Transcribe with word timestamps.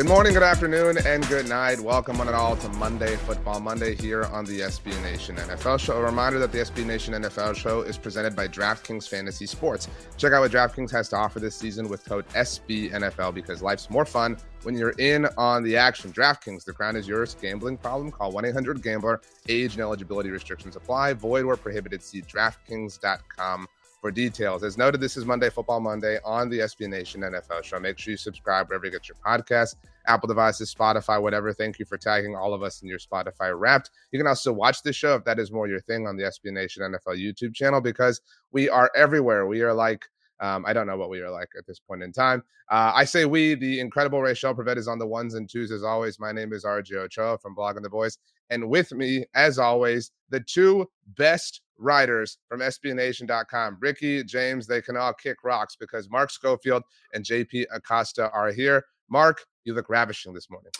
Good 0.00 0.08
morning, 0.08 0.32
good 0.32 0.42
afternoon, 0.42 0.96
and 1.04 1.28
good 1.28 1.46
night. 1.46 1.78
Welcome 1.78 2.16
one 2.16 2.26
and 2.26 2.34
all 2.34 2.56
to 2.56 2.68
Monday 2.70 3.16
Football 3.16 3.60
Monday 3.60 3.94
here 3.94 4.24
on 4.24 4.46
the 4.46 4.60
SB 4.60 4.98
Nation 5.02 5.36
NFL 5.36 5.78
Show. 5.78 5.98
A 5.98 6.02
reminder 6.02 6.38
that 6.38 6.52
the 6.52 6.56
SB 6.56 6.86
Nation 6.86 7.12
NFL 7.12 7.54
Show 7.54 7.82
is 7.82 7.98
presented 7.98 8.34
by 8.34 8.48
DraftKings 8.48 9.06
Fantasy 9.06 9.44
Sports. 9.44 9.88
Check 10.16 10.32
out 10.32 10.40
what 10.40 10.52
DraftKings 10.52 10.90
has 10.92 11.10
to 11.10 11.16
offer 11.16 11.38
this 11.38 11.54
season 11.54 11.86
with 11.86 12.02
code 12.06 12.26
SBNFL 12.28 13.34
because 13.34 13.60
life's 13.60 13.90
more 13.90 14.06
fun 14.06 14.38
when 14.62 14.74
you're 14.74 14.94
in 14.96 15.26
on 15.36 15.62
the 15.62 15.76
action. 15.76 16.10
DraftKings, 16.14 16.64
the 16.64 16.72
crown 16.72 16.96
is 16.96 17.06
yours. 17.06 17.36
Gambling 17.38 17.76
problem? 17.76 18.10
Call 18.10 18.32
1 18.32 18.46
800 18.46 18.82
Gambler. 18.82 19.20
Age 19.50 19.74
and 19.74 19.82
eligibility 19.82 20.30
restrictions 20.30 20.76
apply. 20.76 21.12
Void 21.12 21.44
where 21.44 21.56
prohibited. 21.56 22.02
See 22.02 22.22
DraftKings.com 22.22 23.68
for 24.00 24.10
details. 24.10 24.64
As 24.64 24.78
noted, 24.78 25.00
this 25.00 25.16
is 25.16 25.24
Monday 25.24 25.50
Football 25.50 25.80
Monday 25.80 26.18
on 26.24 26.48
the 26.48 26.60
SB 26.60 26.88
Nation 26.88 27.20
NFL 27.20 27.62
show. 27.62 27.78
Make 27.78 27.98
sure 27.98 28.12
you 28.12 28.16
subscribe 28.16 28.68
wherever 28.68 28.86
you 28.86 28.90
get 28.90 29.08
your 29.08 29.16
podcast, 29.24 29.76
Apple 30.06 30.26
devices, 30.26 30.74
Spotify, 30.74 31.20
whatever. 31.20 31.52
Thank 31.52 31.78
you 31.78 31.84
for 31.84 31.98
tagging 31.98 32.34
all 32.34 32.54
of 32.54 32.62
us 32.62 32.82
in 32.82 32.88
your 32.88 32.98
Spotify 32.98 33.52
wrapped. 33.58 33.90
You 34.12 34.18
can 34.18 34.26
also 34.26 34.52
watch 34.52 34.82
the 34.82 34.92
show 34.92 35.16
if 35.16 35.24
that 35.24 35.38
is 35.38 35.52
more 35.52 35.68
your 35.68 35.80
thing 35.80 36.06
on 36.06 36.16
the 36.16 36.24
SB 36.24 36.52
Nation 36.52 36.82
NFL 36.82 37.18
YouTube 37.18 37.54
channel 37.54 37.80
because 37.80 38.22
we 38.52 38.70
are 38.70 38.90
everywhere. 38.96 39.46
We 39.46 39.60
are 39.60 39.74
like 39.74 40.04
um, 40.40 40.64
I 40.66 40.72
don't 40.72 40.86
know 40.86 40.96
what 40.96 41.10
we 41.10 41.20
are 41.20 41.30
like 41.30 41.50
at 41.58 41.66
this 41.66 41.78
point 41.78 42.02
in 42.02 42.12
time. 42.12 42.42
Uh, 42.70 42.92
I 42.94 43.04
say 43.04 43.26
we, 43.26 43.54
the 43.54 43.78
incredible 43.78 44.22
Rachel 44.22 44.54
Prevet 44.54 44.78
is 44.78 44.88
on 44.88 44.98
the 44.98 45.06
ones 45.06 45.34
and 45.34 45.48
twos 45.48 45.70
as 45.70 45.82
always. 45.82 46.18
My 46.18 46.32
name 46.32 46.52
is 46.54 46.64
RJ 46.64 46.94
Ochoa 46.94 47.36
from 47.36 47.54
Blogging 47.54 47.82
the 47.82 47.90
Boys. 47.90 48.16
And 48.50 48.68
with 48.68 48.92
me, 48.92 49.24
as 49.34 49.58
always, 49.58 50.10
the 50.28 50.40
two 50.40 50.86
best 51.16 51.62
writers 51.78 52.38
from 52.48 52.60
SBNation.com. 52.60 53.78
Ricky, 53.80 54.22
James, 54.24 54.66
they 54.66 54.82
can 54.82 54.96
all 54.96 55.14
kick 55.14 55.38
rocks 55.44 55.76
because 55.78 56.10
Mark 56.10 56.30
Schofield 56.30 56.82
and 57.14 57.24
JP 57.24 57.66
Acosta 57.72 58.30
are 58.30 58.52
here. 58.52 58.84
Mark, 59.08 59.44
you 59.64 59.74
look 59.74 59.88
ravishing 59.88 60.32
this 60.32 60.50
morning. 60.50 60.72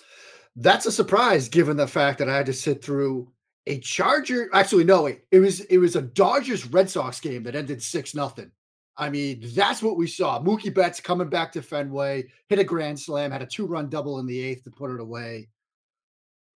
That's 0.56 0.86
a 0.86 0.92
surprise 0.92 1.48
given 1.48 1.77
the 1.77 1.86
fact 1.86 2.18
that 2.18 2.28
I 2.28 2.36
had 2.36 2.46
to 2.46 2.52
sit 2.52 2.84
through 2.84 3.30
a 3.66 3.78
Charger. 3.78 4.48
Actually, 4.52 4.84
no, 4.84 5.02
wait. 5.02 5.22
It 5.30 5.38
was 5.38 5.60
it 5.62 5.78
was 5.78 5.96
a 5.96 6.02
Dodgers 6.02 6.66
Red 6.66 6.90
Sox 6.90 7.20
game 7.20 7.42
that 7.44 7.55
ended 7.55 7.82
six 7.82 8.14
nothing. 8.14 8.50
I 8.96 9.08
mean, 9.08 9.40
that's 9.55 9.82
what 9.82 9.96
we 9.96 10.06
saw. 10.06 10.42
Mookie 10.42 10.74
Betts 10.74 11.00
coming 11.00 11.28
back 11.28 11.52
to 11.52 11.62
Fenway, 11.62 12.24
hit 12.48 12.58
a 12.58 12.64
grand 12.64 12.98
slam, 13.00 13.30
had 13.30 13.42
a 13.42 13.46
two 13.46 13.66
run 13.66 13.88
double 13.88 14.18
in 14.18 14.27
the 14.27 14.39
eighth 14.39 14.64
to 14.64 14.70
put 14.70 14.90
it 14.90 15.00
away. 15.00 15.48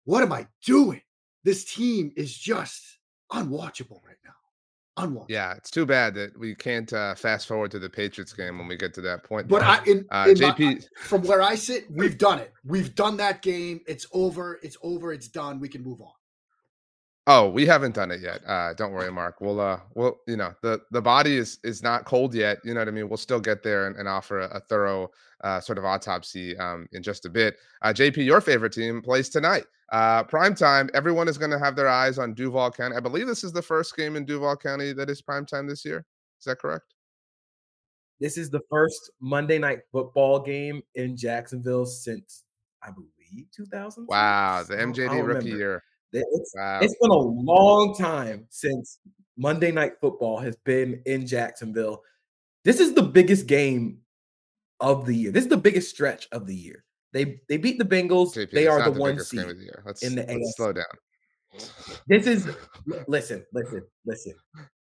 What 0.05 0.23
am 0.23 0.33
I 0.33 0.47
doing? 0.65 1.01
This 1.43 1.65
team 1.65 2.11
is 2.15 2.35
just 2.37 2.99
unwatchable 3.31 3.99
right 4.05 4.17
now. 4.25 5.05
Unwatchable. 5.05 5.25
Yeah, 5.29 5.53
it's 5.53 5.71
too 5.71 5.85
bad 5.85 6.13
that 6.15 6.37
we 6.37 6.55
can't 6.55 6.91
uh, 6.93 7.15
fast 7.15 7.47
forward 7.47 7.71
to 7.71 7.79
the 7.79 7.89
Patriots 7.89 8.33
game 8.33 8.57
when 8.57 8.67
we 8.67 8.75
get 8.75 8.93
to 8.95 9.01
that 9.01 9.23
point. 9.23 9.47
But 9.47 9.63
I, 9.63 9.83
in, 9.85 10.05
uh, 10.11 10.27
in 10.29 10.35
JP, 10.35 10.59
my, 10.59 10.79
from 10.97 11.23
where 11.23 11.41
I 11.41 11.55
sit, 11.55 11.89
we've 11.89 12.17
done 12.17 12.39
it. 12.39 12.53
We've 12.63 12.93
done 12.93 13.17
that 13.17 13.41
game. 13.41 13.81
It's 13.87 14.05
over. 14.13 14.59
It's 14.61 14.77
over. 14.83 15.11
It's 15.11 15.27
done. 15.27 15.59
We 15.59 15.67
can 15.67 15.83
move 15.83 16.01
on. 16.01 16.13
Oh, 17.25 17.47
we 17.50 17.66
haven't 17.66 17.95
done 17.95 18.11
it 18.11 18.19
yet. 18.19 18.41
Uh, 18.45 18.73
don't 18.73 18.91
worry, 18.91 19.09
Mark. 19.09 19.39
We'll, 19.39 19.61
uh, 19.61 19.79
we'll, 19.95 20.19
you 20.28 20.35
know, 20.35 20.53
the 20.61 20.81
the 20.91 21.01
body 21.01 21.38
is 21.38 21.57
is 21.63 21.81
not 21.81 22.03
cold 22.03 22.35
yet. 22.35 22.57
You 22.66 22.73
know 22.73 22.81
what 22.81 22.89
I 22.89 22.91
mean. 22.91 23.07
We'll 23.07 23.17
still 23.17 23.39
get 23.39 23.63
there 23.63 23.88
and, 23.88 23.95
and 23.95 24.09
offer 24.09 24.41
a, 24.41 24.47
a 24.47 24.59
thorough 24.59 25.09
uh, 25.41 25.62
sort 25.62 25.78
of 25.78 25.85
autopsy 25.85 26.57
um, 26.57 26.85
in 26.91 27.01
just 27.01 27.25
a 27.25 27.29
bit. 27.29 27.56
Uh, 27.81 27.94
JP, 27.94 28.25
your 28.25 28.41
favorite 28.41 28.73
team 28.73 29.01
plays 29.01 29.29
tonight. 29.29 29.63
Uh, 29.94 30.23
prime 30.23 30.53
time. 30.53 30.89
Everyone 30.94 31.29
is 31.29 31.38
going 31.38 31.51
to 31.51 31.59
have 31.59 31.78
their 31.78 31.88
eyes 31.88 32.17
on 32.19 32.33
Duval 32.33 32.72
County. 32.72 32.97
I 32.97 33.00
believe 33.00 33.28
this 33.28 33.44
is 33.45 33.53
the 33.53 33.62
first 33.62 33.95
game 33.95 34.17
in 34.17 34.25
Duval 34.25 34.57
County 34.57 34.91
that 34.91 35.09
is 35.09 35.22
prime 35.22 35.45
time 35.45 35.66
this 35.66 35.85
year. 35.85 36.06
Is 36.39 36.45
that 36.45 36.59
correct? 36.59 36.94
This 38.19 38.38
is 38.38 38.50
the 38.50 38.62
first 38.69 39.12
Monday 39.22 39.59
night 39.59 39.79
football 39.94 40.39
game 40.39 40.81
in 40.95 41.16
Jacksonville 41.16 41.85
since 41.85 42.44
I 42.81 42.91
believe 42.91 43.47
2000. 43.56 44.07
Wow, 44.07 44.63
the 44.63 44.75
MJD 44.75 45.25
rookie 45.25 45.50
year. 45.50 45.83
It's, 46.13 46.53
wow. 46.56 46.79
it's 46.81 46.96
been 47.01 47.12
a 47.12 47.16
long 47.16 47.96
time 47.96 48.46
since 48.50 49.00
Monday 49.38 49.72
Night 49.72 49.94
Football 50.00 50.38
has 50.40 50.56
been 50.57 51.01
in 51.06 51.25
Jacksonville. 51.25 52.03
This 52.63 52.79
is 52.79 52.94
the 52.94 53.01
biggest 53.03 53.47
game 53.47 54.00
of 54.79 55.06
the 55.06 55.16
year. 55.16 55.31
This 55.31 55.44
is 55.44 55.50
the 55.50 55.57
biggest 55.57 55.90
stretch 55.90 56.28
of 56.31 56.46
the 56.46 56.56
year. 56.56 56.84
They 57.13 57.40
they 57.47 57.57
beat 57.57 57.78
the 57.78 57.85
Bengals. 57.85 58.35
JP, 58.35 58.51
they 58.51 58.68
are 58.68 58.84
the, 58.84 58.91
the 58.91 59.00
one 59.00 59.19
seed 59.19 59.41
the 59.41 59.69
let's, 59.85 60.03
in 60.03 60.16
the 60.16 60.24
let's 60.24 60.34
AFC. 60.34 60.51
slow 60.56 60.74
down. 60.74 60.85
This 62.07 62.28
is 62.28 62.50
listen, 63.07 63.45
listen, 63.53 63.84
listen. 64.06 64.34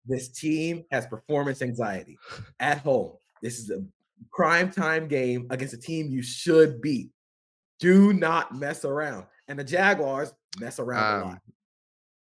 This 0.05 0.29
team 0.29 0.85
has 0.91 1.05
performance 1.07 1.61
anxiety 1.61 2.17
at 2.59 2.79
home. 2.79 3.13
This 3.41 3.59
is 3.59 3.69
a 3.69 3.83
prime 4.31 4.71
time 4.71 5.07
game 5.07 5.47
against 5.49 5.73
a 5.73 5.77
team 5.77 6.07
you 6.09 6.21
should 6.21 6.81
beat. 6.81 7.11
Do 7.79 8.13
not 8.13 8.55
mess 8.55 8.85
around. 8.85 9.25
And 9.47 9.59
the 9.59 9.63
Jaguars 9.63 10.33
mess 10.59 10.79
around 10.79 11.15
um, 11.15 11.21
a 11.21 11.25
lot. 11.31 11.41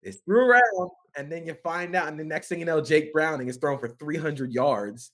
They 0.04 0.12
screw 0.12 0.48
around, 0.48 0.92
and 1.18 1.32
then 1.32 1.46
you 1.46 1.56
find 1.64 1.96
out, 1.96 2.08
and 2.08 2.20
the 2.20 2.24
next 2.24 2.48
thing 2.48 2.60
you 2.60 2.66
know, 2.66 2.82
Jake 2.82 3.12
Browning 3.12 3.48
is 3.48 3.58
thrown 3.58 3.80
for 3.80 3.90
300 3.90 4.52
yards 4.52 5.12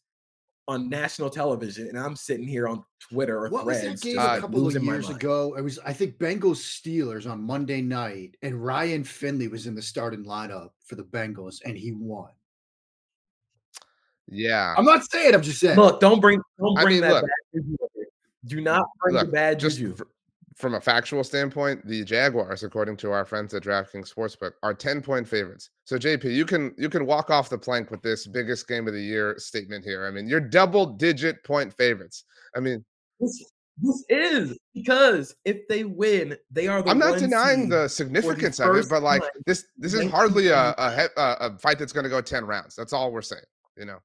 on 0.68 0.90
national 0.90 1.30
television, 1.30 1.88
and 1.88 1.98
I'm 1.98 2.16
sitting 2.16 2.48
here 2.48 2.68
on 2.68 2.84
Twitter 3.00 3.46
or 3.46 3.50
what 3.50 3.64
Threads. 3.64 3.90
was 3.90 4.02
that 4.02 4.08
game 4.08 4.20
uh, 4.20 4.38
a 4.38 4.42
couple 4.42 4.68
of 4.68 4.84
years 4.84 5.10
ago? 5.10 5.56
It 5.58 5.62
was, 5.62 5.80
I 5.80 5.94
think, 5.94 6.18
Bengals 6.18 6.58
Steelers 6.58 7.30
on 7.30 7.42
Monday 7.42 7.82
night, 7.82 8.38
and 8.42 8.64
Ryan 8.64 9.04
Finley 9.04 9.48
was 9.48 9.68
in 9.68 9.76
the 9.76 9.82
starting 9.82 10.26
lineup 10.26 10.70
for 10.86 10.96
the 10.96 11.04
Bengals, 11.04 11.62
and 11.66 11.78
he 11.78 11.94
won. 11.94 12.30
Yeah, 14.28 14.74
I'm 14.78 14.86
not 14.86 15.04
saying. 15.12 15.34
I'm 15.34 15.42
just 15.42 15.60
saying. 15.60 15.78
Look, 15.78 16.00
don't 16.00 16.22
bring, 16.22 16.40
don't 16.60 16.76
bring 16.76 16.88
I 16.88 16.90
mean, 16.90 17.02
that 17.02 17.14
look, 17.14 17.26
bad. 17.54 17.64
Do 18.46 18.62
not 18.62 18.88
bring 19.02 19.16
look, 19.16 19.26
the 19.26 19.32
bad 19.32 19.60
juju. 19.60 19.96
For, 19.96 20.08
from 20.62 20.76
a 20.76 20.82
factual 20.82 21.24
standpoint, 21.24 21.86
the 21.86 22.04
Jaguars, 22.04 22.64
according 22.64 22.96
to 22.98 23.12
our 23.12 23.26
friends 23.26 23.54
at 23.54 23.64
DraftKings 23.64 24.14
Sportsbook, 24.14 24.52
are 24.64 24.74
10 24.74 25.02
point 25.02 25.28
favorites. 25.28 25.72
So 25.84 25.98
JP, 25.98 26.34
you 26.34 26.46
can 26.46 26.74
you 26.78 26.90
can 26.90 27.06
walk 27.06 27.30
off 27.30 27.50
the 27.50 27.58
plank 27.58 27.92
with 27.92 28.02
this 28.02 28.28
biggest 28.28 28.68
game 28.68 28.88
of 28.88 28.94
the 28.94 29.02
year 29.02 29.36
statement 29.38 29.84
here. 29.84 30.06
I 30.06 30.12
mean, 30.12 30.28
you're 30.28 30.40
double 30.40 30.86
digit 30.86 31.44
point 31.44 31.76
favorites. 31.76 32.24
I 32.56 32.60
mean, 32.60 32.86
this, 33.20 33.44
this 33.80 34.06
is 34.10 34.58
because 34.74 35.36
if 35.44 35.68
they 35.68 35.84
win, 35.84 36.38
they 36.52 36.68
are 36.68 36.82
the 36.82 36.92
I'm 36.92 37.00
not 37.00 37.18
denying 37.20 37.68
the 37.68 37.88
significance 37.88 38.58
the 38.58 38.70
of 38.70 38.76
it, 38.78 38.86
but 38.90 39.02
like 39.02 39.24
this 39.46 39.66
this 39.78 39.94
is 39.94 40.10
hardly 40.12 40.50
a 40.50 40.76
a, 40.78 41.10
a 41.18 41.58
fight 41.58 41.80
that's 41.80 41.94
going 41.94 42.04
to 42.04 42.10
go 42.10 42.22
10 42.22 42.46
rounds. 42.46 42.76
That's 42.76 42.94
all 42.94 43.12
we're 43.12 43.22
saying, 43.22 43.42
you 43.76 43.86
know. 43.86 43.98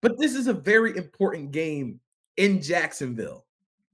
But 0.00 0.18
this 0.18 0.34
is 0.34 0.46
a 0.46 0.52
very 0.52 0.96
important 0.96 1.50
game 1.50 2.00
in 2.36 2.62
Jacksonville. 2.62 3.44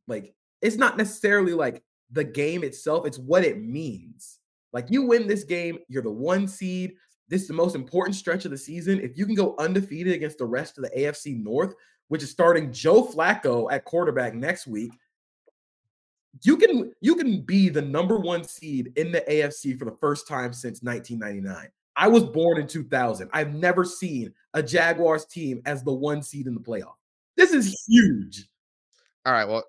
Like 0.06 0.34
it's 0.62 0.76
not 0.76 0.96
necessarily 0.96 1.54
like 1.54 1.82
the 2.10 2.24
game 2.24 2.64
itself, 2.64 3.06
it's 3.06 3.18
what 3.18 3.44
it 3.44 3.62
means. 3.62 4.38
Like 4.72 4.86
you 4.90 5.02
win 5.02 5.26
this 5.26 5.44
game, 5.44 5.78
you're 5.88 6.02
the 6.02 6.10
one 6.10 6.46
seed. 6.46 6.94
This 7.28 7.42
is 7.42 7.48
the 7.48 7.54
most 7.54 7.74
important 7.74 8.16
stretch 8.16 8.44
of 8.44 8.50
the 8.50 8.58
season. 8.58 9.00
If 9.00 9.16
you 9.16 9.24
can 9.24 9.34
go 9.34 9.54
undefeated 9.58 10.14
against 10.14 10.38
the 10.38 10.46
rest 10.46 10.78
of 10.78 10.84
the 10.84 10.90
AFC 10.90 11.42
North, 11.42 11.74
which 12.08 12.22
is 12.22 12.30
starting 12.30 12.72
Joe 12.72 13.04
Flacco 13.04 13.70
at 13.70 13.84
quarterback 13.84 14.34
next 14.34 14.66
week, 14.66 14.92
you 16.42 16.56
can 16.56 16.92
you 17.00 17.14
can 17.16 17.42
be 17.42 17.68
the 17.68 17.82
number 17.82 18.18
one 18.18 18.44
seed 18.44 18.92
in 18.96 19.12
the 19.12 19.20
AFC 19.22 19.78
for 19.78 19.84
the 19.84 19.96
first 20.00 20.28
time 20.28 20.52
since 20.52 20.82
1999. 20.82 21.68
I 21.96 22.08
was 22.08 22.24
born 22.24 22.58
in 22.58 22.66
2000. 22.66 23.28
I've 23.32 23.54
never 23.54 23.84
seen 23.84 24.32
a 24.54 24.62
Jaguars 24.62 25.24
team 25.26 25.60
as 25.66 25.82
the 25.82 25.92
one 25.92 26.22
seed 26.22 26.46
in 26.46 26.54
the 26.54 26.60
playoff. 26.60 26.94
This 27.36 27.52
is 27.52 27.76
huge. 27.86 28.48
All 29.26 29.32
right. 29.32 29.46
Well, 29.46 29.64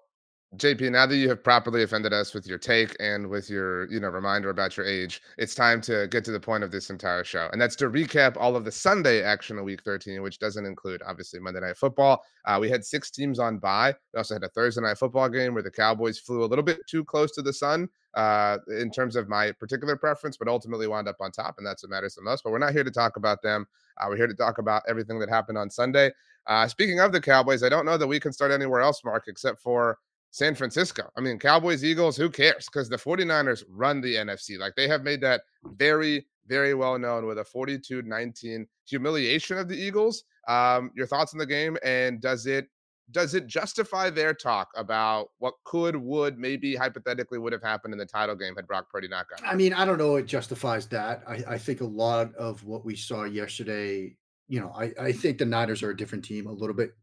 JP, 0.58 0.92
now 0.92 1.06
that 1.06 1.16
you 1.16 1.30
have 1.30 1.42
properly 1.42 1.84
offended 1.84 2.12
us 2.12 2.34
with 2.34 2.46
your 2.46 2.58
take 2.58 2.94
and 3.00 3.30
with 3.30 3.50
your, 3.50 3.90
you 3.90 4.02
know, 4.02 4.10
reminder 4.10 4.50
about 4.50 4.76
your 4.76 4.86
age, 4.86 5.22
it's 5.38 5.56
time 5.56 5.80
to 5.80 6.10
get 6.10 6.26
to 6.26 6.32
the 6.32 6.42
point 6.42 6.62
of 6.62 6.72
this 6.72 6.90
entire 6.90 7.24
show. 7.24 7.48
And 7.54 7.62
that's 7.62 7.78
to 7.78 7.90
recap 7.90 8.36
all 8.36 8.58
of 8.58 8.66
the 8.66 8.72
Sunday 8.72 9.24
action 9.24 9.58
of 9.58 9.64
week 9.64 9.82
13, 9.84 10.22
which 10.22 10.40
doesn't 10.40 10.66
include 10.66 11.04
obviously 11.08 11.40
Monday 11.40 11.62
night 11.62 11.78
football. 11.78 12.22
Uh, 12.44 12.58
we 12.60 12.70
had 12.70 12.84
six 12.84 13.10
teams 13.12 13.40
on 13.40 13.60
bye. 13.60 13.96
We 14.14 14.18
also 14.18 14.36
had 14.36 14.44
a 14.44 14.50
Thursday 14.50 14.82
night 14.82 14.98
football 14.98 15.30
game 15.30 15.54
where 15.54 15.64
the 15.64 15.72
Cowboys 15.72 16.20
flew 16.20 16.44
a 16.44 16.48
little 16.48 16.66
bit 16.66 16.80
too 16.86 17.06
close 17.06 17.32
to 17.36 17.42
the 17.42 17.54
sun 17.54 17.88
uh, 18.16 18.58
in 18.78 18.92
terms 18.92 19.16
of 19.16 19.30
my 19.30 19.54
particular 19.54 19.96
preference, 19.96 20.36
but 20.36 20.50
ultimately 20.50 20.86
wound 20.86 21.08
up 21.08 21.16
on 21.22 21.32
top. 21.32 21.56
And 21.60 21.66
that's 21.66 21.82
what 21.82 21.92
matters 21.92 22.16
the 22.16 22.24
most. 22.24 22.44
But 22.44 22.52
we're 22.52 22.60
not 22.60 22.74
here 22.74 22.84
to 22.84 22.92
talk 22.92 23.16
about 23.16 23.42
them. 23.42 23.66
Uh, 24.02 24.08
we're 24.10 24.18
here 24.18 24.28
to 24.28 24.34
talk 24.34 24.58
about 24.58 24.84
everything 24.86 25.18
that 25.20 25.30
happened 25.30 25.58
on 25.58 25.70
Sunday. 25.70 26.12
Uh, 26.46 26.68
speaking 26.68 27.00
of 27.00 27.14
the 27.14 27.22
Cowboys, 27.22 27.64
I 27.64 27.70
don't 27.70 27.86
know 27.86 27.98
that 27.98 28.08
we 28.08 28.20
can 28.20 28.34
start 28.34 28.52
anywhere 28.52 28.82
else, 28.82 29.02
Mark, 29.06 29.26
except 29.28 29.62
for 29.62 29.98
San 30.32 30.56
Francisco. 30.56 31.10
I 31.18 31.22
mean, 31.22 31.38
Cowboys, 31.38 31.84
Eagles, 31.84 32.16
who 32.16 32.30
cares? 32.30 32.66
Because 32.66 32.90
the 32.90 32.98
49ers 32.98 33.64
run 33.70 34.02
the 34.02 34.16
NFC. 34.16 34.58
Like 34.58 34.76
they 34.76 34.88
have 34.88 35.04
made 35.04 35.22
that 35.22 35.42
very, 35.76 36.26
very 36.48 36.74
well 36.74 36.98
known 36.98 37.26
with 37.26 37.38
a 37.38 37.44
42 37.44 38.02
19 38.02 38.66
humiliation 38.86 39.58
of 39.58 39.68
the 39.68 39.76
Eagles. 39.76 40.24
Um, 40.48 40.92
your 40.96 41.06
thoughts 41.06 41.34
on 41.34 41.38
the 41.38 41.46
game 41.46 41.78
and 41.84 42.20
does 42.22 42.48
it 42.48 42.68
does 43.12 43.36
it 43.36 43.46
justify 43.46 44.10
their 44.10 44.34
talk 44.34 44.70
about 44.78 45.28
what 45.40 45.54
could, 45.66 45.98
would, 45.98 46.38
maybe 46.38 46.76
hypothetically 46.76 47.38
would 47.38 47.52
have 47.52 47.62
happened 47.62 47.94
in 47.94 47.98
the 47.98 48.06
title 48.06 48.36
game 48.36 48.56
had 48.56 48.66
Brock 48.68 48.90
Purdy 48.90 49.10
not 49.10 49.28
gotten? 49.30 49.46
I 49.46 49.54
mean, 49.54 49.74
I 49.74 49.84
don't 49.84 49.98
know. 49.98 50.16
It 50.16 50.28
justifies 50.28 50.88
that. 50.88 51.22
I, 51.28 51.44
I 51.46 51.58
think 51.58 51.82
a 51.82 51.86
lot 51.86 52.34
of 52.36 52.64
what 52.64 52.86
we 52.86 52.96
saw 52.96 53.26
yesterday, 53.26 54.16
you 54.48 54.62
know, 54.62 54.72
I, 54.74 54.94
I 54.98 55.12
think 55.12 55.40
the 55.40 55.46
Niners 55.46 55.84
are 55.84 55.90
a 55.90 55.98
different 55.98 56.24
team 56.24 56.48
a 56.48 56.54
little 56.54 56.76
bit 56.76 56.94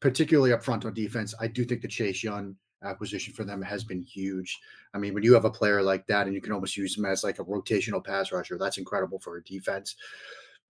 particularly 0.00 0.52
up 0.52 0.64
front 0.64 0.84
on 0.84 0.94
defense. 0.94 1.34
I 1.40 1.46
do 1.48 1.64
think 1.64 1.82
the 1.82 1.88
Chase 1.88 2.22
Young 2.22 2.56
acquisition 2.82 3.32
for 3.32 3.44
them 3.44 3.62
has 3.62 3.84
been 3.84 4.02
huge. 4.02 4.58
I 4.92 4.98
mean, 4.98 5.14
when 5.14 5.22
you 5.22 5.34
have 5.34 5.44
a 5.44 5.50
player 5.50 5.82
like 5.82 6.06
that 6.06 6.26
and 6.26 6.34
you 6.34 6.40
can 6.40 6.52
almost 6.52 6.76
use 6.76 6.96
him 6.96 7.04
as 7.04 7.24
like 7.24 7.38
a 7.38 7.44
rotational 7.44 8.04
pass 8.04 8.30
rusher, 8.30 8.58
that's 8.58 8.78
incredible 8.78 9.18
for 9.18 9.36
a 9.36 9.44
defense. 9.44 9.96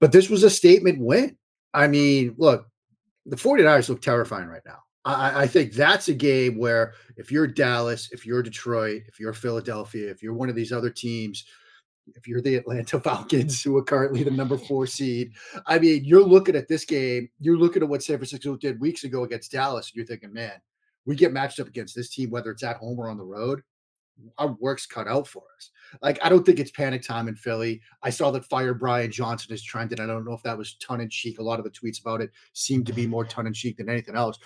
But 0.01 0.13
this 0.13 0.29
was 0.29 0.43
a 0.43 0.51
statement 0.51 0.99
win. 1.01 1.37
I 1.73 1.89
mean, 1.89 2.35
look, 2.39 2.67
the 3.27 3.37
49ers 3.37 3.89
look 3.89 4.03
terrifying 4.03 4.49
right 4.49 4.63
now. 4.65 4.79
I, 5.05 5.43
I, 5.43 5.47
think 5.47 5.75
that's 5.75 6.09
a 6.09 6.15
game 6.15 6.57
where 6.57 6.95
if 7.19 7.31
you're 7.31 7.47
Dallas, 7.47 8.09
if 8.11 8.25
you're 8.25 8.43
Detroit, 8.43 9.03
if 9.07 9.21
you're 9.21 9.35
Philadelphia, 9.35 10.11
if 10.11 10.23
you're 10.23 10.33
one 10.33 10.49
of 10.49 10.55
these 10.55 10.73
other 10.73 10.89
teams 10.89 11.45
if 12.15 12.29
you're 12.29 12.43
the 12.43 12.57
Atlanta 12.57 13.01
Falcons, 13.01 13.63
who 13.63 13.77
are 13.77 13.83
currently 13.83 14.23
the 14.23 14.31
number 14.31 14.59
four 14.59 14.87
seed, 14.87 15.33
I 15.67 15.79
mean, 15.79 16.05
you're 16.05 16.25
looking 16.25 16.57
at 16.57 16.69
this 16.69 16.85
game, 16.85 17.29
you're 17.41 17.59
looking 17.59 17.83
at 17.83 17.89
what 17.89 18.03
San 18.03 18.19
Francisco 18.19 18.57
did 18.57 18.81
weeks 18.81 19.05
ago 19.05 19.25
against 19.25 19.53
Dallas, 19.53 19.91
and 19.91 19.97
you're 19.97 20.07
thinking, 20.07 20.33
man, 20.33 20.61
we 21.07 21.17
get 21.17 21.33
matched 21.33 21.61
up 21.61 21.69
against 21.69 21.95
this 21.95 22.11
team, 22.11 22.31
whether 22.31 22.51
it's 22.51 22.63
at 22.63 22.77
home 22.77 22.99
or 22.99 23.09
on 23.09 23.17
the 23.17 23.25
road. 23.25 23.63
Our 24.39 24.57
work's 24.61 24.87
cut 24.87 25.09
out 25.09 25.27
for 25.27 25.43
us. 25.57 25.71
Like, 26.01 26.19
I 26.23 26.29
don't 26.29 26.47
think 26.47 26.61
it's 26.61 26.71
panic 26.71 27.03
time 27.03 27.27
in 27.27 27.35
Philly. 27.35 27.81
I 28.03 28.11
saw 28.11 28.31
that 28.31 28.45
Fire 28.45 28.73
Brian 28.73 29.11
Johnson 29.11 29.53
is 29.53 29.63
trending. 29.63 29.99
I 29.99 30.07
don't 30.07 30.25
know 30.25 30.35
if 30.35 30.43
that 30.45 30.57
was 30.57 30.77
ton 30.77 31.01
in 31.01 31.11
cheek. 31.11 31.41
A 31.41 31.43
lot 31.43 31.59
of 31.59 31.65
the 31.65 31.71
tweets 31.71 32.01
about 32.01 32.21
it 32.21 32.31
seemed 32.53 32.87
to 32.87 32.93
be 32.93 33.09
more 33.09 33.25
ton 33.25 33.49
in 33.49 33.53
cheek 33.53 33.77
than 33.77 33.89
anything 33.89 34.15
else. 34.15 34.39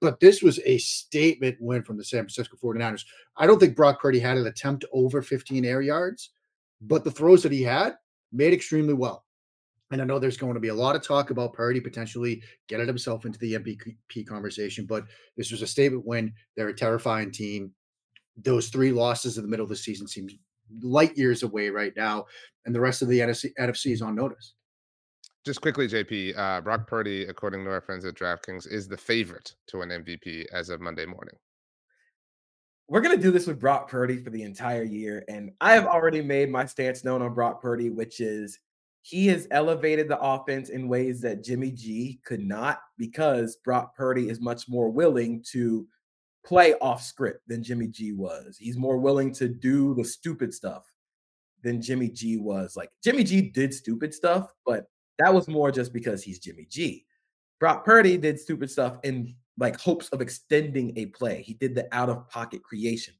But 0.00 0.18
this 0.18 0.42
was 0.42 0.58
a 0.64 0.78
statement 0.78 1.58
win 1.60 1.82
from 1.82 1.98
the 1.98 2.04
San 2.04 2.20
Francisco 2.20 2.56
49ers. 2.56 3.04
I 3.36 3.46
don't 3.46 3.60
think 3.60 3.76
Brock 3.76 4.00
Purdy 4.00 4.18
had 4.18 4.38
an 4.38 4.46
attempt 4.46 4.86
over 4.92 5.20
15 5.20 5.64
air 5.64 5.82
yards 5.82 6.30
but 6.82 7.04
the 7.04 7.10
throws 7.10 7.42
that 7.42 7.52
he 7.52 7.62
had 7.62 7.94
made 8.32 8.52
extremely 8.52 8.94
well. 8.94 9.24
And 9.90 10.00
I 10.00 10.04
know 10.04 10.18
there's 10.18 10.38
going 10.38 10.54
to 10.54 10.60
be 10.60 10.68
a 10.68 10.74
lot 10.74 10.96
of 10.96 11.06
talk 11.06 11.30
about 11.30 11.52
Purdy 11.52 11.80
potentially 11.80 12.42
getting 12.66 12.86
himself 12.86 13.26
into 13.26 13.38
the 13.38 13.54
MVP 13.54 14.26
conversation, 14.26 14.86
but 14.86 15.04
this 15.36 15.50
was 15.50 15.62
a 15.62 15.66
statement 15.66 16.06
win. 16.06 16.32
They're 16.56 16.68
a 16.68 16.74
terrifying 16.74 17.30
team. 17.30 17.72
Those 18.36 18.68
three 18.68 18.90
losses 18.90 19.36
in 19.36 19.44
the 19.44 19.50
middle 19.50 19.64
of 19.64 19.68
the 19.68 19.76
season 19.76 20.08
seem 20.08 20.28
light 20.80 21.16
years 21.18 21.42
away 21.42 21.68
right 21.68 21.92
now, 21.94 22.24
and 22.64 22.74
the 22.74 22.80
rest 22.80 23.02
of 23.02 23.08
the 23.08 23.18
NFC, 23.18 23.50
NFC 23.60 23.92
is 23.92 24.00
on 24.00 24.14
notice. 24.14 24.54
Just 25.44 25.60
quickly, 25.60 25.86
JP, 25.86 26.38
uh, 26.38 26.60
Brock 26.62 26.86
Purdy, 26.86 27.24
according 27.24 27.64
to 27.64 27.70
our 27.70 27.82
friends 27.82 28.06
at 28.06 28.14
DraftKings, 28.14 28.66
is 28.72 28.88
the 28.88 28.96
favorite 28.96 29.52
to 29.66 29.78
win 29.78 29.90
MVP 29.90 30.46
as 30.54 30.70
of 30.70 30.80
Monday 30.80 31.04
morning 31.04 31.34
we're 32.88 33.00
going 33.00 33.16
to 33.16 33.22
do 33.22 33.30
this 33.30 33.46
with 33.46 33.60
Brock 33.60 33.88
Purdy 33.88 34.18
for 34.18 34.30
the 34.30 34.42
entire 34.42 34.82
year. 34.82 35.24
And 35.28 35.52
I 35.60 35.72
have 35.72 35.86
already 35.86 36.20
made 36.20 36.50
my 36.50 36.66
stance 36.66 37.04
known 37.04 37.22
on 37.22 37.34
Brock 37.34 37.62
Purdy, 37.62 37.90
which 37.90 38.20
is 38.20 38.58
he 39.02 39.26
has 39.28 39.48
elevated 39.50 40.08
the 40.08 40.20
offense 40.20 40.68
in 40.68 40.88
ways 40.88 41.20
that 41.22 41.42
Jimmy 41.42 41.70
G 41.70 42.20
could 42.24 42.40
not 42.40 42.80
because 42.98 43.56
Brock 43.64 43.96
Purdy 43.96 44.28
is 44.28 44.40
much 44.40 44.68
more 44.68 44.90
willing 44.90 45.42
to 45.52 45.86
play 46.44 46.74
off 46.74 47.02
script 47.02 47.46
than 47.48 47.62
Jimmy 47.62 47.88
G 47.88 48.12
was. 48.12 48.56
He's 48.58 48.76
more 48.76 48.98
willing 48.98 49.32
to 49.34 49.48
do 49.48 49.94
the 49.94 50.04
stupid 50.04 50.54
stuff 50.54 50.84
than 51.62 51.82
Jimmy 51.82 52.08
G 52.08 52.36
was. 52.36 52.76
Like 52.76 52.90
Jimmy 53.02 53.24
G 53.24 53.40
did 53.40 53.74
stupid 53.74 54.14
stuff, 54.14 54.48
but 54.66 54.86
that 55.18 55.32
was 55.32 55.48
more 55.48 55.70
just 55.70 55.92
because 55.92 56.22
he's 56.22 56.38
Jimmy 56.38 56.66
G. 56.68 57.04
Brock 57.58 57.84
Purdy 57.84 58.16
did 58.16 58.40
stupid 58.40 58.70
stuff 58.70 58.98
in 59.04 59.34
like 59.58 59.78
hopes 59.78 60.08
of 60.08 60.20
extending 60.20 60.96
a 60.96 61.06
play. 61.06 61.42
He 61.42 61.54
did 61.54 61.74
the 61.74 61.86
out 61.92 62.08
of 62.08 62.28
pocket 62.28 62.62
creation. 62.62 63.14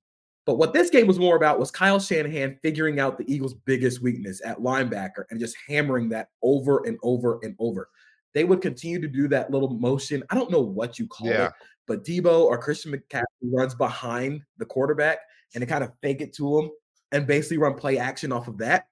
But 0.44 0.58
what 0.58 0.72
this 0.72 0.90
game 0.90 1.06
was 1.06 1.18
more 1.18 1.36
about 1.36 1.60
was 1.60 1.70
Kyle 1.70 2.00
Shanahan 2.00 2.58
figuring 2.62 2.98
out 2.98 3.16
the 3.16 3.32
Eagles' 3.32 3.54
biggest 3.54 4.02
weakness 4.02 4.40
at 4.44 4.58
linebacker 4.58 5.24
and 5.30 5.38
just 5.38 5.56
hammering 5.68 6.08
that 6.08 6.30
over 6.42 6.82
and 6.84 6.98
over 7.02 7.38
and 7.42 7.54
over. 7.58 7.88
They 8.34 8.44
would 8.44 8.60
continue 8.60 9.00
to 9.00 9.08
do 9.08 9.28
that 9.28 9.50
little 9.50 9.70
motion. 9.74 10.24
I 10.30 10.34
don't 10.34 10.50
know 10.50 10.60
what 10.60 10.98
you 10.98 11.06
call 11.06 11.28
yeah. 11.28 11.46
it, 11.46 11.52
but 11.86 12.04
Deebo 12.04 12.44
or 12.44 12.58
Christian 12.58 12.92
McCaffrey 12.92 13.24
runs 13.52 13.74
behind 13.74 14.42
the 14.58 14.64
quarterback 14.64 15.18
and 15.54 15.62
they 15.62 15.66
kind 15.66 15.84
of 15.84 15.92
fake 16.02 16.22
it 16.22 16.32
to 16.34 16.58
him 16.58 16.70
and 17.12 17.26
basically 17.26 17.58
run 17.58 17.74
play 17.74 17.98
action 17.98 18.32
off 18.32 18.48
of 18.48 18.58
that. 18.58 18.86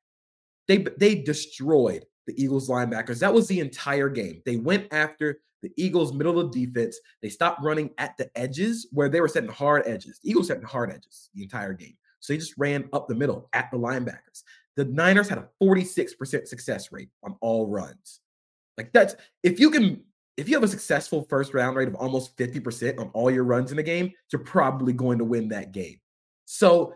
They 0.68 0.86
they 0.98 1.16
destroyed 1.16 2.04
the 2.30 2.42
Eagles 2.42 2.68
linebackers. 2.68 3.18
That 3.18 3.34
was 3.34 3.48
the 3.48 3.60
entire 3.60 4.08
game. 4.08 4.42
They 4.44 4.56
went 4.56 4.86
after 4.92 5.40
the 5.62 5.72
Eagles' 5.76 6.12
middle 6.12 6.38
of 6.38 6.52
defense. 6.52 6.98
They 7.22 7.28
stopped 7.28 7.62
running 7.62 7.90
at 7.98 8.16
the 8.16 8.30
edges 8.38 8.88
where 8.92 9.08
they 9.08 9.20
were 9.20 9.28
setting 9.28 9.50
hard 9.50 9.82
edges. 9.86 10.20
The 10.22 10.30
Eagles 10.30 10.48
setting 10.48 10.62
hard 10.62 10.90
edges 10.90 11.30
the 11.34 11.42
entire 11.42 11.72
game. 11.72 11.96
So 12.20 12.32
they 12.32 12.38
just 12.38 12.54
ran 12.56 12.88
up 12.92 13.08
the 13.08 13.14
middle 13.14 13.48
at 13.52 13.70
the 13.70 13.78
linebackers. 13.78 14.42
The 14.76 14.84
Niners 14.84 15.28
had 15.28 15.38
a 15.38 15.48
46% 15.62 16.46
success 16.46 16.92
rate 16.92 17.08
on 17.22 17.36
all 17.40 17.66
runs. 17.66 18.20
Like 18.76 18.92
that's 18.92 19.14
if 19.42 19.60
you 19.60 19.70
can 19.70 20.02
if 20.36 20.48
you 20.48 20.54
have 20.54 20.62
a 20.64 20.68
successful 20.68 21.26
first 21.28 21.52
round 21.52 21.76
rate 21.76 21.88
of 21.88 21.94
almost 21.96 22.34
50% 22.38 22.98
on 22.98 23.10
all 23.12 23.30
your 23.30 23.44
runs 23.44 23.72
in 23.72 23.76
the 23.76 23.82
game, 23.82 24.10
you're 24.32 24.42
probably 24.42 24.94
going 24.94 25.18
to 25.18 25.24
win 25.24 25.48
that 25.48 25.72
game. 25.72 26.00
So 26.46 26.94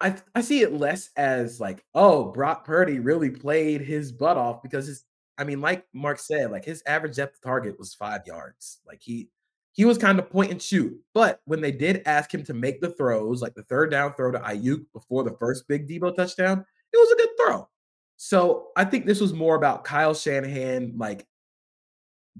I 0.00 0.16
I 0.34 0.40
see 0.40 0.60
it 0.62 0.72
less 0.72 1.10
as 1.16 1.60
like, 1.60 1.84
oh, 1.94 2.32
Brock 2.32 2.64
Purdy 2.64 2.98
really 2.98 3.30
played 3.30 3.80
his 3.80 4.12
butt 4.12 4.36
off 4.36 4.62
because 4.62 4.86
his 4.86 5.04
I 5.38 5.44
mean, 5.44 5.60
like 5.60 5.86
Mark 5.92 6.18
said, 6.18 6.50
like 6.50 6.64
his 6.64 6.82
average 6.86 7.16
depth 7.16 7.40
target 7.42 7.78
was 7.78 7.94
five 7.94 8.22
yards. 8.26 8.80
Like 8.86 9.00
he 9.02 9.28
he 9.72 9.84
was 9.84 9.98
kind 9.98 10.18
of 10.18 10.30
point 10.30 10.50
and 10.50 10.60
shoot. 10.60 10.98
But 11.12 11.40
when 11.44 11.60
they 11.60 11.72
did 11.72 12.02
ask 12.06 12.32
him 12.32 12.42
to 12.44 12.54
make 12.54 12.80
the 12.80 12.90
throws, 12.90 13.42
like 13.42 13.54
the 13.54 13.64
third 13.64 13.90
down 13.90 14.14
throw 14.14 14.32
to 14.32 14.38
Aiyuk 14.38 14.86
before 14.92 15.22
the 15.22 15.36
first 15.38 15.68
big 15.68 15.88
Deebo 15.88 16.16
touchdown, 16.16 16.64
it 16.92 16.96
was 16.96 17.12
a 17.12 17.16
good 17.16 17.28
throw. 17.38 17.68
So 18.16 18.68
I 18.76 18.84
think 18.84 19.04
this 19.04 19.20
was 19.20 19.34
more 19.34 19.56
about 19.56 19.84
Kyle 19.84 20.14
Shanahan 20.14 20.94
like 20.96 21.26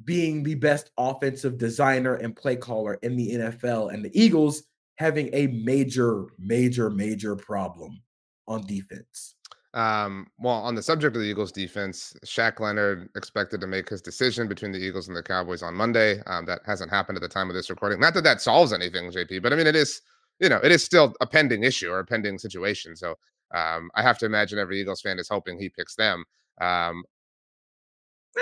being 0.05 0.43
the 0.43 0.55
best 0.55 0.91
offensive 0.99 1.59
designer 1.59 2.15
and 2.15 2.37
play 2.37 2.57
caller 2.57 2.95
in 3.03 3.17
the 3.17 3.35
NFL, 3.35 3.93
and 3.93 4.05
the 4.05 4.19
Eagles 4.19 4.63
having 4.97 5.31
a 5.33 5.47
major, 5.49 6.27
major, 6.39 6.91
major 6.91 7.37
problem 7.37 8.01
on 8.49 8.67
defense. 8.67 9.35
Um, 9.75 10.29
well, 10.39 10.55
on 10.55 10.75
the 10.75 10.83
subject 10.83 11.17
of 11.17 11.23
the 11.23 11.29
Eagles 11.29 11.53
defense, 11.53 12.15
Shaq 12.25 12.61
Leonard 12.61 13.11
expected 13.15 13.61
to 13.61 13.67
make 13.67 13.91
his 13.91 14.01
decision 14.01 14.49
between 14.49 14.73
the 14.73 14.79
Eagles 14.79 15.09
and 15.09 15.17
the 15.17 15.23
Cowboys 15.23 15.63
on 15.63 15.75
Monday. 15.75 16.23
Um, 16.27 16.47
that 16.47 16.61
hasn't 16.65 16.91
happened 16.91 17.19
at 17.19 17.23
the 17.23 17.29
time 17.29 17.51
of 17.51 17.55
this 17.55 17.69
recording. 17.69 18.01
Not 18.01 18.15
that 18.15 18.25
that 18.25 18.41
solves 18.41 18.73
anything, 18.73 19.11
JP, 19.11 19.43
but 19.43 19.53
I 19.53 19.57
mean, 19.57 19.67
it 19.67 19.77
is, 19.77 20.01
you 20.41 20.49
know, 20.49 20.61
it 20.65 20.73
is 20.73 20.83
still 20.83 21.15
a 21.21 21.27
pending 21.27 21.63
issue 21.63 21.91
or 21.91 21.99
a 21.99 22.07
pending 22.07 22.39
situation. 22.39 22.97
So 22.97 23.17
um, 23.55 23.91
I 23.95 24.03
have 24.03 24.17
to 24.19 24.27
imagine 24.27 24.59
every 24.59 24.81
Eagles 24.81 25.03
fan 25.03 25.19
is 25.19 25.29
hoping 25.29 25.59
he 25.59 25.69
picks 25.69 25.95
them. 25.95 26.25
Um, 26.59 27.05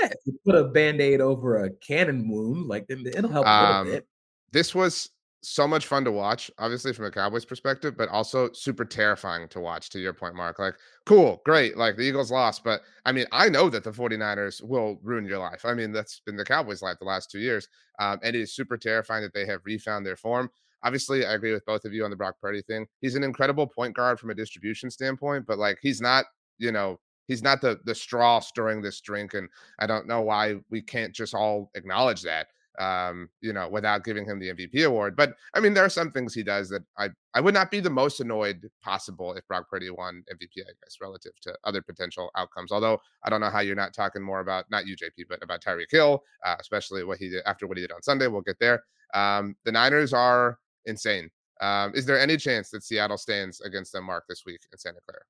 yeah, 0.01 0.11
put 0.47 0.55
a 0.55 0.65
band 0.65 1.01
aid 1.01 1.21
over 1.21 1.65
a 1.65 1.71
cannon 1.71 2.29
wound, 2.29 2.67
like 2.69 2.87
it'll 2.89 3.31
help 3.31 3.47
a 3.47 3.61
little 3.61 3.77
um, 3.77 3.87
bit. 3.87 4.07
This 4.53 4.73
was 4.73 5.11
so 5.45 5.67
much 5.69 5.87
fun 5.87 6.05
to 6.05 6.13
watch, 6.13 6.51
obviously 6.59 6.93
from 6.93 7.05
a 7.07 7.11
Cowboys 7.11 7.45
perspective, 7.45 7.97
but 7.97 8.09
also 8.09 8.51
super 8.53 8.85
terrifying 8.85 9.49
to 9.49 9.61
watch 9.61 9.91
to 9.91 9.99
your 10.01 10.13
point, 10.13 10.35
Mark. 10.35 10.59
Like, 10.59 10.75
cool, 11.07 11.43
great. 11.45 11.77
Like 11.77 11.97
the 11.97 12.03
Eagles 12.03 12.31
lost, 12.33 12.65
but 12.65 12.83
I 13.05 13.13
mean, 13.13 13.27
I 13.33 13.49
know 13.49 13.69
that 13.71 13.85
the 13.85 13.93
49ers 13.93 14.63
will 14.63 14.99
ruin 15.03 15.27
your 15.27 15.39
life. 15.39 15.65
I 15.65 15.75
mean, 15.75 15.93
that's 15.93 16.21
been 16.21 16.37
the 16.37 16.45
Cowboys' 16.45 16.83
life 16.83 16.99
the 16.99 17.05
last 17.05 17.31
two 17.31 17.39
years. 17.41 17.69
Um, 17.99 18.19
and 18.23 18.35
it 18.35 18.41
is 18.41 18.55
super 18.55 18.77
terrifying 18.77 19.23
that 19.23 19.35
they 19.35 19.47
have 19.47 19.61
refound 19.65 20.05
their 20.05 20.17
form. 20.17 20.51
Obviously, 20.83 21.25
I 21.25 21.33
agree 21.35 21.53
with 21.53 21.65
both 21.65 21.85
of 21.85 21.93
you 21.95 22.05
on 22.05 22.11
the 22.11 22.17
Brock 22.17 22.37
Purdy 22.41 22.63
thing. 22.63 22.87
He's 23.01 23.15
an 23.15 23.25
incredible 23.25 23.67
point 23.67 23.95
guard 23.95 24.21
from 24.21 24.31
a 24.31 24.35
distribution 24.35 24.91
standpoint, 24.91 25.47
but 25.47 25.59
like 25.59 25.79
he's 25.81 26.01
not, 26.01 26.27
you 26.59 26.73
know, 26.73 26.99
he's 27.27 27.43
not 27.43 27.61
the 27.61 27.81
the 27.85 27.95
straw 27.95 28.41
stirring 28.41 28.83
this 28.83 29.01
drink. 29.01 29.35
And 29.35 29.49
I 29.79 29.87
don't 29.87 30.07
know 30.07 30.21
why 30.21 30.57
we 30.71 30.83
can't 30.83 31.15
just 31.15 31.35
all 31.35 31.71
acknowledge 31.75 32.23
that. 32.23 32.49
Um, 32.79 33.29
you 33.41 33.53
know, 33.53 33.69
without 33.69 34.05
giving 34.05 34.25
him 34.25 34.39
the 34.39 34.51
MVP 34.51 34.87
award. 34.87 35.17
But 35.17 35.35
I 35.55 35.61
mean, 35.61 35.75
there 35.75 35.85
are 35.85 35.91
some 35.91 36.11
things 36.11 36.35
he 36.35 36.43
does 36.43 36.69
that 36.71 36.83
I 36.99 37.11
I 37.35 37.41
would 37.41 37.55
not 37.55 37.71
be 37.71 37.81
the 37.81 37.91
most 37.91 38.21
annoyed 38.21 38.69
possible 38.83 39.35
if 39.35 39.47
Brock 39.47 39.69
Purdy 39.69 39.91
won 39.91 40.25
MVP, 40.33 40.61
I 40.61 40.73
guess, 40.83 40.99
relative 41.01 41.33
to 41.43 41.55
other 41.65 41.83
potential 41.83 42.31
outcomes. 42.37 42.73
Although 42.73 43.01
I 43.25 43.31
don't 43.31 43.41
know 43.41 43.51
how 43.51 43.61
you're 43.61 43.77
not 43.77 43.95
talking 43.95 44.23
more 44.23 44.41
about 44.41 44.67
not 44.71 44.87
you, 44.87 44.97
JP, 44.97 45.25
but 45.29 45.43
about 45.43 45.63
Tyreek 45.63 45.91
Hill, 45.91 46.23
uh, 46.45 46.57
especially 46.61 47.05
what 47.05 47.19
he 47.19 47.29
did 47.29 47.43
after 47.47 47.67
what 47.67 47.77
he 47.77 47.83
did 47.83 47.93
on 47.93 48.03
Sunday. 48.03 48.27
We'll 48.27 48.43
get 48.43 48.59
there. 48.61 48.85
Um, 49.15 49.57
the 49.65 49.73
Niners 49.73 50.13
are 50.13 50.59
insane. 50.87 51.31
Um, 51.61 51.93
is 51.95 52.05
there 52.05 52.19
any 52.19 52.37
chance 52.37 52.71
that 52.71 52.83
Seattle 52.83 53.17
stands 53.17 53.61
against 53.61 53.93
them, 53.93 54.05
Mark, 54.05 54.25
this 54.29 54.43
week 54.45 54.61
in 54.73 54.79
Santa 54.79 54.99
Clara? 55.07 55.23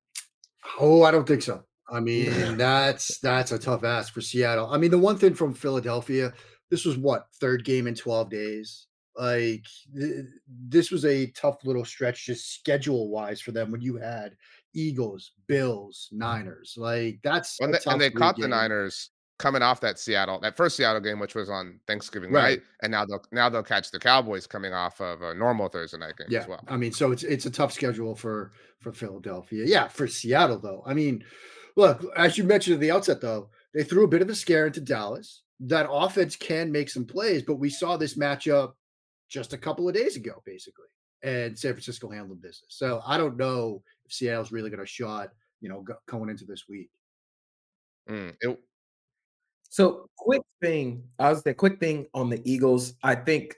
Oh, 0.81 1.03
I 1.03 1.11
don't 1.11 1.29
think 1.29 1.43
so. 1.43 1.65
I 1.89 2.01
mean, 2.01 2.57
that's 2.57 3.19
that's 3.19 3.53
a 3.53 3.59
tough 3.59 3.85
ask 3.85 4.13
for 4.13 4.21
Seattle. 4.21 4.69
I 4.71 4.79
mean, 4.79 4.91
the 4.91 4.99
one 4.99 5.19
thing 5.19 5.35
from 5.35 5.55
Philadelphia, 5.55 6.33
this 6.71 6.85
was 6.85 6.97
what 6.97 7.27
third 7.41 7.65
game 7.65 7.87
in 7.87 7.95
12 7.95 8.31
days. 8.31 8.87
Like 9.17 9.65
th- 9.97 10.25
this 10.49 10.91
was 10.91 11.05
a 11.05 11.27
tough 11.29 11.65
little 11.65 11.85
stretch 11.85 12.27
just 12.27 12.53
schedule 12.53 13.11
wise 13.11 13.41
for 13.41 13.53
them 13.53 13.71
when 13.71 13.81
you 13.81 13.97
had 13.97 14.37
Eagles, 14.75 15.33
Bills, 15.47 16.09
Niners. 16.11 16.75
Like 16.77 17.21
that's 17.23 17.61
and, 17.61 17.73
they, 17.73 17.79
and 17.87 18.01
they 18.01 18.11
caught 18.11 18.37
game. 18.37 18.43
the 18.43 18.49
Niners 18.49 19.11
coming 19.39 19.63
off 19.63 19.81
that 19.81 19.99
Seattle, 19.99 20.41
that 20.41 20.57
first 20.57 20.77
Seattle 20.77 21.01
game, 21.01 21.21
which 21.21 21.37
was 21.37 21.49
on 21.49 21.79
Thanksgiving 21.87 22.33
right. 22.33 22.59
night, 22.59 22.63
and 22.83 22.91
now 22.91 23.05
they'll 23.05 23.23
now 23.31 23.49
they'll 23.49 23.63
catch 23.63 23.93
the 23.93 24.01
Cowboys 24.01 24.49
coming 24.49 24.73
off 24.73 25.01
of 25.01 25.23
a 25.23 25.33
normal 25.33 25.69
Thursday 25.69 25.99
night 25.99 26.17
game 26.17 26.27
yeah. 26.29 26.41
as 26.41 26.49
well. 26.49 26.65
I 26.67 26.77
mean, 26.77 26.93
so 26.93 27.13
it's 27.13 27.23
it's 27.23 27.47
a 27.47 27.51
tough 27.51 27.73
schedule 27.73 28.17
for 28.17 28.51
for 28.81 28.93
Philadelphia. 28.93 29.65
Yeah, 29.65 29.87
for 29.87 30.09
Seattle 30.09 30.59
though. 30.59 30.83
I 30.85 30.95
mean, 30.95 31.25
look, 31.77 32.05
as 32.17 32.37
you 32.37 32.43
mentioned 32.43 32.75
at 32.75 32.81
the 32.81 32.91
outset 32.91 33.21
though, 33.21 33.51
they 33.75 33.85
threw 33.85 34.05
a 34.05 34.09
bit 34.09 34.23
of 34.23 34.29
a 34.29 34.35
scare 34.35 34.67
into 34.67 34.81
Dallas 34.81 35.44
that 35.61 35.89
offense 35.91 36.37
can 36.37 36.71
make 36.71 36.91
some 36.91 37.05
plays, 37.05 37.43
but 37.43 37.57
we 37.57 37.71
saw 37.71 37.97
this 37.97 38.17
matchup 38.17 38.73
just 39.29 39.53
a 39.53 39.59
couple 39.59 39.89
of 39.89 39.95
days 39.95 40.17
ago, 40.17 40.43
basically, 40.45 40.87
and 41.23 41.59
San 41.59 41.73
Francisco 41.73 42.11
handled 42.11 42.43
business. 42.43 42.67
So 42.69 43.03
I 43.07 43.17
don't 43.17 43.37
know 43.37 43.83
if 44.05 44.13
Seattle's 44.13 44.53
really 44.53 44.71
going 44.71 44.81
to 44.81 44.87
shot, 44.87 45.31
you 45.61 45.69
know, 45.69 45.83
go, 45.83 45.95
going 46.07 46.29
into 46.29 46.45
this 46.45 46.65
week. 46.69 46.91
Mm, 48.09 48.35
it, 48.41 48.59
so 49.71 50.09
quick 50.17 50.43
thing, 50.61 51.03
I 51.19 51.31
was 51.31 51.43
the 51.43 51.55
quick 51.55 51.81
thing 51.81 52.07
on 52.15 52.29
the 52.29 52.41
Eagles. 52.45 52.95
I 53.03 53.15
think 53.15 53.57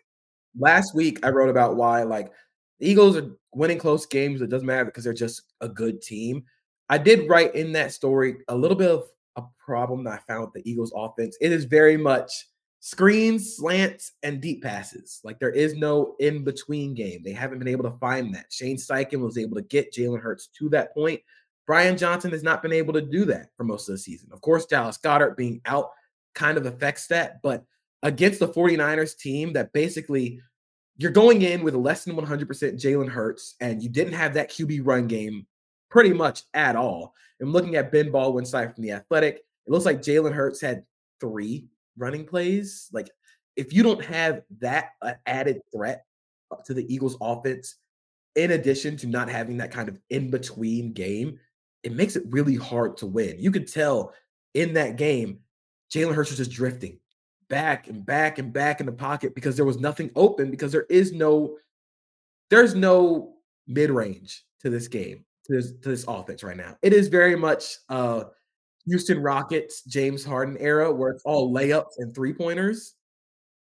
last 0.58 0.94
week 0.94 1.24
I 1.24 1.30
wrote 1.30 1.50
about 1.50 1.76
why 1.76 2.02
like 2.04 2.32
the 2.78 2.88
Eagles 2.88 3.16
are 3.16 3.30
winning 3.52 3.78
close 3.78 4.06
games. 4.06 4.40
It 4.40 4.50
doesn't 4.50 4.66
matter 4.66 4.84
because 4.84 5.04
they're 5.04 5.12
just 5.12 5.42
a 5.60 5.68
good 5.68 6.00
team. 6.00 6.44
I 6.88 6.98
did 6.98 7.28
write 7.28 7.54
in 7.54 7.72
that 7.72 7.92
story 7.92 8.36
a 8.48 8.56
little 8.56 8.76
bit 8.76 8.90
of 8.90 9.04
a 9.36 9.42
problem 9.58 10.04
that 10.04 10.14
I 10.14 10.32
found 10.32 10.44
with 10.44 10.54
the 10.54 10.70
Eagles 10.70 10.92
offense. 10.94 11.36
It 11.40 11.52
is 11.52 11.64
very 11.64 11.96
much 11.96 12.46
screens, 12.80 13.56
slants, 13.56 14.12
and 14.22 14.40
deep 14.40 14.62
passes. 14.62 15.20
Like 15.24 15.38
there 15.38 15.50
is 15.50 15.74
no 15.74 16.14
in 16.20 16.44
between 16.44 16.94
game. 16.94 17.22
They 17.24 17.32
haven't 17.32 17.58
been 17.58 17.68
able 17.68 17.84
to 17.84 17.98
find 17.98 18.34
that. 18.34 18.46
Shane 18.50 18.76
Steichen 18.76 19.20
was 19.20 19.38
able 19.38 19.56
to 19.56 19.62
get 19.62 19.92
Jalen 19.92 20.20
Hurts 20.20 20.48
to 20.58 20.68
that 20.70 20.94
point. 20.94 21.20
Brian 21.66 21.96
Johnson 21.96 22.30
has 22.30 22.44
not 22.44 22.62
been 22.62 22.72
able 22.72 22.92
to 22.92 23.00
do 23.00 23.24
that 23.24 23.48
for 23.56 23.64
most 23.64 23.88
of 23.88 23.94
the 23.94 23.98
season. 23.98 24.28
Of 24.32 24.40
course, 24.40 24.66
Dallas 24.66 24.98
Goedert 24.98 25.36
being 25.36 25.60
out 25.66 25.90
kind 26.34 26.56
of 26.56 26.66
affects 26.66 27.08
that, 27.08 27.42
but 27.42 27.64
against 28.02 28.38
the 28.38 28.48
49ers 28.48 29.18
team 29.18 29.52
that 29.54 29.72
basically 29.72 30.40
you're 30.96 31.10
going 31.10 31.42
in 31.42 31.62
with 31.62 31.74
a 31.74 31.78
less 31.78 32.04
than 32.04 32.16
100% 32.16 32.46
Jalen 32.46 33.08
Hurts 33.08 33.56
and 33.60 33.82
you 33.82 33.88
didn't 33.88 34.12
have 34.12 34.34
that 34.34 34.50
QB 34.50 34.82
run 34.84 35.08
game 35.08 35.46
pretty 35.90 36.12
much 36.12 36.42
at 36.54 36.76
all. 36.76 37.14
I'm 37.40 37.52
looking 37.52 37.76
at 37.76 37.92
Ben 37.92 38.10
Baldwin's 38.10 38.50
side 38.50 38.74
from 38.74 38.82
the 38.82 38.92
Athletic. 38.92 39.36
It 39.36 39.70
looks 39.70 39.84
like 39.84 40.00
Jalen 40.00 40.32
Hurts 40.32 40.60
had 40.60 40.84
three 41.20 41.66
running 41.98 42.24
plays. 42.24 42.88
Like, 42.92 43.10
if 43.56 43.72
you 43.72 43.82
don't 43.82 44.04
have 44.04 44.42
that 44.60 44.90
uh, 45.02 45.14
added 45.26 45.60
threat 45.72 46.04
to 46.64 46.74
the 46.74 46.92
Eagles' 46.92 47.16
offense, 47.20 47.76
in 48.36 48.52
addition 48.52 48.96
to 48.98 49.06
not 49.06 49.28
having 49.28 49.56
that 49.58 49.72
kind 49.72 49.88
of 49.88 49.98
in 50.10 50.30
between 50.30 50.92
game, 50.92 51.38
it 51.82 51.92
makes 51.92 52.16
it 52.16 52.24
really 52.28 52.54
hard 52.54 52.96
to 52.98 53.06
win. 53.06 53.36
You 53.38 53.50
could 53.50 53.70
tell 53.70 54.12
in 54.54 54.74
that 54.74 54.96
game, 54.96 55.40
Jalen 55.92 56.14
Hurts 56.14 56.30
was 56.30 56.38
just 56.38 56.50
drifting 56.50 56.98
back 57.48 57.88
and 57.88 58.04
back 58.04 58.38
and 58.38 58.52
back 58.52 58.80
in 58.80 58.86
the 58.86 58.92
pocket 58.92 59.34
because 59.34 59.56
there 59.56 59.64
was 59.64 59.78
nothing 59.78 60.10
open 60.16 60.50
because 60.50 60.72
there 60.72 60.86
is 60.90 61.12
no 61.12 61.56
there's 62.50 62.74
no 62.74 63.34
mid-range 63.66 64.44
to 64.60 64.70
this 64.70 64.88
game 64.88 65.24
to 65.46 65.54
this, 65.54 65.72
to 65.82 65.88
this 65.88 66.04
offense 66.08 66.42
right 66.42 66.56
now. 66.56 66.76
It 66.82 66.92
is 66.92 67.08
very 67.08 67.36
much 67.36 67.76
uh 67.88 68.24
Houston 68.86 69.20
Rockets, 69.20 69.82
James 69.82 70.24
Harden 70.24 70.56
era 70.58 70.92
where 70.92 71.10
it's 71.10 71.24
all 71.24 71.52
layups 71.52 71.98
and 71.98 72.14
three 72.14 72.32
pointers. 72.32 72.94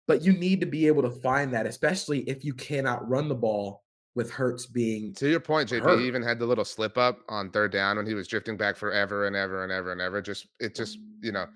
But 0.06 0.22
you 0.22 0.32
need 0.32 0.60
to 0.60 0.66
be 0.66 0.86
able 0.86 1.02
to 1.02 1.10
find 1.10 1.52
that, 1.54 1.66
especially 1.66 2.20
if 2.20 2.44
you 2.44 2.54
cannot 2.54 3.08
run 3.08 3.28
the 3.28 3.34
ball 3.34 3.84
with 4.16 4.30
Hurts 4.30 4.66
being. 4.66 5.14
To 5.14 5.28
your 5.28 5.40
point, 5.40 5.68
JP 5.70 5.82
hurt. 5.82 6.00
even 6.00 6.22
had 6.22 6.38
the 6.38 6.46
little 6.46 6.64
slip 6.64 6.98
up 6.98 7.20
on 7.28 7.50
third 7.50 7.70
down 7.70 7.96
when 7.96 8.06
he 8.06 8.14
was 8.14 8.26
drifting 8.26 8.56
back 8.56 8.76
forever 8.76 9.26
and 9.26 9.36
ever 9.36 9.62
and 9.62 9.72
ever 9.72 9.92
and 9.92 10.00
ever. 10.00 10.20
Just 10.20 10.48
it 10.58 10.74
just 10.74 10.98
you 11.22 11.32
know 11.32 11.46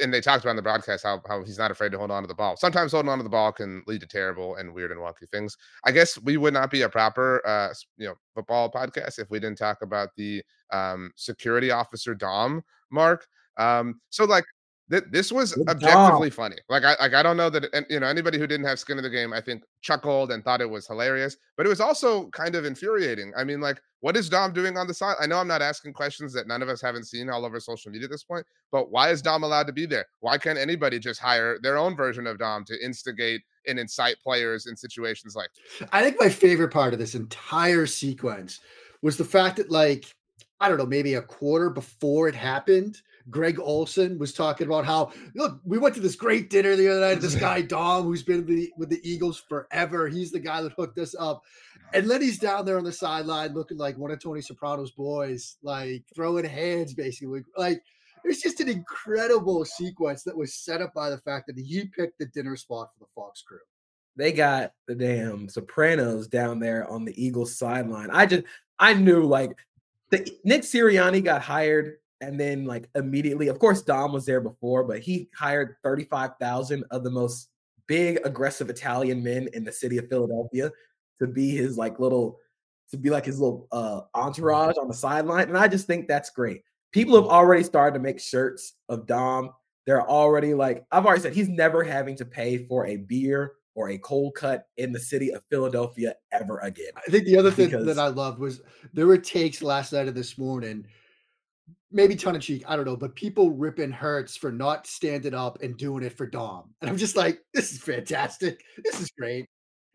and 0.00 0.12
they 0.12 0.20
talked 0.20 0.44
about 0.44 0.50
in 0.50 0.56
the 0.56 0.62
broadcast 0.62 1.04
how, 1.04 1.20
how 1.28 1.44
he's 1.44 1.58
not 1.58 1.70
afraid 1.70 1.92
to 1.92 1.98
hold 1.98 2.10
on 2.10 2.22
to 2.22 2.26
the 2.26 2.34
ball. 2.34 2.56
Sometimes 2.56 2.92
holding 2.92 3.10
on 3.10 3.18
to 3.18 3.24
the 3.24 3.30
ball 3.30 3.52
can 3.52 3.82
lead 3.86 4.00
to 4.00 4.06
terrible 4.06 4.56
and 4.56 4.72
weird 4.72 4.90
and 4.90 5.00
wonky 5.00 5.28
things. 5.30 5.56
I 5.84 5.92
guess 5.92 6.18
we 6.22 6.36
would 6.36 6.54
not 6.54 6.70
be 6.70 6.82
a 6.82 6.88
proper, 6.88 7.46
uh, 7.46 7.72
you 7.96 8.06
know, 8.06 8.14
football 8.34 8.70
podcast 8.70 9.18
if 9.18 9.30
we 9.30 9.38
didn't 9.38 9.58
talk 9.58 9.82
about 9.82 10.10
the 10.16 10.42
um, 10.72 11.12
security 11.16 11.70
officer 11.70 12.14
Dom 12.14 12.62
Mark. 12.90 13.26
Um, 13.56 14.00
so 14.10 14.24
like 14.24 14.44
th- 14.90 15.04
this 15.10 15.32
was 15.32 15.54
Good 15.54 15.68
objectively 15.68 16.30
job. 16.30 16.36
funny. 16.36 16.56
Like 16.68 16.84
I 16.84 16.96
like 17.00 17.14
I 17.14 17.22
don't 17.22 17.36
know 17.36 17.50
that 17.50 17.72
and, 17.72 17.86
you 17.88 18.00
know 18.00 18.06
anybody 18.06 18.38
who 18.38 18.46
didn't 18.46 18.66
have 18.66 18.78
skin 18.78 18.98
in 18.98 19.04
the 19.04 19.10
game 19.10 19.32
I 19.32 19.40
think 19.40 19.62
chuckled 19.80 20.32
and 20.32 20.44
thought 20.44 20.60
it 20.60 20.68
was 20.68 20.86
hilarious, 20.86 21.36
but 21.56 21.66
it 21.66 21.68
was 21.68 21.80
also 21.80 22.28
kind 22.30 22.54
of 22.54 22.64
infuriating. 22.64 23.32
I 23.36 23.44
mean 23.44 23.60
like 23.60 23.80
what 24.00 24.16
is 24.16 24.28
Dom 24.28 24.52
doing 24.52 24.76
on 24.76 24.86
the 24.86 24.92
side? 24.92 25.16
I 25.18 25.26
know 25.26 25.38
I'm 25.38 25.48
not 25.48 25.62
asking 25.62 25.94
questions 25.94 26.34
that 26.34 26.46
none 26.46 26.60
of 26.62 26.68
us 26.68 26.82
haven't 26.82 27.04
seen 27.06 27.30
all 27.30 27.46
over 27.46 27.58
social 27.58 27.90
media 27.90 28.04
at 28.04 28.10
this 28.10 28.24
point, 28.24 28.44
but 28.70 28.90
why 28.90 29.10
is 29.10 29.22
Dom 29.22 29.44
allowed 29.44 29.66
to 29.66 29.72
be 29.72 29.86
there? 29.86 30.04
Why 30.20 30.36
can't 30.36 30.58
anybody 30.58 30.98
just 30.98 31.20
hire 31.20 31.58
their 31.62 31.78
own 31.78 31.96
version 31.96 32.26
of 32.26 32.38
Dom 32.38 32.66
to 32.66 32.84
instigate 32.84 33.40
and 33.66 33.78
incite 33.78 34.16
players 34.22 34.66
in 34.66 34.76
situations 34.76 35.34
like 35.34 35.48
I 35.92 36.02
think 36.02 36.16
my 36.20 36.28
favorite 36.28 36.72
part 36.72 36.92
of 36.92 36.98
this 36.98 37.14
entire 37.14 37.86
sequence 37.86 38.60
was 39.00 39.16
the 39.16 39.24
fact 39.24 39.56
that 39.56 39.70
like 39.70 40.14
I 40.60 40.68
don't 40.68 40.78
know, 40.78 40.86
maybe 40.86 41.14
a 41.14 41.22
quarter 41.22 41.68
before 41.68 42.28
it 42.28 42.34
happened, 42.34 42.96
Greg 43.30 43.58
Olsen 43.58 44.18
was 44.18 44.32
talking 44.32 44.66
about 44.66 44.84
how 44.84 45.12
look, 45.34 45.60
we 45.64 45.78
went 45.78 45.94
to 45.94 46.00
this 46.00 46.16
great 46.16 46.50
dinner 46.50 46.76
the 46.76 46.88
other 46.88 47.00
night. 47.00 47.20
This 47.20 47.34
guy 47.40 47.62
Dom, 47.62 48.04
who's 48.04 48.22
been 48.22 48.46
with 48.46 48.48
the, 48.48 48.72
with 48.76 48.90
the 48.90 49.00
Eagles 49.02 49.42
forever, 49.48 50.08
he's 50.08 50.30
the 50.30 50.40
guy 50.40 50.62
that 50.62 50.72
hooked 50.72 50.98
us 50.98 51.14
up. 51.18 51.42
And 51.92 52.10
then 52.10 52.20
he's 52.20 52.38
down 52.38 52.64
there 52.64 52.78
on 52.78 52.84
the 52.84 52.92
sideline 52.92 53.54
looking 53.54 53.78
like 53.78 53.96
one 53.96 54.10
of 54.10 54.20
Tony 54.20 54.40
Soprano's 54.40 54.90
boys, 54.90 55.56
like 55.62 56.04
throwing 56.14 56.44
hands, 56.44 56.92
basically. 56.92 57.42
Like 57.56 57.82
it's 58.24 58.42
just 58.42 58.60
an 58.60 58.68
incredible 58.68 59.64
sequence 59.64 60.22
that 60.24 60.36
was 60.36 60.54
set 60.54 60.80
up 60.80 60.92
by 60.94 61.10
the 61.10 61.18
fact 61.18 61.46
that 61.46 61.58
he 61.58 61.86
picked 61.86 62.18
the 62.18 62.26
dinner 62.26 62.56
spot 62.56 62.90
for 62.92 63.04
the 63.04 63.10
Fox 63.14 63.42
crew. 63.42 63.58
They 64.16 64.32
got 64.32 64.72
the 64.86 64.94
damn 64.94 65.48
Sopranos 65.48 66.28
down 66.28 66.58
there 66.58 66.88
on 66.88 67.04
the 67.04 67.22
Eagles 67.22 67.56
sideline. 67.56 68.10
I 68.10 68.26
just 68.26 68.44
I 68.78 68.94
knew 68.94 69.24
like 69.24 69.56
the 70.10 70.28
Nick 70.44 70.62
Sirianni 70.62 71.22
got 71.22 71.42
hired 71.42 71.96
and 72.24 72.38
then 72.38 72.64
like 72.64 72.88
immediately, 72.94 73.48
of 73.48 73.58
course, 73.58 73.82
Dom 73.82 74.12
was 74.12 74.26
there 74.26 74.40
before, 74.40 74.84
but 74.84 75.00
he 75.00 75.28
hired 75.34 75.76
35,000 75.82 76.84
of 76.90 77.04
the 77.04 77.10
most 77.10 77.50
big 77.86 78.18
aggressive 78.24 78.70
Italian 78.70 79.22
men 79.22 79.48
in 79.52 79.64
the 79.64 79.72
city 79.72 79.98
of 79.98 80.08
Philadelphia 80.08 80.70
to 81.20 81.26
be 81.26 81.50
his 81.50 81.76
like 81.78 81.98
little 81.98 82.38
to 82.90 82.96
be 82.96 83.10
like 83.10 83.24
his 83.24 83.40
little 83.40 83.66
uh 83.72 84.02
entourage 84.14 84.76
on 84.80 84.88
the 84.88 84.94
sideline. 84.94 85.48
And 85.48 85.58
I 85.58 85.68
just 85.68 85.86
think 85.86 86.08
that's 86.08 86.30
great. 86.30 86.62
People 86.92 87.16
have 87.16 87.30
already 87.30 87.62
started 87.62 87.94
to 87.98 88.02
make 88.02 88.20
shirts 88.20 88.74
of 88.88 89.06
Dom. 89.06 89.50
They're 89.86 90.08
already 90.08 90.54
like, 90.54 90.84
I've 90.90 91.04
already 91.04 91.22
said 91.22 91.34
he's 91.34 91.48
never 91.48 91.82
having 91.84 92.16
to 92.16 92.24
pay 92.24 92.66
for 92.66 92.86
a 92.86 92.96
beer 92.96 93.52
or 93.74 93.90
a 93.90 93.98
cold 93.98 94.34
cut 94.34 94.68
in 94.76 94.92
the 94.92 95.00
city 95.00 95.32
of 95.32 95.42
Philadelphia 95.50 96.14
ever 96.32 96.58
again. 96.60 96.92
I 96.96 97.10
think 97.10 97.24
the 97.24 97.36
other 97.36 97.50
thing 97.50 97.70
that 97.70 97.98
I 97.98 98.06
loved 98.06 98.38
was 98.38 98.60
there 98.92 99.06
were 99.06 99.18
takes 99.18 99.62
last 99.62 99.92
night 99.92 100.06
and 100.06 100.16
this 100.16 100.38
morning 100.38 100.86
maybe 101.94 102.16
tongue 102.16 102.34
in 102.34 102.40
cheek, 102.40 102.64
I 102.66 102.76
don't 102.76 102.84
know, 102.84 102.96
but 102.96 103.14
people 103.14 103.52
ripping 103.52 103.92
Hurts 103.92 104.36
for 104.36 104.52
not 104.52 104.86
standing 104.86 105.32
up 105.32 105.62
and 105.62 105.76
doing 105.76 106.02
it 106.02 106.12
for 106.12 106.26
Dom. 106.26 106.74
And 106.80 106.90
I'm 106.90 106.98
just 106.98 107.16
like, 107.16 107.40
this 107.54 107.72
is 107.72 107.78
fantastic. 107.78 108.62
This 108.84 109.00
is 109.00 109.10
great. 109.16 109.46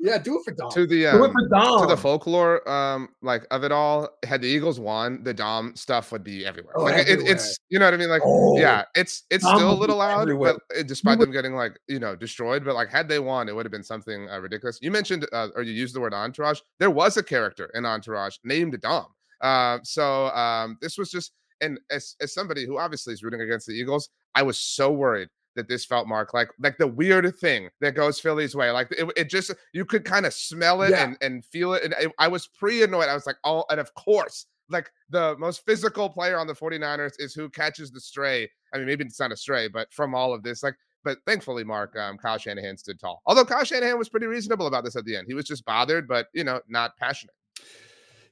Yeah, 0.02 0.18
do 0.18 0.40
it 0.40 0.46
for 0.46 0.52
Dom. 0.54 0.72
To 0.72 0.88
the 0.88 1.08
um, 1.08 1.20
to 1.20 1.86
the 1.86 1.98
folklore, 1.98 2.68
um, 2.70 3.10
like 3.22 3.46
of 3.52 3.66
it 3.66 3.74
all, 3.74 4.08
had 4.26 4.42
the 4.42 4.48
Eagles 4.48 4.80
won, 4.80 5.22
the 5.24 5.34
Dom 5.34 5.76
stuff 5.76 6.14
would 6.14 6.24
be 6.24 6.46
everywhere. 6.46 6.74
Oh, 6.78 6.84
like 6.84 7.00
everywhere. 7.00 7.26
It, 7.26 7.32
it's 7.32 7.58
you 7.68 7.80
know 7.80 7.86
what 7.86 7.94
I 7.94 7.98
mean. 7.98 8.08
Like 8.08 8.22
oh, 8.24 8.58
yeah, 8.58 8.86
it's 8.96 9.24
it's 9.30 9.44
Dom 9.44 9.58
still 9.58 9.72
a 9.72 9.76
little 9.76 9.98
loud, 9.98 10.22
everywhere. 10.22 10.54
but 10.70 10.78
it, 10.78 10.88
despite 10.88 11.20
them 11.20 11.34
getting 11.34 11.54
like 11.54 11.78
you 11.90 12.00
know 12.00 12.16
destroyed, 12.16 12.64
but 12.64 12.76
like 12.76 12.88
had 12.88 13.10
they 13.10 13.20
won, 13.20 13.50
it 13.50 13.56
would 13.56 13.66
have 13.66 13.74
been 13.74 13.84
something 13.84 14.30
uh, 14.30 14.40
ridiculous. 14.40 14.80
You 14.82 14.90
mentioned 14.90 15.28
uh, 15.34 15.50
or 15.54 15.64
you 15.64 15.74
used 15.74 15.94
the 15.94 16.00
word 16.00 16.14
entourage. 16.14 16.62
There 16.80 16.92
was 16.92 17.18
a 17.18 17.24
character 17.24 17.70
in 17.74 17.86
Entourage 17.86 18.38
named 18.46 18.80
Dom. 18.80 19.08
Uh, 19.42 19.80
so 19.84 20.28
um, 20.28 20.78
this 20.82 20.98
was 20.98 21.12
just 21.12 21.34
and 21.62 21.80
as 21.90 22.16
as 22.22 22.34
somebody 22.34 22.66
who 22.66 22.78
obviously 22.78 23.14
is 23.14 23.24
rooting 23.24 23.42
against 23.42 23.68
the 23.68 23.74
Eagles, 23.74 24.10
I 24.36 24.44
was 24.44 24.58
so 24.60 24.92
worried 24.92 25.30
that 25.56 25.68
this 25.68 25.86
felt 25.86 26.08
Mark 26.08 26.34
like 26.34 26.50
like 26.60 26.78
the 26.78 26.88
weird 26.88 27.36
thing 27.38 27.70
that 27.82 27.96
goes 27.96 28.20
Philly's 28.20 28.56
way. 28.56 28.72
Like 28.72 28.92
it, 28.92 29.12
it 29.18 29.30
just 29.30 29.52
you 29.74 29.86
could 29.86 30.06
kind 30.06 30.26
of 30.26 30.34
smell 30.34 30.82
it 30.84 30.92
yeah. 30.92 31.04
and, 31.04 31.18
and 31.22 31.46
feel 31.46 31.74
it. 31.74 31.84
And 31.84 31.96
I, 31.96 32.26
I 32.26 32.28
was 32.28 32.48
pre 32.48 32.84
annoyed. 32.84 33.10
I 33.10 33.14
was 33.14 33.26
like, 33.26 33.38
oh, 33.44 33.66
and 33.70 33.80
of 33.80 33.94
course, 33.96 34.46
like 34.70 34.92
the 35.10 35.36
most 35.38 35.66
physical 35.66 36.10
player 36.10 36.38
on 36.38 36.48
the 36.48 36.54
49ers 36.54 37.14
is 37.20 37.34
who 37.34 37.50
catches 37.50 37.92
the 37.92 38.00
stray. 38.00 38.50
I 38.74 38.78
mean, 38.78 38.88
maybe 38.88 39.04
it's 39.04 39.20
not 39.20 39.32
a 39.32 39.38
stray, 39.38 39.68
but 39.68 39.92
from 39.92 40.14
all 40.14 40.34
of 40.34 40.44
this, 40.44 40.64
like, 40.64 40.76
but 41.04 41.18
thankfully, 41.26 41.64
Mark, 41.64 41.98
um, 41.98 42.18
Kyle 42.18 42.38
Shanahan 42.38 42.78
stood 42.78 43.00
tall. 43.00 43.22
Although 43.26 43.46
Kyle 43.46 43.64
Shanahan 43.64 43.98
was 43.98 44.10
pretty 44.10 44.28
reasonable 44.28 44.68
about 44.68 44.84
this 44.84 44.96
at 44.96 45.06
the 45.06 45.16
end. 45.16 45.26
He 45.28 45.34
was 45.34 45.46
just 45.46 45.66
bothered, 45.66 46.08
but 46.08 46.28
you 46.34 46.44
know, 46.44 46.62
not 46.68 46.96
passionate. 46.98 47.36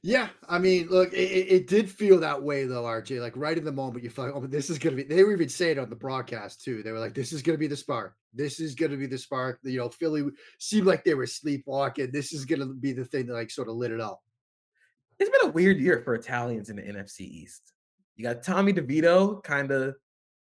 Yeah, 0.02 0.28
I 0.48 0.58
mean, 0.58 0.88
look, 0.88 1.12
it, 1.12 1.16
it, 1.16 1.66
did 1.66 1.90
feel 1.90 2.20
that 2.20 2.40
way 2.40 2.66
though, 2.66 2.84
RJ. 2.84 3.20
Like 3.20 3.36
right 3.36 3.58
in 3.58 3.64
the 3.64 3.72
moment, 3.72 4.04
you 4.04 4.10
felt, 4.10 4.32
oh, 4.32 4.46
this 4.46 4.70
is 4.70 4.78
gonna 4.78 4.94
be. 4.94 5.02
They 5.02 5.24
were 5.24 5.32
even 5.32 5.48
saying 5.48 5.78
on 5.78 5.90
the 5.90 5.96
broadcast 5.96 6.62
too. 6.62 6.82
They 6.84 6.92
were 6.92 7.00
like, 7.00 7.14
"This 7.14 7.32
is 7.32 7.42
gonna 7.42 7.58
be 7.58 7.66
the 7.66 7.76
spark. 7.76 8.14
This 8.32 8.60
is 8.60 8.76
gonna 8.76 8.96
be 8.96 9.06
the 9.06 9.18
spark." 9.18 9.58
You 9.64 9.78
know, 9.78 9.88
Philly 9.88 10.24
seemed 10.58 10.86
like 10.86 11.02
they 11.02 11.14
were 11.14 11.26
sleepwalking. 11.26 12.12
This 12.12 12.32
is 12.32 12.44
gonna 12.44 12.66
be 12.66 12.92
the 12.92 13.04
thing 13.04 13.26
that 13.26 13.32
like 13.32 13.50
sort 13.50 13.68
of 13.68 13.74
lit 13.74 13.90
it 13.90 14.00
up. 14.00 14.20
It's 15.18 15.30
been 15.30 15.50
a 15.50 15.52
weird 15.52 15.80
year 15.80 16.00
for 16.04 16.14
Italians 16.14 16.70
in 16.70 16.76
the 16.76 16.82
NFC 16.82 17.22
East. 17.22 17.72
You 18.14 18.22
got 18.22 18.44
Tommy 18.44 18.72
DeVito 18.72 19.42
kind 19.42 19.72
of 19.72 19.96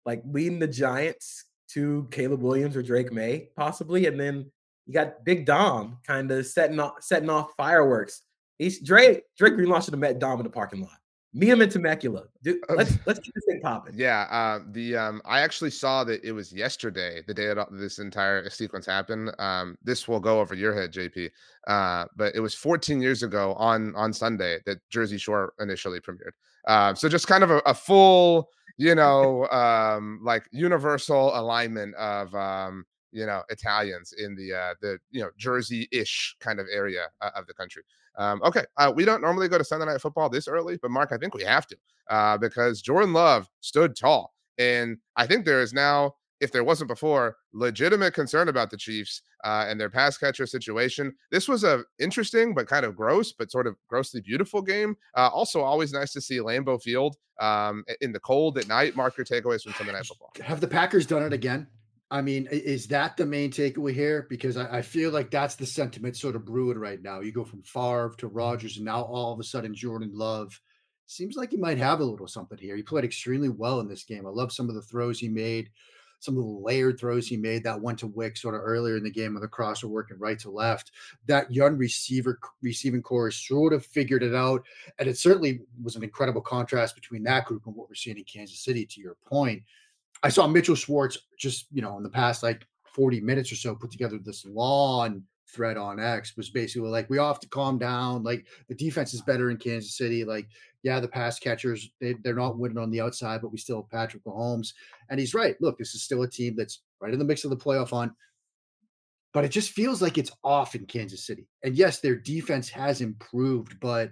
like 0.06 0.22
leading 0.24 0.60
the 0.60 0.68
Giants 0.68 1.46
to 1.70 2.06
Caleb 2.12 2.42
Williams 2.42 2.76
or 2.76 2.82
Drake 2.82 3.12
Maye 3.12 3.48
possibly, 3.56 4.06
and 4.06 4.20
then 4.20 4.52
you 4.86 4.94
got 4.94 5.24
Big 5.24 5.46
Dom 5.46 5.98
kind 6.06 6.30
of 6.30 6.46
setting 6.46 6.78
off 6.78 6.94
setting 7.00 7.30
off 7.30 7.50
fireworks 7.56 8.22
He's 8.62 8.80
Drake. 8.80 9.22
Drake 9.36 9.54
should 9.58 9.68
have 9.68 9.98
met 9.98 10.18
Dom 10.20 10.38
in 10.38 10.44
the 10.44 10.50
parking 10.50 10.82
lot. 10.82 10.98
Meet 11.34 11.48
him 11.48 11.62
in 11.62 11.68
Temecula. 11.68 12.24
Dude, 12.42 12.60
let's 12.68 12.96
let's 13.06 13.18
keep 13.18 13.34
this 13.34 13.44
thing 13.48 13.60
popping. 13.60 13.94
Yeah. 13.96 14.26
Uh, 14.30 14.60
the 14.70 14.96
um, 14.96 15.22
I 15.24 15.40
actually 15.40 15.70
saw 15.70 16.04
that 16.04 16.22
it 16.22 16.32
was 16.32 16.52
yesterday, 16.52 17.22
the 17.26 17.34
day 17.34 17.52
that 17.52 17.68
this 17.72 17.98
entire 17.98 18.48
sequence 18.50 18.86
happened. 18.86 19.32
Um, 19.38 19.76
this 19.82 20.06
will 20.06 20.20
go 20.20 20.40
over 20.40 20.54
your 20.54 20.74
head, 20.74 20.92
JP. 20.92 21.30
Uh, 21.66 22.04
but 22.16 22.34
it 22.36 22.40
was 22.40 22.54
14 22.54 23.00
years 23.00 23.22
ago 23.22 23.54
on 23.54 23.94
on 23.96 24.12
Sunday 24.12 24.58
that 24.66 24.78
Jersey 24.90 25.18
Shore 25.18 25.54
initially 25.58 26.00
premiered. 26.00 26.32
Uh, 26.68 26.94
so 26.94 27.08
just 27.08 27.26
kind 27.26 27.42
of 27.42 27.50
a, 27.50 27.58
a 27.66 27.74
full, 27.74 28.48
you 28.76 28.94
know, 28.94 29.48
um, 29.50 30.20
like 30.22 30.44
universal 30.52 31.36
alignment 31.36 31.94
of 31.96 32.32
um, 32.34 32.84
you 33.10 33.26
know 33.26 33.42
Italians 33.48 34.12
in 34.18 34.36
the 34.36 34.52
uh, 34.52 34.74
the 34.80 34.98
you 35.10 35.22
know 35.22 35.30
Jersey 35.38 35.88
ish 35.92 36.36
kind 36.40 36.60
of 36.60 36.66
area 36.72 37.06
uh, 37.20 37.30
of 37.34 37.46
the 37.46 37.54
country. 37.54 37.82
Um, 38.16 38.42
okay, 38.42 38.64
uh, 38.76 38.92
we 38.94 39.04
don't 39.04 39.22
normally 39.22 39.48
go 39.48 39.58
to 39.58 39.64
Sunday 39.64 39.86
Night 39.86 40.00
Football 40.00 40.28
this 40.28 40.48
early, 40.48 40.78
but 40.80 40.90
Mark, 40.90 41.10
I 41.12 41.16
think 41.16 41.34
we 41.34 41.44
have 41.44 41.66
to 41.68 41.76
uh, 42.10 42.38
because 42.38 42.82
Jordan 42.82 43.12
Love 43.12 43.48
stood 43.60 43.96
tall, 43.96 44.34
and 44.58 44.98
I 45.16 45.26
think 45.26 45.44
there 45.44 45.62
is 45.62 45.72
now, 45.72 46.14
if 46.40 46.52
there 46.52 46.64
wasn't 46.64 46.88
before, 46.88 47.36
legitimate 47.52 48.14
concern 48.14 48.48
about 48.48 48.70
the 48.70 48.76
Chiefs 48.76 49.22
uh, 49.44 49.66
and 49.68 49.80
their 49.80 49.90
pass 49.90 50.18
catcher 50.18 50.46
situation. 50.46 51.14
This 51.30 51.48
was 51.48 51.64
a 51.64 51.84
interesting 51.98 52.54
but 52.54 52.66
kind 52.66 52.84
of 52.84 52.96
gross, 52.96 53.32
but 53.32 53.50
sort 53.50 53.66
of 53.66 53.76
grossly 53.88 54.20
beautiful 54.20 54.62
game. 54.62 54.96
Uh, 55.16 55.28
also, 55.32 55.60
always 55.60 55.92
nice 55.92 56.12
to 56.12 56.20
see 56.20 56.38
Lambeau 56.38 56.80
Field 56.80 57.16
um, 57.40 57.84
in 58.00 58.12
the 58.12 58.20
cold 58.20 58.58
at 58.58 58.68
night. 58.68 58.96
Mark 58.96 59.16
your 59.16 59.24
takeaways 59.24 59.62
from 59.62 59.72
Sunday 59.74 59.92
Night 59.92 60.06
Football. 60.06 60.32
Have 60.42 60.60
the 60.60 60.68
Packers 60.68 61.06
done 61.06 61.22
it 61.22 61.32
again? 61.32 61.66
I 62.12 62.20
mean, 62.20 62.46
is 62.50 62.86
that 62.88 63.16
the 63.16 63.24
main 63.24 63.50
takeaway 63.50 63.94
here? 63.94 64.26
Because 64.28 64.58
I, 64.58 64.78
I, 64.78 64.82
feel 64.82 65.10
like 65.10 65.30
that's 65.30 65.54
the 65.54 65.64
sentiment 65.64 66.14
sort 66.14 66.36
of 66.36 66.44
brewing 66.44 66.76
right 66.76 67.00
now. 67.00 67.20
You 67.20 67.32
go 67.32 67.42
from 67.42 67.62
Favre 67.62 68.12
to 68.18 68.26
Rodgers, 68.26 68.76
and 68.76 68.84
now 68.84 69.00
all 69.00 69.32
of 69.32 69.40
a 69.40 69.44
sudden 69.44 69.74
Jordan 69.74 70.10
Love 70.12 70.60
seems 71.06 71.36
like 71.36 71.52
he 71.52 71.56
might 71.56 71.78
have 71.78 72.00
a 72.00 72.04
little 72.04 72.28
something 72.28 72.58
here. 72.58 72.76
He 72.76 72.82
played 72.82 73.06
extremely 73.06 73.48
well 73.48 73.80
in 73.80 73.88
this 73.88 74.04
game. 74.04 74.26
I 74.26 74.28
love 74.30 74.52
some 74.52 74.68
of 74.68 74.74
the 74.74 74.82
throws 74.82 75.18
he 75.18 75.28
made, 75.28 75.70
some 76.20 76.36
of 76.36 76.44
the 76.44 76.50
layered 76.50 77.00
throws 77.00 77.26
he 77.26 77.38
made 77.38 77.64
that 77.64 77.80
went 77.80 77.98
to 78.00 78.08
Wick 78.08 78.36
sort 78.36 78.54
of 78.56 78.60
earlier 78.60 78.98
in 78.98 79.04
the 79.04 79.10
game 79.10 79.32
with 79.32 79.42
the 79.42 79.48
crosser 79.48 79.88
working 79.88 80.18
right 80.18 80.38
to 80.40 80.50
left. 80.50 80.90
That 81.28 81.50
young 81.50 81.78
receiver 81.78 82.38
receiving 82.60 83.00
corps 83.00 83.30
sort 83.30 83.72
of 83.72 83.86
figured 83.86 84.22
it 84.22 84.34
out, 84.34 84.62
and 84.98 85.08
it 85.08 85.16
certainly 85.16 85.60
was 85.82 85.96
an 85.96 86.04
incredible 86.04 86.42
contrast 86.42 86.94
between 86.94 87.22
that 87.22 87.46
group 87.46 87.62
and 87.64 87.74
what 87.74 87.88
we're 87.88 87.94
seeing 87.94 88.18
in 88.18 88.24
Kansas 88.24 88.62
City. 88.62 88.84
To 88.84 89.00
your 89.00 89.16
point 89.26 89.62
I 90.22 90.28
saw 90.28 90.46
Mitchell 90.46 90.74
Schwartz 90.74 91.18
just, 91.38 91.66
you 91.72 91.82
know, 91.82 91.96
in 91.96 92.02
the 92.02 92.10
past 92.10 92.42
like 92.42 92.66
40 92.84 93.20
minutes 93.20 93.50
or 93.50 93.56
so 93.56 93.74
put 93.74 93.90
together 93.90 94.18
this 94.18 94.44
long 94.44 95.24
thread 95.48 95.76
on 95.76 96.00
X 96.00 96.36
was 96.36 96.50
basically 96.50 96.88
like, 96.88 97.10
we 97.10 97.18
all 97.18 97.32
have 97.32 97.40
to 97.40 97.48
calm 97.48 97.78
down. 97.78 98.22
Like 98.22 98.46
the 98.68 98.74
defense 98.74 99.14
is 99.14 99.22
better 99.22 99.50
in 99.50 99.56
Kansas 99.56 99.96
City. 99.96 100.24
Like, 100.24 100.48
yeah, 100.82 101.00
the 101.00 101.08
pass 101.08 101.38
catchers, 101.38 101.90
they, 102.00 102.14
they're 102.22 102.34
not 102.34 102.58
winning 102.58 102.78
on 102.78 102.90
the 102.90 103.00
outside, 103.00 103.42
but 103.42 103.52
we 103.52 103.58
still 103.58 103.82
have 103.82 103.90
Patrick 103.90 104.24
Mahomes. 104.24 104.72
And 105.10 105.20
he's 105.20 105.34
right. 105.34 105.56
Look, 105.60 105.78
this 105.78 105.94
is 105.94 106.02
still 106.02 106.22
a 106.22 106.28
team 106.28 106.54
that's 106.56 106.80
right 107.00 107.12
in 107.12 107.18
the 107.18 107.24
mix 107.24 107.44
of 107.44 107.50
the 107.50 107.56
playoff 107.56 107.92
on. 107.92 108.14
But 109.32 109.44
it 109.44 109.50
just 109.50 109.70
feels 109.70 110.02
like 110.02 110.18
it's 110.18 110.32
off 110.44 110.74
in 110.74 110.86
Kansas 110.86 111.26
City. 111.26 111.46
And 111.62 111.74
yes, 111.74 112.00
their 112.00 112.16
defense 112.16 112.68
has 112.68 113.00
improved, 113.00 113.80
but 113.80 114.10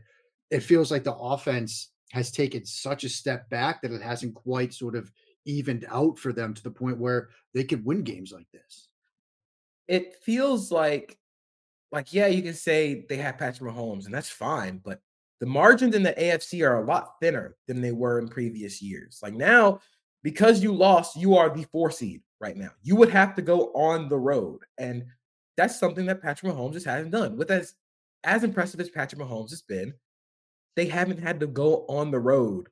it 0.50 0.60
feels 0.60 0.90
like 0.90 1.04
the 1.04 1.14
offense 1.14 1.90
has 2.12 2.30
taken 2.30 2.64
such 2.64 3.04
a 3.04 3.08
step 3.08 3.48
back 3.50 3.82
that 3.82 3.92
it 3.92 4.02
hasn't 4.02 4.34
quite 4.34 4.72
sort 4.72 4.96
of 4.96 5.12
evened 5.44 5.86
out 5.88 6.18
for 6.18 6.32
them 6.32 6.54
to 6.54 6.62
the 6.62 6.70
point 6.70 6.98
where 6.98 7.28
they 7.54 7.64
could 7.64 7.84
win 7.84 8.02
games 8.02 8.32
like 8.32 8.50
this. 8.52 8.88
It 9.88 10.14
feels 10.22 10.70
like, 10.70 11.18
like 11.92 12.12
yeah, 12.12 12.28
you 12.28 12.42
can 12.42 12.54
say 12.54 13.06
they 13.08 13.16
have 13.16 13.38
Patrick 13.38 13.72
Mahomes, 13.72 14.06
and 14.06 14.14
that's 14.14 14.30
fine, 14.30 14.80
but 14.84 15.00
the 15.40 15.46
margins 15.46 15.94
in 15.94 16.02
the 16.02 16.12
AFC 16.12 16.66
are 16.66 16.82
a 16.82 16.86
lot 16.86 17.14
thinner 17.20 17.56
than 17.66 17.80
they 17.80 17.92
were 17.92 18.18
in 18.18 18.28
previous 18.28 18.80
years. 18.82 19.20
Like 19.22 19.34
now, 19.34 19.80
because 20.22 20.62
you 20.62 20.72
lost, 20.72 21.16
you 21.16 21.36
are 21.36 21.48
the 21.48 21.64
four 21.64 21.90
seed 21.90 22.20
right 22.40 22.56
now. 22.56 22.70
You 22.82 22.94
would 22.96 23.10
have 23.10 23.34
to 23.36 23.42
go 23.42 23.72
on 23.74 24.08
the 24.08 24.18
road, 24.18 24.60
and 24.78 25.04
that's 25.56 25.80
something 25.80 26.06
that 26.06 26.22
Patrick 26.22 26.52
Mahomes 26.52 26.74
just 26.74 26.86
hasn't 26.86 27.10
done. 27.10 27.36
With 27.36 27.50
as 27.50 27.74
as 28.22 28.44
impressive 28.44 28.80
as 28.80 28.90
Patrick 28.90 29.20
Mahomes 29.20 29.50
has 29.50 29.62
been, 29.62 29.94
they 30.76 30.86
haven't 30.86 31.18
had 31.18 31.40
to 31.40 31.46
go 31.46 31.86
on 31.88 32.10
the 32.10 32.18
road 32.18 32.68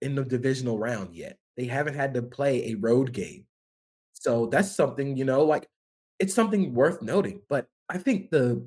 in 0.00 0.14
the 0.14 0.24
divisional 0.24 0.78
round 0.78 1.14
yet. 1.14 1.38
They 1.56 1.66
haven't 1.66 1.94
had 1.94 2.14
to 2.14 2.22
play 2.22 2.70
a 2.70 2.74
road 2.76 3.12
game. 3.12 3.46
So 4.12 4.46
that's 4.46 4.74
something, 4.74 5.16
you 5.16 5.24
know, 5.24 5.44
like 5.44 5.68
it's 6.18 6.34
something 6.34 6.74
worth 6.74 7.02
noting. 7.02 7.40
But 7.48 7.66
I 7.88 7.98
think 7.98 8.30
the 8.30 8.66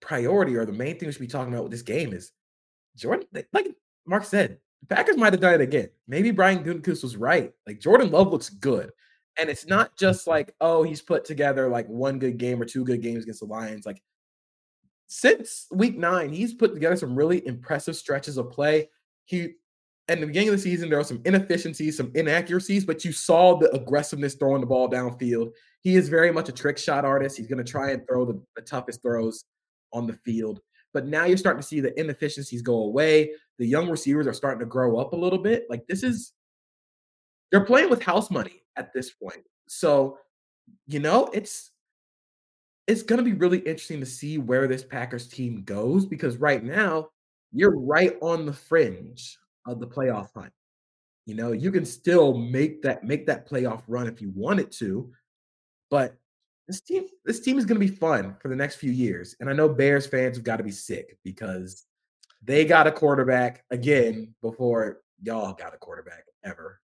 priority 0.00 0.56
or 0.56 0.66
the 0.66 0.72
main 0.72 0.98
thing 0.98 1.06
we 1.06 1.12
should 1.12 1.20
be 1.20 1.26
talking 1.26 1.52
about 1.52 1.64
with 1.64 1.72
this 1.72 1.82
game 1.82 2.12
is 2.12 2.32
Jordan, 2.96 3.26
like 3.52 3.68
Mark 4.06 4.24
said, 4.24 4.58
the 4.82 4.94
Packers 4.94 5.16
might 5.16 5.32
have 5.32 5.40
done 5.40 5.54
it 5.54 5.60
again. 5.60 5.88
Maybe 6.06 6.30
Brian 6.30 6.62
Gutekunst 6.62 7.02
was 7.02 7.16
right. 7.16 7.52
Like 7.66 7.80
Jordan 7.80 8.10
Love 8.10 8.30
looks 8.30 8.50
good. 8.50 8.90
And 9.38 9.50
it's 9.50 9.66
not 9.66 9.96
just 9.96 10.26
like, 10.26 10.54
oh, 10.60 10.82
he's 10.82 11.02
put 11.02 11.24
together 11.24 11.68
like 11.68 11.86
one 11.88 12.18
good 12.18 12.38
game 12.38 12.60
or 12.60 12.64
two 12.64 12.84
good 12.84 13.02
games 13.02 13.22
against 13.22 13.40
the 13.40 13.46
Lions. 13.46 13.84
Like 13.84 14.02
since 15.08 15.66
week 15.70 15.96
nine, 15.96 16.32
he's 16.32 16.54
put 16.54 16.74
together 16.74 16.96
some 16.96 17.14
really 17.14 17.46
impressive 17.46 17.96
stretches 17.96 18.38
of 18.38 18.50
play. 18.50 18.88
He 19.24 19.54
at 20.08 20.20
the 20.20 20.26
beginning 20.26 20.50
of 20.50 20.54
the 20.54 20.62
season, 20.62 20.88
there 20.88 20.98
were 20.98 21.04
some 21.04 21.20
inefficiencies, 21.24 21.96
some 21.96 22.12
inaccuracies, 22.14 22.84
but 22.84 23.04
you 23.04 23.12
saw 23.12 23.58
the 23.58 23.70
aggressiveness 23.74 24.34
throwing 24.34 24.60
the 24.60 24.66
ball 24.66 24.88
downfield. 24.88 25.50
He 25.80 25.96
is 25.96 26.08
very 26.08 26.32
much 26.32 26.48
a 26.48 26.52
trick 26.52 26.78
shot 26.78 27.04
artist. 27.04 27.36
He's 27.36 27.48
going 27.48 27.64
to 27.64 27.70
try 27.70 27.90
and 27.90 28.06
throw 28.06 28.24
the, 28.24 28.40
the, 28.54 28.62
toughest 28.62 29.02
throws 29.02 29.44
on 29.92 30.06
the 30.06 30.12
field. 30.12 30.60
But 30.94 31.06
now 31.06 31.24
you're 31.24 31.36
starting 31.36 31.60
to 31.60 31.66
see 31.66 31.80
the 31.80 31.98
inefficiencies 31.98 32.62
go 32.62 32.84
away. 32.84 33.32
The 33.58 33.66
young 33.66 33.90
receivers 33.90 34.28
are 34.28 34.32
starting 34.32 34.60
to 34.60 34.66
grow 34.66 34.96
up 34.98 35.12
a 35.12 35.16
little 35.16 35.38
bit. 35.38 35.66
Like 35.68 35.84
this 35.88 36.04
is, 36.04 36.32
they're 37.50 37.64
playing 37.64 37.90
with 37.90 38.02
house 38.02 38.30
money 38.30 38.62
at 38.76 38.92
this 38.92 39.10
point. 39.10 39.42
So, 39.66 40.18
you 40.86 41.00
know, 41.00 41.28
it's 41.32 41.72
it's 42.86 43.02
going 43.02 43.18
to 43.18 43.24
be 43.24 43.32
really 43.32 43.58
interesting 43.58 43.98
to 43.98 44.06
see 44.06 44.38
where 44.38 44.68
this 44.68 44.84
Packers 44.84 45.26
team 45.26 45.62
goes 45.64 46.06
because 46.06 46.36
right 46.36 46.62
now 46.62 47.08
you're 47.52 47.76
right 47.76 48.16
on 48.22 48.46
the 48.46 48.52
fringe 48.52 49.36
of 49.66 49.80
the 49.80 49.86
playoff 49.86 50.30
hunt. 50.34 50.52
You 51.26 51.34
know, 51.34 51.52
you 51.52 51.72
can 51.72 51.84
still 51.84 52.36
make 52.36 52.82
that 52.82 53.04
make 53.04 53.26
that 53.26 53.48
playoff 53.48 53.82
run 53.88 54.06
if 54.06 54.20
you 54.20 54.32
wanted 54.34 54.70
to, 54.72 55.10
but 55.90 56.14
this 56.68 56.80
team 56.80 57.04
this 57.24 57.40
team 57.40 57.58
is 57.58 57.64
going 57.64 57.80
to 57.80 57.86
be 57.86 57.92
fun 57.92 58.36
for 58.40 58.48
the 58.48 58.56
next 58.56 58.76
few 58.76 58.92
years. 58.92 59.34
And 59.40 59.50
I 59.50 59.52
know 59.52 59.68
Bears 59.68 60.06
fans 60.06 60.36
have 60.36 60.44
got 60.44 60.56
to 60.56 60.64
be 60.64 60.70
sick 60.70 61.18
because 61.24 61.84
they 62.42 62.64
got 62.64 62.86
a 62.86 62.92
quarterback 62.92 63.64
again 63.70 64.34
before 64.40 65.00
y'all 65.20 65.52
got 65.52 65.74
a 65.74 65.78
quarterback 65.78 66.24
ever. 66.44 66.80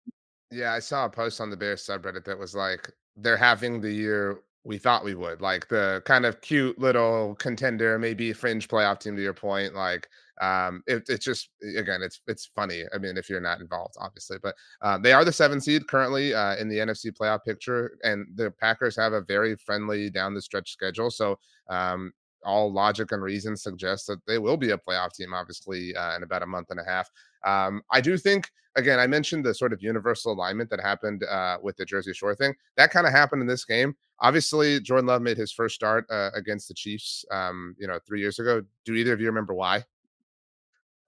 Yeah, 0.51 0.73
I 0.73 0.79
saw 0.79 1.05
a 1.05 1.09
post 1.09 1.41
on 1.41 1.49
the 1.49 1.57
Bears 1.57 1.85
subreddit 1.85 2.23
that 2.25 2.37
was 2.37 2.55
like 2.55 2.91
they're 3.15 3.37
having 3.37 3.81
the 3.81 3.91
year 3.91 4.39
we 4.67 4.77
thought 4.77 5.03
we 5.03 5.15
would. 5.15 5.41
Like 5.41 5.67
the 5.69 6.01
kind 6.05 6.25
of 6.25 6.41
cute 6.41 6.77
little 6.77 7.35
contender, 7.35 7.97
maybe 7.97 8.33
fringe 8.33 8.67
playoff 8.67 8.99
team 8.99 9.15
to 9.15 9.21
your 9.23 9.33
point. 9.33 9.73
Like 9.73 10.07
um 10.39 10.83
it, 10.85 11.03
it's 11.09 11.25
just 11.25 11.49
again 11.77 12.01
it's 12.03 12.21
it's 12.27 12.51
funny 12.55 12.83
i 12.93 12.97
mean 12.99 13.17
if 13.17 13.27
you're 13.27 13.41
not 13.41 13.59
involved 13.59 13.95
obviously 13.99 14.37
but 14.43 14.53
uh, 14.83 14.95
they 14.95 15.11
are 15.11 15.25
the 15.25 15.31
seven 15.31 15.59
seed 15.59 15.87
currently 15.87 16.31
uh, 16.31 16.55
in 16.57 16.69
the 16.69 16.77
nfc 16.77 17.11
playoff 17.19 17.43
picture 17.43 17.97
and 18.03 18.27
the 18.35 18.51
packers 18.51 18.95
have 18.95 19.13
a 19.13 19.21
very 19.21 19.55
friendly 19.55 20.11
down 20.11 20.35
the 20.35 20.41
stretch 20.41 20.71
schedule 20.71 21.09
so 21.09 21.39
um 21.69 22.13
all 22.45 22.71
logic 22.71 23.11
and 23.11 23.21
reason 23.21 23.55
suggests 23.57 24.07
that 24.07 24.25
they 24.25 24.37
will 24.37 24.57
be 24.57 24.71
a 24.71 24.77
playoff 24.77 25.13
team, 25.13 25.33
obviously, 25.33 25.95
uh, 25.95 26.15
in 26.15 26.23
about 26.23 26.43
a 26.43 26.47
month 26.47 26.67
and 26.69 26.79
a 26.79 26.83
half. 26.83 27.09
Um, 27.43 27.81
I 27.91 28.01
do 28.01 28.17
think, 28.17 28.49
again, 28.75 28.99
I 28.99 29.07
mentioned 29.07 29.45
the 29.45 29.53
sort 29.53 29.73
of 29.73 29.81
universal 29.81 30.33
alignment 30.33 30.69
that 30.69 30.81
happened 30.81 31.23
uh, 31.23 31.57
with 31.61 31.77
the 31.77 31.85
Jersey 31.85 32.13
Shore 32.13 32.35
thing. 32.35 32.53
That 32.75 32.91
kind 32.91 33.07
of 33.07 33.13
happened 33.13 33.41
in 33.41 33.47
this 33.47 33.65
game. 33.65 33.95
Obviously, 34.19 34.79
Jordan 34.79 35.05
Love 35.05 35.21
made 35.21 35.37
his 35.37 35.51
first 35.51 35.75
start 35.75 36.05
uh, 36.09 36.31
against 36.33 36.67
the 36.67 36.73
Chiefs, 36.73 37.25
um, 37.31 37.75
you 37.79 37.87
know, 37.87 37.99
three 38.05 38.19
years 38.19 38.39
ago. 38.39 38.63
Do 38.85 38.95
either 38.95 39.13
of 39.13 39.21
you 39.21 39.27
remember 39.27 39.53
why? 39.53 39.83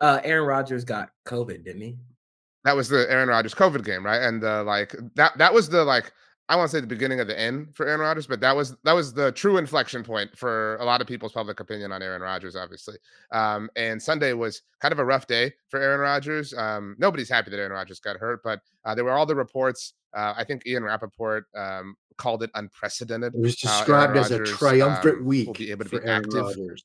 Uh, 0.01 0.21
Aaron 0.23 0.45
Rodgers 0.47 0.83
got 0.83 1.09
COVID, 1.25 1.65
didn't 1.65 1.81
he? 1.81 1.97
That 2.65 2.75
was 2.75 2.89
the 2.89 3.09
Aaron 3.09 3.29
Rodgers 3.29 3.53
COVID 3.53 3.83
game, 3.83 4.05
right? 4.05 4.21
And 4.21 4.43
uh, 4.43 4.63
like 4.63 4.95
that 5.15 5.37
that 5.37 5.53
was 5.53 5.69
the 5.69 5.83
like 5.83 6.11
I 6.49 6.55
want 6.55 6.71
to 6.71 6.77
say 6.77 6.81
the 6.81 6.87
beginning 6.87 7.19
of 7.19 7.27
the 7.27 7.39
end 7.39 7.75
for 7.75 7.87
Aaron 7.87 8.01
Rodgers, 8.01 8.25
but 8.25 8.39
that 8.41 8.55
was 8.55 8.75
that 8.83 8.93
was 8.93 9.13
the 9.13 9.31
true 9.31 9.57
inflection 9.57 10.03
point 10.03 10.35
for 10.35 10.77
a 10.77 10.83
lot 10.83 10.99
of 10.99 11.05
people's 11.05 11.31
public 11.31 11.59
opinion 11.59 11.91
on 11.91 12.01
Aaron 12.01 12.23
Rodgers, 12.23 12.55
obviously. 12.55 12.97
Um, 13.31 13.69
and 13.75 14.01
Sunday 14.01 14.33
was 14.33 14.63
kind 14.81 14.91
of 14.91 14.97
a 14.97 15.05
rough 15.05 15.27
day 15.27 15.53
for 15.69 15.79
Aaron 15.79 15.99
Rodgers. 15.99 16.51
Um, 16.55 16.95
nobody's 16.97 17.29
happy 17.29 17.51
that 17.51 17.57
Aaron 17.57 17.71
Rodgers 17.71 17.99
got 17.99 18.17
hurt, 18.17 18.41
but 18.43 18.61
uh, 18.83 18.95
there 18.95 19.05
were 19.05 19.11
all 19.11 19.27
the 19.27 19.35
reports. 19.35 19.93
Uh, 20.17 20.33
I 20.35 20.43
think 20.43 20.65
Ian 20.65 20.83
Rapoport 20.83 21.45
um, 21.55 21.95
called 22.17 22.41
it 22.41 22.49
unprecedented. 22.55 23.35
It 23.35 23.41
was 23.41 23.55
described 23.55 24.17
as 24.17 24.31
a 24.31 24.43
triumphant 24.43 25.19
um, 25.19 25.25
week 25.25 25.47
will 25.47 25.53
be 25.53 25.69
able 25.69 25.85
to 25.85 25.99
be 25.99 26.07
active. 26.07 26.33
Rodgers. 26.33 26.83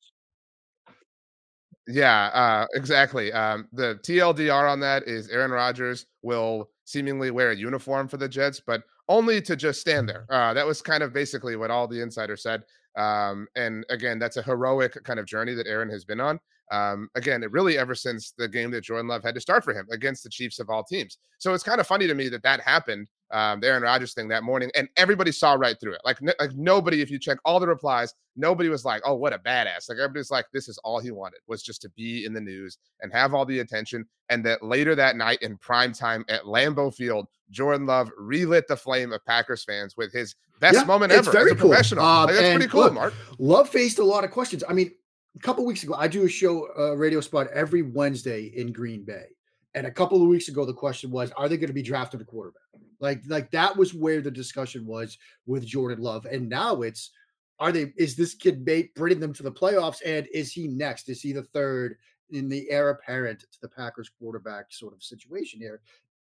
Yeah, 1.86 2.26
uh, 2.26 2.66
exactly. 2.74 3.32
Um, 3.32 3.68
the 3.72 3.98
TLDR 4.02 4.70
on 4.70 4.80
that 4.80 5.06
is 5.06 5.28
Aaron 5.28 5.50
Rodgers 5.50 6.04
will 6.22 6.70
seemingly 6.84 7.30
wear 7.30 7.50
a 7.50 7.56
uniform 7.56 8.08
for 8.08 8.18
the 8.18 8.28
Jets, 8.28 8.60
but 8.60 8.82
only 9.08 9.40
to 9.42 9.56
just 9.56 9.80
stand 9.80 10.08
there. 10.08 10.26
Uh, 10.30 10.54
that 10.54 10.66
was 10.66 10.82
kind 10.82 11.02
of 11.02 11.12
basically 11.12 11.56
what 11.56 11.70
all 11.70 11.86
the 11.86 12.00
insiders 12.00 12.42
said. 12.42 12.62
Um, 12.96 13.46
and 13.56 13.84
again, 13.90 14.18
that's 14.18 14.36
a 14.36 14.42
heroic 14.42 15.02
kind 15.04 15.18
of 15.18 15.26
journey 15.26 15.54
that 15.54 15.66
Aaron 15.66 15.90
has 15.90 16.04
been 16.04 16.20
on. 16.20 16.38
Um, 16.70 17.08
again, 17.14 17.42
it 17.42 17.52
really 17.52 17.76
ever 17.76 17.94
since 17.94 18.32
the 18.38 18.48
game 18.48 18.70
that 18.70 18.84
Jordan 18.84 19.08
Love 19.08 19.22
had 19.22 19.34
to 19.34 19.40
start 19.40 19.64
for 19.64 19.74
him 19.74 19.86
against 19.90 20.22
the 20.22 20.30
Chiefs 20.30 20.58
of 20.58 20.70
all 20.70 20.82
teams. 20.82 21.18
So 21.38 21.52
it's 21.52 21.64
kind 21.64 21.80
of 21.80 21.86
funny 21.86 22.06
to 22.06 22.14
me 22.14 22.28
that 22.30 22.42
that 22.42 22.60
happened, 22.60 23.08
um, 23.34 23.58
the 23.58 23.66
Aaron 23.66 23.82
Rodgers 23.82 24.14
thing 24.14 24.28
that 24.28 24.44
morning, 24.44 24.70
and 24.76 24.88
everybody 24.96 25.32
saw 25.32 25.54
right 25.54 25.78
through 25.80 25.94
it. 25.94 26.00
Like, 26.04 26.22
n- 26.22 26.34
like 26.38 26.54
nobody, 26.54 27.02
if 27.02 27.10
you 27.10 27.18
check 27.18 27.38
all 27.44 27.58
the 27.58 27.66
replies, 27.66 28.14
nobody 28.36 28.68
was 28.68 28.84
like, 28.84 29.02
"Oh, 29.04 29.14
what 29.14 29.32
a 29.32 29.38
badass!" 29.38 29.88
Like 29.88 29.98
everybody's 29.98 30.30
like, 30.30 30.46
"This 30.52 30.68
is 30.68 30.78
all 30.84 31.00
he 31.00 31.10
wanted 31.10 31.40
was 31.48 31.62
just 31.62 31.82
to 31.82 31.88
be 31.90 32.24
in 32.24 32.32
the 32.32 32.40
news 32.40 32.78
and 33.00 33.12
have 33.12 33.34
all 33.34 33.44
the 33.44 33.58
attention." 33.58 34.06
And 34.30 34.46
that 34.46 34.62
later 34.62 34.94
that 34.94 35.16
night 35.16 35.42
in 35.42 35.58
prime 35.58 35.92
time 35.92 36.24
at 36.28 36.44
Lambeau 36.44 36.94
Field, 36.94 37.26
Jordan 37.50 37.86
Love 37.86 38.08
relit 38.16 38.68
the 38.68 38.76
flame 38.76 39.12
of 39.12 39.24
Packers 39.26 39.64
fans 39.64 39.96
with 39.96 40.12
his 40.12 40.36
best 40.60 40.76
yeah, 40.76 40.84
moment 40.84 41.10
ever 41.10 41.32
very 41.32 41.50
as 41.50 41.56
a 41.56 41.60
cool. 41.60 41.70
professional. 41.70 42.04
Um, 42.04 42.26
like, 42.26 42.36
that's 42.36 42.54
pretty 42.54 42.70
cool, 42.70 42.82
look, 42.82 42.94
Mark. 42.94 43.14
Love 43.38 43.68
faced 43.68 43.98
a 43.98 44.04
lot 44.04 44.22
of 44.22 44.30
questions. 44.30 44.62
I 44.68 44.72
mean, 44.74 44.92
a 45.34 45.40
couple 45.40 45.64
weeks 45.66 45.82
ago, 45.82 45.94
I 45.94 46.06
do 46.06 46.24
a 46.24 46.28
show, 46.28 46.68
a 46.76 46.96
radio 46.96 47.20
spot 47.20 47.48
every 47.52 47.82
Wednesday 47.82 48.52
in 48.54 48.72
Green 48.72 49.04
Bay. 49.04 49.26
And 49.74 49.86
a 49.86 49.90
couple 49.90 50.22
of 50.22 50.28
weeks 50.28 50.48
ago, 50.48 50.64
the 50.64 50.72
question 50.72 51.10
was, 51.10 51.30
are 51.32 51.48
they 51.48 51.56
going 51.56 51.68
to 51.68 51.74
be 51.74 51.82
drafted 51.82 52.20
a 52.20 52.24
quarterback? 52.24 52.62
Like, 53.00 53.22
like 53.26 53.50
that 53.50 53.76
was 53.76 53.92
where 53.92 54.20
the 54.20 54.30
discussion 54.30 54.86
was 54.86 55.18
with 55.46 55.66
Jordan 55.66 56.02
Love. 56.02 56.26
And 56.26 56.48
now 56.48 56.82
it's, 56.82 57.10
are 57.58 57.72
they, 57.72 57.92
is 57.96 58.16
this 58.16 58.34
kid 58.34 58.64
bait 58.64 58.94
bringing 58.94 59.20
them 59.20 59.32
to 59.34 59.42
the 59.42 59.52
playoffs? 59.52 59.98
And 60.04 60.26
is 60.32 60.52
he 60.52 60.68
next? 60.68 61.08
Is 61.08 61.20
he 61.20 61.32
the 61.32 61.42
third 61.42 61.96
in 62.30 62.48
the 62.48 62.70
heir 62.70 62.90
apparent 62.90 63.40
to 63.40 63.60
the 63.60 63.68
Packers 63.68 64.10
quarterback 64.18 64.66
sort 64.72 64.94
of 64.94 65.02
situation 65.02 65.60
here? 65.60 65.80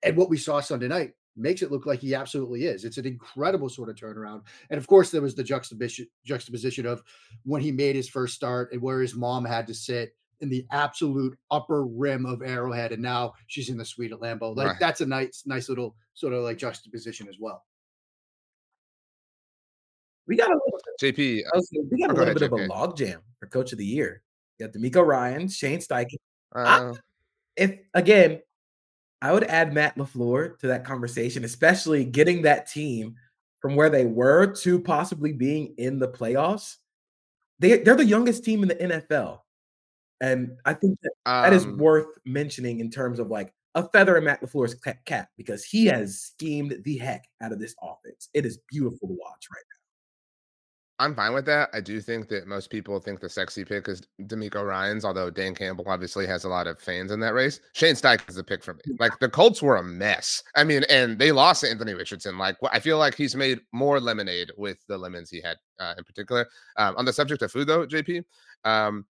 And 0.04 0.16
what 0.16 0.30
we 0.30 0.38
saw 0.38 0.60
Sunday 0.60 0.88
night 0.88 1.14
makes 1.36 1.62
it 1.62 1.72
look 1.72 1.86
like 1.86 2.00
he 2.00 2.16
absolutely 2.16 2.66
is. 2.66 2.84
It's 2.84 2.98
an 2.98 3.06
incredible 3.06 3.70
sort 3.70 3.90
of 3.90 3.96
turnaround. 3.96 4.42
And 4.70 4.78
of 4.78 4.88
course, 4.88 5.12
there 5.12 5.22
was 5.22 5.36
the 5.36 5.44
juxtaposition 5.44 6.08
juxtaposition 6.26 6.86
of 6.86 7.04
when 7.44 7.62
he 7.62 7.72
made 7.72 7.96
his 7.96 8.10
first 8.10 8.34
start 8.34 8.72
and 8.72 8.82
where 8.82 9.02
his 9.02 9.16
mom 9.16 9.46
had 9.46 9.68
to 9.68 9.74
sit 9.74 10.16
in 10.42 10.50
the 10.50 10.66
absolute 10.72 11.38
upper 11.52 11.86
rim 11.86 12.26
of 12.26 12.42
Arrowhead, 12.42 12.92
and 12.92 13.02
now 13.02 13.34
she's 13.48 13.70
in 13.70 13.78
the 13.78 13.86
suite 13.86 14.12
at 14.12 14.20
Lambeau. 14.20 14.56
Like 14.56 14.68
right. 14.68 14.80
that's 14.80 15.02
a 15.02 15.06
nice, 15.06 15.44
nice 15.46 15.70
little 15.70 15.96
sort 16.14 16.34
of 16.34 16.44
like 16.44 16.58
juxtaposition 16.58 17.28
as 17.28 17.36
well. 17.40 17.64
We 20.28 20.36
got 20.36 20.50
a 20.50 20.54
little 20.54 20.80
JP. 21.02 21.44
we 21.90 22.02
got 22.02 22.10
a 22.10 22.14
little 22.14 22.24
ahead, 22.24 22.38
bit 22.38 22.52
JP. 22.52 22.66
of 22.66 22.70
a 22.70 22.74
logjam 22.74 23.18
for 23.40 23.48
Coach 23.48 23.72
of 23.72 23.78
the 23.78 23.86
Year. 23.86 24.22
You 24.58 24.68
got 24.68 24.76
DeMeco 24.76 25.06
Ryan, 25.06 25.48
Shane 25.48 25.80
Steichen. 25.80 26.18
Uh, 26.54 26.94
if 27.56 27.78
again, 27.94 28.42
I 29.22 29.32
would 29.32 29.44
add 29.46 29.74
Matt 29.74 29.98
LaFleur 29.98 30.60
to 30.60 30.68
that 30.68 30.86
conversation, 30.86 31.44
especially 31.44 32.06
getting 32.06 32.44
that 32.44 32.70
team 32.70 33.16
from 33.62 33.76
where 33.76 33.90
they 33.90 34.06
were 34.06 34.48
to 34.48 34.80
possibly 34.80 35.34
being 35.34 35.74
in 35.78 36.00
the 36.00 36.08
playoffs. 36.08 36.76
They, 37.60 37.80
they're 37.80 37.96
the 37.96 38.06
youngest 38.06 38.44
team 38.44 38.62
in 38.62 38.70
the 38.70 38.76
NFL. 38.76 39.40
And 40.22 40.58
I 40.66 40.74
think 40.74 41.00
that, 41.02 41.12
um, 41.26 41.44
that 41.44 41.54
is 41.54 41.66
um 41.66 41.78
worth 41.78 42.08
mentioning 42.26 42.80
in 42.80 42.90
terms 42.90 43.20
of 43.20 43.30
like 43.30 43.54
a 43.76 43.88
feather 43.90 44.18
in 44.18 44.24
Matt 44.24 44.42
LaFleur's 44.42 44.76
cap 45.06 45.30
because 45.38 45.64
he 45.64 45.86
has 45.86 46.20
schemed 46.20 46.76
the 46.84 46.98
heck 46.98 47.26
out 47.42 47.52
of 47.52 47.60
this 47.60 47.76
offense. 47.82 48.30
It 48.34 48.46
is 48.46 48.60
beautiful 48.70 49.08
to 49.08 49.14
watch 49.14 49.48
right 49.54 49.64
now. 49.70 49.78
I'm 51.00 51.14
fine 51.14 51.34
with 51.34 51.46
that. 51.46 51.70
I 51.74 51.82
do 51.82 52.02
think 52.02 52.28
that 52.30 52.48
most 52.48 52.72
people 52.72 53.00
think 53.00 53.20
the 53.20 53.30
sexy 53.30 53.64
pick 53.64 53.88
is 53.88 54.02
DeMeco 54.24 54.66
Ryans, 54.66 55.06
although 55.06 55.30
Dan 55.30 55.54
Campbell 55.54 55.86
obviously 55.88 56.26
has 56.26 56.44
a 56.44 56.50
lot 56.50 56.66
of 56.66 56.80
fans 56.80 57.12
in 57.12 57.20
that 57.20 57.36
race. 57.36 57.60
Shane 57.74 57.94
Steichen 57.94 58.28
is 58.28 58.36
the 58.36 58.44
pick 58.44 58.64
for 58.64 58.74
me. 58.74 58.82
Like 59.00 59.12
the 59.20 59.30
Colts 59.30 59.62
were 59.62 59.76
a 59.76 59.84
mess. 59.84 60.42
I 60.56 60.64
mean, 60.64 60.84
and 60.90 61.20
they 61.20 61.32
lost 61.32 61.64
Anthony 61.64 61.94
Richardson. 61.94 62.40
Like 62.40 62.58
I 62.72 62.80
feel 62.80 62.98
like 62.98 63.14
he's 63.14 63.36
made 63.36 63.60
more 63.72 64.00
lemonade 64.00 64.50
with 64.58 64.80
the 64.88 64.98
lemons 64.98 65.30
he 65.30 65.40
had 65.40 65.58
uh, 65.80 65.94
in 66.00 66.04
particular. 66.04 66.48
Um, 66.78 66.96
on 66.98 67.06
the 67.06 67.14
subject 67.14 67.44
of 67.44 67.52
food, 67.52 67.68
though, 67.68 67.86
JP, 67.86 68.24
um, 68.64 69.06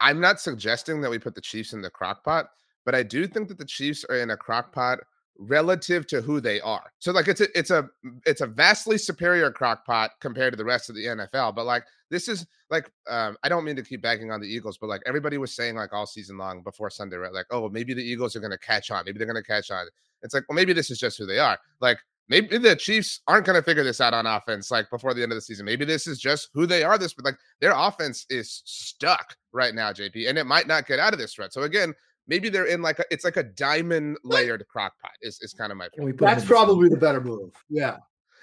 I'm 0.00 0.20
not 0.20 0.40
suggesting 0.40 1.00
that 1.00 1.10
we 1.10 1.18
put 1.18 1.34
the 1.34 1.40
Chiefs 1.40 1.72
in 1.72 1.82
the 1.82 1.90
crock 1.90 2.24
pot, 2.24 2.46
but 2.84 2.94
I 2.94 3.02
do 3.02 3.26
think 3.26 3.48
that 3.48 3.58
the 3.58 3.64
Chiefs 3.64 4.04
are 4.08 4.16
in 4.16 4.30
a 4.30 4.36
crock 4.36 4.72
pot 4.72 5.00
relative 5.38 6.06
to 6.06 6.20
who 6.20 6.40
they 6.40 6.60
are. 6.60 6.92
So 6.98 7.12
like 7.12 7.28
it's 7.28 7.40
a 7.40 7.58
it's 7.58 7.70
a 7.70 7.88
it's 8.24 8.40
a 8.40 8.46
vastly 8.46 8.98
superior 8.98 9.50
crockpot 9.50 10.10
compared 10.20 10.52
to 10.52 10.56
the 10.56 10.64
rest 10.64 10.88
of 10.88 10.96
the 10.96 11.06
NFL. 11.06 11.54
But 11.54 11.66
like 11.66 11.84
this 12.10 12.28
is 12.28 12.46
like 12.70 12.90
um 13.08 13.36
I 13.42 13.48
don't 13.48 13.64
mean 13.64 13.76
to 13.76 13.82
keep 13.82 14.02
bagging 14.02 14.30
on 14.30 14.40
the 14.40 14.46
Eagles, 14.46 14.78
but 14.78 14.88
like 14.88 15.02
everybody 15.06 15.38
was 15.38 15.54
saying 15.54 15.74
like 15.76 15.92
all 15.92 16.06
season 16.06 16.38
long 16.38 16.62
before 16.62 16.90
Sunday, 16.90 17.16
right? 17.16 17.32
Like, 17.32 17.46
oh, 17.50 17.68
maybe 17.68 17.94
the 17.94 18.02
Eagles 18.02 18.36
are 18.36 18.40
gonna 18.40 18.58
catch 18.58 18.90
on. 18.90 19.04
Maybe 19.04 19.18
they're 19.18 19.26
gonna 19.26 19.42
catch 19.42 19.70
on. 19.70 19.86
It's 20.22 20.34
like, 20.34 20.44
well, 20.48 20.56
maybe 20.56 20.72
this 20.72 20.90
is 20.90 20.98
just 20.98 21.18
who 21.18 21.26
they 21.26 21.38
are. 21.38 21.58
Like 21.80 21.98
maybe 22.28 22.58
the 22.58 22.76
Chiefs 22.76 23.20
aren't 23.26 23.46
going 23.46 23.56
to 23.56 23.62
figure 23.62 23.84
this 23.84 24.00
out 24.00 24.14
on 24.14 24.26
offense 24.26 24.70
like 24.70 24.88
before 24.90 25.14
the 25.14 25.22
end 25.22 25.32
of 25.32 25.36
the 25.36 25.42
season. 25.42 25.66
Maybe 25.66 25.84
this 25.84 26.06
is 26.06 26.18
just 26.18 26.48
who 26.54 26.66
they 26.66 26.82
are. 26.82 26.98
This, 26.98 27.14
but 27.14 27.24
like 27.24 27.36
their 27.60 27.72
offense 27.74 28.26
is 28.30 28.62
stuck 28.64 29.36
right 29.52 29.74
now, 29.74 29.92
JP, 29.92 30.28
and 30.28 30.38
it 30.38 30.44
might 30.44 30.66
not 30.66 30.86
get 30.86 30.98
out 30.98 31.12
of 31.12 31.18
this 31.18 31.34
threat. 31.34 31.52
So 31.52 31.62
again, 31.62 31.94
maybe 32.26 32.48
they're 32.48 32.66
in 32.66 32.82
like 32.82 32.98
a 32.98 33.04
it's 33.10 33.24
like 33.24 33.36
a 33.36 33.42
diamond 33.42 34.18
layered 34.24 34.66
crock 34.68 34.94
pot 35.00 35.12
is, 35.22 35.38
is 35.42 35.52
kind 35.52 35.72
of 35.72 35.78
my 35.78 35.88
point. 35.96 36.18
That's 36.18 36.44
probably 36.44 36.88
the 36.88 36.96
better 36.96 37.20
move. 37.20 37.50
Yeah. 37.68 37.96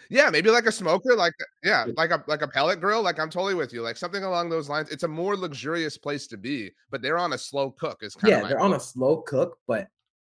Yeah, 0.09 0.29
maybe 0.29 0.49
like 0.49 0.65
a 0.65 0.73
smoker, 0.73 1.15
like 1.15 1.31
yeah, 1.63 1.85
like 1.95 2.11
a 2.11 2.21
like 2.27 2.41
a 2.41 2.47
pellet 2.47 2.81
grill. 2.81 3.01
Like 3.01 3.17
I'm 3.17 3.29
totally 3.29 3.55
with 3.55 3.71
you. 3.71 3.81
Like 3.81 3.95
something 3.95 4.25
along 4.25 4.49
those 4.49 4.67
lines. 4.67 4.89
It's 4.89 5.03
a 5.03 5.07
more 5.07 5.37
luxurious 5.37 5.97
place 5.97 6.27
to 6.27 6.37
be, 6.37 6.69
but 6.89 7.01
they're 7.01 7.17
on 7.17 7.31
a 7.31 7.37
slow 7.37 7.71
cook. 7.71 7.99
Is 8.01 8.13
kind 8.13 8.29
yeah, 8.29 8.39
they're 8.41 8.57
point. 8.57 8.71
on 8.71 8.73
a 8.73 8.79
slow 8.79 9.21
cook, 9.21 9.57
but 9.67 9.87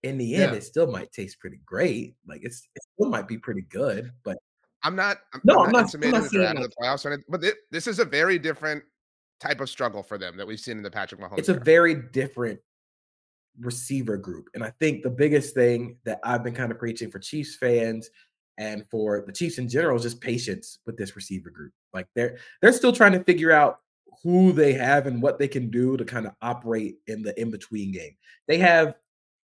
in 0.05 0.19
the 0.19 0.35
end, 0.35 0.53
yeah. 0.53 0.59
it 0.59 0.63
still 0.63 0.87
might 0.87 1.11
taste 1.13 1.41
pretty 1.41 1.61
great. 1.65 2.15
Like 2.29 2.43
it's 2.45 2.69
it 2.77 2.83
still 2.95 3.09
might 3.09 3.27
be 3.27 3.39
pretty 3.39 3.63
good, 3.63 4.13
but 4.23 4.39
I'm 4.83 4.95
not. 4.95 5.17
I'm, 5.33 5.41
no, 5.45 5.65
I'm, 5.65 5.73
not. 5.73 5.93
I'm 5.95 6.11
not 6.11 6.35
out 6.37 6.57
of 6.57 6.63
the 6.63 6.73
playoffs 6.81 7.05
or 7.05 7.09
anything, 7.09 7.25
but 7.29 7.43
it, 7.43 7.57
this 7.71 7.87
is 7.87 7.99
a 7.99 8.05
very 8.05 8.39
different 8.39 8.85
type 9.41 9.61
of 9.61 9.69
struggle 9.69 10.03
for 10.03 10.19
them 10.19 10.37
that 10.37 10.47
we've 10.47 10.61
seen 10.61 10.77
in 10.77 10.83
the 10.83 10.91
Patrick 10.91 11.21
Mahomes. 11.21 11.39
It's 11.39 11.49
a 11.49 11.55
very 11.55 11.95
different 11.95 12.61
receiver 13.61 14.17
group. 14.17 14.49
And 14.55 14.63
I 14.63 14.71
think 14.79 15.03
the 15.03 15.11
biggest 15.11 15.55
thing 15.55 15.97
that 16.05 16.21
I've 16.23 16.45
been 16.45 16.55
kind 16.55 16.71
of 16.71 16.79
preaching 16.79 17.11
for 17.11 17.19
Chiefs 17.19 17.57
fans 17.57 18.11
and 18.59 18.85
for 18.91 19.25
the 19.27 19.33
Chiefs 19.33 19.59
in 19.59 19.69
general 19.69 19.97
is 19.97 20.03
just 20.03 20.21
patience 20.21 20.79
with 20.87 20.97
this 20.99 21.17
receiver 21.17 21.51
group. 21.51 21.73
Like 21.95 22.07
they're 22.15 22.37
they're 22.61 22.73
still 22.73 22.93
trying 22.93 23.13
to 23.13 23.25
figure 23.25 23.53
out 23.53 23.81
who 24.23 24.53
they 24.53 24.75
have 24.75 25.07
and 25.07 25.23
what 25.23 25.39
they 25.39 25.49
can 25.49 25.71
do 25.71 25.97
to 25.97 26.05
kind 26.05 26.27
of 26.27 26.33
operate 26.43 26.97
in 27.07 27.23
the 27.23 27.39
in-between 27.41 27.93
game. 27.93 28.17
They 28.49 28.59
have 28.59 28.95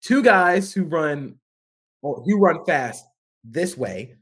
two 0.01 0.23
guys 0.23 0.73
who 0.73 0.83
run 0.83 1.35
who 2.01 2.39
run 2.39 2.63
fast 2.65 3.05
this 3.43 3.77
way 3.77 4.15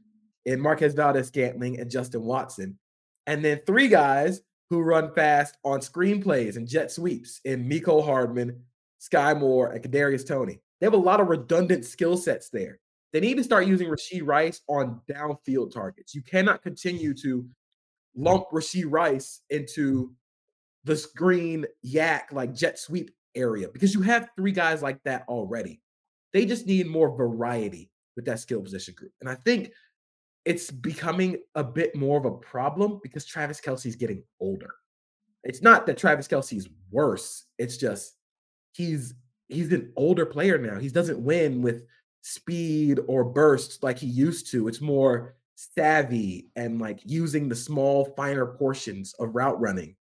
in 0.44 0.60
Marquez 0.60 0.94
Valdes-Scantling 0.94 1.78
and 1.78 1.90
Justin 1.90 2.22
Watson. 2.22 2.78
And 3.26 3.44
then 3.44 3.60
three 3.66 3.88
guys 3.88 4.40
who 4.70 4.80
run 4.80 5.14
fast 5.14 5.56
on 5.64 5.80
screenplays 5.80 6.56
and 6.56 6.66
jet 6.66 6.90
sweeps 6.90 7.40
in 7.44 7.68
Mecole 7.68 8.04
Hardman, 8.04 8.62
Sky 8.98 9.34
Moore, 9.34 9.70
and 9.72 9.82
Kadarius 9.82 10.26
Toney. 10.26 10.60
They 10.80 10.86
have 10.86 10.94
a 10.94 10.96
lot 10.96 11.20
of 11.20 11.28
redundant 11.28 11.84
skill 11.84 12.16
sets 12.16 12.48
there. 12.50 12.80
They 13.12 13.20
need 13.20 13.36
to 13.38 13.44
start 13.44 13.66
using 13.66 13.88
Rashee 13.88 14.26
Rice 14.26 14.60
on 14.68 15.00
downfield 15.10 15.72
targets. 15.72 16.14
You 16.14 16.22
cannot 16.22 16.62
continue 16.62 17.14
to 17.14 17.46
lump 18.16 18.46
Rashee 18.52 18.84
Rice 18.86 19.40
into 19.50 20.12
the 20.84 20.96
screen 20.96 21.66
YAC 21.84 22.32
like 22.32 22.54
jet 22.54 22.78
sweep 22.78 23.10
area 23.34 23.68
because 23.68 23.94
you 23.94 24.02
have 24.02 24.30
three 24.36 24.52
guys 24.52 24.82
like 24.82 25.02
that 25.04 25.24
already. 25.28 25.80
They 26.32 26.44
just 26.44 26.66
need 26.66 26.86
more 26.86 27.16
variety 27.16 27.90
with 28.16 28.24
that 28.26 28.40
skill 28.40 28.60
position 28.60 28.94
group. 28.96 29.12
And 29.20 29.30
I 29.30 29.34
think 29.36 29.72
it's 30.44 30.70
becoming 30.70 31.38
a 31.54 31.64
bit 31.64 31.94
more 31.94 32.18
of 32.18 32.24
a 32.24 32.30
problem 32.30 33.00
because 33.02 33.24
Travis 33.24 33.60
Kelce's 33.60 33.96
getting 33.96 34.22
older. 34.40 34.70
It's 35.44 35.62
not 35.62 35.86
that 35.86 35.98
Travis 35.98 36.28
Kelce's 36.28 36.68
worse. 36.90 37.44
It's 37.58 37.76
just 37.76 38.16
he's 38.72 39.14
he's 39.48 39.72
an 39.72 39.92
older 39.96 40.26
player 40.26 40.58
now. 40.58 40.78
He 40.78 40.88
doesn't 40.88 41.22
win 41.22 41.62
with 41.62 41.84
speed 42.22 43.00
or 43.06 43.24
burst 43.24 43.82
like 43.82 43.98
he 43.98 44.06
used 44.06 44.50
to. 44.50 44.68
It's 44.68 44.80
more 44.80 45.36
savvy 45.54 46.50
and 46.56 46.80
like 46.80 47.00
using 47.04 47.48
the 47.48 47.56
small, 47.56 48.06
finer 48.16 48.46
portions 48.46 49.14
of 49.18 49.34
route 49.34 49.60
running. 49.60 49.96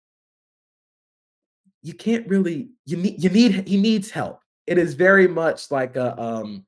You 1.87 1.95
can't 1.95 2.27
really 2.27 2.71
you 2.85 2.97
need 2.97 3.23
you 3.23 3.31
need 3.31 3.69
he 3.69 3.77
needs 3.77 4.11
help. 4.11 4.41
It 4.67 4.77
is 4.77 4.95
very 4.95 5.29
much 5.29 5.71
like 5.71 5.95
a 5.95 6.21
um 6.21 6.67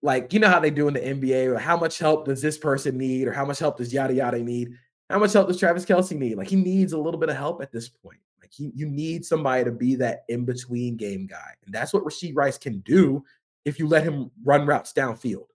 like 0.00 0.32
you 0.32 0.38
know 0.38 0.48
how 0.48 0.58
they 0.58 0.70
do 0.70 0.88
in 0.88 0.94
the 0.94 1.00
NBA, 1.00 1.46
or 1.46 1.58
how 1.58 1.76
much 1.76 1.98
help 1.98 2.24
does 2.24 2.40
this 2.40 2.56
person 2.56 2.96
need, 2.96 3.28
or 3.28 3.32
how 3.32 3.44
much 3.44 3.58
help 3.58 3.76
does 3.76 3.92
yada 3.92 4.14
yada 4.14 4.38
need? 4.38 4.72
How 5.10 5.18
much 5.18 5.34
help 5.34 5.48
does 5.48 5.58
Travis 5.58 5.84
Kelce 5.84 6.16
need? 6.16 6.36
Like 6.36 6.48
he 6.48 6.56
needs 6.56 6.94
a 6.94 6.98
little 6.98 7.20
bit 7.20 7.28
of 7.28 7.36
help 7.36 7.60
at 7.60 7.72
this 7.72 7.90
point. 7.90 8.20
Like 8.40 8.50
he, 8.52 8.72
you 8.74 8.86
need 8.86 9.24
somebody 9.24 9.64
to 9.64 9.72
be 9.72 9.96
that 9.96 10.24
in 10.28 10.46
between 10.46 10.96
game 10.96 11.26
guy, 11.26 11.54
and 11.66 11.74
that's 11.74 11.92
what 11.92 12.04
Rashee 12.04 12.34
Rice 12.34 12.56
can 12.56 12.78
do 12.80 13.22
if 13.66 13.78
you 13.78 13.86
let 13.86 14.04
him 14.04 14.30
run 14.42 14.66
routes 14.66 14.94
downfield. 14.94 15.48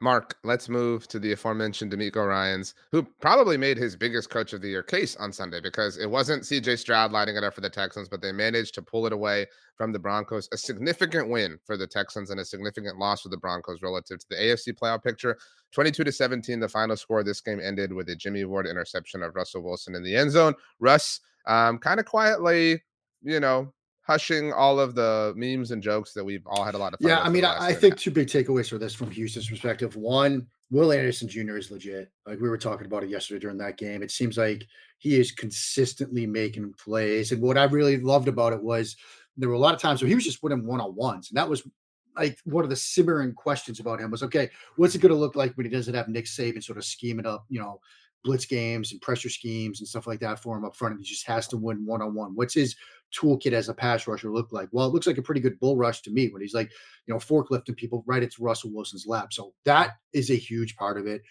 Mark, 0.00 0.36
let's 0.44 0.68
move 0.68 1.08
to 1.08 1.18
the 1.18 1.32
aforementioned 1.32 1.90
DeMeco 1.90 2.28
Ryans, 2.28 2.74
who 2.92 3.02
probably 3.20 3.56
made 3.56 3.76
his 3.76 3.96
biggest 3.96 4.30
coach 4.30 4.52
of 4.52 4.62
the 4.62 4.68
year 4.68 4.82
case 4.82 5.16
on 5.16 5.32
Sunday 5.32 5.60
because 5.60 5.96
it 5.96 6.06
wasn't 6.06 6.44
CJ 6.44 6.78
Stroud 6.78 7.10
lighting 7.10 7.36
it 7.36 7.42
up 7.42 7.52
for 7.52 7.62
the 7.62 7.70
Texans, 7.70 8.08
but 8.08 8.22
they 8.22 8.30
managed 8.30 8.74
to 8.74 8.82
pull 8.82 9.06
it 9.06 9.12
away 9.12 9.46
from 9.76 9.92
the 9.92 9.98
Broncos. 9.98 10.48
A 10.52 10.56
significant 10.56 11.28
win 11.28 11.58
for 11.64 11.76
the 11.76 11.86
Texans 11.86 12.30
and 12.30 12.38
a 12.38 12.44
significant 12.44 12.98
loss 12.98 13.22
for 13.22 13.28
the 13.28 13.36
Broncos 13.36 13.82
relative 13.82 14.20
to 14.20 14.26
the 14.30 14.36
AFC 14.36 14.72
playoff 14.72 15.02
picture. 15.02 15.36
22 15.72 16.04
to 16.04 16.12
17, 16.12 16.60
the 16.60 16.68
final 16.68 16.96
score 16.96 17.24
this 17.24 17.40
game 17.40 17.60
ended 17.60 17.92
with 17.92 18.08
a 18.08 18.14
Jimmy 18.14 18.44
Ward 18.44 18.68
interception 18.68 19.24
of 19.24 19.34
Russell 19.34 19.64
Wilson 19.64 19.96
in 19.96 20.04
the 20.04 20.14
end 20.14 20.30
zone. 20.30 20.54
Russ, 20.78 21.20
um, 21.46 21.78
kind 21.78 21.98
of 21.98 22.06
quietly, 22.06 22.82
you 23.22 23.40
know, 23.40 23.72
hushing 24.08 24.52
all 24.54 24.80
of 24.80 24.94
the 24.94 25.34
memes 25.36 25.70
and 25.70 25.82
jokes 25.82 26.14
that 26.14 26.24
we've 26.24 26.46
all 26.46 26.64
had 26.64 26.74
a 26.74 26.78
lot 26.78 26.94
of 26.94 27.00
fun. 27.00 27.10
Yeah, 27.10 27.20
I 27.20 27.28
mean, 27.28 27.44
I, 27.44 27.66
I 27.68 27.72
think 27.74 27.98
two 27.98 28.10
big 28.10 28.26
takeaways 28.26 28.70
for 28.70 28.78
this 28.78 28.94
from 28.94 29.10
Houston's 29.10 29.48
perspective. 29.48 29.96
One, 29.96 30.46
Will 30.70 30.92
Anderson 30.92 31.28
Jr. 31.28 31.58
is 31.58 31.70
legit. 31.70 32.10
Like 32.26 32.40
we 32.40 32.48
were 32.48 32.56
talking 32.56 32.86
about 32.86 33.04
it 33.04 33.10
yesterday 33.10 33.40
during 33.40 33.58
that 33.58 33.76
game. 33.76 34.02
It 34.02 34.10
seems 34.10 34.38
like 34.38 34.64
he 34.96 35.20
is 35.20 35.30
consistently 35.30 36.26
making 36.26 36.72
plays. 36.74 37.32
And 37.32 37.42
what 37.42 37.58
I 37.58 37.64
really 37.64 37.98
loved 37.98 38.28
about 38.28 38.54
it 38.54 38.62
was 38.62 38.96
there 39.36 39.50
were 39.50 39.54
a 39.54 39.58
lot 39.58 39.74
of 39.74 39.80
times 39.80 40.00
where 40.00 40.08
he 40.08 40.14
was 40.14 40.24
just 40.24 40.42
winning 40.42 40.66
one 40.66 40.80
on 40.80 40.94
ones. 40.94 41.30
And 41.30 41.36
that 41.36 41.48
was 41.48 41.62
like 42.16 42.38
one 42.44 42.64
of 42.64 42.70
the 42.70 42.76
simmering 42.76 43.34
questions 43.34 43.78
about 43.78 44.00
him 44.00 44.10
was 44.10 44.22
okay, 44.22 44.48
what's 44.76 44.94
it 44.94 45.00
going 45.00 45.12
to 45.12 45.18
look 45.18 45.36
like 45.36 45.54
when 45.54 45.66
he 45.66 45.70
doesn't 45.70 45.94
have 45.94 46.08
Nick 46.08 46.24
Saban 46.24 46.64
sort 46.64 46.78
of 46.78 46.84
scheming 46.84 47.26
up, 47.26 47.44
you 47.48 47.60
know, 47.60 47.80
blitz 48.24 48.46
games 48.46 48.92
and 48.92 49.00
pressure 49.00 49.28
schemes 49.28 49.80
and 49.80 49.88
stuff 49.88 50.06
like 50.06 50.20
that 50.20 50.38
for 50.38 50.56
him 50.56 50.64
up 50.64 50.74
front. 50.74 50.94
And 50.94 51.02
he 51.02 51.08
just 51.08 51.26
has 51.26 51.46
to 51.48 51.56
win 51.56 51.86
one 51.86 52.02
on 52.02 52.14
one. 52.14 52.34
What's 52.34 52.54
his 52.54 52.76
toolkit 53.16 53.52
as 53.52 53.68
a 53.68 53.74
pass 53.74 54.06
rusher 54.06 54.30
look 54.30 54.52
like? 54.52 54.68
Well, 54.72 54.86
it 54.86 54.92
looks 54.92 55.06
like 55.06 55.18
a 55.18 55.22
pretty 55.22 55.40
good 55.40 55.58
bull 55.60 55.76
rush 55.76 56.02
to 56.02 56.10
me 56.10 56.28
when 56.28 56.42
he's 56.42 56.54
like, 56.54 56.70
you 57.06 57.14
know, 57.14 57.20
forklifting 57.20 57.76
people 57.76 58.04
right 58.06 58.22
into 58.22 58.42
Russell 58.42 58.72
Wilson's 58.72 59.06
lap. 59.06 59.32
So 59.32 59.54
that 59.64 59.92
is 60.12 60.30
a 60.30 60.36
huge 60.36 60.76
part 60.76 60.98
of 60.98 61.06
it. 61.06 61.22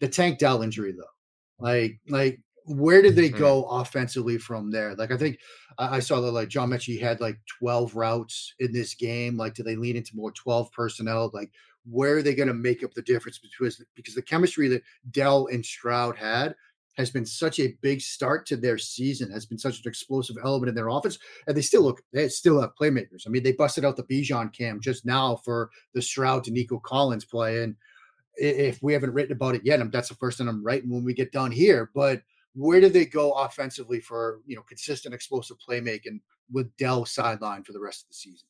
The 0.00 0.08
Tank 0.08 0.38
Dell 0.38 0.62
injury, 0.62 0.92
though, 0.92 1.64
like, 1.64 2.00
like 2.08 2.40
where 2.66 3.02
did 3.02 3.16
they 3.16 3.28
mm-hmm. 3.28 3.38
go 3.38 3.64
offensively 3.64 4.38
from 4.38 4.70
there? 4.70 4.94
Like, 4.94 5.10
I 5.10 5.16
think 5.16 5.38
I 5.78 6.00
saw 6.00 6.20
that 6.20 6.32
like 6.32 6.48
John 6.48 6.70
Metchie 6.70 7.00
had 7.00 7.20
like 7.20 7.38
12 7.58 7.94
routes 7.94 8.54
in 8.58 8.72
this 8.72 8.94
game. 8.94 9.36
Like, 9.36 9.54
do 9.54 9.62
they 9.62 9.76
lean 9.76 9.96
into 9.96 10.16
more 10.16 10.32
12 10.32 10.70
personnel? 10.72 11.30
Like, 11.32 11.50
where 11.84 12.16
are 12.16 12.22
they 12.22 12.34
going 12.34 12.48
to 12.48 12.54
make 12.54 12.84
up 12.84 12.94
the 12.94 13.02
difference 13.02 13.38
between 13.38 13.70
because 13.94 14.14
the 14.14 14.22
chemistry 14.22 14.68
that 14.68 14.82
Dell 15.10 15.48
and 15.48 15.64
Stroud 15.64 16.16
had 16.16 16.54
has 16.96 17.10
been 17.10 17.24
such 17.24 17.58
a 17.58 17.76
big 17.80 18.00
start 18.00 18.46
to 18.46 18.56
their 18.56 18.78
season, 18.78 19.30
has 19.30 19.46
been 19.46 19.58
such 19.58 19.78
an 19.78 19.88
explosive 19.88 20.36
element 20.44 20.68
in 20.68 20.74
their 20.74 20.88
offense, 20.88 21.18
and 21.46 21.56
they 21.56 21.62
still 21.62 21.82
look 21.82 22.02
they 22.12 22.28
still 22.28 22.60
have 22.60 22.74
playmakers. 22.80 23.26
I 23.26 23.30
mean, 23.30 23.42
they 23.42 23.52
busted 23.52 23.84
out 23.84 23.96
the 23.96 24.04
Bijan 24.04 24.52
cam 24.52 24.80
just 24.80 25.04
now 25.06 25.36
for 25.36 25.70
the 25.94 26.02
Stroud 26.02 26.44
to 26.44 26.50
Nico 26.50 26.78
Collins 26.78 27.24
play, 27.24 27.62
and 27.62 27.76
if 28.36 28.82
we 28.82 28.92
haven't 28.92 29.12
written 29.12 29.32
about 29.32 29.54
it 29.54 29.62
yet, 29.64 29.80
um, 29.80 29.90
that's 29.90 30.08
the 30.08 30.14
first 30.14 30.38
thing 30.38 30.48
I'm 30.48 30.64
writing 30.64 30.90
when 30.90 31.04
we 31.04 31.14
get 31.14 31.32
done 31.32 31.50
here. 31.50 31.90
But 31.94 32.22
where 32.54 32.80
do 32.80 32.88
they 32.88 33.06
go 33.06 33.32
offensively 33.32 34.00
for 34.00 34.40
you 34.46 34.56
know 34.56 34.62
consistent 34.62 35.14
explosive 35.14 35.56
playmaking 35.66 36.20
with 36.50 36.74
Dell 36.76 37.04
sideline 37.06 37.62
for 37.62 37.72
the 37.72 37.80
rest 37.80 38.02
of 38.02 38.08
the 38.08 38.14
season? 38.14 38.46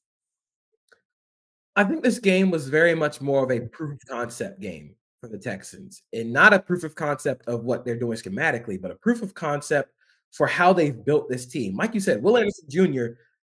I 1.74 1.84
think 1.84 2.02
this 2.02 2.18
game 2.18 2.50
was 2.50 2.68
very 2.68 2.94
much 2.94 3.20
more 3.20 3.44
of 3.44 3.50
a 3.50 3.60
proof 3.60 3.98
concept 4.06 4.60
game 4.60 4.94
for 5.22 5.28
the 5.28 5.38
Texans 5.38 6.02
and 6.12 6.32
not 6.32 6.52
a 6.52 6.58
proof 6.58 6.82
of 6.82 6.96
concept 6.96 7.46
of 7.46 7.62
what 7.62 7.84
they're 7.84 7.98
doing 7.98 8.18
schematically, 8.18 8.80
but 8.80 8.90
a 8.90 8.96
proof 8.96 9.22
of 9.22 9.34
concept 9.34 9.92
for 10.32 10.48
how 10.48 10.72
they've 10.72 11.04
built 11.04 11.30
this 11.30 11.46
team. 11.46 11.76
Like 11.76 11.94
you 11.94 12.00
said, 12.00 12.20
Will 12.20 12.36
Anderson 12.36 12.68
Jr. 12.68 13.06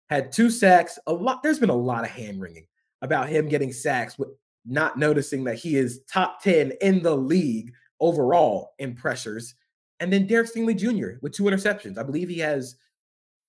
had 0.09 0.31
two 0.31 0.49
sacks. 0.49 0.97
A 1.07 1.13
lot. 1.13 1.43
There's 1.43 1.59
been 1.59 1.69
a 1.69 1.75
lot 1.75 2.05
of 2.05 2.11
hand 2.11 2.39
wringing 2.39 2.65
about 3.01 3.27
him 3.27 3.49
getting 3.49 3.73
sacks, 3.73 4.17
with 4.17 4.29
not 4.65 4.97
noticing 4.97 5.43
that 5.43 5.57
he 5.57 5.75
is 5.75 6.01
top 6.09 6.41
ten 6.41 6.71
in 6.79 7.03
the 7.03 7.15
league 7.15 7.73
overall 7.99 8.71
in 8.79 8.95
pressures. 8.95 9.55
And 9.99 10.11
then 10.11 10.27
Derek 10.27 10.53
Stingley 10.53 10.77
Jr. 10.77 11.19
with 11.21 11.33
two 11.33 11.43
interceptions. 11.43 11.97
I 11.97 12.03
believe 12.03 12.29
he 12.29 12.39
has 12.39 12.77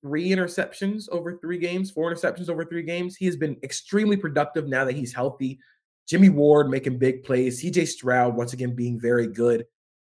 three 0.03 0.31
interceptions 0.31 1.09
over 1.11 1.39
three 1.39 1.59
games, 1.59 1.93
four 1.93 2.13
interceptions 2.13 2.49
over 2.49 2.65
three 2.65 2.83
games. 2.83 3.17
He 3.17 3.27
has 3.27 3.37
been 3.37 3.57
extremely 3.63 4.17
productive 4.17 4.67
now 4.67 4.85
that 4.85 4.97
he's 4.97 5.13
healthy. 5.15 5.61
Jimmy 6.09 6.29
Ward 6.29 6.71
making 6.71 6.99
big 6.99 7.25
plays, 7.25 7.63
CJ 7.63 7.89
Stroud 7.89 8.37
once 8.37 8.53
again 8.53 8.75
being 8.75 9.01
very 9.01 9.27
good. 9.27 9.65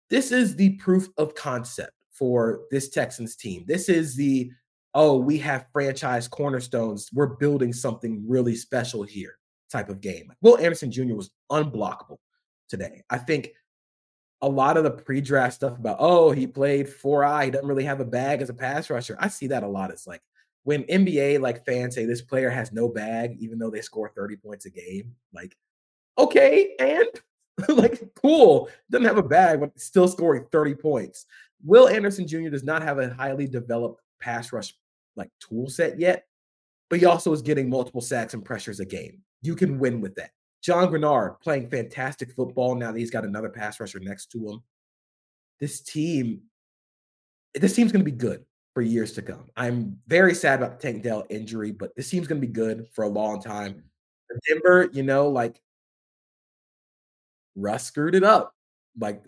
This 0.08 0.32
is 0.32 0.56
the 0.56 0.76
proof 0.76 1.08
of 1.18 1.34
concept 1.34 1.92
for 2.12 2.62
this 2.70 2.88
Texans 2.90 3.36
team. 3.36 3.64
This 3.66 3.88
is 3.88 4.16
the 4.16 4.50
oh, 4.94 5.16
we 5.16 5.38
have 5.38 5.66
franchise 5.72 6.26
cornerstones. 6.26 7.10
We're 7.12 7.36
building 7.36 7.72
something 7.72 8.24
really 8.26 8.56
special 8.56 9.04
here 9.04 9.36
type 9.70 9.88
of 9.88 10.00
game. 10.00 10.32
Will 10.40 10.58
Anderson 10.58 10.90
Jr. 10.90 11.14
was 11.14 11.30
unblockable 11.50 12.18
today. 12.68 13.02
I 13.08 13.18
think 13.18 13.50
a 14.42 14.48
lot 14.48 14.76
of 14.76 14.84
the 14.84 14.90
pre-draft 14.90 15.54
stuff 15.54 15.78
about 15.78 15.96
oh 16.00 16.30
he 16.30 16.46
played 16.46 16.88
four 16.88 17.24
eye 17.24 17.46
he 17.46 17.50
doesn't 17.50 17.68
really 17.68 17.84
have 17.84 18.00
a 18.00 18.04
bag 18.04 18.40
as 18.40 18.48
a 18.48 18.54
pass 18.54 18.88
rusher 18.88 19.16
i 19.20 19.28
see 19.28 19.46
that 19.46 19.62
a 19.62 19.68
lot 19.68 19.90
it's 19.90 20.06
like 20.06 20.22
when 20.64 20.82
nba 20.84 21.38
like 21.40 21.64
fans 21.66 21.94
say 21.94 22.06
this 22.06 22.22
player 22.22 22.48
has 22.48 22.72
no 22.72 22.88
bag 22.88 23.36
even 23.38 23.58
though 23.58 23.70
they 23.70 23.82
score 23.82 24.10
30 24.16 24.36
points 24.36 24.64
a 24.64 24.70
game 24.70 25.14
like 25.34 25.54
okay 26.18 26.74
and 26.78 27.08
like 27.76 28.02
cool 28.14 28.68
doesn't 28.90 29.06
have 29.06 29.18
a 29.18 29.22
bag 29.22 29.60
but 29.60 29.78
still 29.78 30.08
scoring 30.08 30.44
30 30.50 30.74
points 30.74 31.26
will 31.64 31.88
anderson 31.88 32.26
jr 32.26 32.48
does 32.48 32.64
not 32.64 32.82
have 32.82 32.98
a 32.98 33.12
highly 33.14 33.46
developed 33.46 34.02
pass 34.20 34.52
rush 34.52 34.74
like 35.16 35.30
tool 35.40 35.68
set 35.68 35.98
yet 35.98 36.26
but 36.88 36.98
he 36.98 37.06
also 37.06 37.32
is 37.32 37.42
getting 37.42 37.68
multiple 37.68 38.00
sacks 38.00 38.34
and 38.34 38.44
pressures 38.44 38.80
a 38.80 38.84
game 38.84 39.22
you 39.42 39.54
can 39.54 39.78
win 39.78 40.00
with 40.00 40.14
that 40.14 40.30
John 40.62 40.88
Greenard 40.88 41.40
playing 41.40 41.70
fantastic 41.70 42.32
football 42.32 42.74
now 42.74 42.92
that 42.92 42.98
he's 42.98 43.10
got 43.10 43.24
another 43.24 43.48
pass 43.48 43.80
rusher 43.80 44.00
next 44.00 44.30
to 44.32 44.50
him. 44.50 44.62
This 45.58 45.80
team, 45.80 46.42
this 47.54 47.74
team's 47.74 47.92
going 47.92 48.04
to 48.04 48.10
be 48.10 48.16
good 48.16 48.44
for 48.74 48.82
years 48.82 49.12
to 49.12 49.22
come. 49.22 49.46
I'm 49.56 49.98
very 50.06 50.34
sad 50.34 50.62
about 50.62 50.78
the 50.78 50.86
Tank 50.86 51.02
Dell 51.02 51.24
injury, 51.30 51.72
but 51.72 51.94
this 51.96 52.10
team's 52.10 52.26
going 52.26 52.40
to 52.40 52.46
be 52.46 52.52
good 52.52 52.88
for 52.92 53.04
a 53.04 53.08
long 53.08 53.42
time. 53.42 53.82
Denver, 54.46 54.88
you 54.92 55.02
know, 55.02 55.28
like 55.28 55.60
Russ 57.56 57.84
screwed 57.84 58.14
it 58.14 58.24
up. 58.24 58.54
Like 58.98 59.24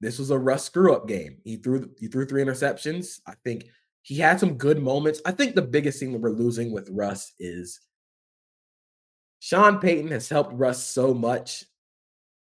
this 0.00 0.18
was 0.18 0.30
a 0.30 0.38
Russ 0.38 0.64
screw 0.64 0.94
up 0.94 1.08
game. 1.08 1.38
He 1.44 1.56
threw 1.56 1.90
he 1.98 2.08
threw 2.08 2.26
three 2.26 2.42
interceptions. 2.42 3.20
I 3.26 3.34
think 3.44 3.66
he 4.02 4.16
had 4.16 4.38
some 4.38 4.54
good 4.54 4.80
moments. 4.80 5.20
I 5.24 5.32
think 5.32 5.54
the 5.54 5.62
biggest 5.62 5.98
thing 5.98 6.12
that 6.12 6.20
we're 6.20 6.30
losing 6.30 6.72
with 6.72 6.88
Russ 6.90 7.32
is 7.38 7.80
Sean 9.40 9.78
Payton 9.78 10.10
has 10.10 10.28
helped 10.28 10.54
Russ 10.54 10.82
so 10.82 11.12
much 11.12 11.64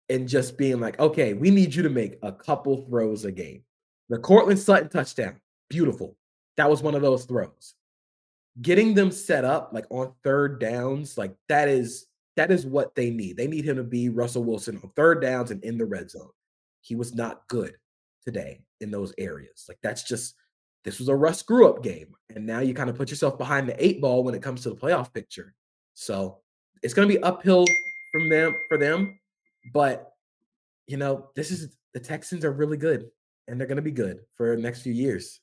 in 0.09 0.27
just 0.27 0.57
being 0.57 0.79
like, 0.79 0.99
okay, 0.99 1.33
we 1.33 1.49
need 1.49 1.73
you 1.73 1.83
to 1.83 1.89
make 1.89 2.17
a 2.21 2.31
couple 2.31 2.85
throws 2.87 3.25
a 3.25 3.31
game. 3.31 3.63
The 4.09 4.19
Courtland 4.19 4.59
Sutton 4.59 4.89
touchdown, 4.89 5.39
beautiful. 5.69 6.15
That 6.57 6.69
was 6.69 6.83
one 6.83 6.95
of 6.95 7.01
those 7.01 7.25
throws. 7.25 7.73
Getting 8.61 8.93
them 8.93 9.11
set 9.11 9.43
up 9.43 9.71
like 9.73 9.85
on 9.89 10.13
third 10.23 10.59
downs, 10.59 11.17
like 11.17 11.35
that 11.49 11.67
is 11.67 12.05
that 12.35 12.51
is 12.51 12.65
what 12.65 12.95
they 12.95 13.09
need. 13.09 13.37
They 13.37 13.47
need 13.47 13.65
him 13.65 13.77
to 13.77 13.83
be 13.83 14.09
Russell 14.09 14.43
Wilson 14.43 14.79
on 14.83 14.91
third 14.95 15.21
downs 15.21 15.51
and 15.51 15.63
in 15.63 15.77
the 15.77 15.85
red 15.85 16.11
zone. 16.11 16.29
He 16.81 16.95
was 16.95 17.15
not 17.15 17.47
good 17.47 17.75
today 18.23 18.61
in 18.81 18.91
those 18.91 19.13
areas. 19.17 19.65
Like 19.67 19.77
that's 19.81 20.03
just 20.03 20.35
this 20.83 20.99
was 20.99 21.07
a 21.07 21.15
Russ 21.15 21.39
screw 21.39 21.67
up 21.67 21.81
game. 21.81 22.13
And 22.35 22.45
now 22.45 22.59
you 22.59 22.73
kind 22.73 22.89
of 22.89 22.95
put 22.95 23.09
yourself 23.09 23.37
behind 23.37 23.67
the 23.67 23.83
eight 23.83 24.01
ball 24.01 24.23
when 24.23 24.35
it 24.35 24.43
comes 24.43 24.61
to 24.63 24.69
the 24.69 24.75
playoff 24.75 25.13
picture. 25.13 25.53
So 25.95 26.39
it's 26.83 26.93
going 26.93 27.07
to 27.07 27.13
be 27.13 27.23
uphill 27.23 27.65
from 28.11 28.29
them 28.29 28.55
for 28.69 28.77
them, 28.77 29.19
but 29.73 30.11
you 30.87 30.97
know, 30.97 31.29
this 31.35 31.49
is 31.49 31.75
the 31.93 31.99
Texans 31.99 32.45
are 32.45 32.51
really 32.51 32.77
good 32.77 33.09
and 33.47 33.59
they're 33.59 33.67
going 33.67 33.77
to 33.77 33.81
be 33.81 33.91
good 33.91 34.19
for 34.35 34.55
the 34.55 34.61
next 34.61 34.81
few 34.81 34.93
years. 34.93 35.39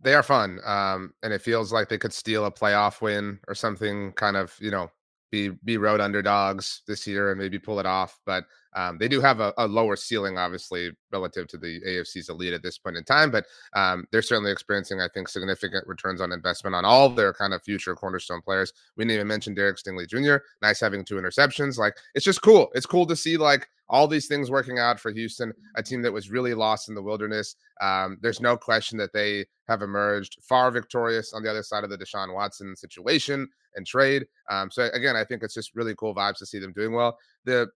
They 0.00 0.14
are 0.14 0.22
fun. 0.22 0.60
Um, 0.64 1.12
and 1.22 1.32
it 1.32 1.42
feels 1.42 1.72
like 1.72 1.88
they 1.88 1.98
could 1.98 2.12
steal 2.12 2.44
a 2.44 2.50
playoff 2.50 3.00
win 3.00 3.38
or 3.48 3.54
something 3.54 4.12
kind 4.12 4.36
of, 4.36 4.54
you 4.60 4.70
know, 4.70 4.88
be 5.32 5.48
be 5.64 5.78
road 5.78 6.00
underdogs 6.00 6.82
this 6.86 7.06
year 7.06 7.32
and 7.32 7.40
maybe 7.40 7.58
pull 7.58 7.80
it 7.80 7.86
off. 7.86 8.20
But 8.24 8.44
um, 8.74 8.98
they 8.98 9.08
do 9.08 9.20
have 9.20 9.40
a, 9.40 9.52
a, 9.58 9.66
lower 9.66 9.96
ceiling, 9.96 10.38
obviously, 10.38 10.90
relative 11.10 11.46
to 11.48 11.58
the 11.58 11.80
AFC's 11.80 12.28
elite 12.28 12.52
at 12.52 12.62
this 12.62 12.78
point 12.78 12.96
in 12.96 13.04
time. 13.04 13.30
But 13.30 13.46
um, 13.74 14.06
they're 14.10 14.22
certainly 14.22 14.50
experiencing, 14.50 15.00
I 15.00 15.08
think, 15.12 15.28
significant 15.28 15.86
returns 15.86 16.20
on 16.20 16.32
investment 16.32 16.74
on 16.74 16.84
all 16.84 17.10
their 17.10 17.32
kind 17.32 17.52
of 17.52 17.62
future 17.62 17.94
cornerstone 17.94 18.40
players. 18.40 18.72
We 18.96 19.04
didn't 19.04 19.14
even 19.16 19.28
mention 19.28 19.54
Derek 19.54 19.76
Stingley 19.76 20.08
Jr. 20.08 20.44
Nice 20.62 20.80
having 20.80 21.04
two 21.04 21.16
interceptions. 21.16 21.78
Like 21.78 21.96
it's 22.14 22.24
just 22.24 22.42
cool. 22.42 22.70
It's 22.74 22.86
cool 22.86 23.06
to 23.06 23.16
see 23.16 23.36
like 23.36 23.68
all 23.88 24.08
these 24.08 24.26
things 24.26 24.50
working 24.50 24.78
out 24.78 24.98
for 24.98 25.10
Houston, 25.10 25.52
a 25.76 25.82
team 25.82 26.00
that 26.00 26.12
was 26.12 26.30
really 26.30 26.54
lost 26.54 26.88
in 26.88 26.94
the 26.94 27.02
wilderness. 27.02 27.56
Um, 27.82 28.16
there's 28.22 28.40
no 28.40 28.56
question 28.56 28.96
that 28.98 29.12
they 29.12 29.44
have 29.68 29.82
emerged 29.82 30.38
far 30.42 30.70
victorious 30.70 31.34
on 31.34 31.42
the 31.42 31.50
other 31.50 31.62
side 31.62 31.84
of 31.84 31.90
the 31.90 31.98
Deshaun 31.98 32.32
Watson 32.32 32.74
situation 32.74 33.46
and 33.74 33.86
trade. 33.86 34.26
Um, 34.50 34.70
so 34.70 34.88
again, 34.94 35.14
I 35.14 35.24
think 35.24 35.42
it's 35.42 35.54
just 35.54 35.74
really 35.74 35.94
cool 35.96 36.14
vibes 36.14 36.38
to 36.38 36.46
see 36.46 36.58
them 36.58 36.72
doing 36.72 36.92
well. 36.92 37.18
The 37.44 37.68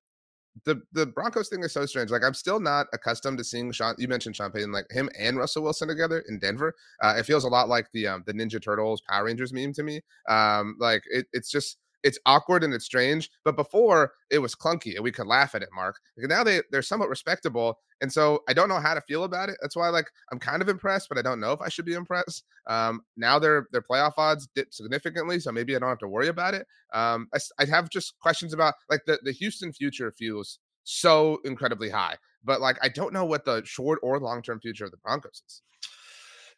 the 0.65 0.81
the 0.93 1.07
Broncos 1.07 1.49
thing 1.49 1.63
is 1.63 1.73
so 1.73 1.87
strange. 1.87 2.11
Like 2.11 2.25
I'm 2.25 2.35
still 2.35 2.61
not 2.61 2.87
accustomed 2.93 3.39
to 3.39 3.45
seeing 3.45 3.71
Sean. 3.73 3.95
You 3.99 4.09
mentioned 4.09 4.37
Sean 4.37 4.51
Payton, 4.51 4.73
like 4.73 4.87
him 4.91 5.11
and 5.19 5.37
Russell 5.37 5.63
Wilson 5.63 5.89
together 5.89 6.25
in 6.29 6.39
Denver. 6.39 6.75
Uh, 7.03 7.15
it 7.19 7.25
feels 7.25 7.45
a 7.45 7.49
lot 7.49 7.69
like 7.69 7.91
the 7.93 8.07
um, 8.07 8.23
the 8.27 8.33
Ninja 8.33 8.63
Turtles 8.63 9.03
Power 9.09 9.25
Rangers 9.25 9.53
meme 9.53 9.73
to 9.75 9.83
me. 9.83 10.01
Um, 10.29 10.77
like 10.79 11.03
it, 11.11 11.27
it's 11.33 11.51
just 11.51 11.79
it's 12.07 12.19
awkward 12.25 12.63
and 12.63 12.73
it's 12.73 12.85
strange. 12.85 13.31
But 13.45 13.57
before 13.57 14.13
it 14.31 14.39
was 14.39 14.55
clunky 14.55 14.95
and 14.95 15.03
we 15.03 15.11
could 15.11 15.27
laugh 15.27 15.57
at 15.57 15.63
it, 15.63 15.69
Mark. 15.75 15.99
Now 16.17 16.45
they 16.45 16.63
they're 16.71 16.81
somewhat 16.83 17.09
respectable. 17.09 17.81
And 18.01 18.13
so 18.13 18.43
I 18.49 18.53
don't 18.53 18.69
know 18.69 18.79
how 18.79 18.95
to 18.95 19.01
feel 19.01 19.25
about 19.25 19.49
it. 19.49 19.57
That's 19.61 19.75
why 19.75 19.89
like 19.89 20.07
I'm 20.31 20.39
kind 20.39 20.63
of 20.63 20.69
impressed, 20.69 21.09
but 21.09 21.19
I 21.19 21.23
don't 21.23 21.41
know 21.41 21.53
if 21.53 21.61
I 21.61 21.69
should 21.69 21.85
be 21.85 21.95
impressed. 21.95 22.45
Um, 22.69 23.01
now 23.17 23.41
their 23.41 23.67
their 23.73 23.83
playoff 23.83 24.13
odds 24.17 24.49
dipped 24.55 24.75
significantly, 24.75 25.41
so 25.41 25.51
maybe 25.51 25.75
I 25.75 25.81
don't 25.81 25.89
have 25.89 25.99
to 25.99 26.09
worry 26.09 26.29
about 26.29 26.55
it. 26.55 26.67
Um, 26.95 27.29
I, 27.35 27.39
I 27.59 27.65
have 27.65 27.91
just 27.91 28.19
questions 28.21 28.55
about 28.55 28.75
like 28.89 29.03
the 29.07 29.19
the 29.25 29.33
Houston 29.33 29.73
future 29.73 30.13
feels 30.13 30.61
so 30.85 31.41
incredibly 31.45 31.91
high, 31.91 32.17
but 32.45 32.61
like 32.61 32.79
I 32.83 32.89
don't 32.89 33.13
know 33.13 33.25
what 33.25 33.45
the 33.45 33.63
short 33.65 33.99
or 34.03 34.21
long 34.21 34.43
term 34.43 34.61
future 34.61 34.85
of 34.85 34.93
the 34.93 34.99
Broncos 34.99 35.43
is. 35.45 35.63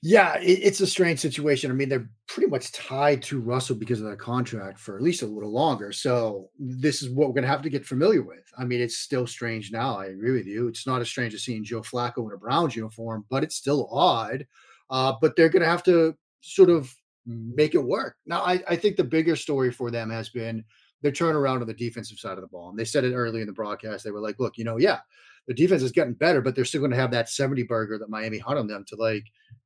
Yeah, 0.01 0.39
it, 0.39 0.61
it's 0.63 0.81
a 0.81 0.87
strange 0.87 1.19
situation. 1.19 1.71
I 1.71 1.75
mean, 1.75 1.89
they're 1.89 2.09
pretty 2.29 2.49
much 2.49 2.71
tied 2.71 3.21
to 3.25 3.41
Russell 3.41 3.75
because 3.75 4.01
of 4.01 4.09
that 4.09 4.21
contract 4.21 4.79
for 4.79 4.97
at 4.97 5.03
least 5.03 5.23
a 5.23 5.27
little 5.27 5.51
longer. 5.51 5.91
So 5.93 6.51
this 6.59 7.03
is 7.03 7.11
what 7.11 7.29
we're 7.29 7.35
going 7.35 7.43
to 7.43 7.49
have 7.49 7.63
to 7.63 7.71
get 7.71 7.85
familiar 7.85 8.23
with. 8.23 8.45
I 8.57 8.65
mean, 8.65 8.81
it's 8.81 8.99
still 8.99 9.27
strange 9.27 9.73
now. 9.73 9.99
I 9.99 10.07
agree 10.07 10.33
with 10.33 10.47
you. 10.47 10.69
It's 10.69 10.87
not 10.87 11.01
as 11.01 11.09
strange 11.09 11.35
as 11.35 11.43
seeing 11.43 11.65
Joe 11.65 11.81
Flacco 11.81 12.27
in 12.27 12.33
a 12.33 12.39
Browns 12.39 12.77
uniform, 12.77 13.25
but 13.29 13.43
it's 13.43 13.57
still 13.57 13.89
odd. 13.91 14.47
Uh, 14.89 15.15
but 15.21 15.35
they're 15.35 15.49
going 15.49 15.63
to 15.63 15.69
have 15.69 15.83
to 15.85 16.15
sort 16.41 16.71
of 16.71 16.95
make 17.27 17.75
it 17.75 17.85
work. 17.85 18.17
Now, 18.25 18.43
I, 18.43 18.63
I 18.69 18.77
think 18.77 18.97
the 18.97 19.05
bigger 19.05 19.35
story 19.35 19.73
for 19.73 19.91
them 19.91 20.11
has 20.11 20.29
been 20.29 20.65
their 21.03 21.13
turnaround 21.13 21.61
on 21.61 21.67
the 21.67 21.75
defensive 21.75 22.19
side 22.19 22.39
of 22.39 22.43
the 22.43 22.49
ball. 22.49 22.71
And 22.71 22.79
they 22.79 22.85
said 22.85 23.05
it 23.05 23.15
early 23.15 23.41
in 23.41 23.47
the 23.47 23.53
broadcast. 23.53 24.05
They 24.05 24.11
were 24.13 24.21
like, 24.21 24.39
look, 24.39 24.59
you 24.59 24.65
know, 24.65 24.79
yeah, 24.79 25.01
the 25.49 25.55
defense 25.55 25.83
is 25.83 25.93
getting 25.93 26.13
better, 26.13 26.43
but 26.43 26.55
they're 26.55 26.67
still 26.67 26.83
going 26.83 26.93
to 26.93 26.97
have 26.97 27.11
that 27.11 27.31
70 27.31 27.65
burger 27.65 27.99
that 27.99 28.11
Miami 28.11 28.39
had 28.39 28.59
on 28.59 28.69
them 28.69 28.85
to 28.87 28.97
like 28.97 29.25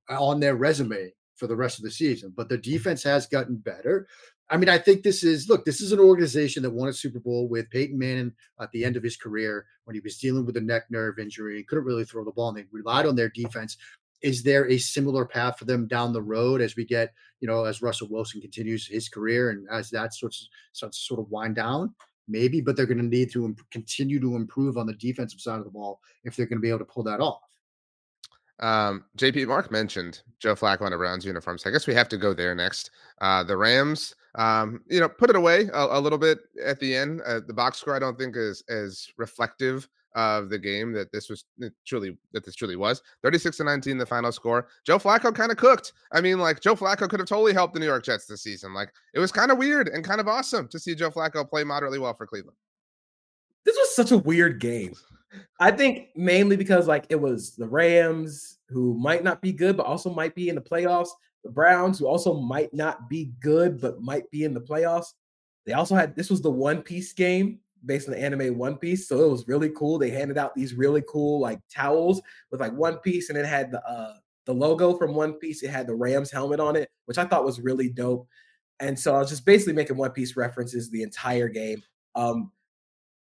uh, 0.08 0.24
on 0.24 0.40
their 0.40 0.54
resume 0.54 1.12
for 1.34 1.48
the 1.48 1.56
rest 1.56 1.78
of 1.78 1.84
the 1.84 1.90
season. 1.90 2.32
But 2.34 2.48
the 2.48 2.56
defense 2.56 3.02
has 3.02 3.26
gotten 3.26 3.56
better. 3.56 4.06
I 4.48 4.58
mean, 4.58 4.68
I 4.68 4.78
think 4.78 5.02
this 5.02 5.24
is 5.24 5.48
look, 5.48 5.64
this 5.64 5.80
is 5.80 5.90
an 5.90 5.98
organization 5.98 6.62
that 6.62 6.70
won 6.70 6.88
a 6.88 6.92
Super 6.92 7.18
Bowl 7.18 7.48
with 7.48 7.68
Peyton 7.70 7.98
Manning 7.98 8.32
at 8.60 8.70
the 8.70 8.84
end 8.84 8.96
of 8.96 9.02
his 9.02 9.16
career 9.16 9.66
when 9.84 9.94
he 9.94 10.00
was 10.00 10.18
dealing 10.18 10.46
with 10.46 10.56
a 10.56 10.60
neck 10.60 10.84
nerve 10.88 11.18
injury, 11.18 11.56
and 11.56 11.66
couldn't 11.66 11.84
really 11.84 12.04
throw 12.04 12.24
the 12.24 12.30
ball, 12.30 12.50
and 12.50 12.58
they 12.58 12.64
relied 12.70 13.06
on 13.06 13.16
their 13.16 13.30
defense. 13.30 13.76
Is 14.22 14.44
there 14.44 14.70
a 14.70 14.78
similar 14.78 15.24
path 15.24 15.58
for 15.58 15.64
them 15.64 15.88
down 15.88 16.12
the 16.12 16.22
road 16.22 16.60
as 16.60 16.76
we 16.76 16.84
get, 16.84 17.12
you 17.40 17.48
know, 17.48 17.64
as 17.64 17.82
Russell 17.82 18.06
Wilson 18.08 18.40
continues 18.40 18.86
his 18.86 19.08
career 19.08 19.50
and 19.50 19.66
as 19.68 19.90
that 19.90 20.14
sorts 20.14 20.48
starts 20.72 20.98
to 20.98 21.04
sort 21.04 21.18
of 21.18 21.28
wind 21.30 21.56
down? 21.56 21.92
Maybe, 22.28 22.60
but 22.60 22.76
they're 22.76 22.86
going 22.86 22.98
to 22.98 23.04
need 23.04 23.30
to 23.32 23.44
imp- 23.44 23.70
continue 23.70 24.20
to 24.20 24.36
improve 24.36 24.78
on 24.78 24.86
the 24.86 24.94
defensive 24.94 25.40
side 25.40 25.58
of 25.58 25.64
the 25.64 25.70
ball 25.70 26.00
if 26.24 26.36
they're 26.36 26.46
going 26.46 26.58
to 26.58 26.62
be 26.62 26.68
able 26.68 26.78
to 26.78 26.84
pull 26.84 27.02
that 27.04 27.20
off. 27.20 27.40
Um, 28.60 29.04
JP 29.18 29.48
Mark 29.48 29.72
mentioned 29.72 30.22
Joe 30.38 30.54
Flacco 30.54 30.86
in 30.86 30.92
a 30.92 30.96
Browns 30.96 31.24
uniform, 31.24 31.58
so 31.58 31.68
I 31.68 31.72
guess 31.72 31.88
we 31.88 31.94
have 31.94 32.08
to 32.10 32.16
go 32.16 32.32
there 32.32 32.54
next. 32.54 32.92
Uh, 33.20 33.42
the 33.42 33.56
Rams, 33.56 34.14
um, 34.36 34.82
you 34.88 35.00
know, 35.00 35.08
put 35.08 35.30
it 35.30 35.36
away 35.36 35.68
a, 35.72 35.98
a 35.98 36.00
little 36.00 36.18
bit 36.18 36.38
at 36.64 36.78
the 36.78 36.94
end. 36.94 37.22
Uh, 37.22 37.40
the 37.44 37.52
box 37.52 37.78
score 37.78 37.96
I 37.96 37.98
don't 37.98 38.16
think 38.16 38.36
is 38.36 38.62
as 38.68 39.08
reflective 39.16 39.88
of 40.14 40.50
the 40.50 40.58
game 40.58 40.92
that 40.92 41.10
this 41.12 41.28
was 41.28 41.44
eh, 41.62 41.68
truly 41.86 42.16
that 42.32 42.44
this 42.44 42.54
truly 42.54 42.76
was. 42.76 43.02
36 43.22 43.56
to 43.58 43.64
19 43.64 43.98
the 43.98 44.06
final 44.06 44.32
score. 44.32 44.68
Joe 44.84 44.98
flacco 44.98 45.34
kind 45.34 45.50
of 45.50 45.56
cooked. 45.56 45.92
I 46.12 46.20
mean 46.20 46.38
like 46.38 46.60
joe 46.60 46.74
flacco 46.74 47.08
could 47.08 47.20
have 47.20 47.28
totally 47.28 47.52
helped 47.52 47.74
the 47.74 47.80
new 47.80 47.86
york 47.86 48.04
jets 48.04 48.26
this 48.26 48.42
season. 48.42 48.74
Like 48.74 48.92
it 49.14 49.18
was 49.18 49.32
kind 49.32 49.50
of 49.50 49.58
weird 49.58 49.88
and 49.88 50.04
kind 50.04 50.20
of 50.20 50.28
awesome 50.28 50.68
to 50.68 50.78
see 50.78 50.94
joe 50.94 51.10
flacco 51.10 51.48
play 51.48 51.64
moderately 51.64 51.98
well 51.98 52.14
for 52.14 52.26
cleveland. 52.26 52.56
This 53.64 53.76
was 53.76 53.94
such 53.94 54.10
a 54.10 54.18
weird 54.18 54.60
game. 54.60 54.94
I 55.60 55.70
think 55.70 56.08
mainly 56.14 56.56
because 56.56 56.86
like 56.86 57.06
it 57.08 57.20
was 57.20 57.56
the 57.56 57.68
rams 57.68 58.58
who 58.68 58.94
might 58.94 59.24
not 59.24 59.40
be 59.40 59.52
good 59.52 59.76
but 59.76 59.86
also 59.86 60.12
might 60.12 60.34
be 60.34 60.48
in 60.48 60.54
the 60.54 60.60
playoffs. 60.60 61.10
The 61.44 61.50
browns 61.50 61.98
who 61.98 62.06
also 62.06 62.34
might 62.34 62.72
not 62.74 63.08
be 63.08 63.32
good 63.40 63.80
but 63.80 64.00
might 64.00 64.30
be 64.30 64.44
in 64.44 64.54
the 64.54 64.60
playoffs. 64.60 65.14
They 65.64 65.72
also 65.72 65.94
had 65.94 66.14
this 66.16 66.30
was 66.30 66.42
the 66.42 66.50
one 66.50 66.82
piece 66.82 67.12
game 67.12 67.60
based 67.84 68.08
on 68.08 68.14
the 68.14 68.20
anime 68.20 68.56
One 68.56 68.76
Piece. 68.76 69.08
So 69.08 69.20
it 69.20 69.30
was 69.30 69.48
really 69.48 69.70
cool. 69.70 69.98
They 69.98 70.10
handed 70.10 70.38
out 70.38 70.54
these 70.54 70.74
really 70.74 71.02
cool 71.08 71.40
like 71.40 71.60
towels 71.72 72.20
with 72.50 72.60
like 72.60 72.72
One 72.72 72.98
Piece, 72.98 73.28
and 73.28 73.38
it 73.38 73.46
had 73.46 73.70
the 73.70 73.84
uh 73.84 74.14
the 74.44 74.54
logo 74.54 74.96
from 74.96 75.14
One 75.14 75.34
Piece. 75.34 75.62
It 75.62 75.70
had 75.70 75.86
the 75.86 75.94
Rams 75.94 76.30
helmet 76.30 76.60
on 76.60 76.76
it, 76.76 76.90
which 77.06 77.18
I 77.18 77.24
thought 77.24 77.44
was 77.44 77.60
really 77.60 77.88
dope. 77.88 78.26
And 78.80 78.98
so 78.98 79.14
I 79.14 79.18
was 79.18 79.28
just 79.28 79.46
basically 79.46 79.74
making 79.74 79.96
One 79.96 80.10
Piece 80.10 80.36
references 80.36 80.90
the 80.90 81.02
entire 81.02 81.48
game. 81.48 81.82
Um 82.14 82.50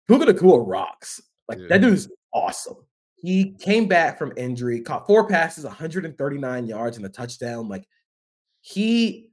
Puka 0.08 0.26
Nacua 0.26 0.64
rocks. 0.66 1.22
Like 1.48 1.60
yeah. 1.60 1.68
that 1.70 1.82
dude's 1.82 2.10
awesome. 2.34 2.78
He 3.16 3.56
came 3.60 3.88
back 3.88 4.18
from 4.18 4.32
injury, 4.38 4.80
caught 4.82 5.08
four 5.08 5.28
passes, 5.28 5.64
139 5.64 6.68
yards, 6.68 6.98
and 6.98 7.06
a 7.06 7.10
touchdown. 7.10 7.68
Like 7.68 7.88
he 8.62 9.32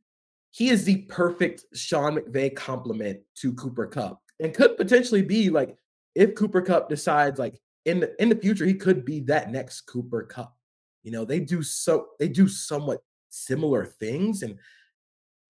he 0.51 0.71
is 0.71 0.85
the 0.85 1.03
perfect 1.09 1.65
Sean 1.75 2.17
McVay 2.17 2.55
compliment 2.55 3.21
to 3.37 3.53
Cooper 3.55 3.87
Kupp 3.87 4.21
and 4.41 4.55
could 4.55 4.77
potentially 4.77 5.23
be 5.23 5.51
like 5.51 5.77
if 6.15 6.35
Cooper 6.35 6.63
Kupp 6.63 6.89
decides 6.89 7.39
like 7.39 7.61
in 7.85 8.01
the 8.01 8.23
in 8.23 8.29
the 8.29 8.37
future 8.37 8.65
he 8.65 8.75
could 8.75 9.05
be 9.05 9.21
that 9.21 9.51
next 9.51 9.83
Cooper 9.83 10.23
Kupp. 10.23 10.55
You 11.03 11.13
know, 11.13 11.25
they 11.25 11.41
do 11.41 11.63
so 11.63 12.09
they 12.19 12.29
do 12.29 12.49
somewhat 12.49 13.03
similar 13.29 13.85
things 13.85 14.43
and 14.43 14.59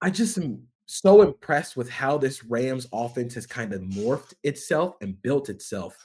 I 0.01 0.11
just 0.11 0.37
am 0.39 0.67
so 0.87 1.23
impressed 1.23 1.77
with 1.77 1.89
how 1.89 2.19
this 2.19 2.45
Rams 2.45 2.87
offense 2.93 3.35
has 3.35 3.47
kind 3.47 3.73
of 3.73 3.81
morphed 3.83 4.35
itself 4.43 4.97
and 5.01 5.21
built 5.23 5.49
itself 5.49 5.97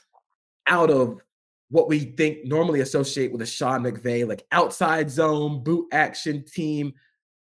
out 0.66 0.90
of 0.90 1.20
what 1.70 1.88
we 1.88 2.00
think 2.00 2.44
normally 2.44 2.80
associate 2.80 3.32
with 3.32 3.42
a 3.42 3.46
Sean 3.46 3.82
McVay, 3.82 4.26
like 4.26 4.44
outside 4.52 5.10
zone, 5.10 5.62
boot 5.62 5.86
action 5.92 6.44
team. 6.44 6.92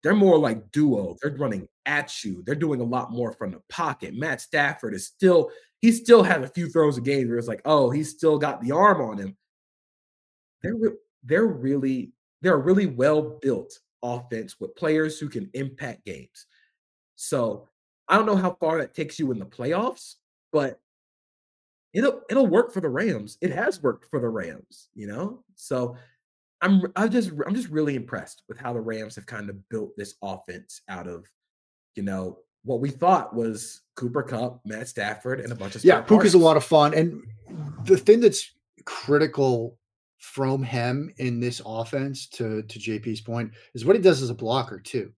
They're 0.04 0.16
more 0.16 0.38
like 0.38 0.72
duo. 0.72 1.16
They're 1.22 1.36
running 1.36 1.68
at 1.90 2.24
you. 2.24 2.44
They're 2.46 2.54
doing 2.54 2.82
a 2.82 2.86
lot 2.86 3.12
more 3.12 3.34
from 3.34 3.52
the 3.52 3.62
pocket. 3.68 4.14
Matt 4.14 4.42
Stafford 4.42 4.94
is 4.94 5.08
still, 5.08 5.50
he 5.82 5.92
still 5.92 6.22
has 6.22 6.44
a 6.44 6.48
few 6.48 6.70
throws 6.70 6.98
a 6.98 7.02
game 7.02 7.28
where 7.28 7.40
it's 7.40 7.48
like, 7.48 7.64
oh, 7.66 7.90
he's 7.90 8.12
still 8.12 8.38
got 8.38 8.62
the 8.62 8.72
arm 8.72 9.02
on 9.02 9.18
him. 9.18 9.36
They're 10.62 10.76
they're 11.24 11.48
really 11.48 12.12
they're 12.42 12.54
a 12.54 12.58
really 12.58 12.86
well 12.86 13.40
built 13.42 13.80
offense 14.04 14.60
with 14.60 14.76
players 14.76 15.20
who 15.20 15.30
can 15.30 15.50
impact 15.54 16.06
games. 16.06 16.46
So 17.16 17.68
I 18.08 18.16
don't 18.16 18.26
know 18.26 18.36
how 18.36 18.56
far 18.60 18.78
that 18.78 18.94
takes 18.94 19.20
you 19.20 19.32
in 19.32 19.40
the 19.40 19.46
playoffs, 19.46 20.16
but 20.52 20.80
it'll 21.94 22.22
it'll 22.30 22.48
work 22.48 22.72
for 22.72 22.82
the 22.82 22.90
Rams. 22.90 23.38
It 23.42 23.52
has 23.52 23.82
worked 23.82 24.06
for 24.06 24.20
the 24.20 24.30
Rams, 24.30 24.90
you 24.94 25.08
know. 25.08 25.44
So 25.56 25.96
I'm 26.62 26.84
I'm 26.96 27.10
just 27.10 27.32
I'm 27.46 27.56
just 27.56 27.70
really 27.70 27.96
impressed 27.96 28.44
with 28.48 28.60
how 28.60 28.74
the 28.74 28.82
Rams 28.82 29.16
have 29.16 29.26
kind 29.26 29.50
of 29.50 29.70
built 29.70 29.96
this 29.98 30.16
offense 30.22 30.82
out 30.90 31.08
of 31.08 31.26
you 31.96 32.04
know, 32.04 32.40
what 32.64 32.82
we 32.82 32.90
thought 32.90 33.36
was 33.36 33.82
Cooper 33.96 34.24
Kupp, 34.24 34.62
Matt 34.66 34.88
Stafford, 34.88 35.40
and 35.40 35.52
a 35.52 35.56
bunch 35.56 35.76
of 35.76 35.84
yeah. 35.84 36.02
Puka's 36.02 36.34
a 36.34 36.38
lot 36.38 36.58
of 36.58 36.64
fun, 36.64 36.94
and 36.94 37.22
the 37.86 37.98
thing 37.98 38.20
that's 38.20 38.54
critical 38.86 39.78
from 40.18 40.64
him 40.64 41.12
in 41.18 41.40
this 41.40 41.62
offense, 41.66 42.28
to 42.28 42.64
to 42.64 42.80
JP's 42.80 43.22
point, 43.22 43.52
is 43.74 43.86
what 43.86 43.96
he 43.96 44.02
does 44.02 44.22
as 44.22 44.30
a 44.30 44.36
blocker 44.36 44.80
too. 44.80 45.12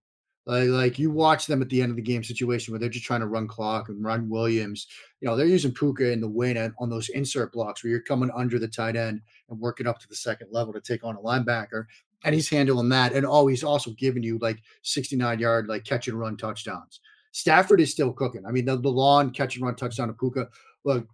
Like, 0.46 0.70
like 0.70 1.00
you 1.00 1.12
watch 1.12 1.46
them 1.46 1.62
at 1.62 1.70
the 1.70 1.82
end 1.82 1.92
of 1.92 1.96
the 1.96 2.02
game 2.02 2.24
situation 2.24 2.72
where 2.72 2.80
they're 2.80 2.90
just 2.90 3.06
trying 3.06 3.20
to 3.20 3.28
run 3.28 3.48
clock 3.48 3.90
and 3.90 4.04
run 4.04 4.28
Williams. 4.28 4.88
You 5.20 5.28
know, 5.28 5.36
they're 5.36 5.46
using 5.46 5.72
Puka 5.72 6.12
in 6.12 6.20
the 6.20 6.28
win 6.28 6.74
on 6.80 6.90
those 6.90 7.10
insert 7.10 7.54
blocks 7.54 7.84
where 7.84 7.92
you're 7.92 8.02
coming 8.02 8.32
under 8.36 8.58
the 8.58 8.68
tight 8.68 8.96
end 8.96 9.22
and 9.50 9.60
working 9.60 9.86
up 9.86 10.00
to 10.00 10.08
the 10.08 10.16
second 10.16 10.48
level 10.52 10.74
to 10.74 10.82
take 10.82 11.04
on 11.04 11.16
a 11.16 11.20
linebacker 11.20 11.86
and 12.24 12.36
he's 12.36 12.50
handling 12.50 12.90
that. 12.90 13.14
And 13.14 13.26
oh, 13.26 13.48
he's 13.48 13.64
also 13.64 13.92
giving 13.92 14.24
you 14.24 14.38
like 14.40 14.62
69 14.84 15.40
yard, 15.40 15.68
like 15.68 15.84
catch 15.84 16.08
and 16.08 16.20
run 16.20 16.38
touchdowns. 16.38 17.00
Stafford 17.32 17.82
is 17.82 17.92
still 17.92 18.12
cooking. 18.12 18.46
I 18.46 18.52
mean, 18.52 18.66
the, 18.66 18.78
the 18.78 18.90
long 18.90 19.32
catch 19.32 19.56
and 19.56 19.66
run 19.66 19.76
touchdown 19.76 20.08
to 20.10 20.14
Puka. 20.14 20.50
Look, 20.84 21.08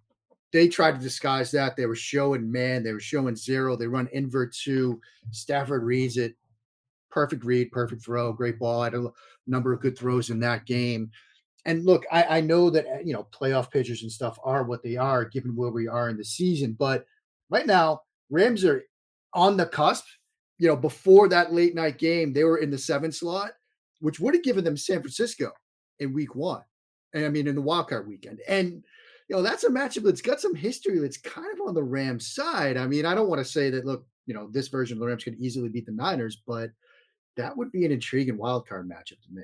they 0.52 0.68
tried 0.68 0.92
to 0.92 1.00
disguise 1.00 1.50
that. 1.52 1.76
They 1.76 1.86
were 1.86 1.94
showing 1.94 2.50
man, 2.50 2.82
they 2.82 2.92
were 2.92 3.00
showing 3.00 3.36
zero. 3.36 3.76
They 3.76 3.86
run 3.86 4.08
invert 4.12 4.54
two. 4.54 5.00
Stafford 5.30 5.84
reads 5.84 6.16
it. 6.16 6.34
Perfect 7.10 7.44
read, 7.44 7.70
perfect 7.72 8.02
throw, 8.02 8.32
great 8.32 8.58
ball. 8.58 8.82
I 8.82 8.84
had 8.84 8.94
a 8.94 9.08
number 9.46 9.72
of 9.72 9.80
good 9.80 9.96
throws 9.96 10.30
in 10.30 10.40
that 10.40 10.66
game. 10.66 11.10
And 11.64 11.84
look, 11.84 12.04
I, 12.10 12.38
I 12.38 12.40
know 12.40 12.70
that 12.70 12.86
uh, 12.86 13.00
you 13.04 13.12
know 13.12 13.26
playoff 13.32 13.70
pitchers 13.70 14.02
and 14.02 14.12
stuff 14.12 14.38
are 14.42 14.64
what 14.64 14.82
they 14.82 14.96
are 14.96 15.24
given 15.24 15.56
where 15.56 15.70
we 15.70 15.88
are 15.88 16.08
in 16.08 16.16
the 16.16 16.24
season, 16.24 16.74
but 16.78 17.04
right 17.50 17.66
now 17.66 18.02
Rams 18.30 18.64
are 18.64 18.84
on 19.34 19.56
the 19.56 19.66
cusp. 19.66 20.04
You 20.58 20.68
know, 20.68 20.76
before 20.76 21.28
that 21.28 21.52
late 21.52 21.74
night 21.74 21.98
game, 21.98 22.32
they 22.32 22.44
were 22.44 22.58
in 22.58 22.70
the 22.70 22.78
seven 22.78 23.12
slot, 23.12 23.52
which 24.00 24.20
would 24.20 24.34
have 24.34 24.42
given 24.42 24.64
them 24.64 24.76
San 24.76 25.00
Francisco 25.00 25.52
in 26.00 26.12
week 26.12 26.34
one. 26.34 26.62
And 27.14 27.24
I 27.24 27.28
mean 27.28 27.46
in 27.46 27.54
the 27.54 27.62
wildcard 27.62 28.06
weekend. 28.06 28.40
And 28.48 28.82
you 29.28 29.36
know, 29.36 29.42
that's 29.42 29.64
a 29.64 29.70
matchup 29.70 30.04
that's 30.04 30.22
got 30.22 30.40
some 30.40 30.54
history 30.54 30.98
that's 30.98 31.18
kind 31.18 31.52
of 31.52 31.66
on 31.66 31.74
the 31.74 31.82
Rams 31.82 32.34
side. 32.34 32.76
I 32.76 32.86
mean, 32.86 33.04
I 33.04 33.14
don't 33.14 33.28
want 33.28 33.40
to 33.40 33.50
say 33.50 33.70
that 33.70 33.84
look, 33.84 34.06
you 34.26 34.34
know, 34.34 34.48
this 34.50 34.68
version 34.68 34.96
of 34.96 35.00
the 35.00 35.06
Rams 35.06 35.24
could 35.24 35.38
easily 35.38 35.68
beat 35.68 35.86
the 35.86 35.92
Niners, 35.92 36.42
but 36.46 36.70
that 37.36 37.56
would 37.56 37.70
be 37.70 37.84
an 37.84 37.92
intriguing 37.92 38.38
wildcard 38.38 38.88
matchup 38.88 39.20
to 39.22 39.32
me. 39.32 39.42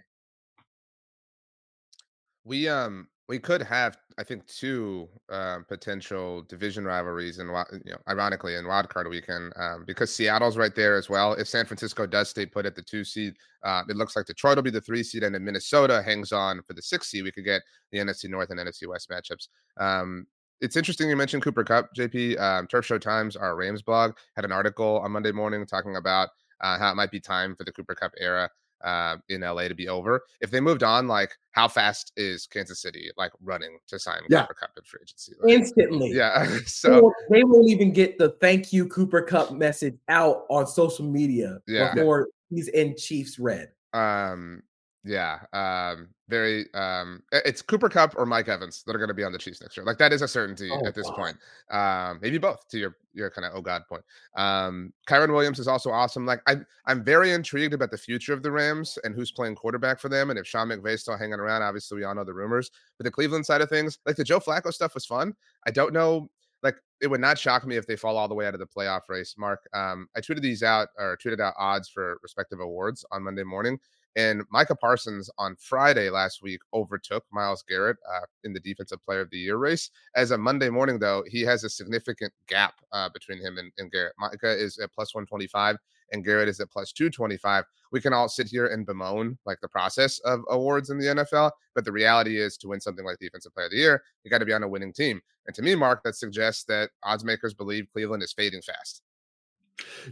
We 2.45 2.69
um 2.69 3.09
we 3.29 3.39
could 3.39 3.63
have 3.63 3.97
I 4.17 4.23
think 4.23 4.47
two 4.47 5.09
um, 5.31 5.65
potential 5.69 6.43
division 6.43 6.85
rivalries 6.85 7.39
and 7.39 7.49
you 7.85 7.93
know 7.93 7.99
ironically 8.09 8.55
in 8.55 8.67
wild 8.67 8.89
card 8.89 9.09
weekend 9.09 9.53
um, 9.57 9.85
because 9.87 10.15
Seattle's 10.15 10.57
right 10.57 10.75
there 10.75 10.97
as 10.97 11.09
well. 11.09 11.33
If 11.33 11.49
San 11.49 11.65
Francisco 11.65 12.07
does 12.07 12.29
stay 12.29 12.47
put 12.47 12.67
at 12.67 12.77
the 12.77 12.83
two 12.83 13.03
seed, 13.03 13.35
uh, 13.65 13.83
it 13.89 13.97
looks 13.97 14.15
like 14.15 14.27
Detroit 14.27 14.57
will 14.57 14.63
be 14.63 14.71
the 14.71 14.81
three 14.81 15.03
seed, 15.03 15.25
and 15.25 15.35
then 15.35 15.45
Minnesota 15.45 16.03
hangs 16.03 16.33
on 16.33 16.63
for 16.63 16.75
the 16.75 16.83
six 16.83 17.11
seed. 17.11 17.25
We 17.25 17.33
could 17.33 17.45
get 17.45 17.63
the 17.91 17.99
NFC 17.99 18.29
North 18.29 18.51
and 18.51 18.61
NFC 18.61 18.87
West 18.87 19.11
matchups. 19.11 19.49
Um, 19.81 20.27
it's 20.61 20.77
interesting 20.77 21.11
you 21.11 21.17
mentioned 21.17 21.43
Cooper 21.43 21.65
Kupp, 21.65 21.89
JP. 21.97 22.39
Um, 22.41 22.67
Turf 22.69 22.87
Show 22.87 22.99
Times, 22.99 23.37
our 23.37 23.57
Rams 23.57 23.83
blog, 23.83 24.13
had 24.37 24.45
an 24.45 24.53
article 24.53 25.01
on 25.01 25.11
Monday 25.11 25.33
morning 25.33 25.67
talking 25.67 25.97
about 25.97 26.29
uh, 26.61 26.79
how 26.79 26.93
it 26.93 26.95
might 26.95 27.11
be 27.11 27.21
time 27.21 27.57
for 27.57 27.65
the 27.65 27.73
Cooper 27.73 27.95
Kupp 27.95 28.13
era 28.19 28.49
uh, 28.85 29.17
in 29.29 29.41
LA 29.41 29.69
to 29.69 29.75
be 29.75 29.89
over. 29.89 30.23
If 30.41 30.51
they 30.51 30.61
moved 30.61 30.83
on, 30.83 31.09
like 31.09 31.33
how 31.53 31.69
fast 31.69 32.13
is 32.17 32.47
Kansas 32.47 32.81
City 32.81 33.11
like 33.17 33.33
running 33.43 33.79
to 33.89 33.99
sign 33.99 34.21
yeah. 34.29 34.43
Cooper 34.43 34.55
Kupp 34.55 34.71
in 34.77 34.85
free 34.85 35.01
agency? 35.03 35.33
Like, 35.41 35.53
Instantly. 35.53 36.13
Yeah. 36.13 36.47
so 36.67 37.13
they 37.31 37.43
won't 37.43 37.69
even 37.69 37.93
get 37.93 38.19
the 38.19 38.31
thank 38.41 38.73
you 38.73 38.87
Cooper 38.89 39.23
Kupp 39.23 39.53
message 39.53 39.97
out 40.09 40.45
on 40.51 40.67
social 40.67 41.05
media 41.05 41.59
yeah. 41.67 41.95
before 41.95 42.29
he's 42.51 42.69
in 42.69 42.97
Chiefs 42.97 43.39
red. 43.39 43.71
Um, 43.93 44.63
yeah, 45.05 45.41
um, 45.53 46.09
very. 46.29 46.67
Um, 46.73 47.23
it's 47.31 47.61
Cooper 47.61 47.91
Kupp 47.91 48.15
or 48.17 48.25
Mike 48.25 48.49
Evans 48.49 48.83
that 48.85 48.95
are 48.95 48.99
going 48.99 49.09
to 49.09 49.15
be 49.15 49.23
on 49.23 49.33
the 49.33 49.39
Chiefs 49.39 49.61
next 49.61 49.77
year. 49.77 49.85
Like 49.85 49.99
that 49.99 50.13
is 50.15 50.23
a 50.23 50.29
certainty 50.29 50.71
oh, 50.73 50.87
at 50.87 50.95
this 50.95 51.07
wow. 51.09 51.15
point. 51.15 51.37
Um, 51.71 52.19
maybe 52.23 52.39
both. 52.39 52.67
To 52.69 52.79
your 52.79 52.97
your 53.13 53.31
kind 53.31 53.45
of 53.45 53.53
oh 53.55 53.61
god 53.61 53.83
point. 53.87 54.03
Um, 54.37 54.95
Kyren 55.07 55.31
Williams 55.33 55.59
is 55.59 55.69
also 55.69 55.91
awesome. 55.91 56.25
Like 56.25 56.41
I, 56.47 56.57
I'm 56.87 57.05
very 57.05 57.33
intrigued 57.33 57.75
about 57.75 57.91
the 57.91 57.99
future 57.99 58.33
of 58.33 58.43
the 58.43 58.51
Rams 58.51 58.99
and 59.05 59.15
who's 59.15 59.31
playing 59.31 59.57
quarterback 59.57 60.01
for 60.01 60.09
them. 60.09 60.31
And 60.31 60.39
if 60.39 60.47
Sean 60.47 60.69
McVay's 60.69 61.03
still 61.03 61.19
hanging 61.19 61.35
around, 61.35 61.63
obviously 61.63 61.99
we 61.99 62.05
all 62.05 62.15
know 62.15 62.25
the 62.25 62.33
rumors. 62.33 62.71
But 62.99 63.05
the 63.05 63.11
Cleveland 63.11 63.45
side 63.45 63.61
of 63.61 63.69
things, 63.69 63.99
like 64.07 64.17
the 64.17 64.25
Joe 64.25 64.41
Flacco 64.41 64.73
stuff 64.73 64.95
was 64.95 65.05
fun. 65.05 65.35
I 65.67 65.71
don't 65.71 65.93
know 65.93 66.31
like 66.65 66.77
it 67.03 67.07
would 67.07 67.21
not 67.21 67.39
shock 67.39 67.67
me 67.67 67.77
if 67.77 67.87
they 67.87 67.95
fall 67.95 68.17
all 68.17 68.27
the 68.27 68.35
way 68.35 68.47
out 68.47 68.55
of 68.55 68.61
the 68.61 68.67
playoff 68.67 69.03
race. 69.09 69.35
Mark, 69.37 69.69
um, 69.75 70.09
I 70.17 70.21
tweeted 70.21 70.41
these 70.41 70.63
out 70.63 70.89
or 70.99 71.17
tweeted 71.23 71.39
out 71.39 71.53
odds 71.59 71.89
for 71.91 72.19
respective 72.23 72.59
awards 72.61 73.05
on 73.13 73.23
Monday 73.23 73.45
morning, 73.45 73.79
and 74.17 74.43
Micah 74.51 74.77
Parsons 74.77 75.29
on 75.39 75.57
Friday 75.59 76.11
last 76.11 76.43
week 76.43 76.61
overtook 76.73 77.25
Myles 77.33 77.65
Garrett 77.69 77.97
uh, 78.09 78.27
in 78.45 78.53
the 78.53 78.61
Defensive 78.61 79.05
Player 79.05 79.21
of 79.21 79.31
the 79.31 79.39
Year 79.39 79.57
race. 79.57 79.91
As 80.15 80.31
a 80.31 80.39
Monday 80.39 80.71
morning, 80.71 80.99
though, 80.99 81.25
he 81.29 81.43
has 81.43 81.65
a 81.65 81.69
significant 81.69 82.33
gap 82.49 82.75
uh, 82.93 83.09
between 83.09 83.41
him 83.41 83.59
and, 83.59 83.73
and, 83.79 83.91
Garrett. 83.91 84.15
Micah 84.19 84.57
is 84.57 84.79
at 84.79 84.93
plus 84.93 85.15
125 85.15 85.77
and 86.13 86.25
Garrett 86.25 86.49
is 86.49 86.61
at 86.61 86.71
plus 86.71 86.93
225. 86.93 87.65
We 87.91 88.01
can 88.01 88.13
all 88.13 88.29
sit 88.29 88.47
here 88.47 88.67
and 88.67 88.87
bemoan 88.87 89.39
like 89.47 89.61
the 89.61 89.69
process 89.69 90.19
of 90.21 90.41
awards 90.49 90.91
in 90.91 90.99
the 90.99 91.07
NFL, 91.07 91.51
but 91.75 91.85
the 91.85 91.93
reality 91.93 92.41
is 92.41 92.57
to 92.59 92.69
win 92.69 92.81
something 92.81 93.05
like 93.05 93.19
Defensive 93.19 93.55
Player 93.55 93.67
of 93.67 93.73
the 93.73 93.79
Year, 93.79 94.03
you 94.23 94.31
got 94.31 94.39
to 94.39 94.47
be 94.47 94.53
on 94.53 94.63
a 94.63 94.69
winning 94.69 94.93
team. 94.93 95.21
And 95.47 95.55
to 95.57 95.63
me, 95.63 95.75
Mark, 95.75 96.03
that 96.05 96.15
suggests 96.15 96.65
that 96.65 96.91
odds 97.03 97.25
makers 97.25 97.55
believe 97.55 97.87
Cleveland 97.93 98.23
is 98.23 98.33
fading 98.33 98.63
fast. 98.63 99.03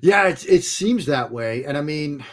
Yeah, 0.00 0.28
it, 0.28 0.44
it 0.48 0.64
seems 0.64 1.07
that 1.07 1.30
way. 1.30 1.64
And 1.64 1.78
I 1.78 1.82
mean, 1.82 2.24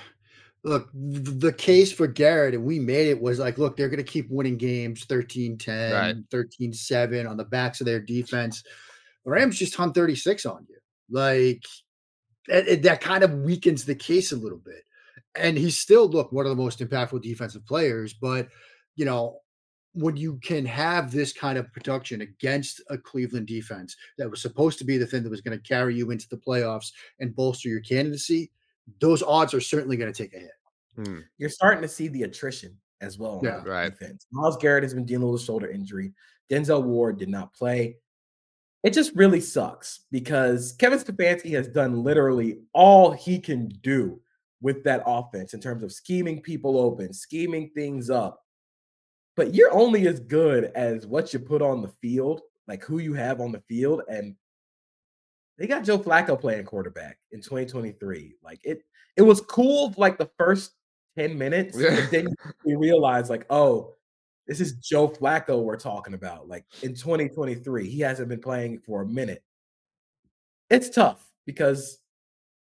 look, 0.63 0.89
the 0.93 1.53
case 1.53 1.91
for 1.91 2.07
Garrett, 2.07 2.53
and 2.53 2.63
we 2.63 2.79
made 2.79 3.07
it, 3.07 3.21
was 3.21 3.39
like, 3.39 3.57
look, 3.57 3.77
they're 3.77 3.89
going 3.89 4.03
to 4.03 4.11
keep 4.11 4.29
winning 4.29 4.57
games 4.57 5.05
13 5.05 5.57
10, 5.57 5.91
right. 5.93 6.15
13 6.31 6.73
7 6.73 7.27
on 7.27 7.37
the 7.37 7.45
backs 7.45 7.79
of 7.79 7.85
their 7.85 7.99
defense. 7.99 8.63
The 9.25 9.31
Rams 9.31 9.57
just 9.57 9.75
hung 9.75 9.93
36 9.93 10.45
on 10.45 10.65
you. 10.69 10.77
Like, 11.09 11.63
that, 12.47 12.81
that 12.83 13.01
kind 13.01 13.23
of 13.23 13.33
weakens 13.39 13.85
the 13.85 13.95
case 13.95 14.31
a 14.31 14.37
little 14.37 14.57
bit. 14.57 14.83
And 15.35 15.57
he's 15.57 15.77
still, 15.77 16.07
look, 16.07 16.31
one 16.31 16.45
of 16.45 16.49
the 16.49 16.61
most 16.61 16.79
impactful 16.79 17.21
defensive 17.21 17.65
players. 17.65 18.13
But, 18.13 18.49
you 18.95 19.05
know, 19.05 19.39
when 19.93 20.17
you 20.17 20.39
can 20.43 20.65
have 20.65 21.11
this 21.11 21.33
kind 21.33 21.57
of 21.57 21.71
production 21.73 22.21
against 22.21 22.81
a 22.89 22.97
Cleveland 22.97 23.47
defense 23.47 23.95
that 24.17 24.29
was 24.29 24.41
supposed 24.41 24.77
to 24.79 24.85
be 24.85 24.97
the 24.97 25.05
thing 25.05 25.23
that 25.23 25.29
was 25.29 25.41
going 25.41 25.57
to 25.57 25.67
carry 25.67 25.95
you 25.95 26.11
into 26.11 26.27
the 26.29 26.37
playoffs 26.37 26.91
and 27.19 27.35
bolster 27.35 27.69
your 27.69 27.81
candidacy, 27.81 28.51
those 28.99 29.23
odds 29.23 29.53
are 29.53 29.61
certainly 29.61 29.97
going 29.97 30.11
to 30.11 30.23
take 30.23 30.33
a 30.35 30.39
hit. 30.39 30.51
Hmm. 30.95 31.19
You're 31.37 31.49
starting 31.49 31.81
to 31.81 31.87
see 31.87 32.07
the 32.07 32.23
attrition 32.23 32.77
as 33.01 33.17
well. 33.17 33.39
Yeah, 33.43 33.61
right. 33.63 33.89
Defense. 33.97 34.25
Myles 34.31 34.57
Garrett 34.57 34.83
has 34.83 34.93
been 34.93 35.05
dealing 35.05 35.29
with 35.29 35.41
a 35.41 35.45
shoulder 35.45 35.69
injury. 35.69 36.13
Denzel 36.51 36.83
Ward 36.83 37.19
did 37.19 37.29
not 37.29 37.53
play. 37.53 37.97
It 38.83 38.93
just 38.93 39.13
really 39.15 39.41
sucks 39.41 40.05
because 40.11 40.73
Kevin 40.79 40.99
Stefanski 40.99 41.51
has 41.51 41.67
done 41.67 42.03
literally 42.03 42.59
all 42.73 43.11
he 43.11 43.39
can 43.39 43.67
do 43.81 44.21
with 44.61 44.83
that 44.83 45.03
offense 45.05 45.53
in 45.53 45.59
terms 45.59 45.83
of 45.83 45.91
scheming 45.91 46.41
people 46.41 46.77
open, 46.79 47.13
scheming 47.13 47.69
things 47.75 48.09
up. 48.09 48.41
But 49.35 49.53
you're 49.53 49.73
only 49.73 50.07
as 50.07 50.19
good 50.19 50.65
as 50.75 51.07
what 51.07 51.33
you 51.33 51.39
put 51.39 51.61
on 51.61 51.81
the 51.81 51.91
field, 52.01 52.41
like 52.67 52.83
who 52.83 52.99
you 52.99 53.13
have 53.13 53.41
on 53.41 53.51
the 53.51 53.61
field. 53.67 54.01
And 54.09 54.35
they 55.59 55.67
got 55.67 55.83
Joe 55.83 55.99
Flacco 55.99 56.39
playing 56.39 56.63
quarterback 56.63 57.19
in 57.31 57.41
2023. 57.41 58.35
Like 58.41 58.61
it, 58.63 58.81
it 59.17 59.21
was 59.21 59.41
cool 59.41 59.93
like 59.97 60.17
the 60.17 60.29
first 60.37 60.71
10 61.17 61.37
minutes, 61.37 61.77
yeah. 61.77 61.95
but 61.95 62.09
then 62.09 62.33
you 62.65 62.79
realize, 62.79 63.29
like, 63.29 63.45
oh, 63.49 63.93
this 64.47 64.61
is 64.61 64.73
Joe 64.77 65.09
Flacco 65.09 65.61
we're 65.61 65.75
talking 65.75 66.13
about. 66.13 66.47
Like 66.47 66.65
in 66.81 66.95
2023, 66.95 67.89
he 67.89 67.99
hasn't 67.99 68.29
been 68.29 68.41
playing 68.41 68.79
for 68.79 69.01
a 69.01 69.05
minute. 69.05 69.43
It's 70.69 70.89
tough 70.89 71.23
because 71.45 71.99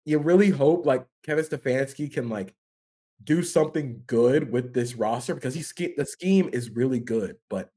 you 0.05 0.19
really 0.19 0.49
hope 0.49 0.85
like 0.85 1.05
Kevin 1.23 1.43
Stefanski 1.43 2.11
can 2.11 2.29
like 2.29 2.55
do 3.23 3.43
something 3.43 4.01
good 4.07 4.51
with 4.51 4.73
this 4.73 4.95
roster 4.95 5.35
because 5.35 5.53
he's 5.53 5.73
the 5.73 6.05
scheme 6.05 6.49
is 6.53 6.69
really 6.69 6.99
good, 6.99 7.35
but 7.49 7.71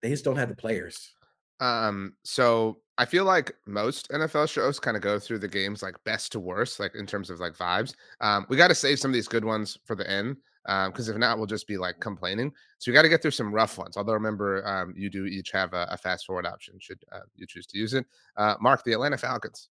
they 0.00 0.10
just 0.10 0.24
don't 0.24 0.36
have 0.36 0.48
the 0.48 0.54
players. 0.54 1.12
Um, 1.60 2.14
so 2.24 2.81
I 2.98 3.06
feel 3.06 3.24
like 3.24 3.54
most 3.66 4.10
NFL 4.10 4.48
shows 4.50 4.78
kind 4.78 4.96
of 4.96 5.02
go 5.02 5.18
through 5.18 5.38
the 5.38 5.48
games 5.48 5.82
like 5.82 5.96
best 6.04 6.32
to 6.32 6.40
worst, 6.40 6.78
like 6.78 6.94
in 6.94 7.06
terms 7.06 7.30
of 7.30 7.40
like 7.40 7.54
vibes. 7.54 7.94
Um, 8.20 8.44
we 8.48 8.56
got 8.56 8.68
to 8.68 8.74
save 8.74 8.98
some 8.98 9.10
of 9.10 9.14
these 9.14 9.28
good 9.28 9.44
ones 9.44 9.78
for 9.84 9.96
the 9.96 10.08
end 10.08 10.36
because 10.64 11.08
um, 11.08 11.14
if 11.14 11.18
not, 11.18 11.38
we'll 11.38 11.46
just 11.46 11.66
be 11.66 11.78
like 11.78 11.98
complaining. 12.00 12.52
So 12.78 12.90
we 12.90 12.94
got 12.94 13.02
to 13.02 13.08
get 13.08 13.22
through 13.22 13.30
some 13.32 13.52
rough 13.52 13.78
ones. 13.78 13.96
Although 13.96 14.12
remember, 14.12 14.66
um, 14.66 14.92
you 14.96 15.08
do 15.08 15.24
each 15.24 15.50
have 15.52 15.72
a, 15.72 15.86
a 15.90 15.96
fast 15.96 16.26
forward 16.26 16.46
option 16.46 16.74
should 16.78 17.02
uh, 17.12 17.20
you 17.34 17.46
choose 17.46 17.66
to 17.68 17.78
use 17.78 17.94
it. 17.94 18.04
Uh, 18.36 18.54
Mark, 18.60 18.84
the 18.84 18.92
Atlanta 18.92 19.16
Falcons. 19.16 19.68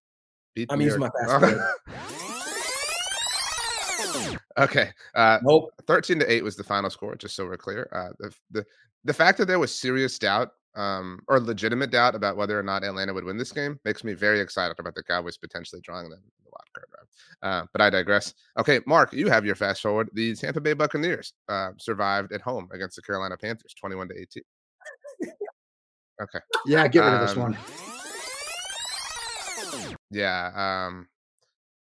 I'm 0.70 0.82
using 0.82 1.00
my 1.00 1.10
fast 1.28 1.64
forward. 4.12 4.40
okay. 4.58 4.90
Uh, 5.14 5.38
nope. 5.44 5.70
13 5.86 6.20
to 6.20 6.32
8 6.32 6.44
was 6.44 6.56
the 6.56 6.64
final 6.64 6.90
score, 6.90 7.16
just 7.16 7.36
so 7.36 7.46
we're 7.46 7.56
clear. 7.56 7.88
Uh, 7.94 8.14
the, 8.20 8.36
the, 8.50 8.66
the 9.04 9.14
fact 9.14 9.38
that 9.38 9.46
there 9.46 9.60
was 9.60 9.74
serious 9.74 10.18
doubt 10.18 10.52
um, 10.76 11.20
or 11.28 11.40
legitimate 11.40 11.92
doubt 11.92 12.16
about 12.16 12.38
whether 12.38 12.58
or 12.60 12.64
not 12.64 12.84
Atlanta 12.84 13.14
would 13.14 13.24
win 13.26 13.38
this 13.38 13.52
game 13.52 13.80
makes 13.84 14.04
me 14.04 14.14
very 14.14 14.40
excited 14.40 14.80
about 14.80 14.96
the 14.96 15.04
Cowboys 15.04 15.38
potentially 15.38 15.82
drawing 15.82 16.10
them 16.10 16.20
in 16.20 16.44
the 16.44 16.52
wild 16.52 16.70
card 16.74 16.88
round. 16.96 17.08
Uh, 17.44 17.68
but 17.74 17.82
I 17.82 17.90
digress. 17.90 18.34
Okay, 18.58 18.80
Mark, 18.86 19.14
you 19.14 19.30
have 19.30 19.46
your 19.46 19.56
fast 19.56 19.82
forward. 19.82 20.10
The 20.14 20.36
Tampa 20.36 20.62
Bay 20.62 20.74
Buccaneers 20.74 21.34
uh, 21.50 21.72
survived 21.78 22.32
at 22.32 22.42
home 22.42 22.70
against 22.72 22.96
the 22.96 23.02
Carolina 23.02 23.38
Panthers, 23.38 23.74
twenty-one 23.74 24.08
to 24.10 24.16
eighteen. 24.20 24.44
Okay. 26.22 26.40
Yeah, 26.66 26.88
get 26.88 27.00
rid 27.00 27.08
um, 27.08 27.22
of 27.22 27.28
this 27.28 27.36
one. 27.36 27.58
Um, 29.74 29.96
yeah. 30.12 30.86
Um, 30.88 31.08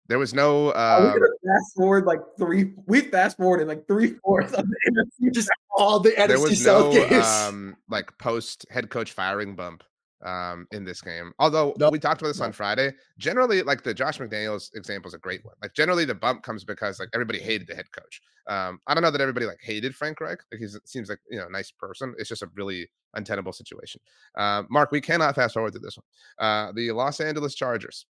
there 0.08 0.18
was 0.18 0.34
no. 0.34 0.70
Uh, 0.70 1.12
fast 1.12 1.74
forward 1.76 2.06
like 2.06 2.20
three. 2.36 2.72
We 2.86 3.02
fast 3.02 3.36
forwarded 3.36 3.68
like 3.68 3.86
three 3.86 4.14
fourths 4.24 4.52
of 4.52 4.66
the 4.68 4.76
NFC. 5.22 5.32
Just 5.32 5.50
all 5.76 6.00
the 6.00 6.10
NFC 6.10 6.28
there 6.28 6.40
was 6.40 6.62
South 6.62 6.92
no, 6.92 7.08
games. 7.08 7.26
Um, 7.26 7.76
like 7.88 8.16
post 8.18 8.66
head 8.70 8.90
coach 8.90 9.12
firing 9.12 9.54
bump 9.54 9.84
um 10.24 10.66
in 10.72 10.84
this 10.84 11.00
game. 11.00 11.32
Although 11.38 11.74
we 11.90 11.98
talked 11.98 12.20
about 12.20 12.28
this 12.28 12.40
on 12.40 12.52
Friday, 12.52 12.92
generally 13.18 13.62
like 13.62 13.82
the 13.82 13.94
Josh 13.94 14.18
McDaniels 14.18 14.74
example 14.74 15.08
is 15.08 15.14
a 15.14 15.18
great 15.18 15.44
one. 15.44 15.54
Like 15.62 15.74
generally 15.74 16.04
the 16.04 16.14
bump 16.14 16.42
comes 16.42 16.64
because 16.64 16.98
like 16.98 17.08
everybody 17.14 17.38
hated 17.38 17.66
the 17.66 17.74
head 17.74 17.90
coach. 17.92 18.20
Um, 18.48 18.80
I 18.88 18.94
don't 18.94 19.04
know 19.04 19.10
that 19.10 19.20
everybody 19.20 19.46
like 19.46 19.60
hated 19.62 19.94
Frank 19.94 20.20
Reich. 20.20 20.38
Like 20.50 20.60
he 20.60 20.66
seems 20.84 21.08
like 21.08 21.20
you 21.30 21.38
know 21.38 21.46
a 21.46 21.50
nice 21.50 21.70
person. 21.70 22.14
It's 22.18 22.28
just 22.28 22.42
a 22.42 22.50
really 22.56 22.88
untenable 23.14 23.52
situation. 23.52 24.00
Uh, 24.36 24.64
Mark, 24.68 24.90
we 24.90 25.00
cannot 25.00 25.36
fast 25.36 25.54
forward 25.54 25.74
to 25.74 25.78
this 25.78 25.96
one. 25.96 26.46
Uh, 26.46 26.72
the 26.72 26.90
Los 26.90 27.20
Angeles 27.20 27.54
Chargers 27.54 28.06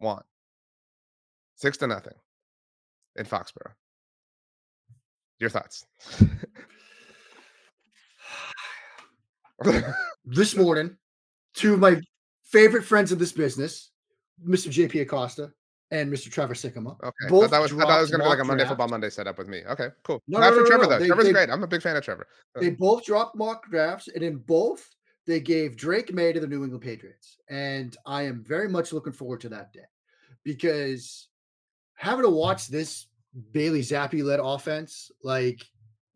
won 0.00 0.22
Six 1.56 1.76
to 1.78 1.86
nothing 1.86 2.14
in 3.16 3.26
Foxborough. 3.26 3.72
Your 5.38 5.50
thoughts? 5.50 5.86
this 10.24 10.56
morning, 10.56 10.96
two 11.54 11.74
of 11.74 11.80
my 11.80 12.00
favorite 12.44 12.84
friends 12.84 13.12
in 13.12 13.18
this 13.18 13.32
business, 13.32 13.90
Mr. 14.46 14.68
JP 14.68 15.02
Acosta 15.02 15.52
and 15.90 16.12
Mr. 16.12 16.30
Trevor 16.30 16.54
Sikkema. 16.54 16.96
Okay. 17.02 17.12
Both 17.28 17.44
I 17.44 17.46
thought 17.46 17.50
that 17.50 17.60
was, 17.60 17.72
I 17.72 17.76
thought 17.76 17.88
that 17.88 18.00
was 18.00 18.10
going 18.10 18.20
to 18.20 18.24
be 18.24 18.30
like 18.30 18.40
a 18.40 18.44
Monday 18.44 18.66
Football 18.66 18.88
Monday 18.88 19.10
setup 19.10 19.38
with 19.38 19.48
me. 19.48 19.62
Okay, 19.68 19.88
cool. 20.02 20.22
No, 20.26 20.40
Not 20.40 20.50
no, 20.50 20.56
for 20.56 20.60
no, 20.62 20.66
Trevor, 20.66 20.86
though. 20.86 20.98
They, 20.98 21.06
Trevor's 21.06 21.26
they, 21.26 21.32
great. 21.32 21.50
I'm 21.50 21.62
a 21.62 21.68
big 21.68 21.82
fan 21.82 21.96
of 21.96 22.04
Trevor. 22.04 22.26
Uh. 22.56 22.60
They 22.60 22.70
both 22.70 23.04
dropped 23.04 23.36
mock 23.36 23.68
drafts, 23.70 24.08
and 24.08 24.22
in 24.22 24.36
both, 24.38 24.88
they 25.26 25.40
gave 25.40 25.76
Drake 25.76 26.12
Maye 26.12 26.32
to 26.32 26.40
the 26.40 26.46
New 26.46 26.64
England 26.64 26.82
Patriots. 26.82 27.38
And 27.48 27.96
I 28.06 28.22
am 28.22 28.42
very 28.42 28.68
much 28.68 28.92
looking 28.92 29.12
forward 29.12 29.40
to 29.42 29.48
that 29.50 29.72
day 29.72 29.84
because 30.42 31.28
having 31.94 32.24
to 32.24 32.30
watch 32.30 32.68
this 32.68 33.06
Bailey 33.52 33.80
Zappe 33.80 34.22
led 34.22 34.40
offense, 34.40 35.10
like 35.22 35.64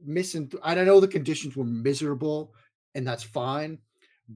missing, 0.05 0.49
th- 0.49 0.63
I 0.65 0.75
know 0.75 1.01
the 1.01 1.09
conditions 1.09 1.57
were 1.57 1.65
miserable, 1.65 2.55
and 2.95 3.07
that's 3.07 3.23
fine 3.23 3.79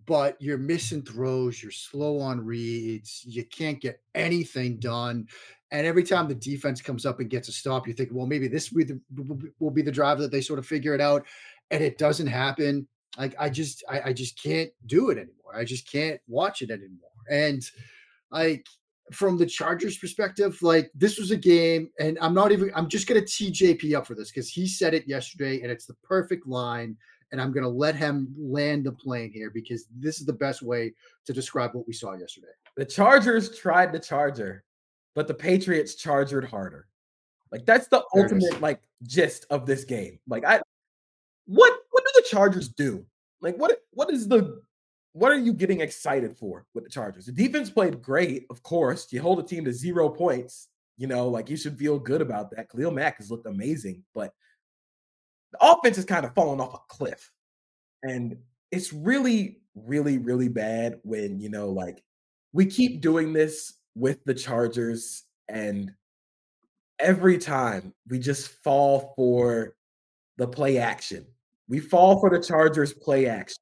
but 0.06 0.40
you're 0.40 0.58
missing 0.58 1.02
throws, 1.02 1.62
you're 1.62 1.72
slow 1.72 2.18
on 2.18 2.44
reads, 2.44 3.24
you 3.26 3.44
can't 3.44 3.80
get 3.80 4.00
anything 4.14 4.78
done. 4.78 5.26
And 5.70 5.86
every 5.86 6.02
time 6.02 6.28
the 6.28 6.34
defense 6.34 6.80
comes 6.80 7.04
up 7.04 7.20
and 7.20 7.30
gets 7.30 7.48
a 7.48 7.52
stop, 7.52 7.86
you 7.86 7.92
think, 7.92 8.10
well, 8.12 8.26
maybe 8.26 8.48
this 8.48 8.72
will 8.72 8.84
be 8.84 8.84
the, 8.84 9.52
will 9.58 9.70
be 9.70 9.82
the 9.82 9.92
drive 9.92 10.18
that 10.18 10.30
they 10.30 10.40
sort 10.40 10.58
of 10.58 10.66
figure 10.66 10.94
it 10.94 11.00
out. 11.00 11.26
And 11.70 11.82
it 11.82 11.98
doesn't 11.98 12.26
happen. 12.26 12.86
Like 13.18 13.34
I 13.38 13.50
just, 13.50 13.84
I, 13.88 14.00
I 14.06 14.12
just 14.12 14.42
can't 14.42 14.70
do 14.86 15.10
it 15.10 15.18
anymore. 15.18 15.54
I 15.54 15.64
just 15.64 15.90
can't 15.90 16.20
watch 16.26 16.62
it 16.62 16.70
anymore. 16.70 17.10
And 17.30 17.62
like 18.30 18.66
from 19.12 19.36
the 19.36 19.46
Chargers 19.46 19.98
perspective, 19.98 20.60
like 20.62 20.90
this 20.94 21.18
was 21.18 21.30
a 21.30 21.36
game, 21.36 21.90
and 21.98 22.18
I'm 22.20 22.34
not 22.34 22.52
even, 22.52 22.70
I'm 22.74 22.88
just 22.88 23.06
going 23.06 23.20
to 23.20 23.26
tee 23.26 23.50
JP 23.50 23.96
up 23.96 24.06
for 24.06 24.14
this 24.14 24.30
because 24.30 24.48
he 24.48 24.66
said 24.66 24.94
it 24.94 25.06
yesterday, 25.06 25.62
and 25.62 25.70
it's 25.70 25.86
the 25.86 25.94
perfect 26.02 26.46
line 26.46 26.96
and 27.32 27.40
I'm 27.40 27.50
going 27.50 27.64
to 27.64 27.68
let 27.68 27.96
him 27.96 28.32
land 28.38 28.84
the 28.84 28.92
plane 28.92 29.32
here 29.32 29.50
because 29.50 29.86
this 29.96 30.20
is 30.20 30.26
the 30.26 30.32
best 30.34 30.62
way 30.62 30.92
to 31.24 31.32
describe 31.32 31.74
what 31.74 31.86
we 31.86 31.94
saw 31.94 32.12
yesterday. 32.12 32.48
The 32.76 32.84
Chargers 32.84 33.58
tried 33.58 33.92
the 33.92 33.98
charger, 33.98 34.64
but 35.14 35.26
the 35.26 35.34
Patriots 35.34 35.94
chargered 35.94 36.44
harder. 36.44 36.86
Like 37.50 37.66
that's 37.66 37.88
the 37.88 38.02
there 38.14 38.24
ultimate 38.24 38.60
like 38.60 38.80
gist 39.02 39.46
of 39.50 39.66
this 39.66 39.84
game. 39.84 40.18
Like 40.26 40.44
I 40.44 40.60
what 41.46 41.72
what 41.90 42.04
do 42.04 42.12
the 42.14 42.26
Chargers 42.30 42.68
do? 42.68 43.04
Like 43.42 43.56
what 43.56 43.76
what 43.92 44.10
is 44.10 44.26
the 44.26 44.62
what 45.12 45.30
are 45.30 45.38
you 45.38 45.52
getting 45.52 45.80
excited 45.80 46.36
for 46.36 46.64
with 46.74 46.84
the 46.84 46.90
Chargers? 46.90 47.26
The 47.26 47.32
defense 47.32 47.70
played 47.70 48.02
great, 48.02 48.46
of 48.50 48.62
course. 48.62 49.12
You 49.12 49.20
hold 49.20 49.40
a 49.40 49.42
team 49.42 49.64
to 49.64 49.72
zero 49.72 50.08
points, 50.08 50.68
you 50.96 51.06
know, 51.06 51.28
like 51.28 51.50
you 51.50 51.56
should 51.56 51.78
feel 51.78 51.98
good 51.98 52.22
about 52.22 52.50
that. 52.50 52.70
Khalil 52.70 52.90
Mack 52.90 53.18
has 53.18 53.30
looked 53.30 53.46
amazing, 53.46 54.02
but 54.14 54.32
the 55.52 55.58
offense 55.60 55.98
is 55.98 56.04
kind 56.04 56.24
of 56.24 56.34
falling 56.34 56.60
off 56.60 56.74
a 56.74 56.78
cliff. 56.88 57.30
And 58.02 58.38
it's 58.70 58.92
really, 58.92 59.60
really, 59.74 60.18
really 60.18 60.48
bad 60.48 60.98
when, 61.02 61.38
you 61.38 61.50
know, 61.50 61.68
like 61.68 62.02
we 62.52 62.66
keep 62.66 63.00
doing 63.00 63.32
this 63.32 63.74
with 63.94 64.24
the 64.24 64.34
Chargers 64.34 65.24
and 65.48 65.92
every 66.98 67.36
time 67.36 67.92
we 68.08 68.18
just 68.18 68.48
fall 68.62 69.12
for 69.14 69.74
the 70.38 70.48
play 70.48 70.78
action. 70.78 71.26
We 71.68 71.80
fall 71.80 72.18
for 72.18 72.30
the 72.30 72.42
Chargers 72.42 72.94
play 72.94 73.26
action. 73.26 73.58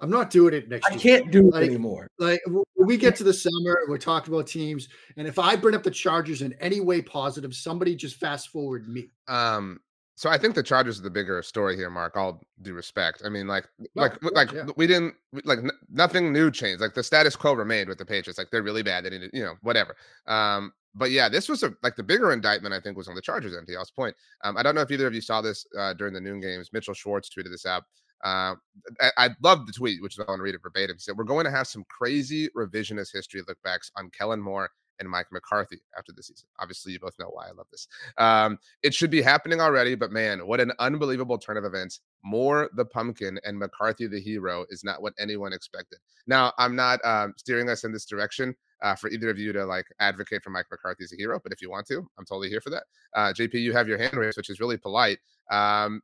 I'm 0.00 0.10
not 0.10 0.30
doing 0.30 0.54
it 0.54 0.68
next. 0.68 0.86
I 0.86 0.94
year. 0.94 0.98
I 0.98 1.02
can't 1.02 1.30
do 1.30 1.48
it 1.48 1.54
like, 1.54 1.64
anymore. 1.64 2.08
Like 2.18 2.40
when 2.46 2.64
we 2.78 2.96
get 2.96 3.16
to 3.16 3.24
the 3.24 3.32
summer, 3.32 3.78
we're 3.88 3.98
talking 3.98 4.32
about 4.32 4.46
teams, 4.46 4.88
and 5.16 5.26
if 5.26 5.38
I 5.38 5.56
bring 5.56 5.74
up 5.74 5.82
the 5.82 5.90
Chargers 5.90 6.42
in 6.42 6.54
any 6.60 6.80
way 6.80 7.00
positive, 7.00 7.54
somebody 7.54 7.94
just 7.94 8.16
fast 8.16 8.48
forward 8.48 8.88
me. 8.88 9.08
Um, 9.28 9.80
so 10.16 10.30
I 10.30 10.38
think 10.38 10.54
the 10.54 10.62
Chargers 10.62 11.00
are 11.00 11.02
the 11.02 11.10
bigger 11.10 11.42
story 11.42 11.76
here, 11.76 11.90
Mark. 11.90 12.16
All 12.16 12.40
due 12.62 12.74
respect. 12.74 13.22
I 13.24 13.28
mean, 13.28 13.48
like, 13.48 13.66
no, 13.78 14.02
like, 14.02 14.22
like 14.22 14.52
yeah. 14.52 14.66
we 14.76 14.86
didn't 14.86 15.14
like 15.44 15.58
n- 15.58 15.72
nothing 15.90 16.32
new 16.32 16.50
changed. 16.50 16.80
Like 16.80 16.94
the 16.94 17.02
status 17.02 17.34
quo 17.34 17.54
remained 17.54 17.88
with 17.88 17.98
the 17.98 18.06
Patriots. 18.06 18.38
Like 18.38 18.50
they're 18.50 18.62
really 18.62 18.84
bad. 18.84 19.04
They 19.04 19.10
needed, 19.10 19.30
you 19.32 19.42
know, 19.42 19.54
whatever. 19.62 19.96
Um, 20.28 20.72
but 20.94 21.10
yeah, 21.10 21.28
this 21.28 21.48
was 21.48 21.64
a 21.64 21.74
like 21.82 21.96
the 21.96 22.02
bigger 22.02 22.32
indictment. 22.32 22.72
I 22.74 22.80
think 22.80 22.96
was 22.96 23.08
on 23.08 23.16
the 23.16 23.22
Chargers. 23.22 23.54
MTL's 23.54 23.90
point. 23.90 24.14
Um, 24.44 24.56
I 24.56 24.62
don't 24.62 24.76
know 24.76 24.82
if 24.82 24.90
either 24.92 25.08
of 25.08 25.14
you 25.14 25.20
saw 25.20 25.40
this 25.40 25.66
uh, 25.76 25.94
during 25.94 26.14
the 26.14 26.20
noon 26.20 26.40
games. 26.40 26.70
Mitchell 26.72 26.94
Schwartz 26.94 27.28
tweeted 27.28 27.50
this 27.50 27.66
out. 27.66 27.82
Uh, 28.24 28.54
I, 29.00 29.10
I 29.18 29.30
love 29.42 29.66
the 29.66 29.72
tweet, 29.72 30.02
which 30.02 30.18
I 30.18 30.24
want 30.26 30.38
to 30.38 30.42
read 30.42 30.54
it 30.54 30.62
verbatim. 30.62 30.96
He 30.96 31.00
said, 31.00 31.16
"We're 31.16 31.24
going 31.24 31.44
to 31.44 31.50
have 31.50 31.66
some 31.66 31.84
crazy 31.88 32.48
revisionist 32.56 33.12
history 33.12 33.42
lookbacks 33.42 33.90
on 33.96 34.10
Kellen 34.10 34.40
Moore 34.40 34.70
and 35.00 35.08
Mike 35.08 35.26
McCarthy 35.32 35.80
after 35.96 36.12
the 36.12 36.22
season. 36.22 36.48
Obviously, 36.58 36.92
you 36.92 37.00
both 37.00 37.18
know 37.18 37.28
why 37.30 37.48
I 37.48 37.52
love 37.52 37.66
this. 37.70 37.88
Um, 38.18 38.58
it 38.82 38.94
should 38.94 39.10
be 39.10 39.22
happening 39.22 39.60
already, 39.60 39.94
but 39.94 40.12
man, 40.12 40.46
what 40.46 40.60
an 40.60 40.72
unbelievable 40.78 41.38
turn 41.38 41.56
of 41.56 41.64
events. 41.64 42.00
Moore 42.24 42.70
the 42.76 42.84
pumpkin 42.84 43.38
and 43.44 43.58
McCarthy 43.58 44.06
the 44.06 44.20
hero 44.20 44.64
is 44.70 44.84
not 44.84 45.02
what 45.02 45.14
anyone 45.18 45.52
expected. 45.52 45.98
Now, 46.26 46.52
I'm 46.58 46.76
not 46.76 47.04
um, 47.04 47.34
steering 47.36 47.68
us 47.68 47.84
in 47.84 47.92
this 47.92 48.06
direction. 48.06 48.54
Uh, 48.82 48.94
for 48.94 49.08
either 49.08 49.30
of 49.30 49.38
you 49.38 49.50
to 49.50 49.64
like 49.64 49.86
advocate 50.00 50.42
for 50.42 50.50
Mike 50.50 50.66
McCarthy 50.70 51.04
as 51.04 51.12
a 51.12 51.16
hero, 51.16 51.40
but 51.42 51.52
if 51.52 51.62
you 51.62 51.70
want 51.70 51.86
to, 51.86 52.06
I'm 52.18 52.26
totally 52.26 52.50
here 52.50 52.60
for 52.60 52.68
that. 52.68 52.82
Uh, 53.14 53.32
JP, 53.32 53.54
you 53.54 53.72
have 53.72 53.88
your 53.88 53.96
hand 53.96 54.12
raised, 54.12 54.36
which 54.36 54.50
is 54.50 54.60
really 54.60 54.76
polite. 54.76 55.18
Um, 55.50 56.02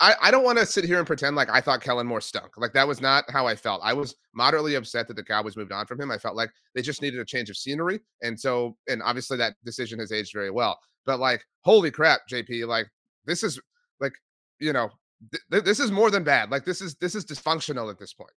I, 0.00 0.14
I 0.20 0.30
don't 0.32 0.42
want 0.42 0.58
to 0.58 0.66
sit 0.66 0.84
here 0.84 0.98
and 0.98 1.06
pretend 1.06 1.36
like 1.36 1.48
I 1.48 1.60
thought 1.60 1.80
Kellen 1.80 2.08
Moore 2.08 2.20
stunk. 2.20 2.56
Like 2.56 2.72
that 2.72 2.88
was 2.88 3.00
not 3.00 3.24
how 3.30 3.46
I 3.46 3.54
felt. 3.54 3.80
I 3.84 3.92
was 3.92 4.16
moderately 4.34 4.74
upset 4.74 5.06
that 5.06 5.14
the 5.14 5.22
Cowboys 5.22 5.56
moved 5.56 5.70
on 5.70 5.86
from 5.86 6.00
him. 6.00 6.10
I 6.10 6.18
felt 6.18 6.34
like 6.34 6.50
they 6.74 6.82
just 6.82 7.02
needed 7.02 7.20
a 7.20 7.24
change 7.24 7.50
of 7.50 7.56
scenery. 7.56 8.00
And 8.22 8.38
so, 8.38 8.76
and 8.88 9.00
obviously 9.00 9.36
that 9.38 9.54
decision 9.64 10.00
has 10.00 10.10
aged 10.10 10.32
very 10.34 10.50
well. 10.50 10.78
But 11.04 11.20
like, 11.20 11.44
holy 11.60 11.92
crap, 11.92 12.22
JP, 12.28 12.66
like 12.66 12.88
this 13.26 13.44
is 13.44 13.60
like, 14.00 14.12
you 14.58 14.72
know, 14.72 14.90
th- 15.52 15.64
this 15.64 15.78
is 15.78 15.92
more 15.92 16.10
than 16.10 16.24
bad. 16.24 16.50
Like 16.50 16.64
this 16.64 16.80
is 16.80 16.96
this 16.96 17.14
is 17.14 17.24
dysfunctional 17.24 17.88
at 17.88 17.98
this 17.98 18.12
point. 18.12 18.32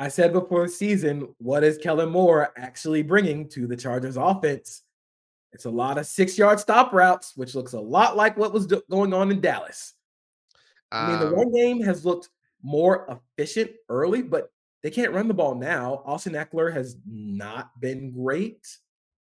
I 0.00 0.08
said 0.08 0.32
before 0.32 0.66
the 0.66 0.72
season, 0.72 1.28
what 1.38 1.62
is 1.62 1.78
Kellen 1.78 2.08
Moore 2.08 2.52
actually 2.56 3.02
bringing 3.02 3.48
to 3.50 3.68
the 3.68 3.76
Chargers 3.76 4.16
offense? 4.16 4.82
It's 5.52 5.66
a 5.66 5.70
lot 5.70 5.98
of 5.98 6.06
six 6.06 6.36
yard 6.36 6.58
stop 6.58 6.92
routes, 6.92 7.36
which 7.36 7.54
looks 7.54 7.74
a 7.74 7.80
lot 7.80 8.16
like 8.16 8.36
what 8.36 8.52
was 8.52 8.66
do- 8.66 8.82
going 8.90 9.14
on 9.14 9.30
in 9.30 9.40
Dallas. 9.40 9.94
I 10.92 11.10
mean, 11.10 11.20
the 11.20 11.30
run 11.30 11.46
um 11.46 11.52
game 11.52 11.82
has 11.82 12.04
looked 12.04 12.28
more 12.62 13.20
efficient 13.38 13.70
early, 13.88 14.22
but 14.22 14.52
they 14.82 14.90
can't 14.90 15.12
run 15.12 15.28
the 15.28 15.34
ball 15.34 15.54
now. 15.54 16.02
Austin 16.04 16.32
Ekeler 16.34 16.72
has 16.72 16.96
not 17.06 17.78
been 17.80 18.12
great 18.12 18.66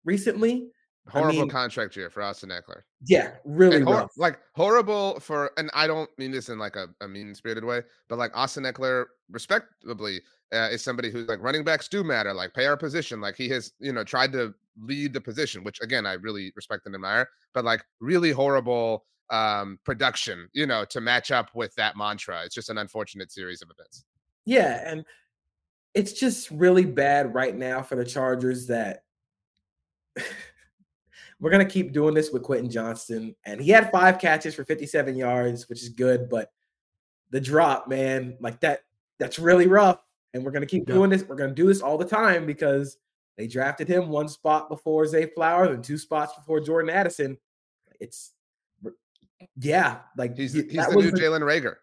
recently. 0.04 0.70
Horrible 1.08 1.40
I 1.40 1.42
mean, 1.42 1.50
contract 1.50 1.96
year 1.96 2.10
for 2.10 2.22
Austin 2.22 2.50
Ekeler. 2.50 2.82
Yeah, 3.06 3.32
really 3.44 3.80
hor- 3.80 4.08
like 4.16 4.38
horrible 4.54 5.18
for, 5.18 5.50
and 5.56 5.70
I 5.74 5.86
don't 5.86 6.10
mean 6.18 6.30
this 6.30 6.50
in 6.50 6.58
like 6.58 6.76
a, 6.76 6.88
a 7.00 7.08
mean 7.08 7.34
spirited 7.34 7.64
way, 7.64 7.82
but 8.08 8.18
like 8.18 8.30
Austin 8.36 8.64
Ekeler, 8.64 9.06
respectably, 9.30 10.20
uh, 10.52 10.68
is 10.70 10.82
somebody 10.82 11.10
who's 11.10 11.26
like 11.26 11.42
running 11.42 11.64
backs 11.64 11.88
do 11.88 12.04
matter, 12.04 12.32
like 12.34 12.54
pay 12.54 12.66
our 12.66 12.76
position. 12.76 13.20
Like 13.20 13.36
he 13.36 13.48
has, 13.48 13.72
you 13.80 13.92
know, 13.92 14.04
tried 14.04 14.32
to 14.32 14.54
lead 14.80 15.12
the 15.12 15.20
position, 15.20 15.64
which 15.64 15.80
again 15.80 16.06
I 16.06 16.14
really 16.14 16.52
respect 16.54 16.86
and 16.86 16.94
admire. 16.94 17.28
But 17.54 17.64
like 17.64 17.82
really 18.00 18.30
horrible 18.30 19.04
um, 19.30 19.78
production, 19.84 20.48
you 20.52 20.66
know, 20.66 20.84
to 20.86 21.00
match 21.00 21.30
up 21.30 21.50
with 21.54 21.74
that 21.76 21.96
mantra. 21.96 22.42
It's 22.44 22.54
just 22.54 22.70
an 22.70 22.78
unfortunate 22.78 23.32
series 23.32 23.62
of 23.62 23.70
events. 23.70 24.04
Yeah, 24.44 24.82
and 24.84 25.04
it's 25.94 26.12
just 26.12 26.50
really 26.50 26.84
bad 26.84 27.34
right 27.34 27.56
now 27.56 27.82
for 27.82 27.96
the 27.96 28.04
Chargers 28.04 28.66
that 28.68 29.04
we're 31.40 31.50
gonna 31.50 31.64
keep 31.64 31.92
doing 31.92 32.14
this 32.14 32.30
with 32.30 32.42
Quentin 32.42 32.70
Johnston, 32.70 33.34
and 33.44 33.60
he 33.60 33.70
had 33.70 33.90
five 33.90 34.18
catches 34.18 34.54
for 34.54 34.64
57 34.64 35.16
yards, 35.16 35.68
which 35.68 35.82
is 35.82 35.88
good, 35.88 36.28
but 36.28 36.50
the 37.30 37.40
drop, 37.40 37.88
man, 37.88 38.36
like 38.40 38.60
that, 38.60 38.80
that's 39.18 39.38
really 39.38 39.66
rough. 39.66 40.00
And 40.34 40.44
we're 40.44 40.52
gonna 40.52 40.66
keep 40.66 40.88
yeah. 40.88 40.94
doing 40.94 41.10
this. 41.10 41.24
We're 41.24 41.36
gonna 41.36 41.54
do 41.54 41.66
this 41.66 41.80
all 41.80 41.98
the 41.98 42.04
time 42.04 42.46
because 42.46 42.98
they 43.36 43.46
drafted 43.46 43.88
him 43.88 44.08
one 44.08 44.28
spot 44.28 44.68
before 44.68 45.06
Zay 45.06 45.26
Flowers 45.26 45.70
and 45.70 45.82
two 45.82 45.98
spots 45.98 46.34
before 46.34 46.60
Jordan 46.60 46.90
Addison. 46.90 47.38
It's 48.00 48.32
yeah, 49.56 49.98
like 50.16 50.36
he's 50.36 50.52
he's 50.52 50.86
the 50.86 50.96
new 50.96 51.12
Jalen 51.12 51.40
Reagor 51.40 51.76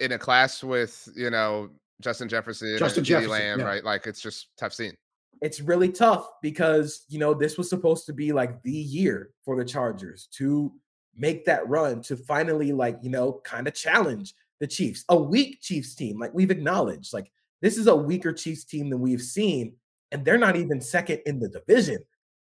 in 0.00 0.12
a 0.12 0.18
class 0.18 0.62
with 0.62 1.08
you 1.16 1.30
know 1.30 1.70
Justin 2.00 2.28
Jefferson, 2.28 2.76
Justin 2.78 3.04
Jefferson, 3.04 3.30
Lamb, 3.30 3.60
yeah. 3.60 3.66
right? 3.66 3.84
Like 3.84 4.06
it's 4.06 4.20
just 4.20 4.48
tough 4.58 4.72
scene. 4.72 4.94
It's 5.40 5.60
really 5.60 5.90
tough 5.90 6.28
because 6.40 7.04
you 7.08 7.18
know 7.18 7.34
this 7.34 7.58
was 7.58 7.68
supposed 7.68 8.06
to 8.06 8.12
be 8.12 8.32
like 8.32 8.62
the 8.62 8.72
year 8.72 9.30
for 9.44 9.56
the 9.56 9.64
Chargers 9.64 10.28
to 10.38 10.72
make 11.14 11.44
that 11.44 11.68
run 11.68 12.00
to 12.02 12.16
finally 12.16 12.72
like 12.72 12.98
you 13.02 13.10
know 13.10 13.40
kind 13.44 13.66
of 13.66 13.74
challenge 13.74 14.34
the 14.60 14.66
Chiefs, 14.66 15.04
a 15.08 15.16
weak 15.16 15.60
Chiefs 15.60 15.96
team, 15.96 16.20
like 16.20 16.32
we've 16.32 16.52
acknowledged. 16.52 17.12
Like 17.12 17.32
this 17.60 17.76
is 17.76 17.88
a 17.88 17.96
weaker 17.96 18.32
Chiefs 18.32 18.64
team 18.64 18.90
than 18.90 19.00
we've 19.00 19.20
seen, 19.20 19.74
and 20.12 20.24
they're 20.24 20.38
not 20.38 20.56
even 20.56 20.80
second 20.80 21.20
in 21.26 21.40
the 21.40 21.48
division. 21.48 21.98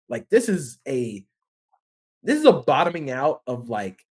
Like 0.09 0.29
this 0.29 0.49
is 0.49 0.79
a 0.87 1.25
this 2.23 2.39
is 2.39 2.45
a 2.45 2.53
bottoming 2.53 3.11
out 3.11 3.43
of 3.47 3.69
like 3.69 4.05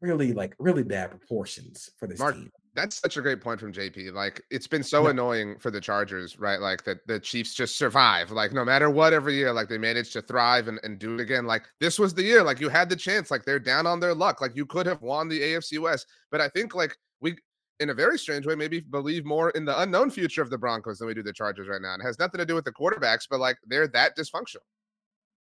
really 0.00 0.32
like 0.32 0.54
really 0.58 0.82
bad 0.82 1.10
proportions 1.10 1.90
for 1.98 2.06
this 2.06 2.18
Mark, 2.18 2.34
team. 2.34 2.50
That's 2.74 2.96
such 2.96 3.16
a 3.16 3.22
great 3.22 3.40
point 3.40 3.58
from 3.58 3.72
JP. 3.72 4.12
Like 4.12 4.42
it's 4.50 4.66
been 4.66 4.82
so 4.82 5.04
yeah. 5.04 5.10
annoying 5.10 5.58
for 5.58 5.70
the 5.70 5.80
Chargers, 5.80 6.38
right? 6.38 6.60
Like 6.60 6.84
that 6.84 7.06
the 7.06 7.18
Chiefs 7.18 7.54
just 7.54 7.78
survive. 7.78 8.30
Like 8.30 8.52
no 8.52 8.64
matter 8.64 8.90
what 8.90 9.12
every 9.12 9.34
year, 9.34 9.52
like 9.52 9.68
they 9.68 9.78
manage 9.78 10.12
to 10.12 10.22
thrive 10.22 10.68
and, 10.68 10.78
and 10.82 10.98
do 10.98 11.14
it 11.14 11.20
again. 11.20 11.46
Like 11.46 11.64
this 11.80 11.98
was 11.98 12.14
the 12.14 12.22
year. 12.22 12.42
Like 12.42 12.60
you 12.60 12.68
had 12.68 12.88
the 12.88 12.96
chance. 12.96 13.30
Like 13.30 13.44
they're 13.44 13.58
down 13.58 13.86
on 13.86 14.00
their 14.00 14.14
luck. 14.14 14.40
Like 14.40 14.54
you 14.54 14.66
could 14.66 14.86
have 14.86 15.00
won 15.02 15.28
the 15.28 15.40
AFC 15.40 15.78
West. 15.78 16.06
But 16.30 16.40
I 16.40 16.48
think 16.48 16.74
like 16.74 16.96
we 17.20 17.36
in 17.80 17.90
a 17.90 17.94
very 17.94 18.18
strange 18.18 18.46
way, 18.46 18.54
maybe 18.54 18.80
believe 18.80 19.24
more 19.24 19.50
in 19.50 19.64
the 19.64 19.80
unknown 19.82 20.10
future 20.10 20.42
of 20.42 20.50
the 20.50 20.58
Broncos 20.58 20.98
than 20.98 21.08
we 21.08 21.14
do 21.14 21.22
the 21.22 21.32
Chargers 21.32 21.68
right 21.68 21.82
now. 21.82 21.94
It 21.94 22.02
has 22.02 22.18
nothing 22.18 22.38
to 22.38 22.46
do 22.46 22.54
with 22.54 22.64
the 22.64 22.72
quarterbacks, 22.72 23.26
but 23.28 23.40
like 23.40 23.58
they're 23.66 23.88
that 23.88 24.16
dysfunctional. 24.16 24.64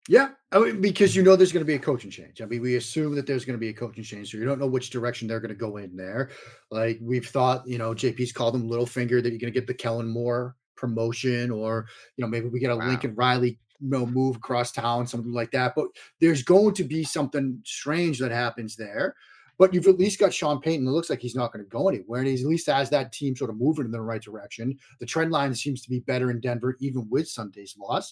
Yeah, 0.09 0.29
I 0.51 0.57
mean, 0.57 0.81
because 0.81 1.15
you 1.15 1.21
know 1.21 1.35
there's 1.35 1.51
going 1.51 1.63
to 1.63 1.67
be 1.67 1.75
a 1.75 1.79
coaching 1.79 2.09
change. 2.09 2.41
I 2.41 2.45
mean, 2.45 2.63
we 2.63 2.77
assume 2.77 3.13
that 3.13 3.27
there's 3.27 3.45
going 3.45 3.53
to 3.53 3.59
be 3.59 3.69
a 3.69 3.73
coaching 3.73 4.03
change, 4.03 4.31
so 4.31 4.39
you 4.39 4.45
don't 4.45 4.57
know 4.57 4.65
which 4.65 4.89
direction 4.89 5.27
they're 5.27 5.39
going 5.39 5.53
to 5.53 5.55
go 5.55 5.77
in 5.77 5.95
there. 5.95 6.31
Like 6.71 6.97
we've 6.99 7.27
thought, 7.27 7.61
you 7.67 7.77
know, 7.77 7.91
JP's 7.91 8.31
called 8.31 8.55
them 8.55 8.67
little 8.67 8.87
finger 8.87 9.21
that 9.21 9.29
you're 9.29 9.37
going 9.37 9.53
to 9.53 9.59
get 9.59 9.67
the 9.67 9.73
Kellen 9.75 10.07
Moore 10.07 10.55
promotion, 10.75 11.51
or 11.51 11.85
you 12.17 12.23
know, 12.23 12.27
maybe 12.27 12.47
we 12.47 12.59
get 12.59 12.71
a 12.71 12.75
wow. 12.75 12.87
Lincoln 12.87 13.13
Riley 13.13 13.59
you 13.79 13.89
know 13.89 14.07
move 14.07 14.37
across 14.37 14.71
town, 14.71 15.05
something 15.05 15.31
like 15.31 15.51
that. 15.51 15.73
But 15.75 15.89
there's 16.19 16.41
going 16.41 16.73
to 16.73 16.83
be 16.83 17.03
something 17.03 17.61
strange 17.63 18.17
that 18.17 18.31
happens 18.31 18.75
there. 18.75 19.13
But 19.59 19.75
you've 19.75 19.85
at 19.85 19.99
least 19.99 20.19
got 20.19 20.33
Sean 20.33 20.59
Payton. 20.59 20.87
It 20.87 20.89
looks 20.89 21.11
like 21.11 21.19
he's 21.19 21.35
not 21.35 21.53
going 21.53 21.63
to 21.63 21.69
go 21.69 21.87
anywhere, 21.87 22.21
and 22.21 22.29
he 22.29 22.33
at 22.33 22.49
least 22.49 22.65
has 22.65 22.89
that 22.89 23.11
team 23.11 23.35
sort 23.35 23.51
of 23.51 23.59
moving 23.59 23.85
in 23.85 23.91
the 23.91 24.01
right 24.01 24.23
direction. 24.23 24.75
The 24.99 25.05
trend 25.05 25.29
line 25.29 25.53
seems 25.53 25.83
to 25.83 25.89
be 25.91 25.99
better 25.99 26.31
in 26.31 26.39
Denver, 26.39 26.77
even 26.79 27.07
with 27.11 27.29
Sunday's 27.29 27.75
loss. 27.77 28.11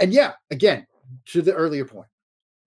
And 0.00 0.12
yeah, 0.12 0.32
again, 0.50 0.84
to 1.26 1.42
the 1.42 1.54
earlier 1.54 1.84
point, 1.84 2.08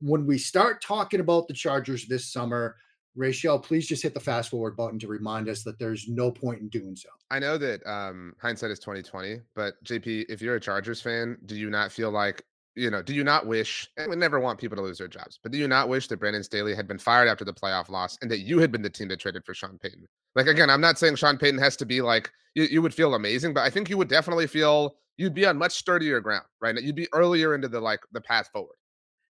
when 0.01 0.25
we 0.25 0.37
start 0.37 0.81
talking 0.81 1.19
about 1.19 1.47
the 1.47 1.53
Chargers 1.53 2.05
this 2.05 2.31
summer, 2.31 2.75
Rachel, 3.15 3.57
please 3.57 3.87
just 3.87 4.03
hit 4.03 4.13
the 4.13 4.19
fast 4.19 4.49
forward 4.49 4.75
button 4.75 4.99
to 4.99 5.07
remind 5.07 5.47
us 5.47 5.63
that 5.63 5.79
there's 5.79 6.07
no 6.07 6.29
point 6.31 6.59
in 6.59 6.67
doing 6.69 6.95
so. 6.95 7.09
I 7.31 7.39
know 7.39 7.57
that 7.57 7.85
um, 7.87 8.33
hindsight 8.41 8.71
is 8.71 8.79
2020, 8.79 9.39
but 9.55 9.81
JP, 9.85 10.25
if 10.27 10.41
you're 10.41 10.55
a 10.55 10.59
Chargers 10.59 11.01
fan, 11.01 11.37
do 11.45 11.55
you 11.55 11.69
not 11.69 11.91
feel 11.91 12.11
like 12.11 12.43
you 12.75 12.89
know, 12.89 13.01
do 13.01 13.13
you 13.13 13.23
not 13.23 13.47
wish, 13.47 13.89
and 13.97 14.09
we 14.09 14.17
never 14.17 14.39
want 14.39 14.59
people 14.59 14.75
to 14.75 14.83
lose 14.83 14.97
their 14.97 15.07
jobs, 15.07 15.39
but 15.41 15.51
do 15.51 15.57
you 15.57 15.67
not 15.67 15.87
wish 15.87 16.07
that 16.09 16.19
Brandon 16.19 16.43
Staley 16.43 16.75
had 16.75 16.87
been 16.87 16.97
fired 16.97 17.29
after 17.29 17.45
the 17.45 17.53
playoff 17.53 17.89
loss 17.89 18.17
and 18.21 18.29
that 18.29 18.39
you 18.39 18.59
had 18.59 18.71
been 18.71 18.81
the 18.81 18.89
team 18.89 19.07
that 19.07 19.19
traded 19.19 19.45
for 19.45 19.53
Sean 19.53 19.77
Payton? 19.77 20.05
Like, 20.35 20.47
again, 20.47 20.69
I'm 20.69 20.81
not 20.81 20.99
saying 20.99 21.15
Sean 21.15 21.37
Payton 21.37 21.59
has 21.59 21.77
to 21.77 21.85
be 21.85 22.01
like, 22.01 22.29
you, 22.53 22.63
you 22.63 22.81
would 22.81 22.93
feel 22.93 23.15
amazing, 23.15 23.53
but 23.53 23.61
I 23.61 23.69
think 23.69 23.89
you 23.89 23.97
would 23.97 24.09
definitely 24.09 24.47
feel 24.47 24.97
you'd 25.17 25.33
be 25.33 25.45
on 25.45 25.57
much 25.57 25.73
sturdier 25.73 26.19
ground, 26.19 26.45
right? 26.59 26.75
now. 26.75 26.81
You'd 26.81 26.95
be 26.95 27.07
earlier 27.13 27.55
into 27.55 27.67
the 27.67 27.79
like 27.79 28.01
the 28.11 28.21
path 28.21 28.49
forward. 28.51 28.75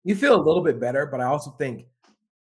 You 0.03 0.15
feel 0.15 0.35
a 0.35 0.41
little 0.41 0.63
bit 0.63 0.79
better, 0.79 1.05
but 1.05 1.21
I 1.21 1.25
also 1.25 1.51
think 1.51 1.85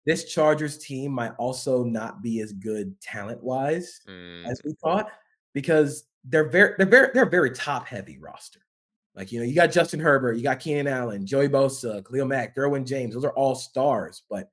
this 0.05 0.33
Chargers 0.33 0.79
team 0.79 1.13
might 1.13 1.33
also 1.39 1.85
not 1.85 2.23
be 2.23 2.41
as 2.41 2.53
good 2.53 3.01
talent 3.01 3.43
wise 3.43 4.01
mm. 4.09 4.45
as 4.47 4.61
we 4.65 4.75
thought 4.83 5.11
because 5.53 6.05
they're 6.25 6.49
very, 6.49 6.75
they're 6.77 6.87
very, 6.87 7.11
they're 7.15 7.23
a 7.25 7.31
very 7.31 7.51
top 7.51 7.87
heavy 7.87 8.19
roster. 8.19 8.61
Like, 9.15 9.31
you 9.31 9.39
know, 9.39 9.45
you 9.45 9.55
got 9.55 9.71
Justin 9.71 10.01
Herbert, 10.01 10.37
you 10.37 10.43
got 10.43 10.59
Keenan 10.59 10.89
Allen, 10.89 11.27
Joey 11.27 11.49
Bosa, 11.49 12.05
Khalil 12.05 12.27
Mack, 12.27 12.57
Derwin 12.57 12.87
James. 12.87 13.15
Those 13.15 13.25
are 13.25 13.35
all 13.35 13.55
stars, 13.55 14.23
but 14.29 14.51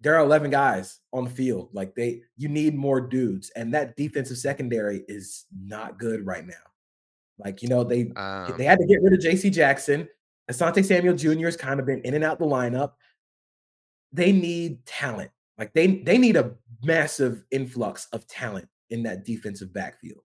there 0.00 0.14
are 0.14 0.24
11 0.24 0.50
guys 0.50 1.00
on 1.12 1.24
the 1.24 1.30
field. 1.30 1.70
Like 1.72 1.94
they, 1.94 2.22
you 2.36 2.48
need 2.48 2.74
more 2.74 3.00
dudes. 3.00 3.50
And 3.56 3.74
that 3.74 3.96
defensive 3.96 4.38
secondary 4.38 5.04
is 5.08 5.46
not 5.52 5.98
good 5.98 6.24
right 6.24 6.46
now. 6.46 6.54
Like, 7.38 7.62
you 7.62 7.68
know, 7.68 7.84
they 7.84 8.10
um, 8.16 8.54
they 8.56 8.64
had 8.64 8.78
to 8.78 8.86
get 8.86 9.02
rid 9.02 9.12
of 9.12 9.20
JC 9.20 9.52
Jackson. 9.52 10.08
Asante 10.50 10.84
Samuel 10.84 11.16
Jr. 11.16 11.46
has 11.46 11.56
kind 11.56 11.80
of 11.80 11.86
been 11.86 12.00
in 12.02 12.14
and 12.14 12.24
out 12.24 12.38
the 12.38 12.46
lineup. 12.46 12.92
They 14.12 14.32
need 14.32 14.84
talent. 14.86 15.30
Like 15.58 15.72
they 15.72 15.98
they 15.98 16.18
need 16.18 16.36
a 16.36 16.52
massive 16.82 17.42
influx 17.50 18.06
of 18.12 18.26
talent 18.26 18.68
in 18.90 19.02
that 19.02 19.24
defensive 19.24 19.72
backfield. 19.72 20.22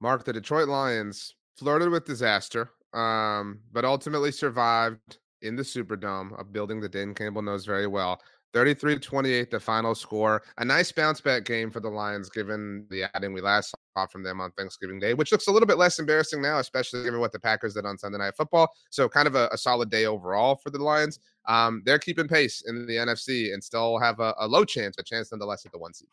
Mark, 0.00 0.24
the 0.24 0.32
Detroit 0.32 0.68
Lions 0.68 1.34
flirted 1.56 1.88
with 1.88 2.04
disaster, 2.04 2.70
um, 2.92 3.60
but 3.72 3.84
ultimately 3.84 4.32
survived 4.32 5.18
in 5.42 5.56
the 5.56 5.62
Superdome, 5.62 6.38
a 6.38 6.44
building 6.44 6.80
that 6.80 6.92
Dan 6.92 7.14
Campbell 7.14 7.42
knows 7.42 7.64
very 7.64 7.86
well. 7.86 8.20
33 8.52 8.98
28, 8.98 9.50
the 9.50 9.60
final 9.60 9.94
score. 9.94 10.42
A 10.58 10.64
nice 10.64 10.92
bounce 10.92 11.20
back 11.20 11.44
game 11.44 11.70
for 11.70 11.80
the 11.80 11.88
Lions, 11.88 12.28
given 12.28 12.86
the 12.90 13.04
adding 13.14 13.32
we 13.32 13.40
last 13.40 13.70
saw 13.70 13.76
from 14.10 14.22
them 14.22 14.40
on 14.40 14.50
Thanksgiving 14.52 14.98
Day, 14.98 15.14
which 15.14 15.32
looks 15.32 15.46
a 15.46 15.52
little 15.52 15.66
bit 15.66 15.78
less 15.78 15.98
embarrassing 15.98 16.42
now, 16.42 16.58
especially 16.58 17.04
given 17.04 17.20
what 17.20 17.32
the 17.32 17.40
Packers 17.40 17.74
did 17.74 17.86
on 17.86 17.98
Sunday 17.98 18.18
Night 18.18 18.34
Football. 18.36 18.72
So, 18.90 19.08
kind 19.08 19.26
of 19.26 19.34
a, 19.34 19.48
a 19.52 19.58
solid 19.58 19.90
day 19.90 20.06
overall 20.06 20.56
for 20.56 20.70
the 20.70 20.82
Lions. 20.82 21.18
Um, 21.46 21.82
they're 21.84 21.98
keeping 21.98 22.28
pace 22.28 22.62
in 22.66 22.86
the 22.86 22.96
NFC 22.96 23.52
and 23.52 23.62
still 23.62 23.98
have 23.98 24.20
a, 24.20 24.34
a 24.38 24.46
low 24.46 24.64
chance, 24.64 24.96
a 24.98 25.02
chance 25.02 25.32
nonetheless 25.32 25.66
at 25.66 25.72
the 25.72 25.78
one 25.78 25.94
seed. 25.94 26.08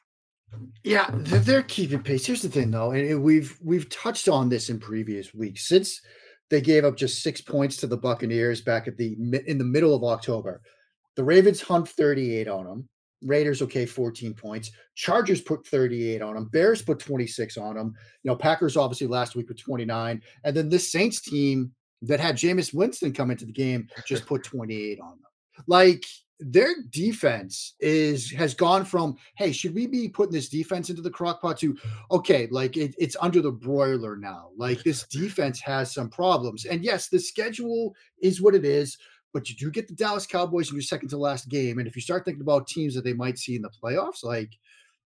Yeah, 0.84 1.09
they're 1.13 1.63
keeping 1.63 2.01
pace. 2.01 2.25
Here's 2.25 2.41
the 2.41 2.49
thing, 2.49 2.71
though, 2.71 2.91
and 2.91 3.23
we've 3.23 3.57
we've 3.63 3.89
touched 3.89 4.27
on 4.27 4.49
this 4.49 4.69
in 4.69 4.80
previous 4.80 5.34
weeks. 5.34 5.67
Since 5.67 6.01
they 6.49 6.61
gave 6.61 6.86
up 6.86 6.97
just 6.97 7.21
six 7.21 7.41
points 7.41 7.77
to 7.77 7.88
the 7.88 7.97
Buccaneers 7.97 8.61
back 8.61 8.88
at 8.88 8.97
the 8.97 9.15
in 9.45 9.57
the 9.57 9.63
middle 9.63 9.93
of 9.93 10.03
October, 10.03 10.61
the 11.15 11.23
Ravens 11.23 11.61
hunt 11.61 11.88
38 11.88 12.47
on 12.47 12.65
them. 12.65 12.89
Raiders 13.22 13.61
okay, 13.61 13.86
14 13.86 14.34
points. 14.34 14.72
Chargers 14.95 15.41
put 15.41 15.65
38 15.67 16.22
on 16.22 16.36
them. 16.36 16.49
Bears 16.51 16.82
put 16.82 16.99
26 16.99 17.57
on 17.57 17.76
them. 17.76 17.93
You 18.24 18.32
know, 18.32 18.36
Packers 18.36 18.78
obviously 18.78 19.07
last 19.07 19.36
week 19.36 19.49
with 19.49 19.59
29, 19.59 20.22
and 20.43 20.55
then 20.55 20.70
this 20.70 20.91
Saints 20.91 21.22
team 21.22 21.72
that 22.01 22.20
had 22.20 22.36
Jameis 22.36 22.74
Winston 22.74 23.13
come 23.13 23.32
into 23.32 23.45
the 23.45 23.51
game 23.51 23.88
just 24.05 24.26
put 24.26 24.43
28 24.43 24.99
on 25.01 25.09
them. 25.09 25.63
Like 25.67 26.05
their 26.39 26.74
defense 26.89 27.76
is 27.82 28.32
has 28.32 28.53
gone 28.53 28.86
from 28.86 29.17
hey 29.36 29.51
should 29.51 29.76
we 29.76 29.86
be 29.86 30.07
putting 30.07 30.32
this 30.32 30.47
defense 30.47 30.89
into 30.89 31.01
the 31.01 31.09
crock 31.09 31.41
pot 31.41 31.57
to 31.57 31.78
okay 32.11 32.47
like 32.49 32.78
it, 32.78 32.95
it's 32.97 33.17
under 33.20 33.41
the 33.41 33.51
broiler 33.51 34.15
now 34.15 34.47
like 34.55 34.82
this 34.84 35.05
defense 35.07 35.59
has 35.59 35.93
some 35.93 36.09
problems 36.09 36.63
and 36.63 36.82
yes 36.82 37.09
the 37.09 37.20
schedule 37.20 37.93
is 38.22 38.41
what 38.41 38.55
it 38.55 38.63
is 38.63 38.97
but 39.34 39.49
you 39.49 39.55
do 39.55 39.71
get 39.71 39.88
the 39.88 39.93
dallas 39.93 40.25
cowboys 40.25 40.69
in 40.69 40.75
your 40.75 40.82
second 40.82 41.09
to 41.09 41.17
last 41.17 41.49
game 41.49 41.80
and 41.80 41.88
if 41.88 41.95
you 41.95 42.01
start 42.01 42.25
thinking 42.25 42.41
about 42.41 42.67
teams 42.67 42.95
that 42.95 43.03
they 43.03 43.13
might 43.13 43.38
see 43.38 43.55
in 43.55 43.61
the 43.61 43.69
playoffs 43.84 44.23
like 44.23 44.51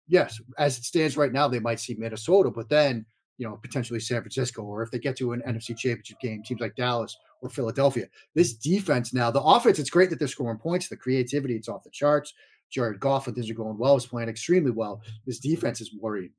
yes 0.08 0.40
as 0.58 0.78
it 0.78 0.84
stands 0.84 1.16
right 1.16 1.32
now 1.32 1.48
they 1.48 1.60
might 1.60 1.80
see 1.80 1.94
minnesota 1.94 2.50
but 2.50 2.68
then 2.68 3.04
you 3.38 3.46
know 3.46 3.58
potentially 3.62 4.00
san 4.00 4.20
francisco 4.20 4.62
or 4.62 4.82
if 4.82 4.90
they 4.90 4.98
get 4.98 5.16
to 5.16 5.32
an 5.32 5.42
nfc 5.46 5.76
championship 5.76 6.20
game 6.20 6.42
teams 6.42 6.60
like 6.60 6.74
dallas 6.76 7.16
or 7.42 7.50
Philadelphia. 7.50 8.06
This 8.34 8.54
defense 8.54 9.12
now, 9.12 9.30
the 9.30 9.42
offense, 9.42 9.78
it's 9.78 9.90
great 9.90 10.08
that 10.10 10.18
they're 10.18 10.28
scoring 10.28 10.58
points. 10.58 10.88
The 10.88 10.96
creativity, 10.96 11.56
it's 11.56 11.68
off 11.68 11.82
the 11.82 11.90
charts. 11.90 12.32
Jared 12.70 13.00
Goff, 13.00 13.26
when 13.26 13.34
things 13.34 13.50
are 13.50 13.54
going 13.54 13.76
well, 13.76 13.96
is 13.96 14.06
playing 14.06 14.30
extremely 14.30 14.70
well. 14.70 15.02
This 15.26 15.38
defense 15.38 15.80
is 15.82 15.92
worrying 16.00 16.30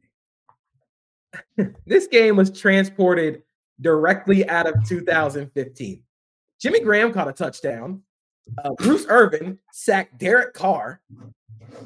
me. 1.58 1.66
this 1.86 2.08
game 2.08 2.36
was 2.36 2.50
transported 2.50 3.44
directly 3.82 4.50
out 4.50 4.66
of 4.66 4.76
2015. 4.88 6.02
Jimmy 6.64 6.80
Graham 6.80 7.12
caught 7.12 7.28
a 7.28 7.34
touchdown. 7.34 8.02
Uh, 8.64 8.70
Bruce 8.78 9.06
Irvin 9.10 9.60
sacked 9.74 10.18
Derek 10.18 10.54
Carr. 10.54 11.02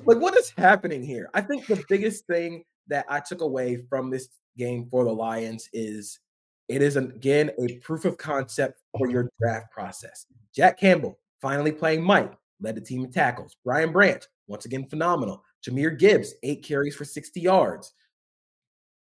Like, 0.05 0.19
what 0.19 0.37
is 0.37 0.51
happening 0.51 1.01
here? 1.01 1.31
I 1.33 1.41
think 1.41 1.65
the 1.65 1.83
biggest 1.89 2.27
thing 2.27 2.63
that 2.85 3.03
I 3.09 3.19
took 3.19 3.41
away 3.41 3.77
from 3.89 4.11
this 4.11 4.29
game 4.55 4.87
for 4.91 5.03
the 5.03 5.11
Lions 5.11 5.67
is 5.73 6.19
it 6.67 6.83
is 6.83 6.95
again 6.95 7.49
a 7.59 7.79
proof 7.79 8.05
of 8.05 8.19
concept 8.19 8.79
for 8.95 9.09
your 9.09 9.31
draft 9.41 9.71
process. 9.71 10.27
Jack 10.53 10.79
Campbell 10.79 11.17
finally 11.41 11.71
playing 11.71 12.03
Mike, 12.03 12.33
led 12.61 12.75
the 12.75 12.81
team 12.81 13.03
in 13.03 13.11
tackles. 13.11 13.55
Brian 13.65 13.91
Branch, 13.91 14.23
once 14.45 14.65
again, 14.65 14.87
phenomenal. 14.87 15.43
Jahmyr 15.67 15.97
Gibbs, 15.97 16.35
eight 16.43 16.63
carries 16.63 16.95
for 16.95 17.05
60 17.05 17.41
yards. 17.41 17.93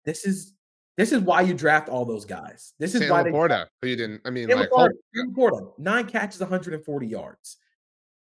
This 0.06 0.24
is 0.26 0.53
this 0.98 1.12
is 1.12 1.22
why 1.22 1.42
you 1.42 1.54
draft 1.54 1.90
all 1.90 2.06
those 2.06 2.26
guys. 2.26 2.74
This 2.80 2.94
is 2.94 3.02
Sam 3.02 3.10
why 3.10 3.24
LaPorta, 3.24 3.68
they 3.82 3.90
you 3.90 3.96
didn't. 3.96 4.22
I 4.26 4.30
mean, 4.30 4.48
Sam 4.48 4.60
like 4.60 4.70
LaPorta, 4.70 4.92
LaPorta, 5.18 5.80
nine 5.80 6.06
catches, 6.06 6.40
140 6.40 7.08
yards. 7.08 7.58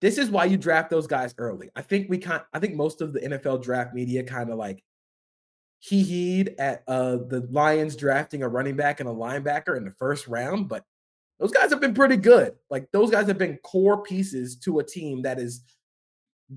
This 0.02 0.18
is 0.18 0.30
why 0.30 0.46
you 0.46 0.58
draft 0.58 0.90
those 0.90 1.08
guys 1.08 1.34
early. 1.38 1.70
I 1.76 1.82
think 1.82 2.10
we 2.10 2.18
kind. 2.18 2.42
I 2.54 2.60
think 2.60 2.76
most 2.76 3.02
of 3.02 3.14
the 3.14 3.22
NFL 3.22 3.64
draft 3.64 3.94
media 3.94 4.24
kind 4.24 4.50
of 4.50 4.58
like 4.58 4.84
he 5.80 6.02
heed 6.02 6.56
at 6.58 6.84
uh, 6.88 7.18
the 7.18 7.48
Lions 7.52 7.96
drafting 7.96 8.42
a 8.42 8.50
running 8.50 8.76
back 8.76 9.00
and 9.00 9.08
a 9.08 9.14
linebacker 9.14 9.78
in 9.78 9.86
the 9.86 9.92
first 9.92 10.28
round, 10.28 10.68
but 10.68 10.84
those 11.40 11.52
guys 11.52 11.70
have 11.70 11.82
been 11.82 11.94
pretty 11.94 12.18
good. 12.18 12.54
Like 12.70 12.88
those 12.92 13.12
guys 13.12 13.28
have 13.28 13.38
been 13.38 13.58
core 13.58 14.02
pieces 14.02 14.56
to 14.58 14.80
a 14.80 14.84
team 14.84 15.22
that 15.24 15.38
is 15.38 15.64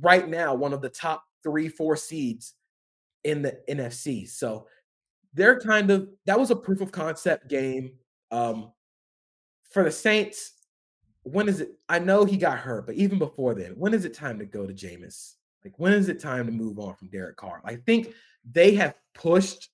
right 0.01 0.27
now 0.29 0.55
one 0.55 0.73
of 0.73 0.81
the 0.81 0.89
top 0.89 1.25
three, 1.43 1.69
four 1.69 1.97
seeds 1.97 2.55
in 3.25 3.43
the 3.43 3.59
NFC. 3.69 4.29
So 4.29 4.67
they're 5.35 5.61
kind 5.61 5.91
of 5.91 6.09
that 6.27 6.39
was 6.39 6.51
a 6.51 6.57
proof 6.57 6.81
of 6.81 6.93
concept 6.93 7.49
game. 7.49 7.93
Um, 8.31 8.73
for 9.71 9.85
the 9.85 9.91
Saints, 9.91 10.53
when 11.23 11.49
is 11.49 11.61
it? 11.61 11.73
I 11.89 11.99
know 11.99 12.25
he 12.25 12.37
got 12.37 12.59
hurt, 12.59 12.87
but 12.87 12.95
even 12.97 13.19
before 13.19 13.55
then, 13.55 13.73
when 13.73 13.95
is 13.95 14.05
it 14.05 14.15
time 14.15 14.39
to 14.39 14.45
go 14.45 14.67
to 14.67 14.73
Jameis? 14.73 15.35
Like, 15.65 15.79
when 15.79 15.93
is 15.93 16.09
it 16.09 16.21
time 16.21 16.47
to 16.47 16.53
move 16.53 16.79
on 16.79 16.95
from 16.95 17.09
Derek 17.09 17.37
Carr? 17.37 17.61
I 17.65 17.77
think 17.77 18.15
they 18.51 18.75
have 18.75 18.95
pushed 19.15 19.71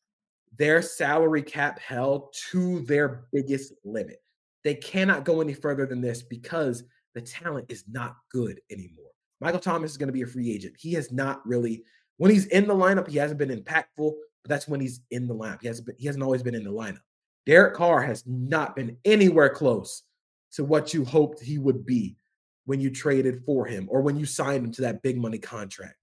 their 0.57 0.83
salary 0.83 1.43
cap 1.43 1.79
hell 1.79 2.31
to 2.51 2.81
their 2.81 3.27
biggest 3.33 3.73
limit. 3.85 4.23
They 4.63 4.75
cannot 4.75 5.25
go 5.25 5.41
any 5.41 5.53
further 5.53 5.87
than 5.87 6.01
this 6.01 6.23
because 6.23 6.85
the 7.15 7.21
talent 7.21 7.67
is 7.69 7.85
not 7.89 8.17
good 8.31 8.61
anymore. 8.71 9.11
Michael 9.41 9.61
Thomas 9.61 9.91
is 9.91 9.97
going 9.97 10.09
to 10.09 10.13
be 10.13 10.23
a 10.23 10.27
free 10.27 10.51
agent. 10.51 10.75
He 10.79 10.95
has 10.95 11.13
not 11.13 11.47
really, 11.47 11.85
when 12.17 12.31
he's 12.31 12.47
in 12.47 12.67
the 12.67 12.75
lineup, 12.75 13.09
he 13.09 13.19
hasn't 13.19 13.39
been 13.39 13.51
impactful, 13.51 14.15
but 14.45 14.51
that's 14.51 14.69
when 14.69 14.81
he's 14.81 15.01
in 15.11 15.27
the 15.27 15.35
lineup. 15.35 15.63
He 15.63 15.67
hasn't 15.67 15.87
been, 15.87 15.97
he 15.99 16.07
hasn't 16.07 16.23
always 16.23 16.43
been 16.43 16.55
in 16.55 16.65
the 16.65 16.71
lineup. 16.71 17.01
Derek 17.47 17.75
Carr 17.75 18.03
has 18.03 18.23
not 18.27 18.77
been 18.77 18.97
anywhere 19.05 19.49
close 19.49 20.03
to 20.53 20.65
what 20.65 20.95
you 20.95 21.05
hoped 21.05 21.41
he 21.41 21.59
would 21.59 21.85
be 21.85 22.17
when 22.67 22.81
you 22.81 22.91
traded 22.91 23.43
for 23.45 23.67
him 23.67 23.87
or 23.91 24.03
when 24.03 24.17
you 24.17 24.25
signed 24.25 24.65
him 24.65 24.73
to 24.73 24.83
that 24.83 25.03
big 25.03 25.17
money 25.19 25.39
contract. 25.39 25.97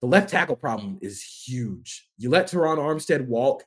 the 0.00 0.06
left 0.08 0.30
tackle 0.30 0.56
problem 0.56 0.98
is 1.02 1.22
huge. 1.22 2.08
You 2.18 2.30
let 2.30 2.46
Terron 2.46 2.78
Armstead 2.78 3.26
walk, 3.26 3.64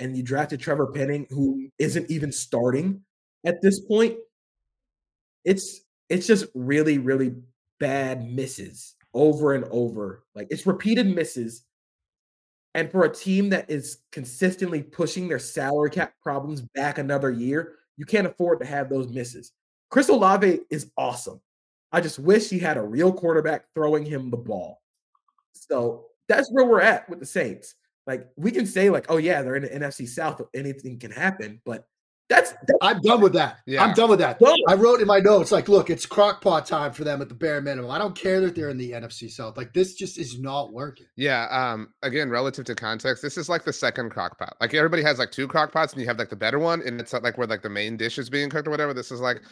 and 0.00 0.16
you 0.16 0.22
drafted 0.22 0.60
Trevor 0.60 0.88
Penning, 0.88 1.26
who 1.30 1.68
isn't 1.78 2.10
even 2.10 2.32
starting 2.32 3.02
at 3.44 3.60
this 3.62 3.80
point. 3.80 4.16
It's 5.44 5.82
it's 6.08 6.26
just 6.26 6.46
really, 6.54 6.98
really 6.98 7.34
bad 7.80 8.30
misses 8.30 8.94
over 9.12 9.54
and 9.54 9.64
over. 9.70 10.24
Like 10.34 10.48
it's 10.50 10.66
repeated 10.66 11.06
misses. 11.06 11.64
And 12.74 12.90
for 12.90 13.04
a 13.04 13.14
team 13.14 13.50
that 13.50 13.70
is 13.70 13.98
consistently 14.10 14.82
pushing 14.82 15.28
their 15.28 15.38
salary 15.38 15.90
cap 15.90 16.14
problems 16.22 16.60
back 16.74 16.98
another 16.98 17.30
year, 17.30 17.76
you 17.96 18.04
can't 18.04 18.26
afford 18.26 18.58
to 18.60 18.66
have 18.66 18.88
those 18.88 19.08
misses. 19.08 19.52
Chris 19.90 20.08
Olave 20.08 20.60
is 20.70 20.90
awesome. 20.96 21.40
I 21.92 22.00
just 22.00 22.18
wish 22.18 22.50
he 22.50 22.58
had 22.58 22.76
a 22.76 22.82
real 22.82 23.12
quarterback 23.12 23.66
throwing 23.74 24.04
him 24.04 24.30
the 24.30 24.36
ball. 24.36 24.80
So 25.52 26.06
that's 26.28 26.50
where 26.50 26.66
we're 26.66 26.80
at 26.80 27.08
with 27.08 27.20
the 27.20 27.26
Saints. 27.26 27.76
Like 28.06 28.28
we 28.36 28.50
can 28.50 28.66
say, 28.66 28.90
like, 28.90 29.06
oh 29.08 29.18
yeah, 29.18 29.42
they're 29.42 29.54
in 29.54 29.62
the 29.62 29.68
NFC 29.68 30.08
South, 30.08 30.42
anything 30.52 30.98
can 30.98 31.12
happen, 31.12 31.60
but 31.64 31.86
that's, 32.28 32.52
that's 32.52 32.78
I'm 32.80 33.00
done 33.00 33.20
with 33.20 33.34
that. 33.34 33.58
Yeah. 33.66 33.84
I'm 33.84 33.94
done 33.94 34.08
with 34.08 34.18
that. 34.20 34.38
Done. 34.38 34.56
I 34.68 34.74
wrote 34.74 35.00
in 35.00 35.06
my 35.06 35.18
notes, 35.18 35.52
like, 35.52 35.68
look, 35.68 35.90
it's 35.90 36.06
crockpot 36.06 36.64
time 36.64 36.92
for 36.92 37.04
them 37.04 37.20
at 37.20 37.28
the 37.28 37.34
bare 37.34 37.60
minimum. 37.60 37.90
I 37.90 37.98
don't 37.98 38.16
care 38.16 38.40
that 38.40 38.54
they're 38.54 38.70
in 38.70 38.78
the 38.78 38.92
NFC 38.92 39.30
South. 39.30 39.56
Like, 39.56 39.74
this 39.74 39.94
just 39.94 40.18
is 40.18 40.38
not 40.38 40.72
working. 40.72 41.06
Yeah. 41.16 41.46
Um, 41.50 41.92
again, 42.02 42.30
relative 42.30 42.64
to 42.66 42.74
context, 42.74 43.22
this 43.22 43.36
is 43.36 43.48
like 43.48 43.64
the 43.64 43.72
second 43.72 44.10
crockpot. 44.10 44.52
Like 44.60 44.72
everybody 44.72 45.02
has 45.02 45.18
like 45.18 45.32
two 45.32 45.46
crockpots 45.46 45.92
and 45.92 46.00
you 46.00 46.06
have 46.06 46.18
like 46.18 46.30
the 46.30 46.36
better 46.36 46.58
one, 46.58 46.82
and 46.86 47.00
it's 47.00 47.12
like 47.12 47.36
where 47.36 47.46
like 47.46 47.62
the 47.62 47.68
main 47.68 47.96
dish 47.96 48.18
is 48.18 48.30
being 48.30 48.48
cooked 48.48 48.68
or 48.68 48.70
whatever. 48.70 48.94
This 48.94 49.10
is 49.10 49.20
like 49.20 49.42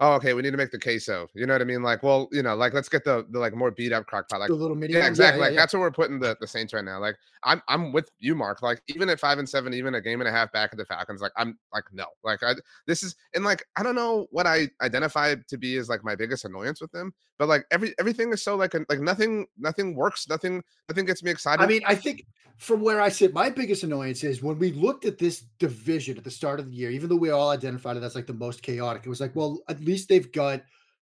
oh, 0.00 0.12
okay, 0.14 0.32
we 0.32 0.42
need 0.42 0.52
to 0.52 0.56
make 0.56 0.70
the 0.70 0.78
queso. 0.78 1.28
You 1.34 1.46
know 1.46 1.54
what 1.54 1.60
I 1.60 1.64
mean? 1.64 1.82
Like, 1.82 2.02
well, 2.02 2.28
you 2.32 2.42
know, 2.42 2.54
like 2.54 2.72
let's 2.72 2.88
get 2.88 3.04
the 3.04 3.26
the 3.30 3.38
like 3.38 3.54
more 3.54 3.70
beat 3.70 3.92
up 3.92 4.06
crock 4.06 4.28
pot. 4.28 4.40
Like 4.40 4.48
the 4.48 4.54
little 4.54 4.76
mini. 4.76 4.94
Yeah, 4.94 5.06
exactly. 5.06 5.40
Yeah, 5.40 5.44
yeah, 5.44 5.50
like 5.50 5.56
that's 5.56 5.72
what 5.72 5.80
we're 5.80 5.90
putting 5.90 6.18
the, 6.18 6.36
the 6.40 6.46
Saints 6.46 6.72
right 6.72 6.84
now. 6.84 7.00
Like 7.00 7.16
I'm 7.44 7.62
I'm 7.68 7.92
with 7.92 8.10
you, 8.18 8.34
Mark. 8.34 8.62
Like 8.62 8.82
even 8.88 9.08
at 9.08 9.20
five 9.20 9.38
and 9.38 9.48
seven, 9.48 9.74
even 9.74 9.94
a 9.94 10.00
game 10.00 10.20
and 10.20 10.28
a 10.28 10.32
half 10.32 10.52
back 10.52 10.70
at 10.72 10.78
the 10.78 10.84
Falcons, 10.84 11.20
like 11.20 11.32
I'm 11.36 11.58
like 11.72 11.84
no. 11.92 12.06
Like 12.22 12.42
I 12.42 12.54
this 12.86 13.02
is 13.02 13.16
and 13.34 13.44
like 13.44 13.64
I 13.76 13.82
don't 13.82 13.96
know 13.96 14.26
what 14.30 14.46
I 14.46 14.68
identify 14.82 15.34
to 15.34 15.58
be 15.58 15.76
as 15.76 15.88
like 15.88 16.04
my 16.04 16.14
biggest 16.14 16.44
annoyance 16.44 16.80
with 16.80 16.92
them, 16.92 17.12
but 17.38 17.48
like 17.48 17.64
every 17.70 17.94
everything 17.98 18.32
is 18.32 18.42
so 18.42 18.56
like 18.56 18.74
like 18.88 19.00
nothing 19.00 19.46
nothing 19.56 19.94
works, 19.94 20.28
nothing 20.28 20.62
nothing 20.88 21.04
gets 21.04 21.22
me 21.22 21.30
excited. 21.30 21.62
I 21.62 21.66
mean, 21.66 21.82
I 21.86 21.94
think 21.94 22.26
from 22.58 22.80
where 22.80 23.00
I 23.00 23.08
sit, 23.08 23.32
my 23.32 23.48
biggest 23.50 23.84
annoyance 23.84 24.24
is 24.24 24.42
when 24.42 24.58
we 24.58 24.72
looked 24.72 25.04
at 25.04 25.18
this 25.18 25.42
division 25.58 26.18
at 26.18 26.24
the 26.24 26.30
start 26.30 26.58
of 26.58 26.70
the 26.70 26.76
year, 26.76 26.90
even 26.90 27.08
though 27.08 27.16
we 27.16 27.30
all 27.30 27.50
identified 27.50 27.96
it 27.96 28.02
as 28.02 28.16
like 28.16 28.26
the 28.26 28.34
most 28.34 28.62
chaotic, 28.62 29.06
it 29.06 29.08
was 29.08 29.20
like, 29.20 29.34
well, 29.36 29.60
at 29.68 29.80
least 29.80 30.08
they've 30.08 30.30
got 30.32 30.62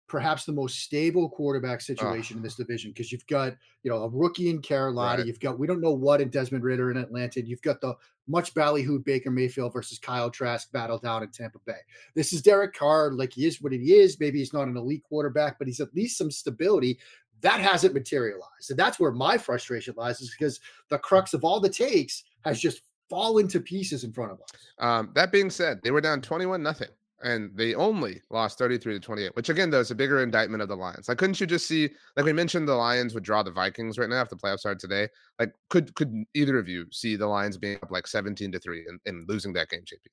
perhaps 0.08 0.46
the 0.46 0.52
most 0.52 0.80
stable 0.80 1.30
quarterback 1.30 1.82
situation 1.82 2.38
in 2.38 2.44
this 2.44 2.56
division 2.56 2.92
because 2.92 3.12
you've 3.12 3.26
got 3.28 3.54
you 3.84 3.92
know 3.92 4.04
a 4.04 4.10
rookie 4.10 4.50
in 4.50 4.62
Carolina, 4.62 5.20
right. 5.20 5.28
you've 5.28 5.40
got 5.40 5.58
we 5.58 5.68
don't 5.68 5.82
know 5.82 5.94
what 5.94 6.22
in 6.22 6.30
Desmond 6.30 6.64
Ridder 6.64 6.92
in 6.92 6.98
Atlanta, 6.98 7.42
you've 7.42 7.62
got 7.62 7.82
the 7.82 7.96
much 8.28 8.54
ballyhooed 8.54 9.04
Baker 9.04 9.32
Mayfield 9.32 9.74
versus 9.74 10.00
Kyle 10.00 10.30
Trask 10.30 10.72
battle 10.72 10.98
down 10.98 11.24
in 11.24 11.30
Tampa 11.30 11.60
Bay. 11.66 11.80
This 12.16 12.32
is 12.32 12.42
Derek 12.42 12.74
Carr, 12.74 13.12
like 13.12 13.34
he 13.34 13.46
is 13.46 13.62
what 13.62 13.74
he 13.74 13.96
is. 13.96 14.20
Maybe 14.20 14.40
he's 14.40 14.54
not 14.54 14.68
an 14.68 14.78
elite 14.78 15.04
quarterback, 15.04 15.58
but 15.58 15.68
he's 15.68 15.80
at 15.80 15.94
least 15.94 16.18
some 16.18 16.32
stability. 16.32 17.00
That 17.42 17.60
hasn't 17.60 17.94
materialized, 17.94 18.70
and 18.70 18.80
that's 18.80 19.00
where 19.00 19.12
my 19.12 19.38
frustration 19.38 19.96
lies, 19.98 20.22
is 20.22 20.34
because 20.38 20.62
the 20.90 20.98
crux 20.98 21.34
of 21.34 21.44
all 21.44 21.60
the 21.60 21.70
takes 21.70 22.24
has 22.46 22.60
just 22.60 22.84
fallen 23.10 23.48
to 23.50 23.60
pieces 23.60 24.06
in 24.06 24.14
front 24.14 24.32
of 24.32 24.42
us. 24.42 24.50
Um, 24.80 25.12
that 25.16 25.32
being 25.32 25.50
said, 25.50 25.80
they 25.84 25.92
were 25.92 26.02
down 26.02 26.22
twenty-one 26.22 26.64
nothing 26.64 26.88
and 27.24 27.50
they 27.56 27.74
only 27.74 28.22
lost 28.30 28.58
33 28.58 28.94
to 28.94 29.00
28, 29.00 29.36
which 29.36 29.50
again, 29.50 29.70
though, 29.70 29.80
is 29.80 29.92
a 29.92 29.96
bigger 29.96 30.22
indictment 30.22 30.62
of 30.62 30.68
the 30.68 30.76
Lions. 30.76 31.08
Like, 31.08 31.18
couldn't 31.18 31.40
you 31.40 31.48
just 31.48 31.68
see, 31.68 31.90
like 32.16 32.26
we 32.26 32.34
mentioned, 32.34 32.68
the 32.68 32.76
Lions 32.76 33.14
would 33.14 33.24
draw 33.24 33.42
the 33.42 33.52
Vikings 33.52 33.98
right 33.98 34.10
now 34.10 34.22
if 34.22 34.30
the 34.30 34.36
playoffs 34.36 34.60
started 34.60 34.80
today? 34.80 35.08
Like, 35.40 35.54
could 35.70 35.96
could 35.96 36.14
either 36.34 36.60
of 36.60 36.68
you 36.68 36.86
see 36.92 37.16
the 37.16 37.28
Lions 37.28 37.58
being 37.58 37.78
up 37.82 37.92
like 37.92 38.08
17 38.08 38.52
to 38.52 38.60
3 38.60 38.86
and, 38.88 39.00
and 39.06 39.28
losing 39.28 39.54
that 39.54 39.70
game, 39.70 39.82
JP? 39.82 40.06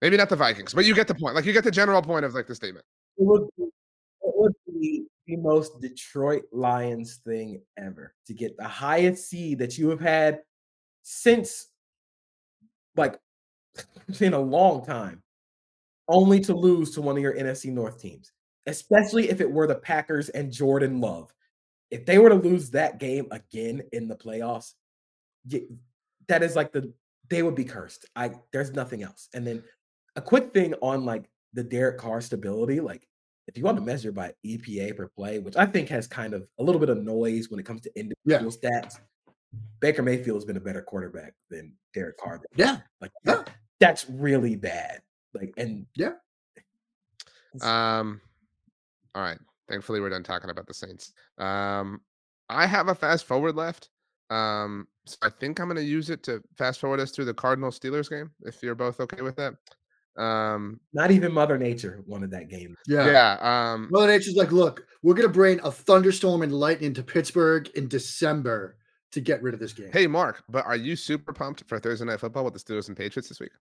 Maybe 0.00 0.16
not 0.16 0.28
the 0.28 0.36
Vikings, 0.36 0.72
but 0.72 0.84
you 0.84 0.94
get 0.94 1.08
the 1.08 1.14
point. 1.14 1.34
Like, 1.34 1.44
you 1.44 1.52
get 1.52 1.64
the 1.64 1.70
general 1.70 2.00
point 2.00 2.24
of 2.24 2.32
like 2.32 2.46
the 2.46 2.54
statement. 2.54 2.86
It 3.18 3.26
would 3.26 3.48
be, 3.56 3.64
it 3.64 3.70
would 4.22 4.54
be 4.66 5.04
the 5.26 5.36
most 5.36 5.80
Detroit 5.80 6.44
Lions 6.52 7.20
thing 7.26 7.60
ever 7.76 8.14
to 8.26 8.34
get 8.34 8.56
the 8.56 8.68
highest 8.68 9.28
seed 9.28 9.58
that 9.58 9.76
you 9.76 9.90
have 9.90 10.00
had 10.00 10.40
since 11.02 11.68
like 12.96 13.18
in 14.20 14.32
a 14.32 14.38
long 14.38 14.84
time 14.84 15.22
only 16.10 16.40
to 16.40 16.54
lose 16.54 16.90
to 16.92 17.02
one 17.02 17.16
of 17.16 17.22
your 17.22 17.34
NFC 17.34 17.72
North 17.72 17.98
teams, 18.00 18.32
especially 18.66 19.30
if 19.30 19.40
it 19.40 19.50
were 19.50 19.66
the 19.66 19.76
Packers 19.76 20.28
and 20.28 20.52
Jordan 20.52 21.00
Love. 21.00 21.32
If 21.90 22.04
they 22.06 22.18
were 22.18 22.28
to 22.28 22.34
lose 22.34 22.70
that 22.70 22.98
game 22.98 23.26
again 23.30 23.82
in 23.92 24.08
the 24.08 24.16
playoffs, 24.16 24.74
that 26.28 26.42
is 26.42 26.54
like 26.56 26.72
the 26.72 26.92
they 27.28 27.42
would 27.42 27.54
be 27.54 27.64
cursed. 27.64 28.06
I 28.14 28.32
there's 28.52 28.72
nothing 28.72 29.02
else. 29.02 29.28
And 29.34 29.46
then 29.46 29.62
a 30.16 30.20
quick 30.20 30.52
thing 30.52 30.74
on 30.82 31.04
like 31.04 31.30
the 31.52 31.64
Derek 31.64 31.98
Carr 31.98 32.20
stability, 32.20 32.80
like 32.80 33.06
if 33.46 33.56
you 33.56 33.64
want 33.64 33.78
to 33.78 33.84
measure 33.84 34.12
by 34.12 34.32
EPA 34.46 34.96
per 34.96 35.08
play, 35.08 35.38
which 35.38 35.56
I 35.56 35.66
think 35.66 35.88
has 35.88 36.06
kind 36.06 36.34
of 36.34 36.46
a 36.58 36.62
little 36.62 36.80
bit 36.80 36.90
of 36.90 37.02
noise 37.02 37.50
when 37.50 37.58
it 37.58 37.66
comes 37.66 37.80
to 37.82 37.98
individual 37.98 38.52
yeah. 38.62 38.70
stats, 38.70 39.00
Baker 39.80 40.02
Mayfield 40.02 40.36
has 40.36 40.44
been 40.44 40.56
a 40.56 40.60
better 40.60 40.82
quarterback 40.82 41.34
than 41.50 41.72
Derek 41.94 42.18
Carr. 42.18 42.40
Yeah, 42.54 42.78
like 43.00 43.10
yeah. 43.24 43.44
that's 43.80 44.08
really 44.08 44.56
bad. 44.56 45.00
Like, 45.34 45.52
and 45.56 45.86
yeah. 45.94 46.12
Um, 47.62 48.20
all 49.14 49.22
right. 49.22 49.38
Thankfully, 49.68 50.00
we're 50.00 50.10
done 50.10 50.22
talking 50.22 50.50
about 50.50 50.66
the 50.66 50.74
Saints. 50.74 51.12
Um, 51.38 52.00
I 52.48 52.66
have 52.66 52.88
a 52.88 52.94
fast 52.94 53.24
forward 53.24 53.54
left. 53.54 53.88
Um, 54.30 54.86
so 55.06 55.16
I 55.22 55.28
think 55.28 55.58
I'm 55.58 55.66
going 55.66 55.76
to 55.76 55.82
use 55.82 56.10
it 56.10 56.22
to 56.24 56.42
fast 56.56 56.80
forward 56.80 57.00
us 57.00 57.10
through 57.10 57.24
the 57.24 57.34
Cardinal 57.34 57.70
Steelers 57.70 58.10
game. 58.10 58.30
If 58.42 58.62
you're 58.62 58.74
both 58.74 59.00
okay 59.00 59.22
with 59.22 59.36
that. 59.36 59.54
Um, 60.16 60.80
not 60.92 61.10
even 61.10 61.32
Mother 61.32 61.56
Nature 61.56 62.02
wanted 62.06 62.30
that 62.32 62.48
game. 62.48 62.76
Yeah, 62.86 63.06
yeah. 63.06 63.38
Um, 63.72 63.88
Mother 63.90 64.08
Nature's 64.08 64.34
like, 64.34 64.52
look, 64.52 64.84
we're 65.02 65.14
going 65.14 65.28
to 65.28 65.32
bring 65.32 65.60
a 65.60 65.70
thunderstorm 65.70 66.42
and 66.42 66.52
lightning 66.52 66.92
to 66.94 67.02
Pittsburgh 67.02 67.68
in 67.74 67.88
December 67.88 68.76
to 69.12 69.20
get 69.20 69.42
rid 69.42 69.54
of 69.54 69.60
this 69.60 69.72
game. 69.72 69.90
Hey, 69.92 70.06
Mark, 70.06 70.44
but 70.48 70.64
are 70.66 70.76
you 70.76 70.94
super 70.94 71.32
pumped 71.32 71.64
for 71.66 71.78
Thursday 71.78 72.04
Night 72.04 72.20
Football 72.20 72.44
with 72.44 72.54
the 72.54 72.60
Steelers 72.60 72.88
and 72.88 72.96
Patriots 72.96 73.28
this 73.28 73.40
week? 73.40 73.52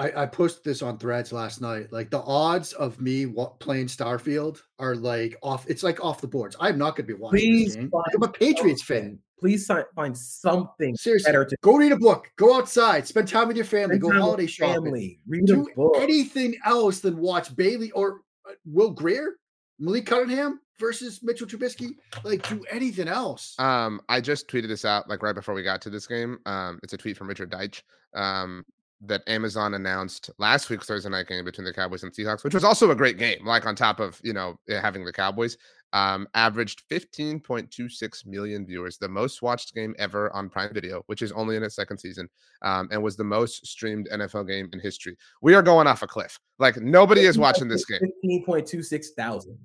I, 0.00 0.22
I 0.22 0.26
posted 0.26 0.64
this 0.64 0.80
on 0.80 0.96
threads 0.96 1.30
last 1.30 1.60
night. 1.60 1.92
Like 1.92 2.08
the 2.08 2.22
odds 2.22 2.72
of 2.72 2.98
me 3.02 3.26
playing 3.58 3.88
Starfield 3.88 4.58
are 4.78 4.96
like 4.96 5.36
off. 5.42 5.68
It's 5.68 5.82
like 5.82 6.02
off 6.02 6.22
the 6.22 6.26
boards. 6.26 6.56
I'm 6.58 6.78
not 6.78 6.96
going 6.96 7.06
to 7.06 7.14
be 7.14 7.20
watching 7.20 7.38
Please 7.38 7.74
this 7.74 7.84
game. 7.84 7.90
I'm 8.14 8.22
a 8.22 8.28
Patriots 8.28 8.82
fan. 8.82 9.18
Please 9.38 9.70
find 9.94 10.16
something 10.16 10.96
seriously. 10.96 11.32
To- 11.32 11.56
go 11.60 11.76
read 11.76 11.92
a 11.92 11.98
book. 11.98 12.30
Go 12.36 12.56
outside. 12.56 13.06
Spend 13.06 13.28
time 13.28 13.48
with 13.48 13.56
your 13.56 13.66
family. 13.66 13.98
Spend 13.98 14.12
go 14.12 14.18
holiday 14.18 14.46
shopping. 14.46 14.84
Family. 14.84 15.20
Read 15.28 15.44
Do 15.44 15.66
anything 15.96 16.56
else 16.64 17.00
than 17.00 17.18
watch 17.18 17.54
Bailey 17.54 17.90
or 17.90 18.22
uh, 18.48 18.52
Will 18.64 18.90
Grier, 18.90 19.36
Malik 19.78 20.06
Cunningham 20.06 20.60
versus 20.78 21.20
Mitchell 21.22 21.46
Trubisky. 21.46 21.90
Like 22.24 22.48
do 22.48 22.64
anything 22.70 23.08
else. 23.08 23.54
Um, 23.58 24.00
I 24.08 24.22
just 24.22 24.48
tweeted 24.48 24.68
this 24.68 24.86
out 24.86 25.10
like 25.10 25.22
right 25.22 25.34
before 25.34 25.52
we 25.52 25.62
got 25.62 25.82
to 25.82 25.90
this 25.90 26.06
game. 26.06 26.38
Um, 26.46 26.80
it's 26.82 26.94
a 26.94 26.96
tweet 26.96 27.18
from 27.18 27.28
Richard 27.28 27.50
Deitsch. 27.50 27.82
Um, 28.14 28.64
that 29.02 29.22
Amazon 29.26 29.74
announced 29.74 30.30
last 30.38 30.68
week's 30.68 30.86
Thursday 30.86 31.08
night 31.08 31.26
game 31.26 31.44
between 31.44 31.64
the 31.64 31.72
Cowboys 31.72 32.02
and 32.02 32.12
Seahawks, 32.12 32.44
which 32.44 32.54
was 32.54 32.64
also 32.64 32.90
a 32.90 32.94
great 32.94 33.16
game. 33.16 33.44
Like 33.46 33.66
on 33.66 33.74
top 33.74 34.00
of 34.00 34.20
you 34.22 34.32
know 34.32 34.58
having 34.68 35.04
the 35.04 35.12
Cowboys, 35.12 35.56
um, 35.92 36.28
averaged 36.34 36.82
15.26 36.90 38.26
million 38.26 38.66
viewers, 38.66 38.98
the 38.98 39.08
most 39.08 39.42
watched 39.42 39.74
game 39.74 39.94
ever 39.98 40.34
on 40.34 40.48
Prime 40.50 40.72
Video, 40.72 41.02
which 41.06 41.22
is 41.22 41.32
only 41.32 41.56
in 41.56 41.62
its 41.62 41.74
second 41.74 41.98
season, 41.98 42.28
um, 42.62 42.88
and 42.92 43.02
was 43.02 43.16
the 43.16 43.24
most 43.24 43.66
streamed 43.66 44.08
NFL 44.12 44.46
game 44.46 44.68
in 44.72 44.80
history. 44.80 45.16
We 45.42 45.54
are 45.54 45.62
going 45.62 45.86
off 45.86 46.02
a 46.02 46.06
cliff. 46.06 46.38
Like 46.58 46.76
nobody 46.76 47.22
is 47.22 47.38
watching 47.38 47.68
this 47.68 47.84
game. 47.84 48.00
15.26 48.24 49.06
thousand. 49.16 49.58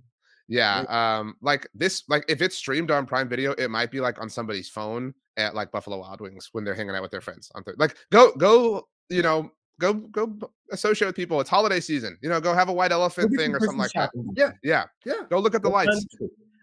Yeah, 0.47 0.85
um, 0.89 1.35
like 1.41 1.67
this, 1.73 2.03
like 2.07 2.23
if 2.29 2.41
it's 2.41 2.55
streamed 2.55 2.91
on 2.91 3.05
Prime 3.05 3.27
Video, 3.27 3.53
it 3.53 3.69
might 3.69 3.91
be 3.91 3.99
like 3.99 4.21
on 4.21 4.29
somebody's 4.29 4.69
phone 4.69 5.13
at 5.37 5.55
like 5.55 5.71
Buffalo 5.71 5.99
Wild 5.99 6.21
Wings 6.21 6.49
when 6.51 6.63
they're 6.63 6.75
hanging 6.75 6.95
out 6.95 7.01
with 7.01 7.11
their 7.11 7.21
friends 7.21 7.51
on 7.55 7.63
Thursday. 7.63 7.79
Like 7.79 7.97
go 8.11 8.31
go 8.35 8.87
you 9.09 9.21
know, 9.21 9.51
go 9.79 9.93
go 9.93 10.37
associate 10.71 11.07
with 11.07 11.15
people. 11.15 11.39
It's 11.41 11.49
holiday 11.49 11.79
season. 11.79 12.17
You 12.21 12.29
know, 12.29 12.39
go 12.39 12.53
have 12.53 12.69
a 12.69 12.73
white 12.73 12.91
elephant 12.91 13.35
thing 13.37 13.53
or 13.53 13.59
something 13.59 13.77
like 13.77 13.91
that. 13.93 14.11
Yeah, 14.35 14.51
yeah, 14.63 14.85
yeah. 15.05 15.23
Go 15.29 15.39
look 15.39 15.55
at 15.55 15.61
the 15.61 15.69
lights. 15.69 16.05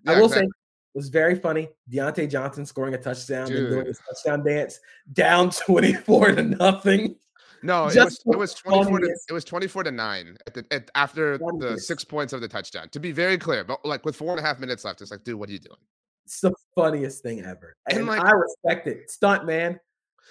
I 0.07 0.21
will 0.21 0.29
say 0.29 0.43
it 0.43 0.51
was 0.99 1.09
very 1.09 1.37
funny. 1.37 1.69
Diontae 1.91 2.31
Johnson 2.31 2.67
scoring 2.67 2.95
a 2.95 2.99
touchdown 2.99 3.49
Dude. 3.49 3.59
and 3.59 3.71
doing 3.71 3.87
his 3.87 3.99
touchdown 3.99 4.45
dance 4.45 4.79
down 5.13 5.51
24 5.67 6.33
to 6.33 6.43
nothing. 6.43 7.17
No, 7.65 7.87
it 7.87 7.97
was, 7.97 8.21
it 8.27 8.37
was 8.37 8.55
24 8.55 8.99
to, 8.99 9.17
it 9.29 9.33
was 9.33 9.45
24 9.45 9.85
to 9.85 9.93
9 9.93 10.37
at 10.49 10.55
the, 10.55 10.67
at, 10.73 10.91
after 10.97 11.39
the 11.39 11.79
six 11.79 12.03
points 12.03 12.33
of 12.33 12.41
the 12.41 12.49
touchdown. 12.49 12.89
To 12.89 12.99
be 12.99 13.13
very 13.13 13.39
clear, 13.39 13.63
but 13.63 13.85
like 13.87 14.05
with 14.05 14.17
four 14.17 14.33
and 14.33 14.41
a 14.41 14.43
half 14.43 14.59
minutes 14.59 14.85
left, 14.85 15.01
it's 15.01 15.13
like, 15.13 15.23
dude, 15.23 15.37
what 15.37 15.49
are 15.49 15.53
you 15.53 15.61
doing? 15.61 15.79
It's 16.25 16.41
the 16.41 16.53
funniest 16.75 17.23
thing 17.23 17.41
ever. 17.45 17.77
And, 17.89 18.01
and 18.01 18.09
like, 18.09 18.21
I 18.21 18.33
respect 18.33 18.89
it. 18.89 19.09
Stunt 19.13 19.47
man. 19.47 19.79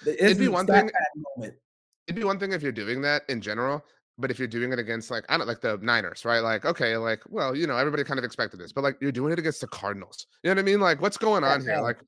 It'd 0.06 0.36
be 0.36 0.48
one 0.48 0.66
thing. 0.66 0.90
Moment 1.36 1.54
it'd 2.06 2.16
be 2.20 2.24
one 2.24 2.38
thing 2.38 2.52
if 2.52 2.62
you're 2.62 2.72
doing 2.72 3.02
that 3.02 3.22
in 3.28 3.40
general, 3.40 3.84
but 4.18 4.30
if 4.30 4.38
you're 4.38 4.48
doing 4.48 4.72
it 4.72 4.78
against 4.78 5.10
like 5.10 5.24
I 5.28 5.38
don't 5.38 5.46
like 5.46 5.60
the 5.60 5.78
Niners, 5.82 6.24
right? 6.24 6.40
Like, 6.40 6.64
okay, 6.64 6.96
like, 6.96 7.20
well, 7.28 7.56
you 7.56 7.66
know, 7.66 7.76
everybody 7.76 8.04
kind 8.04 8.18
of 8.18 8.24
expected 8.24 8.60
this, 8.60 8.72
but 8.72 8.82
like 8.82 8.96
you're 9.00 9.12
doing 9.12 9.32
it 9.32 9.38
against 9.38 9.60
the 9.60 9.68
Cardinals. 9.68 10.26
You 10.42 10.50
know 10.50 10.54
what 10.54 10.60
I 10.60 10.64
mean? 10.64 10.80
Like, 10.80 11.00
what's 11.00 11.16
going 11.16 11.44
on 11.44 11.60
here? 11.62 11.80
Like, 11.80 11.98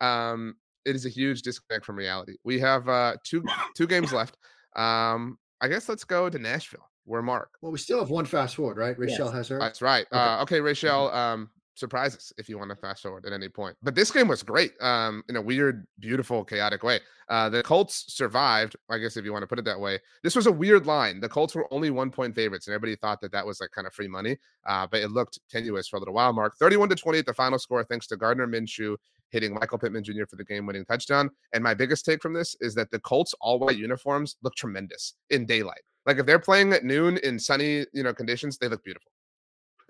um, 0.00 0.56
it 0.84 0.94
is 0.94 1.06
a 1.06 1.08
huge 1.08 1.42
disconnect 1.42 1.84
from 1.84 1.96
reality. 1.96 2.36
We 2.44 2.58
have 2.60 2.88
uh, 2.88 3.16
two 3.24 3.44
two 3.76 3.86
games 3.86 4.12
left. 4.12 4.36
Um, 4.76 5.38
I 5.60 5.68
guess 5.68 5.88
let's 5.88 6.04
go 6.04 6.28
to 6.28 6.38
Nashville. 6.38 6.88
Where 7.06 7.22
Mark? 7.22 7.50
Well, 7.60 7.70
we 7.70 7.78
still 7.78 7.98
have 7.98 8.08
one 8.08 8.24
fast 8.24 8.56
forward, 8.56 8.78
right? 8.78 8.98
Rachel 8.98 9.26
Yes. 9.26 9.34
has 9.34 9.48
her. 9.48 9.58
That's 9.58 9.82
right. 9.82 10.06
Okay. 10.10 10.18
Uh, 10.18 10.42
okay, 10.42 10.60
Rachel. 10.60 11.10
Um, 11.10 11.50
surprise 11.74 12.14
us 12.14 12.32
if 12.38 12.48
you 12.48 12.58
want 12.58 12.70
to 12.70 12.76
fast 12.76 13.02
forward 13.02 13.26
at 13.26 13.32
any 13.32 13.48
point. 13.48 13.76
But 13.82 13.94
this 13.94 14.10
game 14.10 14.28
was 14.28 14.42
great. 14.42 14.72
Um, 14.80 15.22
in 15.28 15.36
a 15.36 15.42
weird, 15.42 15.86
beautiful, 15.98 16.44
chaotic 16.44 16.82
way. 16.82 17.00
Uh, 17.28 17.48
the 17.48 17.62
Colts 17.62 18.04
survived. 18.08 18.76
I 18.90 18.98
guess 18.98 19.16
if 19.16 19.24
you 19.24 19.32
want 19.32 19.42
to 19.42 19.46
put 19.46 19.58
it 19.58 19.64
that 19.64 19.80
way. 19.80 19.98
This 20.22 20.36
was 20.36 20.46
a 20.46 20.52
weird 20.52 20.86
line. 20.86 21.20
The 21.20 21.28
Colts 21.28 21.54
were 21.54 21.72
only 21.72 21.90
one 21.90 22.10
point 22.10 22.34
favorites, 22.34 22.66
and 22.66 22.74
everybody 22.74 22.96
thought 22.96 23.20
that 23.22 23.32
that 23.32 23.46
was 23.46 23.60
like 23.60 23.70
kind 23.70 23.86
of 23.86 23.92
free 23.92 24.08
money. 24.08 24.36
Uh, 24.66 24.86
but 24.86 25.00
it 25.00 25.10
looked 25.10 25.38
tenuous 25.50 25.88
for 25.88 25.96
a 25.96 25.98
little 25.98 26.14
while. 26.14 26.32
Mark, 26.32 26.56
thirty-one 26.58 26.88
to 26.90 26.96
twenty 26.96 27.18
at 27.18 27.26
the 27.26 27.34
final 27.34 27.58
score, 27.58 27.82
thanks 27.84 28.06
to 28.08 28.16
Gardner 28.16 28.46
Minshew 28.46 28.96
hitting 29.30 29.54
Michael 29.54 29.78
Pittman 29.78 30.04
Jr. 30.04 30.26
for 30.30 30.36
the 30.36 30.44
game-winning 30.44 30.84
touchdown. 30.84 31.28
And 31.52 31.64
my 31.64 31.74
biggest 31.74 32.04
take 32.04 32.22
from 32.22 32.34
this 32.34 32.54
is 32.60 32.72
that 32.76 32.92
the 32.92 33.00
Colts 33.00 33.34
all-white 33.40 33.76
uniforms 33.76 34.36
look 34.42 34.54
tremendous 34.54 35.14
in 35.30 35.44
daylight. 35.44 35.80
Like 36.06 36.18
if 36.18 36.26
they're 36.26 36.38
playing 36.38 36.72
at 36.72 36.84
noon 36.84 37.16
in 37.24 37.40
sunny, 37.40 37.84
you 37.92 38.04
know, 38.04 38.14
conditions, 38.14 38.58
they 38.58 38.68
look 38.68 38.84
beautiful. 38.84 39.10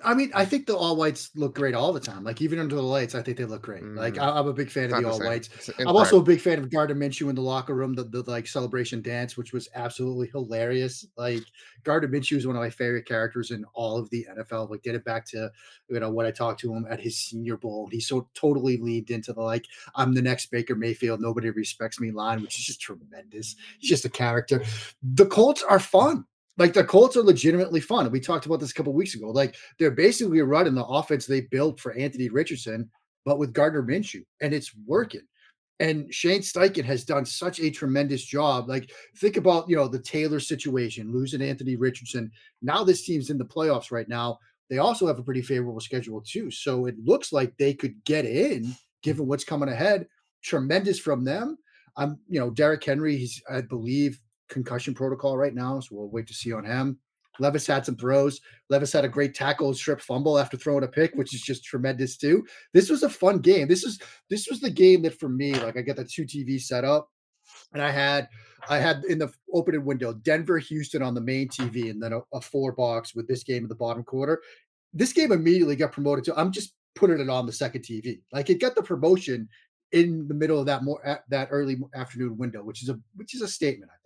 I 0.05 0.15
mean, 0.15 0.31
I 0.35 0.45
think 0.45 0.67
the 0.67 0.77
all 0.77 0.97
whites 0.97 1.31
look 1.35 1.55
great 1.55 1.75
all 1.75 1.93
the 1.93 2.01
time. 2.01 2.25
Like 2.25 2.41
even 2.43 2.59
under 2.59 2.75
the 2.77 2.83
lights, 2.83 3.15
I 3.15 3.23
think 3.23 3.39
they 3.39 3.45
look 3.45 3.63
great. 3.63 3.83
Like 3.83 4.15
Mm. 4.15 4.23
I, 4.23 4.39
I'm 4.39 4.47
a 4.47 4.53
big 4.53 4.71
fan 4.71 4.85
It's 4.85 4.93
of 4.93 4.99
the 4.99 5.03
the 5.03 5.09
all 5.09 5.19
same. 5.19 5.27
whites. 5.27 5.71
I'm 5.79 5.89
also 5.97 6.21
a 6.21 6.23
big 6.23 6.41
fan 6.41 6.59
of 6.59 6.71
Gardner 6.71 6.95
Minshew 6.95 7.29
in 7.31 7.35
the 7.35 7.41
locker 7.43 7.75
room, 7.75 7.95
the, 7.95 8.05
the 8.05 8.23
like 8.31 8.47
celebration 8.47 9.03
dance, 9.03 9.37
which 9.37 9.53
was 9.53 9.69
absolutely 9.75 10.29
hilarious. 10.29 11.07
Like 11.17 11.43
Gardner 11.85 12.09
Minshew 12.09 12.37
is 12.37 12.47
one 12.47 12.57
of 12.57 12.63
my 12.63 12.71
favorite 12.71 13.07
characters 13.07 13.51
in 13.51 13.65
all 13.75 13.97
of 13.99 14.11
the 14.11 14.27
NFL. 14.39 14.71
Like 14.71 14.83
did 14.83 14.95
it 14.95 15.05
back 15.05 15.27
to 15.31 15.51
you 15.89 16.01
know 16.01 16.11
when 16.11 16.27
I 16.27 16.31
talked 16.31 16.61
to 16.61 16.75
him 16.75 16.87
at 16.91 17.01
his 17.01 17.17
senior 17.19 17.57
bowl. 17.57 17.89
He 17.91 18.01
so 18.01 18.29
totally 18.35 18.77
leaned 18.77 19.11
into 19.11 19.33
the 19.33 19.43
like 19.43 19.67
I'm 19.95 20.15
the 20.15 20.23
next 20.23 20.51
Baker 20.51 20.75
Mayfield, 20.75 21.21
nobody 21.21 21.51
respects 21.51 22.01
me 22.01 22.11
line, 22.11 22.43
which 22.43 22.59
is 22.59 22.65
just 22.67 22.81
tremendous. 22.81 23.57
He's 23.79 23.91
just 23.91 24.05
a 24.05 24.11
character. 24.11 24.63
The 25.03 25.27
Colts 25.27 25.63
are 25.63 25.79
fun. 25.81 26.27
Like 26.57 26.73
the 26.73 26.85
Colts 26.85 27.17
are 27.17 27.23
legitimately 27.23 27.81
fun. 27.81 28.11
We 28.11 28.21
talked 28.21 28.47
about 28.47 28.61
this 28.61 28.71
a 28.71 28.75
couple 28.75 28.93
weeks 28.93 29.15
ago. 29.15 29.31
Like 29.31 29.57
they're 29.79 29.91
basically 29.91 30.41
running 30.43 30.75
the 30.75 30.85
offense 30.85 31.27
they 31.27 31.43
built 31.43 31.81
for 31.81 31.93
Anthony 31.95 32.29
Richardson, 32.29 32.89
but 33.25 33.39
with 33.39 33.53
Gardner 33.53 33.83
Minshew, 33.83 34.23
and 34.41 34.55
it's 34.55 34.73
working. 34.87 35.23
And 35.81 36.13
Shane 36.15 36.41
Steichen 36.41 36.85
has 36.85 37.05
done 37.05 37.27
such 37.27 37.59
a 37.59 37.71
tremendous 37.71 38.25
job. 38.25 38.69
Like, 38.69 38.93
think 39.17 39.37
about 39.37 39.69
you 39.69 39.75
know 39.75 39.89
the 39.89 39.99
Taylor 39.99 40.39
situation, 40.39 41.13
losing 41.13 41.43
Anthony 41.43 41.75
Richardson. 41.75 42.31
Now 42.63 42.85
this 42.85 43.05
team's 43.05 43.31
in 43.31 43.39
the 43.39 43.45
playoffs 43.45 43.91
right 43.91 44.09
now. 44.09 44.39
They 44.71 44.79
also 44.79 45.07
have 45.09 45.19
a 45.19 45.23
pretty 45.23 45.43
favorable 45.43 45.81
schedule 45.81 46.23
too, 46.23 46.51
so 46.51 46.87
it 46.87 46.95
looks 47.05 47.33
like 47.33 47.57
they 47.57 47.75
could 47.75 48.03
get 48.05 48.25
in 48.25 48.75
given 49.03 49.27
what's 49.27 49.45
coming 49.45 49.69
ahead. 49.69 50.07
Tremendous 50.43 50.99
from 50.99 51.25
them. 51.25 51.59
I'm, 51.97 52.19
you 52.29 52.41
know, 52.41 52.51
Derrick 52.51 52.83
Henry. 52.83 53.17
He's, 53.17 53.41
I 53.51 53.61
believe, 53.61 54.21
concussion 54.49 54.95
protocol 54.95 55.37
right 55.37 55.55
now, 55.55 55.81
so 55.81 55.89
we'll 55.93 56.09
wait 56.09 56.27
to 56.29 56.35
see 56.35 56.53
on 56.53 56.65
him. 56.65 56.99
Levis 57.41 57.67
had 57.67 57.85
some 57.85 57.97
throws. 57.97 58.41
Levis 58.71 58.93
had 58.93 59.05
a 59.05 59.09
great 59.09 59.35
tackle, 59.35 59.75
strip 59.75 60.01
fumble 60.01 60.39
after 60.39 60.57
throwing 60.57 60.85
a 60.85 60.89
pick, 60.89 61.15
which 61.15 61.35
is 61.35 61.43
just 61.43 61.65
tremendous 61.65 62.17
too. 62.17 62.47
This 62.73 62.91
was 62.91 63.03
a 63.03 63.09
fun 63.09 63.39
game. 63.39 63.69
This 63.69 63.85
is 63.85 64.01
this 64.31 64.47
was 64.49 64.61
the 64.61 64.71
game 64.71 65.03
that 65.03 65.19
for 65.19 65.29
me, 65.29 65.55
like 65.55 65.77
I 65.77 65.83
got 65.83 65.97
the 65.97 66.05
two 66.05 66.25
TV 66.25 66.61
set 66.61 66.85
up, 66.85 67.11
and 67.73 67.83
I 67.83 67.91
had 67.91 68.29
I 68.69 68.79
had 68.79 69.05
in 69.05 69.19
the 69.19 69.33
opening 69.53 69.85
window 69.85 70.13
Denver, 70.13 70.59
Houston 70.59 71.03
on 71.03 71.15
the 71.15 71.21
main 71.21 71.49
TV, 71.49 71.91
and 71.91 72.03
then 72.03 72.13
a, 72.13 72.21
a 72.33 72.41
four 72.41 72.73
box 72.73 73.15
with 73.15 73.27
this 73.27 73.43
game 73.43 73.65
in 73.65 73.69
the 73.69 73.75
bottom 73.75 74.05
quarter. 74.05 74.41
This 74.93 75.13
game 75.13 75.33
immediately 75.33 75.77
got 75.77 75.93
promoted 75.93 76.25
to. 76.27 76.39
I'm 76.39 76.53
just 76.53 76.75
putting 76.95 77.19
it 77.19 77.29
on 77.29 77.47
the 77.47 77.53
second 77.53 77.83
TV. 77.83 78.21
Like 78.33 78.49
it 78.49 78.61
got 78.61 78.77
the 78.77 78.83
promotion 78.83 79.49
in 79.91 80.29
the 80.29 80.35
middle 80.35 80.61
of 80.61 80.67
that 80.67 80.85
more 80.85 81.21
that 81.29 81.49
early 81.51 81.79
afternoon 81.95 82.37
window, 82.37 82.63
which 82.63 82.83
is 82.83 82.89
a 82.89 82.99
which 83.17 83.35
is 83.35 83.43
a 83.43 83.49
statement, 83.49 83.91
I. 83.93 84.04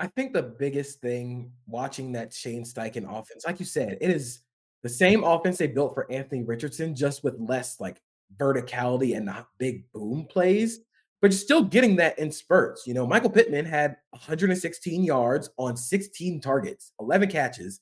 I 0.00 0.06
think 0.06 0.32
the 0.32 0.42
biggest 0.42 1.02
thing 1.02 1.52
watching 1.66 2.12
that 2.12 2.32
Shane 2.32 2.64
Steichen 2.64 3.02
mm-hmm. 3.02 3.14
offense, 3.14 3.44
like 3.46 3.60
you 3.60 3.66
said, 3.66 3.98
it 4.00 4.10
is 4.10 4.40
the 4.82 4.88
same 4.88 5.22
offense 5.24 5.58
they 5.58 5.66
built 5.66 5.92
for 5.92 6.10
Anthony 6.10 6.42
Richardson, 6.42 6.94
just 6.94 7.22
with 7.22 7.36
less 7.38 7.78
like 7.80 8.00
verticality 8.38 9.14
and 9.14 9.26
not 9.26 9.48
big 9.58 9.84
boom 9.92 10.26
plays, 10.30 10.80
but 11.20 11.30
you're 11.30 11.38
still 11.38 11.62
getting 11.62 11.96
that 11.96 12.18
in 12.18 12.32
spurts. 12.32 12.86
You 12.86 12.94
know, 12.94 13.06
Michael 13.06 13.28
Pittman 13.28 13.66
had 13.66 13.96
116 14.10 15.04
yards 15.04 15.50
on 15.58 15.76
16 15.76 16.40
targets, 16.40 16.92
11 16.98 17.28
catches. 17.28 17.80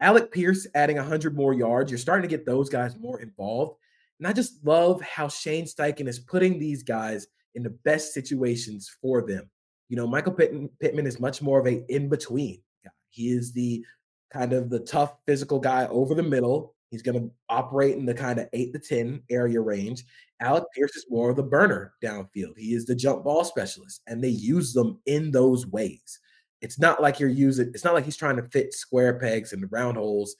Alec 0.00 0.30
Pierce 0.30 0.68
adding 0.76 0.96
100 0.98 1.34
more 1.34 1.52
yards. 1.52 1.90
You're 1.90 1.98
starting 1.98 2.28
to 2.28 2.36
get 2.36 2.46
those 2.46 2.68
guys 2.68 2.94
mm-hmm. 2.94 3.02
more 3.02 3.20
involved. 3.20 3.78
And 4.20 4.28
I 4.28 4.32
just 4.32 4.64
love 4.64 5.00
how 5.02 5.26
Shane 5.26 5.64
Steichen 5.64 6.06
is 6.06 6.20
putting 6.20 6.60
these 6.60 6.84
guys 6.84 7.26
in 7.56 7.64
the 7.64 7.76
best 7.84 8.14
situations 8.14 8.88
for 9.02 9.26
them. 9.26 9.50
You 9.88 9.96
know, 9.96 10.06
Michael 10.06 10.32
Pittman, 10.32 10.68
Pittman 10.80 11.06
is 11.06 11.20
much 11.20 11.42
more 11.42 11.60
of 11.60 11.66
a 11.66 11.84
in 11.92 12.08
between 12.08 12.60
guy. 12.84 12.90
He 13.10 13.30
is 13.30 13.52
the 13.52 13.84
kind 14.32 14.52
of 14.52 14.70
the 14.70 14.80
tough 14.80 15.14
physical 15.26 15.58
guy 15.58 15.86
over 15.86 16.14
the 16.14 16.22
middle. 16.22 16.74
He's 16.90 17.02
going 17.02 17.20
to 17.20 17.30
operate 17.48 17.96
in 17.96 18.06
the 18.06 18.14
kind 18.14 18.38
of 18.38 18.48
eight 18.52 18.72
to 18.72 18.78
10 18.78 19.22
area 19.30 19.60
range. 19.60 20.04
Alec 20.40 20.64
mm-hmm. 20.64 20.80
Pierce 20.80 20.96
is 20.96 21.06
more 21.08 21.30
of 21.30 21.36
the 21.36 21.42
burner 21.42 21.94
downfield. 22.02 22.56
He 22.56 22.74
is 22.74 22.86
the 22.86 22.94
jump 22.94 23.24
ball 23.24 23.44
specialist, 23.44 24.02
and 24.06 24.22
they 24.22 24.28
use 24.28 24.72
them 24.72 25.00
in 25.06 25.30
those 25.30 25.66
ways. 25.66 26.20
It's 26.62 26.78
not 26.78 27.02
like 27.02 27.20
you're 27.20 27.28
using, 27.28 27.70
it's 27.74 27.84
not 27.84 27.94
like 27.94 28.04
he's 28.04 28.16
trying 28.16 28.36
to 28.36 28.48
fit 28.48 28.72
square 28.72 29.18
pegs 29.18 29.52
into 29.52 29.66
round 29.68 29.96
holes. 29.96 30.36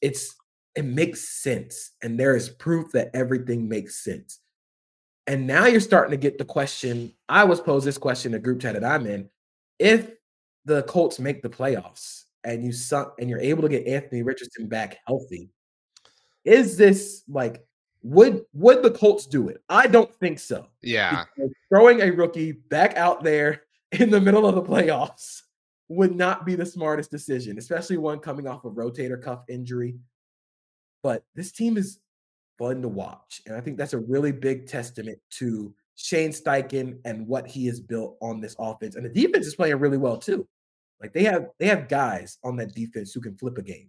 It's, 0.00 0.34
it 0.74 0.84
makes 0.84 1.28
sense. 1.28 1.92
And 2.02 2.18
there 2.18 2.36
is 2.36 2.48
proof 2.48 2.92
that 2.92 3.10
everything 3.14 3.68
makes 3.68 4.04
sense. 4.04 4.39
And 5.26 5.46
now 5.46 5.66
you're 5.66 5.80
starting 5.80 6.10
to 6.10 6.16
get 6.16 6.38
the 6.38 6.44
question. 6.44 7.12
I 7.28 7.44
was 7.44 7.60
posed 7.60 7.86
this 7.86 7.98
question 7.98 8.32
in 8.32 8.40
a 8.40 8.42
group 8.42 8.60
chat 8.60 8.74
that 8.74 8.84
I'm 8.84 9.06
in. 9.06 9.28
If 9.78 10.10
the 10.64 10.82
Colts 10.84 11.18
make 11.18 11.42
the 11.42 11.48
playoffs 11.48 12.24
and 12.44 12.64
you 12.64 12.72
suck 12.72 13.16
and 13.18 13.30
you're 13.30 13.40
able 13.40 13.62
to 13.62 13.68
get 13.68 13.86
Anthony 13.86 14.22
Richardson 14.22 14.66
back 14.66 14.98
healthy, 15.06 15.50
is 16.44 16.76
this 16.76 17.22
like 17.28 17.64
would 18.02 18.44
would 18.54 18.82
the 18.82 18.90
Colts 18.90 19.26
do 19.26 19.48
it? 19.48 19.62
I 19.68 19.86
don't 19.86 20.12
think 20.16 20.38
so. 20.38 20.66
Yeah. 20.82 21.24
Because 21.36 21.52
throwing 21.68 22.00
a 22.00 22.10
rookie 22.10 22.52
back 22.52 22.96
out 22.96 23.22
there 23.22 23.62
in 23.92 24.10
the 24.10 24.20
middle 24.20 24.46
of 24.46 24.54
the 24.54 24.62
playoffs 24.62 25.42
would 25.88 26.14
not 26.14 26.46
be 26.46 26.54
the 26.54 26.64
smartest 26.64 27.10
decision, 27.10 27.58
especially 27.58 27.96
one 27.96 28.20
coming 28.20 28.46
off 28.46 28.64
a 28.64 28.70
rotator 28.70 29.20
cuff 29.20 29.42
injury. 29.48 29.96
But 31.02 31.24
this 31.34 31.52
team 31.52 31.76
is 31.76 31.98
fun 32.60 32.82
to 32.82 32.88
watch. 32.88 33.40
And 33.46 33.56
I 33.56 33.60
think 33.60 33.78
that's 33.78 33.94
a 33.94 33.98
really 33.98 34.32
big 34.32 34.66
testament 34.66 35.18
to 35.38 35.74
Shane 35.96 36.30
Steichen 36.30 36.98
and 37.04 37.26
what 37.26 37.46
he 37.46 37.66
has 37.66 37.80
built 37.80 38.16
on 38.20 38.40
this 38.40 38.54
offense. 38.58 38.94
And 38.96 39.04
the 39.04 39.08
defense 39.08 39.46
is 39.46 39.54
playing 39.54 39.78
really 39.78 39.98
well 39.98 40.18
too. 40.18 40.46
Like 41.00 41.14
they 41.14 41.24
have 41.24 41.48
they 41.58 41.66
have 41.66 41.88
guys 41.88 42.38
on 42.44 42.56
that 42.56 42.74
defense 42.74 43.12
who 43.12 43.20
can 43.20 43.36
flip 43.36 43.56
a 43.58 43.62
game. 43.62 43.88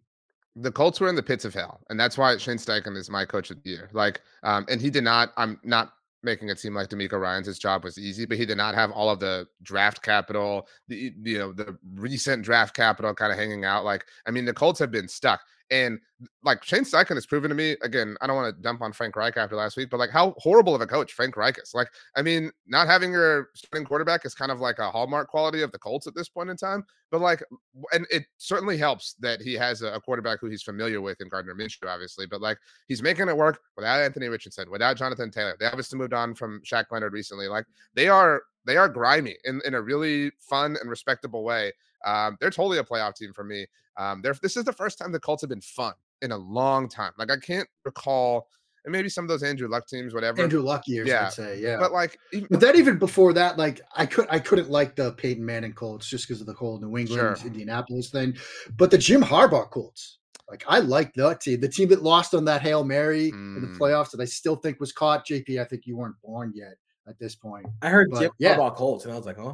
the 0.56 0.72
Colts 0.72 1.00
were 1.00 1.10
in 1.10 1.16
the 1.16 1.24
pits 1.24 1.46
of 1.46 1.54
hell, 1.54 1.82
and 1.90 2.00
that's 2.00 2.18
why 2.18 2.36
Shane 2.38 2.58
Steichen 2.58 2.96
is 2.98 3.10
my 3.10 3.26
coach 3.26 3.52
of 3.52 3.62
the 3.64 3.70
year. 3.70 3.90
Like, 3.94 4.22
um, 4.44 4.66
and 4.70 4.82
he 4.82 4.90
did 4.90 5.04
not. 5.04 5.34
I'm 5.38 5.60
not 5.64 5.94
making 6.24 6.50
it 6.50 6.60
seem 6.60 6.76
like 6.76 6.90
DeMeco 6.90 7.20
Ryans' 7.20 7.48
his 7.48 7.60
job 7.60 7.84
was 7.84 7.98
easy, 7.98 8.26
but 8.26 8.38
he 8.38 8.46
did 8.46 8.58
not 8.58 8.76
have 8.76 8.92
all 8.92 9.10
of 9.10 9.20
the 9.20 9.48
draft 9.64 10.02
capital, 10.04 10.68
the 10.88 11.14
you 11.24 11.38
know 11.38 11.52
the 11.52 11.78
recent 11.96 12.44
draft 12.44 12.76
capital 12.76 13.14
kind 13.14 13.32
of 13.32 13.38
hanging 13.38 13.66
out. 13.66 13.84
Like, 13.84 14.06
I 14.26 14.32
mean, 14.32 14.46
the 14.46 14.54
Colts 14.54 14.80
have 14.80 14.92
been 14.92 15.08
stuck, 15.08 15.42
and 15.70 16.00
like 16.44 16.64
Shane 16.64 16.84
Steichen 16.84 17.16
has 17.16 17.26
proven 17.26 17.50
to 17.50 17.56
me 17.56 17.76
again. 17.82 18.16
I 18.22 18.28
don't 18.28 18.36
want 18.36 18.56
to 18.56 18.62
dump 18.62 18.82
on 18.82 18.94
Frank 18.94 19.16
Reich 19.16 19.38
after 19.38 19.56
last 19.56 19.78
week, 19.78 19.90
but 19.90 20.00
like 20.00 20.10
how 20.10 20.36
horrible 20.38 20.76
of 20.76 20.82
a 20.82 20.88
coach 20.88 21.14
Frank 21.14 21.36
Reich 21.38 21.58
is. 21.58 21.72
Like, 21.74 21.88
I 22.16 22.22
mean, 22.22 22.52
not 22.68 22.88
having 22.88 23.12
your 23.12 23.50
starting 23.56 23.86
quarterback 23.86 24.26
is 24.26 24.36
kind 24.36 24.52
of 24.52 24.60
like 24.60 24.80
a 24.80 24.92
hallmark 24.92 25.30
quality 25.30 25.62
of 25.62 25.72
the 25.72 25.80
Colts 25.80 26.08
at 26.08 26.16
this 26.16 26.30
point 26.30 26.50
in 26.50 26.58
time. 26.58 26.84
But 27.10 27.22
like, 27.22 27.44
and 27.92 28.06
it 28.10 28.26
certainly 28.38 28.78
helps 28.78 29.16
that 29.20 29.42
he 29.42 29.54
has 29.56 29.82
a, 29.82 30.00
quarterback 30.02 30.40
who 30.40 30.50
he's 30.50 30.64
familiar 30.64 31.02
with 31.02 31.22
in 31.22 31.30
Gardner 31.30 31.56
Minshew, 31.56 31.88
obviously. 31.88 32.26
But 32.26 32.42
like, 32.42 32.58
he's 32.88 33.04
making 33.04 33.30
it 33.30 33.38
work 33.38 33.60
without 33.76 34.02
Anthony 34.02 34.28
Richardson, 34.28 34.70
without 34.70 34.98
Jonathan 34.98 35.32
Taylor. 35.32 35.56
They 35.60 35.68
obviously 35.68 35.98
moved 35.98 36.14
on 36.14 36.34
from 36.36 36.62
Shaq 36.66 36.86
Leonard 36.92 37.14
recently. 37.14 37.48
Like, 37.48 37.66
they 37.96 38.08
are 38.08 38.42
they 38.66 38.78
are 38.78 38.90
grimy 38.90 39.38
in 39.46 39.62
in 39.66 39.74
a 39.74 39.82
really 39.82 40.32
fun 40.40 40.78
and 40.80 40.90
respectable 40.90 41.44
way. 41.44 41.72
Um, 42.06 42.38
they're 42.40 42.50
totally 42.50 42.80
a 42.80 42.84
playoff 42.84 43.16
team 43.16 43.32
for 43.34 43.44
me. 43.44 43.68
Um, 43.98 44.24
this 44.42 44.58
is 44.58 44.64
the 44.64 44.74
first 44.74 44.98
time 44.98 45.12
the 45.12 45.20
Colts 45.20 45.42
have 45.42 45.50
been 45.50 45.62
fun 45.62 45.94
in 46.22 46.32
a 46.32 46.38
long 46.38 46.88
time. 46.90 47.12
Like, 47.18 47.32
I 47.32 47.38
can't 47.38 47.68
recall. 47.86 48.48
And 48.84 48.92
maybe 48.92 49.10
some 49.10 49.24
of 49.26 49.30
those 49.30 49.44
Andrew 49.44 49.68
Luck 49.68 49.86
teams, 49.88 50.12
whatever. 50.12 50.42
Andrew 50.42 50.62
Luck 50.62 50.88
years, 50.88 51.08
Yeah, 51.08 51.28
I'd 51.28 51.34
say, 51.34 51.60
yeah. 51.60 51.78
But 51.78 51.92
like, 51.92 52.18
even, 52.34 52.48
But 52.50 52.60
then 52.62 52.76
even 52.76 52.98
before 52.98 53.32
that, 53.34 53.56
like 53.58 53.80
I 53.96 54.08
could 54.08 54.26
I 54.32 54.40
couldn't 54.40 54.72
like 54.72 54.96
the 54.96 55.12
Peyton 55.14 55.46
Manning 55.46 55.74
Colts 55.74 56.08
just 56.08 56.28
because 56.28 56.42
of 56.42 56.48
the 56.48 56.54
whole 56.54 56.80
New 56.80 56.98
England 56.98 57.38
Sure. 57.38 57.46
Indianapolis 57.48 58.10
thing. 58.10 58.36
But 58.78 58.90
the 58.90 58.98
Jim 58.98 59.22
Harbaugh 59.22 59.70
Colts, 59.70 60.18
like 60.50 60.64
I 60.68 60.80
like 60.80 61.14
that 61.14 61.42
team. 61.42 61.62
The 61.62 61.70
team 61.70 61.90
that 61.90 62.02
lost 62.02 62.34
on 62.34 62.44
that 62.46 62.64
Hail 62.64 62.84
Mary 62.84 63.28
in 63.30 63.36
Mm. 63.36 63.62
the 63.74 63.80
playoffs 63.80 64.10
that 64.12 64.20
I 64.20 64.26
still 64.26 64.56
think 64.56 64.80
was 64.80 64.92
caught. 64.92 65.28
JP, 65.28 65.62
I 65.62 65.64
think 65.66 65.86
you 65.86 65.96
weren't 65.96 66.20
born 66.24 66.52
yet 66.56 66.74
at 67.08 67.20
this 67.20 67.36
point. 67.36 67.68
I 67.84 67.90
heard 67.90 68.10
But, 68.10 68.20
Jim 68.22 68.32
yeah. 68.40 68.58
Harbaugh 68.58 68.76
Colts, 68.76 69.06
and 69.06 69.14
I 69.14 69.18
was 69.18 69.28
like, 69.28 69.38
huh? 69.38 69.54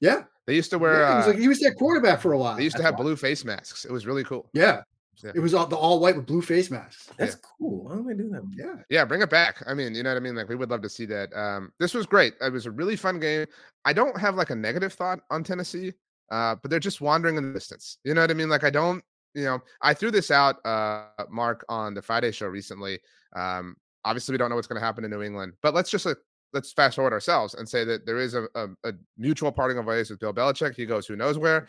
Yeah. 0.00 0.22
they 0.46 0.54
used 0.54 0.70
to 0.70 0.78
wear. 0.78 1.00
yeah, 1.00 1.10
he 1.10 1.16
was 1.18 1.26
uh, 1.26 1.30
like 1.32 1.38
he 1.38 1.48
was 1.48 1.60
their 1.60 1.74
quarterback 1.74 2.22
for 2.22 2.32
a 2.32 2.38
while. 2.38 2.56
they 2.56 2.64
used 2.64 2.78
to 2.78 2.82
have 2.82 2.94
why. 2.94 3.02
blue 3.02 3.16
face 3.16 3.44
masks. 3.44 3.84
It 3.84 3.92
was 3.92 4.06
really 4.06 4.24
cool. 4.24 4.48
Yeah. 4.54 4.80
Yeah. 5.22 5.32
It 5.34 5.40
was 5.40 5.54
all 5.54 5.66
the 5.66 5.76
all 5.76 6.00
white 6.00 6.16
with 6.16 6.26
blue 6.26 6.42
face 6.42 6.70
masks. 6.70 7.08
That's 7.18 7.34
cool. 7.36 7.84
Why 7.84 7.94
don't 7.94 8.10
I 8.10 8.14
do 8.14 8.28
that? 8.30 8.42
Yeah. 8.52 8.82
Yeah, 8.88 9.04
bring 9.04 9.22
it 9.22 9.30
back. 9.30 9.62
I 9.66 9.74
mean, 9.74 9.94
you 9.94 10.02
know 10.02 10.10
what 10.10 10.16
I 10.16 10.20
mean? 10.20 10.36
Like 10.36 10.48
we 10.48 10.56
would 10.56 10.70
love 10.70 10.82
to 10.82 10.88
see 10.88 11.06
that. 11.06 11.34
Um, 11.34 11.72
this 11.78 11.94
was 11.94 12.06
great. 12.06 12.34
It 12.40 12.52
was 12.52 12.66
a 12.66 12.70
really 12.70 12.96
fun 12.96 13.18
game. 13.18 13.46
I 13.84 13.92
don't 13.92 14.18
have 14.18 14.36
like 14.36 14.50
a 14.50 14.54
negative 14.54 14.92
thought 14.92 15.20
on 15.30 15.42
Tennessee, 15.42 15.92
uh, 16.30 16.56
but 16.60 16.70
they're 16.70 16.80
just 16.80 17.00
wandering 17.00 17.36
in 17.36 17.46
the 17.46 17.52
distance. 17.52 17.98
You 18.04 18.14
know 18.14 18.20
what 18.20 18.30
I 18.30 18.34
mean? 18.34 18.48
Like 18.48 18.64
I 18.64 18.70
don't, 18.70 19.02
you 19.34 19.44
know, 19.44 19.60
I 19.82 19.94
threw 19.94 20.10
this 20.10 20.30
out, 20.30 20.64
uh, 20.64 21.06
Mark, 21.30 21.64
on 21.68 21.94
the 21.94 22.02
Friday 22.02 22.32
show 22.32 22.46
recently. 22.46 22.98
Um, 23.36 23.76
obviously 24.04 24.32
we 24.32 24.38
don't 24.38 24.48
know 24.48 24.56
what's 24.56 24.68
going 24.68 24.80
to 24.80 24.84
happen 24.84 25.04
in 25.04 25.10
New 25.10 25.22
England, 25.22 25.54
but 25.62 25.74
let's 25.74 25.90
just 25.90 26.06
like 26.06 26.16
let's 26.52 26.72
fast 26.72 26.96
forward 26.96 27.12
ourselves 27.12 27.54
and 27.54 27.68
say 27.68 27.84
that 27.84 28.06
there 28.06 28.18
is 28.18 28.34
a, 28.34 28.46
a, 28.54 28.68
a 28.84 28.92
mutual 29.18 29.52
parting 29.52 29.78
of 29.78 29.84
ways 29.84 30.10
with 30.10 30.18
Bill 30.18 30.32
Belichick. 30.32 30.74
He 30.74 30.86
goes 30.86 31.06
who 31.06 31.16
knows 31.16 31.38
where. 31.38 31.68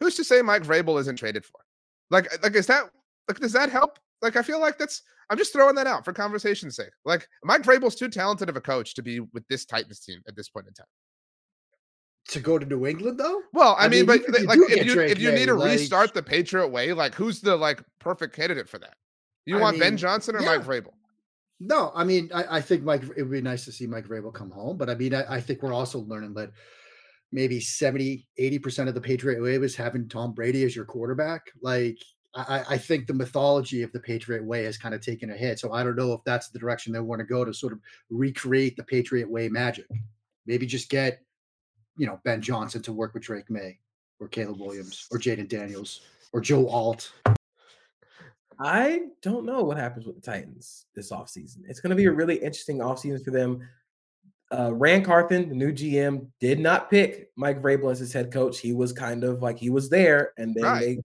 Who's 0.00 0.14
to 0.16 0.24
say 0.24 0.42
Mike 0.42 0.62
Vrabel 0.62 1.00
isn't 1.00 1.16
traded 1.16 1.44
for? 1.44 1.60
Like, 2.10 2.32
uh, 2.32 2.38
like 2.42 2.54
is 2.54 2.66
that 2.66 2.84
like 3.28 3.40
does 3.40 3.52
that 3.52 3.70
help? 3.70 3.98
Like, 4.22 4.36
I 4.36 4.42
feel 4.42 4.60
like 4.60 4.78
that's 4.78 5.02
I'm 5.30 5.38
just 5.38 5.52
throwing 5.52 5.74
that 5.76 5.86
out 5.86 6.04
for 6.04 6.12
conversation's 6.12 6.76
sake. 6.76 6.90
Like, 7.04 7.28
Mike 7.44 7.62
Vrabel's 7.62 7.94
too 7.94 8.08
talented 8.08 8.48
of 8.48 8.56
a 8.56 8.60
coach 8.60 8.94
to 8.94 9.02
be 9.02 9.20
with 9.20 9.46
this 9.48 9.64
Titans 9.64 10.00
team 10.00 10.20
at 10.26 10.34
this 10.34 10.48
point 10.48 10.66
in 10.66 10.72
time. 10.72 10.86
To 12.30 12.40
go 12.40 12.58
to 12.58 12.66
New 12.66 12.86
England 12.86 13.18
though? 13.18 13.40
Well, 13.52 13.74
I, 13.78 13.86
I 13.86 13.88
mean, 13.88 14.06
mean, 14.06 14.20
but 14.26 14.40
you 14.40 14.46
like 14.46 14.58
do 14.58 14.66
if 14.68 14.86
you 14.86 15.00
if 15.00 15.18
you 15.18 15.32
need 15.32 15.46
to 15.46 15.54
like- 15.54 15.78
restart 15.78 16.14
the 16.14 16.22
Patriot 16.22 16.68
way, 16.68 16.92
like 16.92 17.14
who's 17.14 17.40
the 17.40 17.56
like 17.56 17.82
perfect 18.00 18.34
candidate 18.36 18.68
for 18.68 18.78
that? 18.78 18.94
You 19.46 19.58
I 19.58 19.60
want 19.62 19.78
Ben 19.78 19.96
Johnson 19.96 20.36
or 20.36 20.42
yeah. 20.42 20.56
Mike 20.56 20.66
Vrabel? 20.66 20.92
No, 21.60 21.90
I 21.94 22.04
mean, 22.04 22.30
I, 22.34 22.58
I 22.58 22.60
think 22.60 22.84
Mike. 22.84 23.02
It 23.16 23.22
would 23.22 23.32
be 23.32 23.40
nice 23.40 23.64
to 23.64 23.72
see 23.72 23.86
Mike 23.86 24.06
Vrabel 24.06 24.32
come 24.32 24.50
home, 24.50 24.76
but 24.76 24.90
I 24.90 24.94
mean, 24.94 25.14
I, 25.14 25.36
I 25.36 25.40
think 25.40 25.62
we're 25.62 25.72
also 25.72 26.00
learning 26.00 26.34
that 26.34 26.50
maybe 27.32 27.60
70, 27.60 28.26
80 28.36 28.58
percent 28.58 28.88
of 28.88 28.94
the 28.94 29.00
Patriot 29.00 29.42
way 29.42 29.58
was 29.58 29.76
having 29.76 30.08
Tom 30.08 30.32
Brady 30.32 30.64
as 30.64 30.74
your 30.74 30.84
quarterback. 30.84 31.50
Like, 31.62 31.98
I, 32.34 32.42
I- 32.58 32.64
I 32.74 32.78
think 32.78 33.06
the 33.06 33.14
mythology 33.14 33.82
of 33.82 33.92
the 33.92 34.00
Patriot 34.00 34.44
way 34.44 34.64
has 34.64 34.78
kind 34.78 34.94
of 34.94 35.00
taken 35.00 35.30
a 35.30 35.36
hit. 35.36 35.58
So 35.58 35.72
I 35.72 35.82
don't 35.82 35.96
know 35.96 36.12
if 36.12 36.20
that's 36.24 36.48
the 36.48 36.58
direction 36.58 36.92
they 36.92 37.00
want 37.00 37.20
to 37.20 37.26
go 37.26 37.44
to 37.44 37.52
sort 37.54 37.72
of 37.72 37.80
recreate 38.10 38.76
the 38.76 38.84
Patriot 38.84 39.30
way 39.30 39.48
magic. 39.48 39.86
Maybe 40.46 40.66
just 40.66 40.88
get, 40.88 41.20
you 41.96 42.06
know, 42.06 42.20
Ben 42.24 42.40
Johnson 42.40 42.82
to 42.82 42.92
work 42.92 43.14
with 43.14 43.24
Drake 43.24 43.50
Maye 43.50 43.78
or 44.20 44.28
Caleb 44.28 44.60
Williams 44.60 45.06
or 45.10 45.18
Jayden 45.18 45.48
Daniels 45.48 46.02
or 46.32 46.40
Joe 46.40 46.68
Alt. 46.68 47.12
I 48.60 49.02
don't 49.22 49.46
know 49.46 49.62
what 49.62 49.76
happens 49.76 50.06
with 50.06 50.16
the 50.16 50.20
Titans 50.20 50.86
this 50.94 51.12
offseason. 51.12 51.58
It's 51.68 51.80
going 51.80 51.90
to 51.90 51.96
be 51.96 52.06
a 52.06 52.10
hmm. 52.10 52.16
really 52.16 52.36
interesting 52.36 52.78
offseason 52.78 53.24
for 53.24 53.30
them. 53.30 53.66
Uh, 54.50 54.72
Ran 54.74 55.04
Carthon, 55.04 55.48
the 55.50 55.54
new 55.54 55.72
GM, 55.72 56.26
did 56.40 56.58
not 56.58 56.90
pick 56.90 57.30
Mike 57.36 57.60
Vrabel 57.60 57.92
as 57.92 57.98
his 57.98 58.12
head 58.12 58.32
coach. 58.32 58.58
He 58.60 58.72
was 58.72 58.92
kind 58.92 59.22
of 59.24 59.42
like 59.42 59.58
he 59.58 59.68
was 59.70 59.90
there, 59.90 60.32
and 60.38 60.54
then 60.54 60.64
Right. 60.64 60.80
they, 60.80 61.02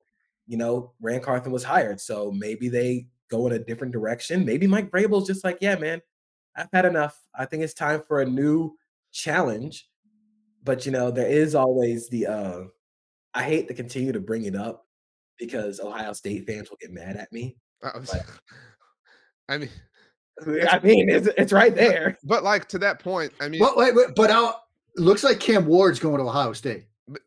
you 0.47 0.57
know, 0.57 0.93
Ran 1.01 1.19
Carthon 1.19 1.51
was 1.51 1.63
hired. 1.63 1.99
So 1.99 2.31
maybe 2.31 2.69
they 2.69 3.07
go 3.29 3.45
in 3.47 3.53
a 3.53 3.59
different 3.59 3.91
direction. 3.93 4.45
Maybe 4.45 4.65
Mike 4.67 4.89
Vrabel's 4.91 5.27
just 5.27 5.43
like, 5.43 5.57
yeah, 5.59 5.75
man, 5.75 6.01
I've 6.55 6.69
had 6.71 6.85
enough. 6.85 7.19
I 7.37 7.45
think 7.45 7.63
it's 7.63 7.73
time 7.73 8.01
for 8.07 8.21
a 8.21 8.25
new 8.25 8.77
challenge. 9.11 9.89
But 10.63 10.85
you 10.85 10.91
know, 10.93 11.11
there 11.11 11.27
is 11.27 11.55
always 11.55 12.07
the 12.09 12.27
uh 12.27 12.61
I 13.33 13.43
hate 13.43 13.67
to 13.67 13.73
continue 13.73 14.11
to 14.13 14.19
bring 14.21 14.45
it 14.45 14.55
up 14.55 14.85
because 15.37 15.79
Ohio 15.81 16.13
State 16.13 16.45
fans 16.47 16.69
will 16.69 16.77
get 16.79 16.91
mad 16.91 17.17
at 17.17 17.31
me. 17.33 17.57
But- 17.81 18.05
I 19.49 19.57
mean, 19.57 19.69
I 20.41 20.79
mean, 20.83 21.09
it's, 21.09 21.27
it's 21.37 21.53
right 21.53 21.73
there. 21.75 22.17
but 22.23 22.43
like 22.43 22.67
to 22.69 22.79
that 22.79 22.99
point, 22.99 23.31
I 23.39 23.49
mean, 23.49 23.59
But 23.59 23.77
wait, 23.77 23.95
wait, 23.95 24.07
but 24.15 24.29
out 24.29 24.55
looks 24.97 25.23
like 25.23 25.39
Cam 25.39 25.65
Ward's 25.65 25.99
going 25.99 26.17
to 26.17 26.23
Ohio 26.23 26.53
State. 26.53 26.85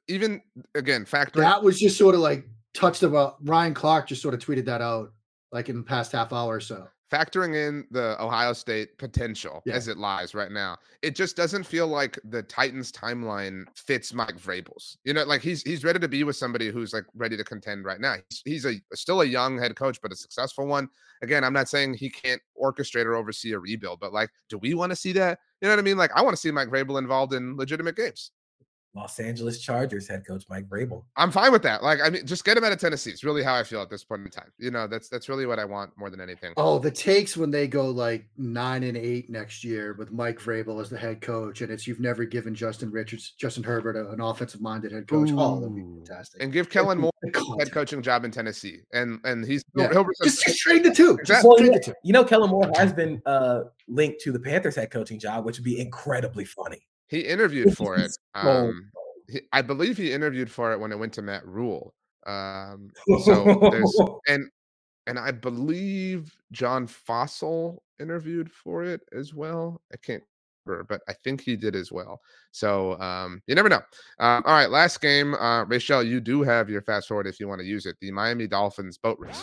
even 0.09 0.41
again, 0.75 1.05
factoring 1.05 1.35
That 1.43 1.63
was 1.63 1.79
just 1.79 1.97
sort 1.97 2.15
of 2.15 2.21
like 2.21 2.47
touched 2.75 3.03
about 3.03 3.37
Ryan 3.45 3.75
Clark 3.75 4.09
just 4.09 4.23
sort 4.23 4.35
of 4.35 4.41
tweeted 4.41 4.65
that 4.67 4.81
out 4.81 5.13
like 5.53 5.69
in 5.69 5.77
the 5.77 5.83
past 5.83 6.13
half 6.13 6.33
hour 6.33 6.55
or 6.55 6.61
so. 6.61 6.89
Factoring 7.13 7.55
in 7.55 7.87
the 7.91 8.21
Ohio 8.23 8.53
State 8.53 8.99
potential 8.99 9.63
Yeah. 9.65 9.75
as 9.75 9.89
it 9.89 9.97
lies 9.97 10.35
right 10.35 10.51
now, 10.51 10.77
it 11.03 11.15
just 11.15 11.37
doesn't 11.37 11.65
feel 11.65 11.87
like 11.87 12.19
the 12.25 12.43
Titans 12.43 12.91
timeline 12.91 13.65
fits 13.77 14.13
Mike 14.13 14.37
Vrabel's. 14.39 14.99
You 15.05 15.15
know, 15.15 15.25
like 15.25 15.41
he's 15.43 15.63
he's 15.63 15.85
ready 15.85 15.99
to 15.99 16.09
be 16.09 16.25
with 16.25 16.37
somebody 16.37 16.71
who's 16.71 16.93
like 16.93 17.05
ready 17.15 17.37
to 17.37 17.45
contend 17.45 17.85
right 17.85 18.01
now. 18.01 18.17
He's, 18.29 18.43
he's 18.45 18.67
a 18.67 18.75
still 18.95 19.21
a 19.21 19.25
young 19.25 19.59
head 19.59 19.77
coach, 19.77 20.01
but 20.03 20.13
a 20.13 20.17
successful 20.17 20.67
one. 20.67 20.89
Again, 21.23 21.45
I'm 21.45 21.53
not 21.53 21.69
saying 21.69 21.95
he 21.95 22.11
can't 22.11 22.43
orchestrate 22.61 23.07
or 23.07 23.15
oversee 23.15 23.53
a 23.53 23.59
rebuild, 23.59 24.01
but 24.01 24.13
like, 24.13 24.31
do 24.49 24.59
we 24.59 24.75
want 24.75 24.91
to 24.91 24.97
see 24.97 25.13
that? 25.13 25.39
You 25.61 25.69
know 25.69 25.73
what 25.73 25.79
I 25.79 25.83
mean? 25.83 25.97
Like, 25.97 26.11
I 26.15 26.23
want 26.23 26.35
to 26.35 26.41
see 26.41 26.51
Mike 26.51 26.69
Vrabel 26.69 26.99
involved 26.99 27.33
in 27.33 27.57
legitimate 27.57 27.97
games. 27.97 28.33
Los 28.97 29.21
Angeles 29.21 29.61
Chargers 29.61 30.09
head 30.09 30.27
coach 30.27 30.45
Mike 30.49 30.69
Vrabel. 30.69 31.05
I'm 31.17 31.31
fine 31.31 31.53
with 31.53 31.63
that. 31.63 31.83
Like, 31.83 32.01
I 32.03 32.09
mean, 32.09 32.27
just 32.27 32.45
get 32.45 32.57
him 32.57 32.65
out 32.65 32.73
of 32.73 32.81
Tennessee. 32.81 33.11
It's 33.11 33.23
really 33.23 33.43
how 33.43 33.55
I 33.55 33.63
feel 33.63 33.83
at 33.83 33.91
this 33.91 34.03
point 34.03 34.23
in 34.25 34.31
time. 34.31 34.51
You 34.59 34.71
know, 34.71 34.87
that's 34.87 35.09
that's 35.09 35.29
really 35.29 35.47
what 35.47 35.59
I 35.59 35.65
want 35.65 35.93
more 35.97 36.11
than 36.11 36.21
anything. 36.21 36.55
Oh, 36.57 36.79
the 36.79 36.91
takes 36.91 37.37
when 37.37 37.51
they 37.51 37.69
go 37.69 37.91
like 37.91 38.27
nine 38.37 38.83
and 38.83 38.97
eight 38.97 39.29
next 39.31 39.63
year 39.63 39.95
with 39.99 40.11
Mike 40.11 40.41
Vrabel 40.41 40.81
as 40.81 40.89
the 40.89 40.99
head 40.99 41.21
coach, 41.21 41.61
and 41.61 41.71
it's 41.71 41.87
you've 41.87 42.01
never 42.01 42.25
given 42.25 42.55
Justin 42.55 42.91
Richards, 42.91 43.35
Justin 43.39 43.63
Herbert, 43.63 43.97
an 43.97 44.21
offensive 44.21 44.61
minded 44.61 44.93
head 44.93 45.07
coach. 45.07 45.31
Oh, 45.33 45.61
that'd 45.61 45.75
be 45.75 45.83
fantastic. 45.83 46.43
And 46.43 46.53
give 46.53 46.71
Kellen 46.71 46.99
Moore 46.99 47.13
The 47.23 47.39
a 47.39 47.59
head 47.59 47.73
coaching 47.73 48.03
job 48.03 48.25
in 48.25 48.31
Tennessee, 48.31 48.81
and 48.93 49.21
and 49.25 49.45
he's 49.47 49.63
Yeah. 49.77 49.93
he'll, 49.93 50.07
Just, 50.25 50.43
just 50.43 50.59
trade 50.59 50.83
the 50.85 50.95
two. 50.95 51.19
Just 51.25 51.37
Exactly. 51.37 51.49
Well, 51.49 51.57
trade 51.59 51.67
yeah. 51.73 51.79
the 51.79 51.85
two. 51.85 51.95
You 52.03 52.13
know, 52.13 52.25
Kellen 52.25 52.51
Moore 52.51 52.71
has 52.77 52.93
been 52.93 53.21
uh, 53.27 53.65
linked 53.89 54.21
to 54.23 54.33
the 54.33 54.41
Panthers 54.41 54.77
head 54.77 54.91
coaching 54.91 55.19
job, 55.19 55.45
which 55.45 55.59
would 55.59 55.65
be 55.65 55.79
incredibly 55.79 56.45
funny. 56.45 56.87
He 57.09 57.21
interviewed 57.21 57.77
for 57.77 57.97
it. 57.97 58.11
Um, 58.35 58.91
he, 59.29 59.41
I 59.53 59.63
believe 59.63 59.97
he 59.97 60.13
interviewed 60.13 60.51
for 60.51 60.73
it 60.73 60.81
when 60.81 60.93
it 60.93 60.99
went 60.99 61.13
to 61.15 61.23
Matt 61.23 61.47
Rhule. 61.47 61.95
Um, 62.27 62.91
so 63.25 63.59
there's 63.71 64.01
and 64.29 64.51
and 65.07 65.19
I 65.19 65.31
believe 65.31 66.37
John 66.53 66.87
Fassel 66.87 67.79
interviewed 68.01 68.51
for 68.51 68.85
it 68.85 69.01
as 69.17 69.33
well. 69.33 69.81
I 69.93 69.97
can't 69.99 70.23
remember, 70.65 70.85
but 70.85 71.01
I 71.09 71.13
think 71.25 71.41
he 71.41 71.57
did 71.57 71.77
as 71.77 71.93
well. 71.93 72.21
So 72.51 72.99
um, 73.01 73.41
you 73.47 73.55
never 73.55 73.69
know. 73.69 73.81
Um, 74.19 74.43
all 74.45 74.55
right, 74.55 74.71
last 74.71 75.01
game, 75.01 75.35
uh, 75.35 75.65
Rachel, 75.65 76.03
you 76.03 76.21
do 76.21 76.43
have 76.43 76.69
your 76.69 76.83
fast 76.83 77.09
forward 77.09 77.27
if 77.27 77.39
you 77.39 77.49
want 77.49 77.61
to 77.61 77.67
use 77.67 77.87
it. 77.87 77.97
The 78.01 78.11
Miami 78.11 78.47
Dolphins 78.47 78.99
boat 78.99 79.19
race. 79.21 79.41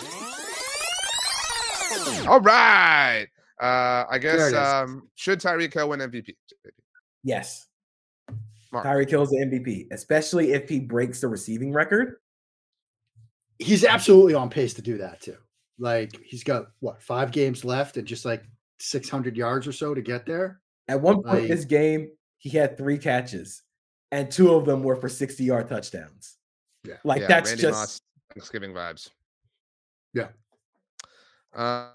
All 2.28 2.42
right. 2.42 3.28
Uh, 3.62 4.06
I 4.10 4.18
guess 4.20 4.54
um, 4.54 5.08
should 5.16 5.40
Tyreek 5.40 5.74
Hill 5.74 5.90
win 5.90 6.00
MVP? 6.00 6.36
Yes, 7.24 7.68
Mark. 8.72 8.86
Tyreek 8.86 9.10
Hill's 9.10 9.30
the 9.30 9.38
MVP, 9.38 9.88
especially 9.92 10.54
if 10.54 10.68
he 10.70 10.80
breaks 10.80 11.22
the 11.22 11.28
receiving 11.28 11.72
record. 11.74 12.16
He's 13.60 13.86
absolutely 13.86 14.34
on 14.34 14.50
pace 14.50 14.74
to 14.76 14.82
do 14.82 14.98
that 14.98 15.22
too. 15.22 15.38
Like 15.80 16.18
he's 16.24 16.44
got 16.44 16.68
what 16.80 17.02
five 17.02 17.32
games 17.32 17.64
left 17.66 17.98
and 17.98 18.08
just 18.08 18.26
like 18.26 18.44
600 18.80 19.36
yards 19.38 19.68
or 19.68 19.72
so 19.72 19.94
to 19.94 20.02
get 20.02 20.26
there. 20.26 20.60
At 20.88 21.02
one 21.02 21.24
point 21.24 21.28
in 21.36 21.42
Like- 21.44 21.50
this 21.50 21.66
game, 21.66 22.10
he 22.40 22.50
had 22.50 22.78
three 22.78 22.98
catches, 22.98 23.62
and 24.12 24.30
two 24.30 24.54
of 24.54 24.66
them 24.66 24.84
were 24.84 24.96
for 24.98 25.08
60 25.08 25.44
yard 25.44 25.70
touchdowns. 25.70 26.38
Yeah. 26.84 26.96
Like 27.06 27.22
Yeah, 27.22 27.28
that's 27.28 27.50
Randy 27.52 27.62
just 27.62 27.80
Moss 27.80 28.02
Thanksgiving 28.34 28.74
vibes. 28.74 29.10
Yeah. 30.14 30.28
Uh, 31.56 31.92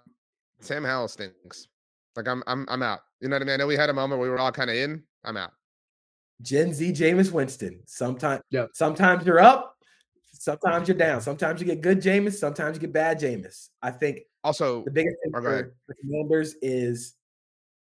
Sam 0.60 0.84
Howell 0.84 1.08
stinks. 1.08 1.68
Like 2.16 2.26
I'm, 2.26 2.42
I'm, 2.46 2.64
I'm 2.68 2.82
out. 2.82 3.00
You 3.20 3.28
know 3.28 3.36
what 3.36 3.42
I 3.42 3.44
mean? 3.44 3.54
I 3.54 3.56
know 3.58 3.66
we 3.66 3.76
had 3.76 3.90
a 3.90 3.94
moment 3.94 4.20
where 4.20 4.28
we 4.28 4.32
were 4.32 4.38
all 4.38 4.52
kind 4.52 4.70
of 4.70 4.76
in. 4.76 5.02
I'm 5.24 5.36
out. 5.36 5.52
Gen 6.42 6.72
Z 6.72 6.92
Jameis 6.92 7.32
Winston. 7.32 7.80
Sometimes, 7.86 8.42
Yep. 8.50 8.70
sometimes 8.74 9.26
you're 9.26 9.40
up, 9.40 9.76
sometimes 10.32 10.86
you're 10.88 10.96
down. 10.96 11.20
Sometimes 11.20 11.60
you 11.60 11.66
get 11.66 11.80
good 11.80 12.00
Jameis, 12.00 12.34
sometimes 12.34 12.76
you 12.76 12.80
get 12.80 12.92
bad 12.92 13.18
Jameis. 13.20 13.68
I 13.82 13.90
think 13.90 14.20
Also, 14.44 14.84
the 14.84 14.90
biggest 14.90 15.16
thing 15.22 15.32
for 15.32 15.72
the 15.88 15.94
Commanders 15.94 16.54
is 16.62 17.14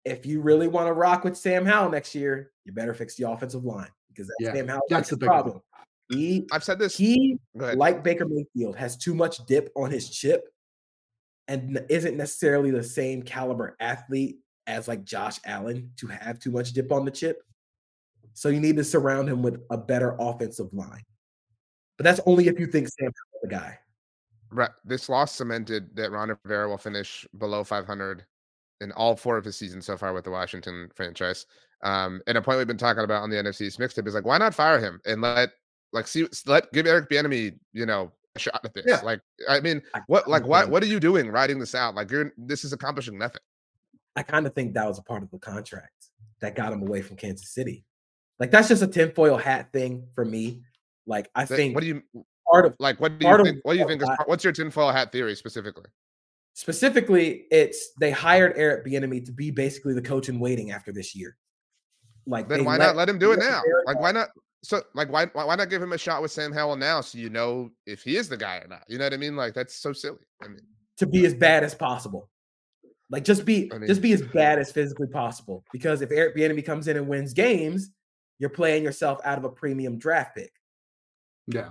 if 0.06 0.26
you 0.26 0.42
really 0.42 0.68
want 0.68 0.88
to 0.88 0.94
rock 0.94 1.24
with 1.26 1.38
Sam 1.38 1.66
Howell 1.66 1.90
next 1.92 2.16
year, 2.16 2.52
you 2.64 2.72
better 2.72 2.94
fix 2.94 3.16
the 3.16 3.30
offensive 3.30 3.66
line 3.66 3.90
because 4.08 4.28
that's 4.28 4.36
Yeah, 4.40 4.54
Sam 4.54 4.68
Howell's 4.70 4.84
that's 4.90 5.10
the 5.10 5.18
one. 5.18 5.28
problem. 5.28 5.62
He 6.10 6.48
I've 6.52 6.64
said 6.64 6.80
this. 6.80 6.98
he 6.98 7.38
like 7.54 8.04
Baker 8.04 8.26
Mayfield 8.26 8.76
has 8.78 8.96
too 8.98 9.14
much 9.14 9.46
dip 9.46 9.70
on 9.76 9.92
his 9.92 10.10
chip 10.10 10.48
and 11.48 11.84
isn't 11.90 12.16
necessarily 12.18 12.72
the 12.72 12.82
same 12.84 13.22
caliber 13.22 13.76
athlete 13.80 14.40
as 14.70 14.88
like 14.88 15.04
Josh 15.04 15.40
Allen 15.46 15.92
to 15.98 16.08
have 16.08 16.40
too 16.40 16.52
much 16.52 16.72
dip 16.72 16.92
on 16.92 17.04
the 17.04 17.12
chip. 17.12 17.42
So 18.34 18.50
you 18.50 18.62
need 18.62 18.78
to 18.78 18.84
surround 18.84 19.28
him 19.28 19.42
with 19.42 19.60
a 19.70 19.78
better 19.78 20.16
offensive 20.20 20.72
line. 20.72 21.04
But 21.98 22.06
that's 22.06 22.22
only 22.26 22.48
if 22.48 22.60
you 22.60 22.68
think 22.68 22.88
Sam 22.88 23.08
Howell's 23.08 23.42
the 23.42 23.50
guy. 23.50 23.80
Right. 24.52 24.70
This 24.86 25.10
loss 25.10 25.34
cemented 25.34 25.96
that 25.96 26.12
Ron 26.12 26.38
Rivera 26.44 26.70
will 26.70 26.78
finish 26.78 27.28
below 27.38 27.64
500 27.64 28.26
in 28.82 28.92
all 28.94 29.16
four 29.16 29.38
of 29.38 29.44
his 29.44 29.58
seasons 29.58 29.86
so 29.86 29.98
far 29.98 30.14
with 30.14 30.24
the 30.24 30.32
Washington 30.32 30.90
franchise. 30.96 31.46
Um, 31.84 32.22
and 32.28 32.38
a 32.38 32.42
point 32.42 32.58
we've 32.58 32.68
been 32.68 32.78
talking 32.78 33.04
about 33.04 33.24
on 33.24 33.30
the 33.30 33.36
NFC's 33.36 33.78
mixtape 33.78 34.08
is 34.08 34.14
like, 34.14 34.26
why 34.26 34.38
not 34.38 34.56
fire 34.56 34.80
him 34.80 35.02
and 35.06 35.22
let 35.22 35.50
like 35.92 36.08
see 36.08 36.28
let 36.46 36.72
give 36.72 36.86
Eric 36.86 37.10
Bieniemy, 37.10 37.58
you 37.74 37.86
know, 37.86 38.12
a 38.36 38.40
shot 38.40 38.62
at 38.64 38.74
this. 38.74 38.86
Yeah. 38.88 39.02
Like, 39.04 39.22
I 39.50 39.60
mean, 39.60 39.82
what 40.08 40.28
like 40.28 40.46
what 40.46 40.70
what 40.70 40.84
are 40.84 40.88
you 40.88 41.00
doing 41.00 41.30
riding 41.30 41.60
this 41.60 41.76
out? 41.76 41.96
Like, 41.96 42.12
you're 42.12 42.32
this 42.38 42.64
is 42.64 42.74
accomplishing 42.74 43.18
nothing. 43.18 43.42
I 44.16 44.24
kind 44.24 44.46
of 44.46 44.54
think 44.54 44.74
that 44.74 44.88
was 44.88 45.00
a 45.00 45.04
part 45.04 45.24
of 45.24 45.32
the 45.32 45.40
contract 45.40 46.08
that 46.42 46.56
got 46.56 46.74
him 46.74 46.82
away 46.82 47.02
from 47.02 47.18
Kansas 47.18 47.54
City. 47.54 47.86
Like 48.40 48.52
that's 48.52 48.68
just 48.68 48.82
a 48.82 48.88
tinfoil 48.88 49.38
hat 49.38 49.72
thing 49.74 50.08
for 50.16 50.26
me. 50.26 50.62
Like 51.06 51.30
I 51.36 51.46
think 51.46 51.76
what 51.76 51.82
do 51.82 51.88
you 51.88 52.04
part 52.52 52.66
of 52.66 52.76
Like, 52.80 53.00
what 53.00 53.20
do 53.20 53.28
you 53.28 53.44
think? 53.44 53.60
What 53.64 53.74
do 53.74 53.80
you 53.80 53.88
think? 53.88 54.02
Is, 54.02 54.10
what's 54.26 54.44
your 54.44 54.54
tinfoil 54.54 54.92
hat 54.92 55.12
theory 55.12 55.36
specifically? 55.36 55.86
specifically, 56.60 57.46
it's 57.52 57.92
they 58.02 58.12
hired 58.12 58.54
Eric 58.58 58.86
Bieniemy 58.86 59.26
to 59.26 59.32
be 59.32 59.50
basically 59.50 59.94
the 59.94 60.02
coach 60.02 60.28
in 60.28 60.42
waiting 60.42 60.72
after 60.72 60.92
this 60.92 61.16
year. 61.16 61.38
Like, 62.28 62.50
Then 62.50 62.66
why 62.66 62.78
not 62.78 62.98
let 62.98 63.08
him 63.08 63.18
do 63.18 63.32
it 63.32 63.40
now? 63.40 63.62
Like, 63.86 64.00
why 64.00 64.12
not? 64.12 64.28
So, 64.62 64.82
like, 64.94 65.10
why 65.10 65.28
why 65.28 65.46
why 65.46 65.56
not 65.56 65.70
give 65.70 65.82
him 65.82 65.94
a 65.94 65.98
shot 65.98 66.22
with 66.22 66.32
Sam 66.32 66.52
Howell 66.52 66.76
now, 66.76 67.00
so 67.00 67.18
you 67.18 67.30
know 67.30 67.70
if 67.86 68.04
he 68.04 68.18
is 68.18 68.28
the 68.28 68.36
guy 68.36 68.58
or 68.58 68.68
not? 68.68 68.84
You 68.90 68.98
know 68.98 69.06
what 69.06 69.14
I 69.14 69.18
mean? 69.18 69.38
Like, 69.38 69.54
that's 69.54 69.76
so 69.76 69.94
silly. 69.94 70.20
I 70.44 70.50
mean, 70.50 70.60
to 70.98 71.08
be 71.08 71.26
as 71.26 71.34
bad 71.34 71.64
as 71.64 71.74
possible. 71.74 72.30
Like 73.10 73.24
just 73.24 73.46
be 73.46 73.72
I 73.74 73.78
mean- 73.78 73.88
just 73.88 74.02
be 74.02 74.14
as 74.14 74.22
bad 74.22 74.60
as 74.60 74.72
physically 74.72 75.08
possible. 75.08 75.64
Because 75.72 76.02
if 76.02 76.12
Eric 76.12 76.36
Bieniemy 76.36 76.66
comes 76.66 76.88
in 76.88 76.98
and 76.98 77.08
wins 77.08 77.34
games, 77.34 77.90
you're 78.38 78.50
playing 78.50 78.84
yourself 78.84 79.20
out 79.26 79.38
of 79.38 79.44
a 79.44 79.50
premium 79.50 79.98
draft 79.98 80.36
pick. 80.36 80.52
Yeah, 81.48 81.70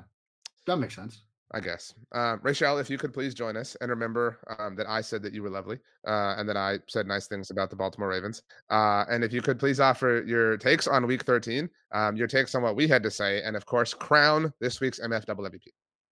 that 0.67 0.77
makes 0.79 0.97
sense. 0.97 1.23
I 1.53 1.61
guess. 1.61 1.95
Um, 2.13 2.41
Rachel, 2.43 2.77
if 2.77 2.91
you 2.91 2.99
could 2.99 3.15
please 3.15 3.33
join 3.33 3.57
us 3.57 3.75
and 3.81 3.89
remember 3.89 4.39
um, 4.59 4.77
that 4.77 4.87
I 4.87 5.01
said 5.01 5.23
that 5.23 5.33
you 5.33 5.43
were 5.43 5.49
lovely 5.49 5.79
uh, 6.07 6.35
and 6.37 6.47
that 6.47 6.59
I 6.59 6.79
said 6.89 7.07
nice 7.07 7.27
things 7.27 7.51
about 7.51 7.71
the 7.71 7.77
Baltimore 7.77 8.09
Ravens. 8.09 8.43
Uh, 8.69 9.07
and 9.09 9.25
if 9.25 9.33
you 9.33 9.41
could 9.41 9.59
please 9.59 9.81
offer 9.81 10.23
your 10.27 10.59
takes 10.59 10.87
on 10.87 11.07
week 11.07 11.23
13, 11.23 11.71
um, 11.93 12.17
your 12.17 12.27
takes 12.27 12.55
on 12.55 12.63
what 12.63 12.77
we 12.77 12.87
had 12.87 13.03
to 13.03 13.11
say, 13.11 13.43
and 13.43 13.57
of 13.57 13.65
course, 13.65 13.95
crown 13.95 14.53
this 14.61 14.79
week's 14.81 15.01
MFWP. 15.01 15.59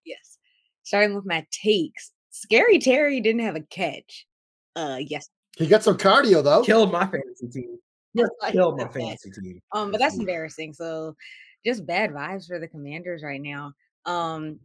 Yes. 0.06 0.38
Starting 0.84 1.14
with 1.14 1.26
my 1.26 1.46
takes. 1.50 2.12
Scary 2.30 2.78
Terry 2.78 3.20
didn't 3.20 3.42
have 3.42 3.56
a 3.56 3.60
catch. 3.60 4.26
Uh 4.76 4.98
yes. 5.00 5.28
He 5.56 5.66
got 5.66 5.82
some 5.82 5.96
cardio 5.96 6.44
though. 6.44 6.62
Killed 6.62 6.92
my 6.92 7.06
fantasy 7.06 7.48
team. 7.48 7.78
Just 8.16 8.30
I 8.42 8.52
killed 8.52 8.76
my 8.76 8.84
said 8.84 8.92
that. 8.92 9.00
fantasy 9.00 9.30
team. 9.30 9.60
Um, 9.72 9.90
but 9.90 9.98
that's 9.98 10.18
embarrassing. 10.18 10.72
So 10.74 11.16
just 11.64 11.84
bad 11.86 12.12
vibes 12.12 12.46
for 12.46 12.58
the 12.58 12.68
commanders 12.68 13.22
right 13.22 13.40
now. 13.40 13.72
Um 14.04 14.60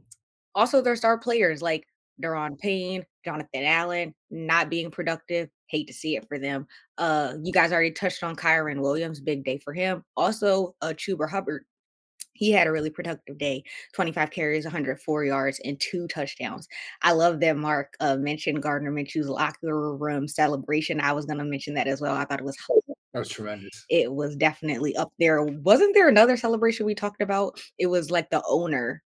also 0.54 0.82
their 0.82 0.96
star 0.96 1.18
players 1.18 1.62
like 1.62 1.86
Daron 2.22 2.60
Payne, 2.60 3.04
Jonathan 3.26 3.64
Allen, 3.64 4.14
not 4.30 4.70
being 4.70 4.92
productive. 4.92 5.50
Hate 5.68 5.88
to 5.88 5.94
see 5.94 6.16
it 6.18 6.28
for 6.28 6.38
them. 6.38 6.68
Uh 6.98 7.34
you 7.42 7.52
guys 7.52 7.72
already 7.72 7.92
touched 7.92 8.24
on 8.24 8.36
Kyren 8.36 8.82
Williams, 8.82 9.20
big 9.20 9.44
day 9.44 9.58
for 9.58 9.74
him. 9.74 10.04
Also 10.16 10.76
uh 10.82 10.94
Chuba 10.94 11.30
Hubbard. 11.30 11.66
He 12.42 12.52
had 12.52 12.66
a 12.66 12.72
really 12.72 12.90
productive 12.90 13.38
day 13.38 13.64
25 13.94 14.32
carries, 14.32 14.66
104 14.66 15.26
yards, 15.26 15.62
and 15.64 15.80
two 15.80 16.08
touchdowns. 16.08 16.68
I 17.04 17.12
love 17.12 17.40
that 17.42 17.56
Mark 17.56 17.94
uh, 18.00 18.16
mentioned 18.16 18.64
Gardner 18.64 18.92
Minshew's 18.92 19.30
locker 19.30 19.96
room 19.96 20.28
celebration. 20.28 21.00
I 21.00 21.14
was 21.14 21.28
going 21.28 21.38
to 21.38 21.46
mention 21.46 21.76
that 21.76 21.86
as 21.86 22.02
well. 22.02 22.16
I 22.16 22.26
thought 22.26 22.40
it 22.40 22.46
was 22.46 22.58
That 23.14 23.20
was 23.20 23.30
tremendous. 23.30 23.86
it 23.92 24.12
was 24.12 24.36
definitely 24.36 24.96
up 24.96 25.14
there. 25.20 25.44
Wasn't 25.44 25.94
there 25.94 26.10
another 26.10 26.36
celebration 26.36 26.88
we 26.88 26.96
talked 26.96 27.22
about? 27.22 27.62
It 27.78 27.86
was 27.86 28.10
like 28.10 28.32
the 28.32 28.42
owner 28.50 29.04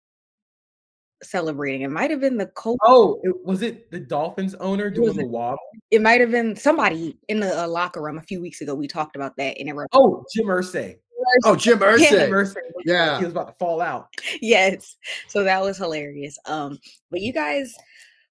celebrating. 1.23 1.83
It 1.83 1.91
might 1.93 2.11
have 2.11 2.21
been 2.21 2.37
the 2.37 2.47
coach. 2.47 2.79
Oh, 2.85 3.21
it, 3.23 3.33
was 3.45 3.63
it 3.63 3.93
the 3.93 4.01
Dolphins 4.01 4.57
owner 4.57 4.91
doing 4.91 5.17
the 5.17 5.27
wobble? 5.27 5.61
It 5.93 6.03
might 6.03 6.21
have 6.21 6.33
been 6.33 6.57
somebody 6.57 7.17
in 7.29 7.39
the 7.39 7.63
uh, 7.63 7.69
locker 7.69 8.03
room 8.03 8.19
a 8.19 8.23
few 8.23 8.41
weeks 8.41 8.61
ago. 8.61 8.75
We 8.75 8.89
talked 8.89 9.15
about 9.15 9.37
that, 9.37 9.57
and 9.61 9.69
it 9.69 9.77
was 9.77 9.87
Oh, 9.93 10.25
Jim 10.35 10.47
Irsay. 10.47 10.97
Oh, 11.45 11.57
Jim 11.57 11.81
Yeah, 11.81 11.97
Jim 11.97 12.31
Irsay. 12.31 12.31
Irsay 12.31 12.55
looked 12.55 12.77
like 12.77 12.87
Yeah. 12.87 13.19
he 13.19 13.25
was 13.25 13.33
about 13.33 13.49
to 13.49 13.55
fall 13.55 13.81
out. 13.81 14.09
yes. 14.41 14.97
So 15.29 15.43
that 15.45 15.61
was 15.63 15.77
hilarious. 15.77 16.39
Um, 16.47 16.79
but 17.11 17.21
you 17.21 17.33
guys, 17.33 17.75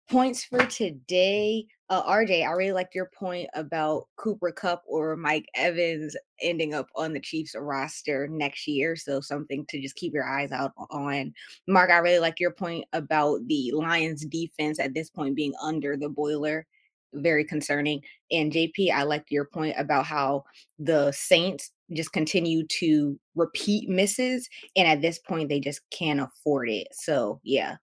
points 0.09 0.43
for 0.43 0.65
today. 0.65 1.65
Uh, 1.91 2.03
RJ, 2.03 2.45
I 2.47 2.51
really 2.51 2.71
liked 2.71 2.93
your 2.93 3.09
point 3.17 3.49
about 3.55 4.07
Cooper 4.15 4.51
Kupp 4.51 4.83
or 4.85 5.15
Mike 5.15 5.47
Evans 5.55 6.15
ending 6.41 6.73
up 6.75 6.87
on 6.95 7.13
the 7.13 7.19
Chiefs 7.19 7.55
roster 7.57 8.27
next 8.27 8.67
year. 8.67 8.95
So 8.95 9.21
something 9.21 9.65
to 9.69 9.81
just 9.81 9.95
keep 9.95 10.13
your 10.13 10.27
eyes 10.27 10.51
out 10.51 10.71
on. 10.91 11.33
Mark, 11.67 11.89
I 11.89 11.97
really 11.97 12.19
like 12.19 12.39
your 12.39 12.51
point 12.51 12.85
about 12.93 13.39
the 13.47 13.71
Lions 13.73 14.23
defense 14.25 14.79
at 14.79 14.93
this 14.93 15.09
point 15.09 15.35
being 15.35 15.53
under 15.61 15.97
the 15.97 16.09
boiler. 16.09 16.65
Very 17.13 17.43
concerning. 17.43 18.01
And 18.31 18.51
JP, 18.51 18.91
I 18.91 19.03
liked 19.03 19.31
your 19.31 19.45
point 19.45 19.75
about 19.77 20.05
how 20.05 20.43
the 20.77 21.11
Saints 21.11 21.71
just 21.93 22.11
continue 22.13 22.65
to 22.67 23.19
repeat 23.35 23.89
misses 23.89 24.47
and 24.75 24.87
at 24.87 25.01
this 25.01 25.17
point 25.17 25.49
they 25.49 25.59
just 25.59 25.81
can't 25.89 26.19
afford 26.19 26.69
it 26.69 26.87
so 26.91 27.39
yeah 27.41 27.77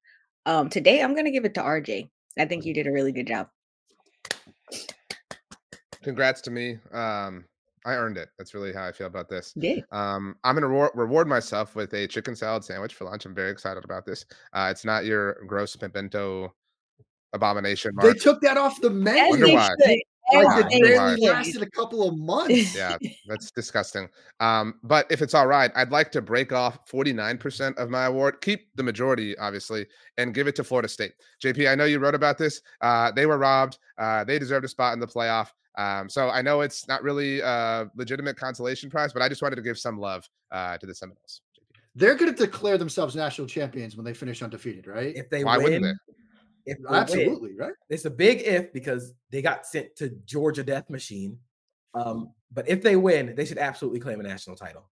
um 0.45 0.69
today 0.69 1.03
i'm 1.03 1.13
gonna 1.13 1.33
give 1.33 1.45
it 1.45 1.55
to 1.55 1.61
rj 1.61 2.09
i 2.39 2.45
think 2.45 2.65
you 2.65 2.73
did 2.73 2.87
a 2.87 2.93
really 2.93 3.11
good 3.11 3.27
job 3.27 3.49
Congrats 6.07 6.41
to 6.43 6.53
me. 6.53 6.79
Um, 6.93 7.45
I 7.85 7.95
earned 7.95 8.17
it. 8.17 8.29
That's 8.39 8.55
really 8.55 8.73
how 8.73 8.87
I 8.87 8.93
feel 8.93 9.09
about 9.09 9.29
this. 9.29 9.53
yeah 9.57 9.81
Um, 9.91 10.37
I'm 10.45 10.55
gonna 10.55 10.69
reward, 10.69 10.93
reward 10.95 11.27
myself 11.27 11.75
with 11.75 11.93
a 11.95 12.07
chicken 12.07 12.37
salad 12.37 12.63
sandwich 12.63 12.95
for 12.95 13.07
lunch. 13.07 13.27
I'm 13.27 13.35
very 13.35 13.51
excited 13.51 13.85
about 13.85 14.07
this. 14.07 14.25
Uh, 14.53 14.69
it's 14.71 14.85
not 14.85 15.05
your 15.05 15.45
gross 15.49 15.75
pimento 15.75 16.55
abomination. 17.33 17.93
They 18.03 18.15
took 18.15 18.41
that 18.43 18.57
off 18.57 18.81
the 18.81 18.91
menu. 18.91 19.31
Wonder 19.31 19.47
why. 19.53 19.71
Like 19.85 20.03
it 20.29 20.45
Wonder 20.45 20.69
barely 20.69 21.21
lasted 21.29 21.63
a 21.63 21.71
couple 21.71 22.09
of 22.09 22.19
months. 22.19 22.75
yeah, 22.75 22.97
that's 23.27 23.53
disgusting. 23.53 24.09
Um, 24.41 24.75
but 24.83 25.07
if 25.11 25.23
it's 25.23 25.35
all 25.35 25.47
right, 25.47 25.71
I'd 25.77 25.93
like 25.93 26.11
to 26.13 26.23
break 26.23 26.53
off 26.53 26.85
49% 26.91 27.77
of 27.77 27.91
my 27.91 28.07
award, 28.07 28.41
keep 28.41 28.75
the 28.75 28.83
majority, 28.83 29.39
obviously, 29.39 29.87
and 30.19 30.35
give 30.35 30.49
it 30.49 30.57
to 30.57 30.65
Florida 30.65 30.89
State. 30.89 31.13
JP, 31.43 31.71
I 31.71 31.77
know 31.77 31.85
you 31.85 32.01
wrote 32.01 32.17
about 32.17 32.39
this. 32.39 32.61
Uh, 32.81 33.13
they 33.13 33.27
were 33.27 33.39
robbed. 33.39 33.79
Uh, 33.99 34.25
they 34.25 34.39
deserved 34.39 34.65
a 34.65 34.69
spot 34.69 34.95
in 34.95 35.01
the 35.01 35.07
playoff. 35.07 35.51
Um, 35.79 36.09
so 36.09 36.31
I 36.31 36.43
know 36.43 36.63
it's 36.63 36.89
not 36.89 37.03
really 37.03 37.41
a 37.41 37.89
legitimate 37.95 38.37
consolation 38.37 38.91
prize, 38.91 39.13
but 39.13 39.23
I 39.23 39.29
just 39.29 39.43
wanted 39.43 39.57
to 39.57 39.63
give 39.63 39.79
some 39.79 39.99
love 39.99 40.29
uh, 40.51 40.77
to 40.79 40.87
the 40.87 40.95
Seminoles. 40.95 41.43
They're 41.95 42.15
going 42.15 42.35
to 42.35 42.37
declare 42.37 42.79
themselves 42.79 43.15
national 43.15 43.47
champions 43.47 43.97
when 43.97 44.05
they 44.05 44.13
finish 44.13 44.43
undefeated, 44.43 44.87
right? 44.87 45.15
If 45.15 45.31
they 45.31 45.45
Why 45.45 45.57
wouldn't 45.57 45.83
they? 45.83 45.93
If 46.67 46.79
they 46.79 46.85
win, 46.85 46.95
Absolutely, 46.95 47.55
right? 47.57 47.73
it's 47.89 48.05
a 48.05 48.11
big 48.11 48.43
if 48.43 48.73
because 48.73 49.15
they 49.31 49.41
got 49.41 49.67
sent 49.67 49.95
to 49.97 50.11
Georgia 50.25 50.63
Death 50.63 50.91
Machine. 50.91 51.39
Um, 51.95 52.33
but 52.53 52.69
if 52.69 52.83
they 52.83 52.97
win, 52.97 53.35
they 53.35 53.45
should 53.45 53.59
absolutely 53.59 54.01
claim 54.01 54.21
a 54.21 54.23
national 54.23 54.57
title. 54.57 54.89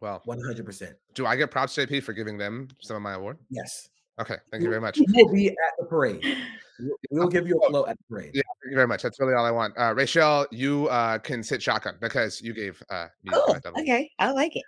Well, 0.00 0.22
100%. 0.26 0.94
do 1.14 1.26
I 1.26 1.36
get 1.36 1.50
props, 1.50 1.74
JP, 1.74 2.02
for 2.02 2.12
giving 2.12 2.36
them 2.38 2.68
some 2.80 2.96
of 2.96 3.02
my 3.02 3.14
award? 3.14 3.38
Yes. 3.50 3.88
Okay, 4.20 4.36
thank 4.50 4.62
you 4.62 4.68
very 4.70 4.80
much. 4.80 4.98
Will 5.12 5.32
be 5.32 5.48
at 5.48 5.54
the 5.78 5.84
parade. 5.84 6.22
We'll- 6.78 6.96
We'll 7.10 7.28
give 7.28 7.46
you 7.46 7.58
a 7.58 7.68
float 7.70 7.88
at 7.88 7.96
the 7.96 8.04
parade. 8.04 8.32
Yeah, 8.34 8.42
thank 8.62 8.70
you 8.70 8.76
very 8.76 8.86
much. 8.86 9.02
That's 9.02 9.18
really 9.18 9.32
all 9.34 9.44
I 9.46 9.50
want. 9.50 9.74
Uh, 9.78 9.94
Rachel, 9.96 10.46
you 10.50 10.88
uh, 10.88 11.18
can 11.18 11.42
sit 11.42 11.62
shotgun 11.62 11.96
because 12.00 12.40
you 12.42 12.52
gave 12.52 12.82
uh, 12.90 13.06
me 13.24 13.32
cool 13.32 13.56
okay 13.78 14.10
i 14.18 14.30
like 14.30 14.56
it 14.56 14.62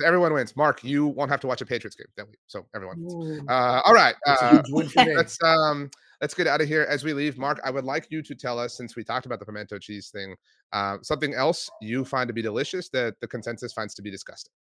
So 0.00 0.06
everyone 0.06 0.32
wins. 0.32 0.56
Mark, 0.56 0.82
you 0.82 1.06
won't 1.06 1.30
have 1.30 1.40
to 1.40 1.46
watch 1.46 1.60
a 1.60 1.66
Patriots 1.66 1.94
game 1.94 2.06
that 2.16 2.26
week. 2.26 2.38
So 2.48 2.66
everyone 2.74 2.96
wins. 3.00 3.42
Uh, 3.48 3.80
all 3.84 3.94
right. 3.94 4.16
Uh, 4.26 4.54
huge 4.56 4.70
win 4.70 4.88
for 4.94 5.04
me. 5.04 5.14
let's 5.16 5.38
um 5.44 5.90
let's 6.20 6.34
get 6.34 6.46
out 6.48 6.60
of 6.60 6.66
here 6.66 6.82
as 6.88 7.04
we 7.04 7.12
leave. 7.12 7.38
Mark, 7.38 7.60
I 7.64 7.70
would 7.70 7.84
like 7.84 8.08
you 8.10 8.20
to 8.22 8.34
tell 8.34 8.58
us, 8.58 8.76
since 8.76 8.96
we 8.96 9.04
talked 9.04 9.26
about 9.26 9.38
the 9.38 9.44
pimento 9.46 9.78
cheese 9.78 10.08
thing, 10.10 10.34
uh, 10.72 10.96
something 11.02 11.34
else 11.34 11.70
you 11.80 12.04
find 12.04 12.26
to 12.28 12.34
be 12.34 12.42
delicious 12.42 12.88
that 12.90 13.14
the 13.20 13.28
consensus 13.28 13.72
finds 13.72 13.94
to 13.94 14.02
be 14.02 14.10
disgusting. 14.10 14.52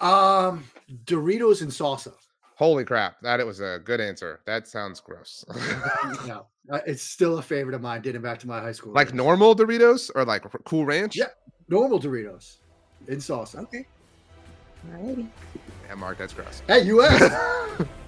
Um, 0.00 0.64
Doritos 1.04 1.62
and 1.62 1.70
salsa. 1.70 2.12
Holy 2.56 2.84
crap, 2.84 3.20
that 3.22 3.40
it 3.40 3.46
was 3.46 3.60
a 3.60 3.80
good 3.84 4.00
answer. 4.00 4.40
That 4.46 4.68
sounds 4.68 5.00
gross. 5.00 5.44
No, 6.26 6.46
uh, 6.70 6.80
it's 6.86 7.02
still 7.02 7.38
a 7.38 7.42
favorite 7.42 7.74
of 7.74 7.80
mine. 7.80 8.02
Dating 8.02 8.20
back 8.22 8.38
to 8.40 8.46
my 8.46 8.60
high 8.60 8.72
school. 8.72 8.92
like 8.92 9.08
days. 9.08 9.14
normal 9.14 9.56
Doritos 9.56 10.10
or 10.14 10.24
like 10.24 10.44
Cool 10.64 10.84
Ranch? 10.84 11.16
Yeah. 11.16 11.26
normal 11.68 11.98
Doritos 11.98 12.58
in 13.08 13.16
salsa. 13.18 13.60
okay 13.60 13.86
Alrighty. 14.92 15.28
Yeah, 15.88 15.94
Mark, 15.94 16.18
that's 16.18 16.32
gross. 16.32 16.62
Hey, 16.66 16.82
you 16.82 17.02
asked. 17.02 17.86